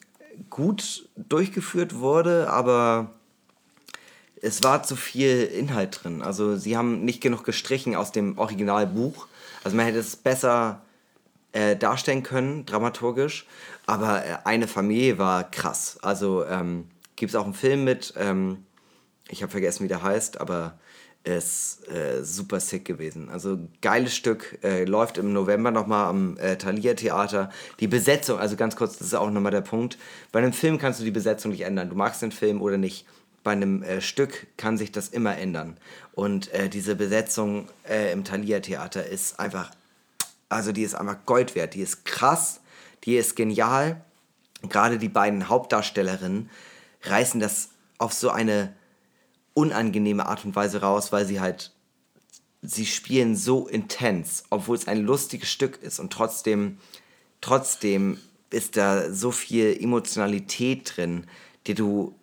gut 0.49 1.07
durchgeführt 1.15 1.99
wurde, 1.99 2.49
aber 2.49 3.11
es 4.41 4.63
war 4.63 4.81
zu 4.81 4.95
viel 4.95 5.43
Inhalt 5.43 5.99
drin. 6.03 6.23
Also 6.23 6.57
sie 6.57 6.75
haben 6.75 7.05
nicht 7.05 7.21
genug 7.21 7.43
gestrichen 7.43 7.95
aus 7.95 8.11
dem 8.11 8.39
Originalbuch. 8.39 9.27
Also 9.63 9.77
man 9.77 9.85
hätte 9.85 9.99
es 9.99 10.15
besser 10.15 10.81
äh, 11.51 11.75
darstellen 11.75 12.23
können, 12.23 12.65
dramaturgisch. 12.65 13.45
Aber 13.85 14.25
äh, 14.25 14.37
eine 14.43 14.67
Familie 14.67 15.19
war 15.19 15.43
krass. 15.51 15.99
Also 16.01 16.45
ähm, 16.45 16.87
gibt 17.15 17.29
es 17.31 17.35
auch 17.35 17.45
einen 17.45 17.53
Film 17.53 17.83
mit, 17.83 18.15
ähm, 18.17 18.65
ich 19.29 19.43
habe 19.43 19.51
vergessen, 19.51 19.83
wie 19.83 19.87
der 19.87 20.01
heißt, 20.01 20.41
aber 20.41 20.79
ist 21.23 21.87
äh, 21.87 22.23
super 22.23 22.59
sick 22.59 22.83
gewesen. 22.85 23.29
Also 23.29 23.57
geiles 23.81 24.15
Stück, 24.15 24.59
äh, 24.61 24.83
läuft 24.83 25.17
im 25.17 25.31
November 25.31 25.71
nochmal 25.71 26.07
am 26.07 26.37
äh, 26.37 26.57
Thalia 26.57 26.95
Theater. 26.95 27.49
Die 27.79 27.87
Besetzung, 27.87 28.39
also 28.39 28.57
ganz 28.57 28.75
kurz, 28.75 28.97
das 28.97 29.07
ist 29.07 29.13
auch 29.13 29.29
nochmal 29.29 29.51
der 29.51 29.61
Punkt. 29.61 29.97
Bei 30.31 30.39
einem 30.39 30.53
Film 30.53 30.77
kannst 30.77 30.99
du 30.99 31.05
die 31.05 31.11
Besetzung 31.11 31.51
nicht 31.51 31.61
ändern. 31.61 31.89
Du 31.89 31.95
magst 31.95 32.21
den 32.21 32.31
Film 32.31 32.61
oder 32.61 32.77
nicht. 32.77 33.05
Bei 33.43 33.51
einem 33.51 33.83
äh, 33.83 34.01
Stück 34.01 34.47
kann 34.57 34.77
sich 34.77 34.91
das 34.91 35.09
immer 35.09 35.37
ändern. 35.37 35.77
Und 36.13 36.53
äh, 36.53 36.67
diese 36.67 36.95
Besetzung 36.95 37.69
äh, 37.87 38.11
im 38.11 38.25
Thalia 38.25 38.59
Theater 38.59 39.05
ist 39.05 39.39
einfach, 39.39 39.71
also 40.49 40.73
die 40.73 40.83
ist 40.83 40.95
einfach 40.95 41.17
Gold 41.25 41.55
wert. 41.55 41.73
Die 41.73 41.81
ist 41.81 42.03
krass, 42.03 42.59
die 43.05 43.15
ist 43.15 43.35
genial. 43.35 44.01
Gerade 44.69 44.97
die 44.97 45.09
beiden 45.09 45.47
Hauptdarstellerinnen 45.47 46.49
reißen 47.03 47.39
das 47.39 47.69
auf 47.97 48.13
so 48.13 48.29
eine 48.29 48.73
unangenehme 49.53 50.25
Art 50.25 50.45
und 50.45 50.55
Weise 50.55 50.81
raus, 50.81 51.11
weil 51.11 51.25
sie 51.25 51.39
halt, 51.39 51.71
sie 52.61 52.85
spielen 52.85 53.35
so 53.35 53.67
intens, 53.67 54.43
obwohl 54.49 54.75
es 54.75 54.87
ein 54.87 55.03
lustiges 55.03 55.51
Stück 55.51 55.81
ist 55.81 55.99
und 55.99 56.11
trotzdem, 56.11 56.77
trotzdem 57.41 58.17
ist 58.49 58.77
da 58.77 59.11
so 59.11 59.31
viel 59.31 59.77
Emotionalität 59.79 60.93
drin, 60.95 61.27
die 61.67 61.73
du, 61.73 62.15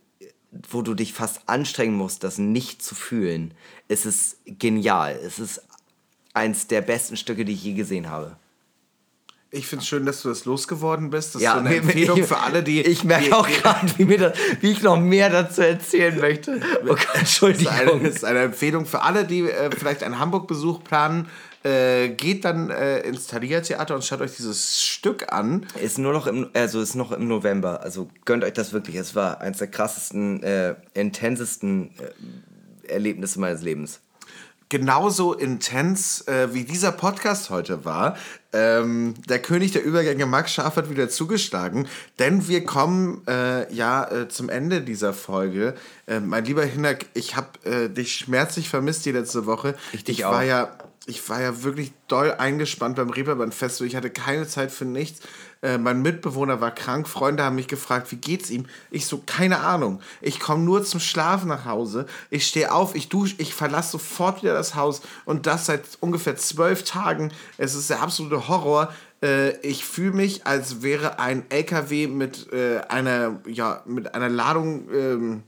wo 0.71 0.83
du 0.83 0.95
dich 0.95 1.13
fast 1.13 1.49
anstrengen 1.49 1.97
musst, 1.97 2.25
das 2.25 2.39
nicht 2.39 2.83
zu 2.83 2.95
fühlen. 2.95 3.55
Es 3.89 4.07
ist 4.07 4.39
genial. 4.47 5.19
Es 5.23 5.39
ist 5.39 5.63
eins 6.33 6.67
der 6.69 6.83
besten 6.83 7.17
Stücke, 7.17 7.45
die 7.45 7.53
ich 7.53 7.65
je 7.65 7.75
gesehen 7.75 8.09
habe. 8.09 8.37
Ich 9.53 9.67
finde 9.67 9.83
es 9.83 9.89
schön, 9.89 10.07
dass 10.07 10.23
du 10.23 10.29
das 10.29 10.45
losgeworden 10.45 11.11
bist. 11.11 11.35
Das 11.35 11.43
Ja, 11.43 11.55
ist 11.55 11.61
so 11.63 11.67
eine 11.67 11.77
Empfehlung 11.77 12.21
ich- 12.21 12.27
für 12.27 12.39
alle, 12.39 12.63
die. 12.63 12.83
Ich 12.83 13.03
merke 13.03 13.37
auch 13.37 13.49
gerade, 13.49 13.89
wie, 13.99 14.17
das- 14.17 14.39
wie 14.61 14.71
ich 14.71 14.83
noch 14.83 14.99
mehr 15.01 15.29
dazu 15.29 15.63
erzählen 15.63 16.19
möchte. 16.21 16.61
Oh 16.85 16.87
Gott, 16.87 16.99
Das 17.15 17.23
ist, 17.33 17.43
eine, 17.43 17.51
Entschuldigung. 17.51 18.03
das 18.05 18.15
ist 18.17 18.25
eine 18.25 18.39
Empfehlung 18.43 18.87
für 18.87 19.03
alle, 19.03 19.25
die 19.25 19.41
äh, 19.51 19.71
vielleicht 19.77 20.03
einen 20.05 20.19
Hamburg-Besuch 20.21 20.85
planen. 20.85 21.27
Äh, 21.63 22.11
geht 22.11 22.45
dann 22.47 22.71
äh, 22.71 23.01
ins 23.01 23.27
Thalia 23.27 23.61
Theater 23.61 23.95
und 23.97 24.05
schaut 24.05 24.21
euch 24.23 24.35
dieses 24.37 24.83
Stück 24.83 25.33
an. 25.33 25.67
Ist 25.83 25.99
nur 25.99 26.13
noch 26.13 26.27
im, 26.29 26.49
also 26.55 26.81
ist 26.81 26.95
noch 26.95 27.11
im 27.13 27.27
November. 27.29 27.83
Also 27.83 28.09
gönnt 28.25 28.45
euch 28.45 28.53
das 28.55 28.73
wirklich. 28.73 28.97
Es 28.97 29.15
war 29.17 29.41
eines 29.41 29.59
der 29.59 29.67
krassesten, 29.67 30.43
äh, 30.45 30.77
intensesten 30.95 31.91
äh, 32.87 32.93
Erlebnisse 32.93 33.41
meines 33.41 33.63
Lebens. 33.63 34.01
Genauso 34.71 35.35
intens 35.35 36.23
äh, 36.23 36.55
wie 36.55 36.65
dieser 36.65 36.93
Podcast 36.93 37.51
heute 37.51 37.85
war. 37.85 38.17
Ähm, 38.53 39.15
der 39.29 39.41
König 39.41 39.73
der 39.73 39.85
Übergänge 39.85 40.27
Max 40.27 40.53
Scharf 40.53 40.77
hat 40.77 40.91
wieder 40.91 41.09
zugeschlagen, 41.09 41.87
denn 42.19 42.49
wir 42.49 42.65
kommen 42.65 43.23
äh, 43.29 43.73
ja 43.73 44.11
äh, 44.11 44.29
zum 44.29 44.49
Ende 44.49 44.81
dieser 44.81 45.13
Folge. 45.13 45.75
Äh, 46.07 46.21
mein 46.21 46.45
lieber 46.45 46.65
Hinak, 46.65 47.07
ich 47.15 47.37
habe 47.37 47.49
äh, 47.65 47.89
dich 47.89 48.15
schmerzlich 48.15 48.69
vermisst 48.69 49.05
die 49.05 49.13
letzte 49.13 49.47
Woche. 49.47 49.77
Ich 49.93 50.05
dich 50.05 50.25
war 50.25 50.39
auch. 50.39 50.43
ja 50.43 50.69
ich 51.07 51.29
war 51.29 51.41
ja 51.41 51.63
wirklich 51.63 51.93
doll 52.09 52.33
eingespannt 52.33 52.97
beim 52.97 53.11
Reeperbahn 53.11 53.53
Festival. 53.53 53.89
Ich 53.89 53.97
hatte 53.97 54.11
keine 54.11 54.47
Zeit 54.47 54.71
für 54.71 54.85
nichts. 54.85 55.21
Äh, 55.63 55.79
mein 55.79 56.03
Mitbewohner 56.03 56.61
war 56.61 56.75
krank. 56.75 57.09
Freunde 57.09 57.43
haben 57.43 57.57
mich 57.57 57.69
gefragt, 57.69 58.13
wie 58.13 58.17
geht's 58.17 58.51
ihm? 58.51 58.67
Ich 58.91 59.07
so, 59.07 59.23
keine 59.25 59.61
Ahnung. 59.61 60.01
Ich 60.21 60.41
komme 60.41 60.63
nur 60.63 60.85
zum 60.85 61.01
Schlafen 61.01 61.49
nach 61.49 61.65
Hause. 61.65 62.07
Ich 62.29 62.47
stehe 62.47 62.73
auf, 62.73 62.95
ich 62.95 63.09
dusche, 63.09 63.35
ich 63.39 63.55
verlasse 63.55 63.93
sofort 63.93 64.43
wieder 64.43 64.53
das 64.53 64.75
Haus. 64.75 65.01
Und 65.25 65.47
das 65.47 65.67
seit 65.67 65.85
ungefähr 66.01 66.37
zwölf 66.37 66.85
Tagen. 66.85 67.33
Es 67.57 67.75
ist 67.75 67.89
der 67.89 68.03
absolute 68.03 68.49
Horror. 68.49 68.93
Äh, 69.23 69.57
ich 69.67 69.87
fühle 69.87 70.13
mich, 70.13 70.47
als 70.47 70.83
wäre 70.83 71.19
ein 71.19 71.45
LKW 71.49 72.09
mit 72.09 72.53
äh, 72.53 72.81
einer, 72.89 73.41
ja, 73.47 73.83
mit 73.87 74.15
einer 74.15 74.29
Ladung. 74.29 74.89
Ähm, 74.93 75.43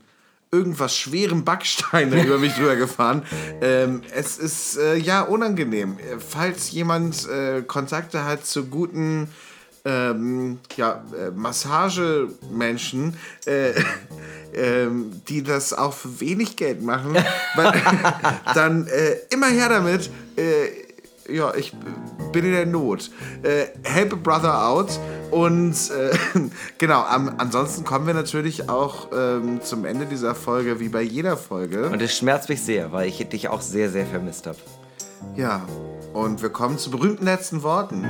irgendwas 0.53 0.95
schwerem 0.95 1.43
Backsteine 1.43 2.23
über 2.25 2.37
mich 2.37 2.53
drüber 2.53 2.75
gefahren. 2.75 3.23
Ähm, 3.61 4.03
es 4.15 4.37
ist 4.37 4.77
äh, 4.77 4.95
ja 4.95 5.21
unangenehm. 5.21 5.97
Äh, 5.97 6.19
Falls 6.19 6.71
jemand 6.71 7.27
äh, 7.27 7.63
Kontakte 7.63 8.23
hat 8.23 8.45
zu 8.45 8.65
guten 8.65 9.27
ähm, 9.85 10.59
ja, 10.77 11.03
äh, 11.17 11.31
Massagemenschen, 11.31 13.17
äh, 13.45 13.73
ähm, 14.53 15.21
die 15.27 15.43
das 15.43 15.73
auch 15.73 15.93
für 15.93 16.21
wenig 16.21 16.55
Geld 16.55 16.81
machen, 16.81 17.15
weil, 17.55 17.73
dann 18.53 18.87
äh, 18.87 19.17
immer 19.29 19.47
her 19.47 19.69
damit. 19.69 20.09
Ja, 21.29 21.53
ich 21.55 21.73
bin 22.31 22.45
in 22.45 22.51
der 22.51 22.65
Not. 22.65 23.09
Äh, 23.43 23.67
help 23.83 24.13
a 24.13 24.15
brother 24.15 24.67
out. 24.67 24.99
Und 25.31 25.73
äh, 25.91 26.15
genau, 26.77 27.01
am, 27.03 27.35
ansonsten 27.37 27.83
kommen 27.83 28.05
wir 28.07 28.13
natürlich 28.13 28.69
auch 28.69 29.07
ähm, 29.15 29.61
zum 29.61 29.85
Ende 29.85 30.05
dieser 30.05 30.35
Folge, 30.35 30.79
wie 30.79 30.89
bei 30.89 31.01
jeder 31.01 31.37
Folge. 31.37 31.89
Und 31.89 32.01
es 32.01 32.17
schmerzt 32.17 32.49
mich 32.49 32.61
sehr, 32.61 32.91
weil 32.91 33.07
ich 33.07 33.17
dich 33.29 33.47
auch 33.47 33.61
sehr, 33.61 33.89
sehr 33.89 34.05
vermisst 34.05 34.47
habe. 34.47 34.57
Ja, 35.35 35.65
und 36.13 36.41
wir 36.41 36.49
kommen 36.49 36.77
zu 36.77 36.91
berühmten 36.91 37.25
letzten 37.25 37.63
Worten. 37.63 38.05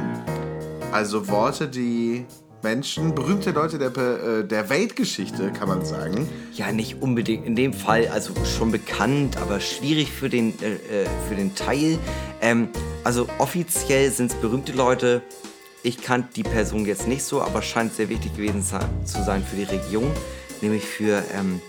Also 0.91 1.27
Worte, 1.27 1.67
die 1.67 2.25
Menschen, 2.63 3.13
berühmte 3.13 3.51
Leute 3.51 3.77
der, 3.77 3.95
äh, 3.95 4.43
der 4.45 4.69
Weltgeschichte, 4.69 5.51
kann 5.51 5.67
man 5.67 5.85
sagen. 5.85 6.27
Ja, 6.53 6.71
nicht 6.71 7.01
unbedingt. 7.01 7.45
In 7.45 7.55
dem 7.55 7.73
Fall, 7.73 8.07
also 8.07 8.33
schon 8.45 8.71
bekannt, 8.71 9.37
aber 9.37 9.59
schwierig 9.59 10.11
für 10.11 10.29
den, 10.29 10.53
äh, 10.61 11.03
äh, 11.03 11.07
für 11.27 11.35
den 11.35 11.53
Teil. 11.55 11.99
Ähm, 12.41 12.69
also 13.03 13.27
offiziell 13.37 14.09
sind 14.11 14.31
es 14.31 14.37
berühmte 14.37 14.71
Leute. 14.71 15.21
Ich 15.83 16.01
kannte 16.01 16.29
die 16.35 16.43
Person 16.43 16.85
jetzt 16.85 17.07
nicht 17.07 17.23
so, 17.23 17.41
aber 17.41 17.61
scheint 17.61 17.93
sehr 17.93 18.07
wichtig 18.07 18.35
gewesen 18.35 18.63
zu 18.63 19.23
sein 19.23 19.43
für 19.43 19.57
die 19.57 19.63
Region. 19.63 20.09
Nämlich 20.61 20.85
für, 20.85 21.21
ähm, 21.33 21.61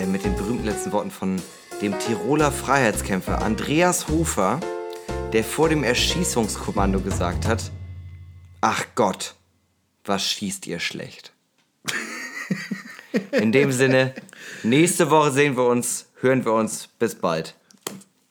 äh, 0.00 0.06
mit 0.06 0.24
den 0.24 0.34
berühmten 0.34 0.64
letzten 0.64 0.92
Worten 0.92 1.10
von 1.10 1.36
dem 1.82 1.98
Tiroler 1.98 2.50
Freiheitskämpfer 2.50 3.42
Andreas 3.42 4.08
Hofer, 4.08 4.60
der 5.32 5.44
vor 5.44 5.68
dem 5.68 5.84
Erschießungskommando 5.84 7.00
gesagt 7.00 7.46
hat, 7.46 7.70
ach 8.62 8.86
Gott, 8.94 9.34
was 10.08 10.24
schießt 10.24 10.66
ihr 10.66 10.80
schlecht? 10.80 11.32
In 13.32 13.52
dem 13.52 13.72
Sinne, 13.72 14.14
nächste 14.62 15.10
Woche 15.10 15.30
sehen 15.30 15.56
wir 15.56 15.64
uns, 15.64 16.06
hören 16.20 16.44
wir 16.44 16.52
uns. 16.52 16.88
Bis 16.98 17.14
bald. 17.14 17.54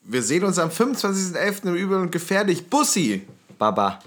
Wir 0.04 0.22
sehen 0.22 0.44
uns 0.44 0.60
am 0.60 0.70
25.11. 0.70 1.68
im 1.68 1.76
Übel 1.76 2.00
und 2.00 2.12
Gefährlich. 2.12 2.68
Bussi! 2.68 3.28
Baba. 3.58 4.00